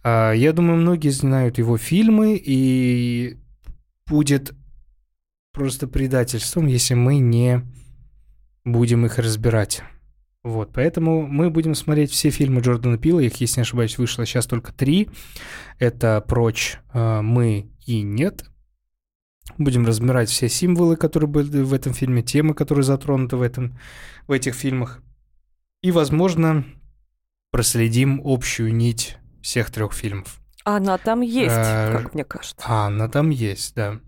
А, 0.03 0.31
Я 0.31 0.53
думаю, 0.53 0.79
многие 0.79 1.09
знают 1.09 1.57
его 1.57 1.77
фильмы, 1.77 2.41
и 2.41 3.37
будет 4.07 4.53
просто 5.51 5.87
предательством, 5.87 6.67
если 6.67 6.93
мы 6.93 7.17
не 7.17 7.61
будем 8.63 9.05
их 9.05 9.17
разбирать. 9.17 9.83
Вот, 10.43 10.71
поэтому 10.73 11.27
мы 11.27 11.51
будем 11.51 11.75
смотреть 11.75 12.11
все 12.11 12.31
фильмы 12.31 12.61
Джордана 12.61 12.97
Пила, 12.97 13.21
их, 13.21 13.35
если 13.35 13.59
не 13.59 13.61
ошибаюсь, 13.61 13.97
вышло 13.97 14.25
сейчас 14.25 14.47
только 14.47 14.73
три. 14.73 15.09
Это 15.77 16.19
«Прочь», 16.27 16.79
э, 16.93 17.21
«Мы» 17.21 17.69
и 17.85 18.01
«Нет». 18.01 18.45
Будем 19.57 19.85
разбирать 19.85 20.29
все 20.29 20.49
символы, 20.49 20.95
которые 20.95 21.29
были 21.29 21.61
в 21.61 21.73
этом 21.73 21.93
фильме, 21.93 22.23
темы, 22.23 22.55
которые 22.55 22.83
затронуты 22.83 23.35
в, 23.35 23.41
этом, 23.41 23.77
в 24.27 24.31
этих 24.31 24.55
фильмах. 24.55 25.03
И, 25.83 25.91
возможно, 25.91 26.63
проследим 27.51 28.21
общую 28.23 28.73
нить 28.73 29.17
всех 29.41 29.69
трех 29.69 29.93
фильмов. 29.93 30.39
Она 30.63 30.97
там 30.97 31.21
есть, 31.21 31.55
Э, 31.55 31.91
как 31.91 32.13
мне 32.13 32.23
кажется. 32.23 32.65
А, 32.67 32.87
она 32.87 33.09
там 33.09 33.29
есть, 33.29 33.75
да. 33.75 33.99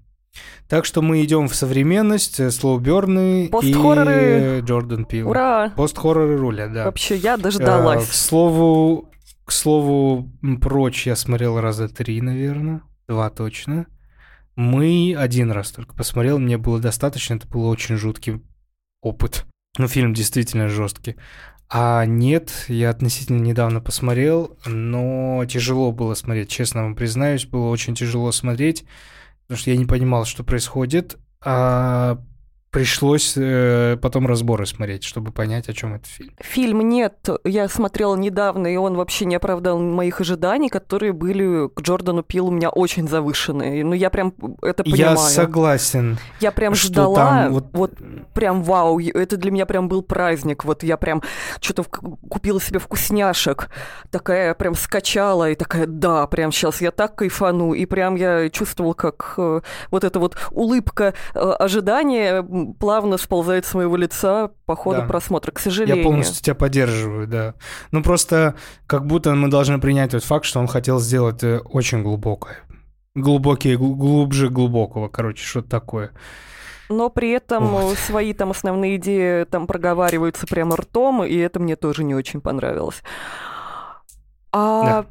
Так 0.67 0.85
что 0.85 1.01
мы 1.01 1.23
идем 1.23 1.47
в 1.47 1.55
современность, 1.55 2.39
э, 2.39 2.49
Слоу 2.51 2.79
Бёрны 2.79 3.45
и 3.45 3.71
Джордан 4.61 5.05
Пил. 5.05 5.29
Ура! 5.29 5.71
Пост-хорроры 5.75 6.37
рулят, 6.37 6.73
да. 6.73 6.85
Вообще, 6.85 7.15
я 7.15 7.35
Э, 7.35 7.37
дождалась. 7.37 8.07
К 8.07 8.13
слову, 8.13 9.11
к 9.45 9.51
слову, 9.51 10.31
прочь 10.61 11.05
я 11.05 11.15
смотрел 11.15 11.59
раза 11.59 11.87
три, 11.87 12.21
наверное. 12.21 12.81
Два 13.07 13.29
точно. 13.29 13.87
Мы 14.55 15.15
один 15.17 15.51
раз 15.51 15.71
только 15.71 15.95
посмотрел, 15.95 16.37
мне 16.39 16.57
было 16.57 16.79
достаточно, 16.79 17.35
это 17.35 17.47
был 17.47 17.67
очень 17.67 17.95
жуткий 17.97 18.41
опыт. 19.01 19.45
Ну, 19.77 19.87
фильм 19.87 20.13
действительно 20.13 20.67
жесткий. 20.69 21.15
А 21.69 22.05
нет, 22.05 22.65
я 22.67 22.91
относительно 22.91 23.39
недавно 23.41 23.81
посмотрел, 23.81 24.57
но 24.67 25.43
тяжело 25.47 25.91
было 25.91 26.13
смотреть, 26.13 26.49
честно 26.49 26.83
вам 26.83 26.95
признаюсь, 26.95 27.45
было 27.45 27.69
очень 27.69 27.95
тяжело 27.95 28.31
смотреть, 28.31 28.85
потому 29.53 29.61
что 29.61 29.69
я 29.69 29.77
не 29.77 29.85
понимал, 29.85 30.25
что 30.25 30.43
происходит, 30.43 31.17
а 31.39 32.17
пришлось 32.73 33.35
э, 33.37 33.97
потом 34.01 34.25
разборы 34.25 34.65
смотреть, 34.65 35.03
чтобы 35.03 35.31
понять, 35.31 35.69
о 35.69 35.73
чем 35.73 35.93
этот 35.93 36.07
фильм. 36.07 36.31
Фильм 36.39 36.89
«Нет» 36.89 37.29
я 37.45 37.69
смотрела 37.69 38.15
недавно, 38.15 38.65
и 38.65 38.75
он 38.77 38.95
вообще 38.95 39.25
не 39.25 39.35
оправдал 39.35 39.79
моих 39.79 40.19
ожиданий, 40.19 40.69
которые 40.69 41.13
были 41.13 41.69
к 41.69 41.81
Джордану 41.81 42.23
Пилу 42.23 42.49
у 42.49 42.51
меня 42.51 42.69
очень 42.69 43.07
завышенные. 43.07 43.85
Ну, 43.85 43.93
я 43.93 44.09
прям 44.09 44.33
это 44.63 44.83
понимаю. 44.83 45.11
Я 45.11 45.17
согласен. 45.17 46.17
Я 46.39 46.51
прям 46.51 46.73
ждала, 46.73 47.15
там 47.15 47.53
вот... 47.53 47.65
вот- 47.73 47.93
прям 48.33 48.63
вау, 48.63 48.99
это 48.99 49.37
для 49.37 49.51
меня 49.51 49.67
прям 49.67 49.87
был 49.87 50.01
праздник. 50.01 50.65
Вот 50.65 50.81
я 50.81 50.97
прям 50.97 51.21
что-то 51.61 51.83
купила 51.83 52.59
себе 52.59 52.79
вкусняшек, 52.79 53.69
такая 54.09 54.55
прям 54.55 54.73
скачала, 54.73 55.51
и 55.51 55.55
такая, 55.55 55.85
да, 55.85 56.25
прям 56.25 56.51
сейчас 56.51 56.81
я 56.81 56.89
так 56.89 57.15
кайфану, 57.15 57.73
и 57.73 57.85
прям 57.85 58.15
я 58.15 58.49
чувствовала, 58.49 58.93
как 58.93 59.35
э, 59.37 59.61
вот 59.91 60.03
эта 60.03 60.19
вот 60.19 60.37
улыбка 60.49 61.13
э, 61.35 61.39
ожидания 61.39 62.43
плавно 62.73 63.17
сползает 63.17 63.65
с 63.65 63.73
моего 63.73 63.95
лица 63.97 64.51
по 64.65 64.75
ходу 64.75 65.01
Да. 65.01 65.07
просмотра, 65.07 65.51
к 65.51 65.59
сожалению. 65.59 65.97
Я 65.97 66.03
полностью 66.03 66.43
тебя 66.43 66.55
поддерживаю, 66.55 67.27
да. 67.27 67.53
Ну 67.91 68.01
просто 68.03 68.55
как 68.87 69.05
будто 69.05 69.33
мы 69.35 69.49
должны 69.49 69.79
принять 69.79 70.11
тот 70.11 70.23
факт, 70.23 70.45
что 70.45 70.59
он 70.59 70.67
хотел 70.67 70.99
сделать 70.99 71.43
э, 71.43 71.59
очень 71.59 72.03
глубокое. 72.03 72.57
Глубокие, 73.15 73.77
гл- 73.77 73.95
глубже 73.95 74.49
глубокого, 74.49 75.07
короче, 75.07 75.43
что-то 75.45 75.69
такое. 75.69 76.11
Но 76.89 77.09
при 77.09 77.31
этом 77.31 77.67
Вот. 77.67 77.97
свои 77.97 78.33
там 78.33 78.51
основные 78.51 78.97
идеи 78.97 79.45
там 79.45 79.67
проговариваются 79.67 80.45
прямо 80.47 80.75
ртом, 80.75 81.23
и 81.23 81.35
это 81.35 81.59
мне 81.59 81.75
тоже 81.75 82.03
не 82.03 82.13
очень 82.15 82.41
понравилось. 82.41 83.01
А 84.51 84.83
Да. 84.83 85.05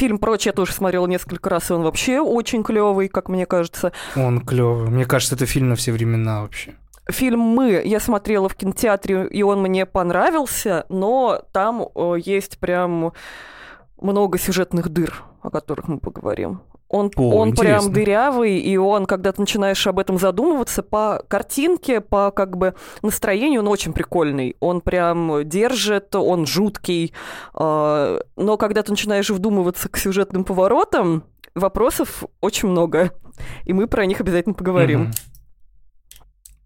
Фильм 0.00 0.18
«Прочь» 0.18 0.46
я 0.46 0.52
тоже 0.52 0.72
смотрела 0.72 1.06
несколько 1.06 1.50
раз, 1.50 1.70
и 1.70 1.74
он 1.74 1.82
вообще 1.82 2.20
очень 2.20 2.62
клевый, 2.62 3.08
как 3.08 3.28
мне 3.28 3.44
кажется. 3.44 3.92
Он 4.16 4.40
клевый. 4.40 4.88
Мне 4.88 5.04
кажется, 5.04 5.34
это 5.34 5.44
фильм 5.44 5.68
на 5.68 5.76
все 5.76 5.92
времена 5.92 6.40
вообще. 6.40 6.74
Фильм 7.10 7.40
«Мы» 7.40 7.82
я 7.84 8.00
смотрела 8.00 8.48
в 8.48 8.54
кинотеатре, 8.54 9.28
и 9.28 9.42
он 9.42 9.60
мне 9.60 9.84
понравился, 9.84 10.86
но 10.88 11.42
там 11.52 11.86
э, 11.94 12.14
есть 12.24 12.58
прям 12.58 13.12
много 14.00 14.38
сюжетных 14.38 14.88
дыр, 14.88 15.22
о 15.42 15.50
которых 15.50 15.88
мы 15.88 15.98
поговорим. 15.98 16.62
Он, 16.92 17.08
О, 17.14 17.36
он 17.36 17.54
прям 17.54 17.92
дырявый, 17.92 18.58
и 18.58 18.76
он, 18.76 19.06
когда 19.06 19.30
ты 19.30 19.40
начинаешь 19.40 19.86
об 19.86 20.00
этом 20.00 20.18
задумываться, 20.18 20.82
по 20.82 21.22
картинке, 21.28 22.00
по 22.00 22.32
как 22.32 22.56
бы 22.56 22.74
настроению, 23.00 23.60
он 23.60 23.68
очень 23.68 23.92
прикольный. 23.92 24.56
Он 24.58 24.80
прям 24.80 25.48
держит, 25.48 26.16
он 26.16 26.46
жуткий. 26.46 27.12
э, 27.54 28.20
Но 28.36 28.56
когда 28.56 28.82
ты 28.82 28.90
начинаешь 28.90 29.30
вдумываться 29.30 29.88
к 29.88 29.96
сюжетным 29.96 30.44
поворотам, 30.44 31.22
вопросов 31.54 32.24
очень 32.40 32.68
много. 32.68 33.12
И 33.64 33.72
мы 33.72 33.86
про 33.86 34.04
них 34.04 34.20
обязательно 34.20 34.54
поговорим. 34.54 35.02
Мгм. 35.02 35.12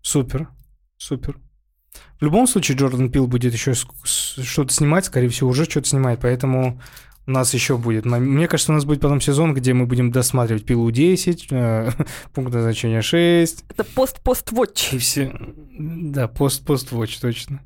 Супер, 0.01 0.49
супер. 0.97 1.39
В 2.19 2.23
любом 2.25 2.47
случае, 2.47 2.79
Джордан 2.79 3.11
Пил 3.11 3.27
будет 3.27 3.53
еще 3.53 3.75
что-то 3.75 4.73
снимать, 4.73 5.05
скорее 5.05 5.29
всего, 5.29 5.51
уже 5.51 5.65
что-то 5.65 5.89
снимает, 5.89 6.21
поэтому 6.21 6.81
у 7.27 7.31
нас 7.31 7.55
еще 7.55 7.77
будет. 7.79 8.05
Мне 8.05 8.47
кажется, 8.49 8.73
у 8.73 8.75
нас 8.75 8.85
будет 8.85 9.01
потом 9.01 9.21
сезон, 9.21 9.55
где 9.55 9.73
мы 9.73 9.87
будем 9.87 10.11
досматривать 10.11 10.65
Пилу 10.67 10.91
10, 10.91 11.49
э, 11.51 11.91
пункт 12.35 12.53
назначения 12.53 13.03
6, 13.03 13.65
Это 13.71 13.85
пост-пост-вотч. 13.85 14.93
и 14.93 14.99
все. 14.99 15.33
Да, 15.79 16.29
пост-пост-watch, 16.29 17.19
точно. 17.21 17.61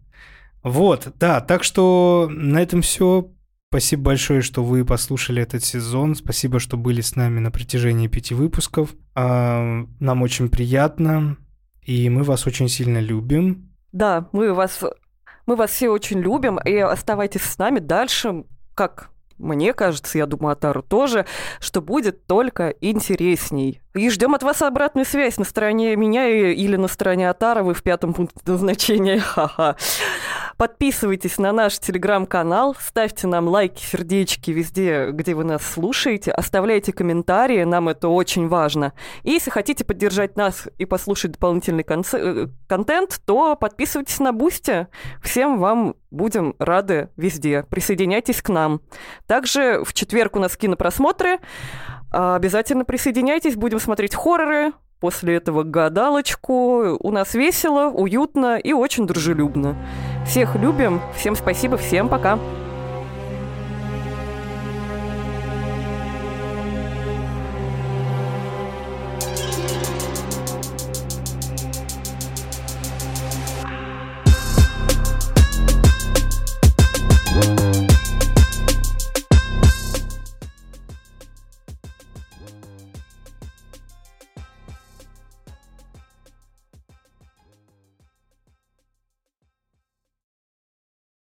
Вот, 0.62 1.08
да, 1.18 1.40
так 1.40 1.64
что 1.64 2.28
на 2.30 2.60
этом 2.62 2.82
все. 2.82 3.30
Спасибо 3.70 4.04
большое, 4.04 4.40
что 4.40 4.64
вы 4.64 4.84
послушали 4.84 5.42
этот 5.42 5.62
сезон. 5.62 6.14
Спасибо, 6.14 6.58
что 6.58 6.76
были 6.78 7.02
с 7.02 7.16
нами 7.16 7.38
на 7.38 7.50
протяжении 7.50 8.06
пяти 8.08 8.32
выпусков. 8.34 8.94
А, 9.14 9.84
Нам 10.00 10.22
очень 10.22 10.48
приятно, 10.48 11.36
и 11.82 12.08
мы 12.08 12.22
вас 12.22 12.46
очень 12.46 12.68
сильно 12.68 12.98
любим. 12.98 13.70
Да, 13.92 14.28
мы 14.32 14.54
вас, 14.54 14.80
мы 15.46 15.54
вас 15.56 15.70
все 15.70 15.90
очень 15.90 16.18
любим, 16.20 16.58
и 16.58 16.76
оставайтесь 16.76 17.42
с 17.42 17.58
нами 17.58 17.78
дальше, 17.78 18.44
как 18.74 19.10
мне 19.38 19.72
кажется, 19.72 20.18
я 20.18 20.26
думаю, 20.26 20.52
Атару 20.52 20.82
тоже, 20.82 21.26
что 21.60 21.80
будет 21.80 22.26
только 22.26 22.70
интересней. 22.80 23.80
И 23.94 24.10
ждем 24.10 24.34
от 24.34 24.42
вас 24.42 24.62
обратную 24.62 25.04
связь 25.04 25.38
на 25.38 25.44
стороне 25.44 25.96
меня 25.96 26.28
или 26.28 26.76
на 26.76 26.88
стороне 26.88 27.28
Атаровы 27.30 27.74
в 27.74 27.82
пятом 27.82 28.14
пункте 28.14 28.38
назначения. 28.46 29.18
Ха-ха. 29.20 29.76
Подписывайтесь 30.56 31.38
на 31.38 31.52
наш 31.52 31.78
телеграм-канал, 31.78 32.76
ставьте 32.80 33.28
нам 33.28 33.46
лайки, 33.46 33.80
сердечки 33.80 34.50
везде, 34.50 35.10
где 35.12 35.34
вы 35.34 35.44
нас 35.44 35.64
слушаете, 35.64 36.32
оставляйте 36.32 36.92
комментарии, 36.92 37.62
нам 37.62 37.88
это 37.88 38.08
очень 38.08 38.48
важно. 38.48 38.92
И 39.22 39.30
если 39.30 39.50
хотите 39.50 39.84
поддержать 39.84 40.36
нас 40.36 40.68
и 40.76 40.84
послушать 40.84 41.32
дополнительный 41.32 41.84
конце- 41.84 42.18
э, 42.18 42.48
контент, 42.66 43.20
то 43.24 43.54
подписывайтесь 43.54 44.18
на 44.18 44.32
Бусти. 44.32 44.88
Всем 45.22 45.60
вам 45.60 45.94
будем 46.10 46.56
рады 46.58 47.10
везде. 47.16 47.64
Присоединяйтесь 47.70 48.42
к 48.42 48.48
нам. 48.48 48.80
Также 49.28 49.84
в 49.84 49.92
четверг 49.92 50.34
у 50.36 50.40
нас 50.40 50.56
кинопросмотры. 50.56 51.38
А, 52.10 52.34
Обязательно 52.34 52.84
присоединяйтесь, 52.84 53.54
будем 53.54 53.78
смотреть 53.78 54.14
хорроры, 54.14 54.72
после 55.00 55.36
этого 55.36 55.62
гадалочку. 55.62 56.96
У 56.98 57.10
нас 57.12 57.34
весело, 57.34 57.90
уютно 57.90 58.56
и 58.56 58.72
очень 58.72 59.06
дружелюбно. 59.06 59.76
Всех 60.26 60.56
любим, 60.56 61.00
всем 61.14 61.36
спасибо, 61.36 61.76
всем 61.76 62.08
пока. 62.08 62.38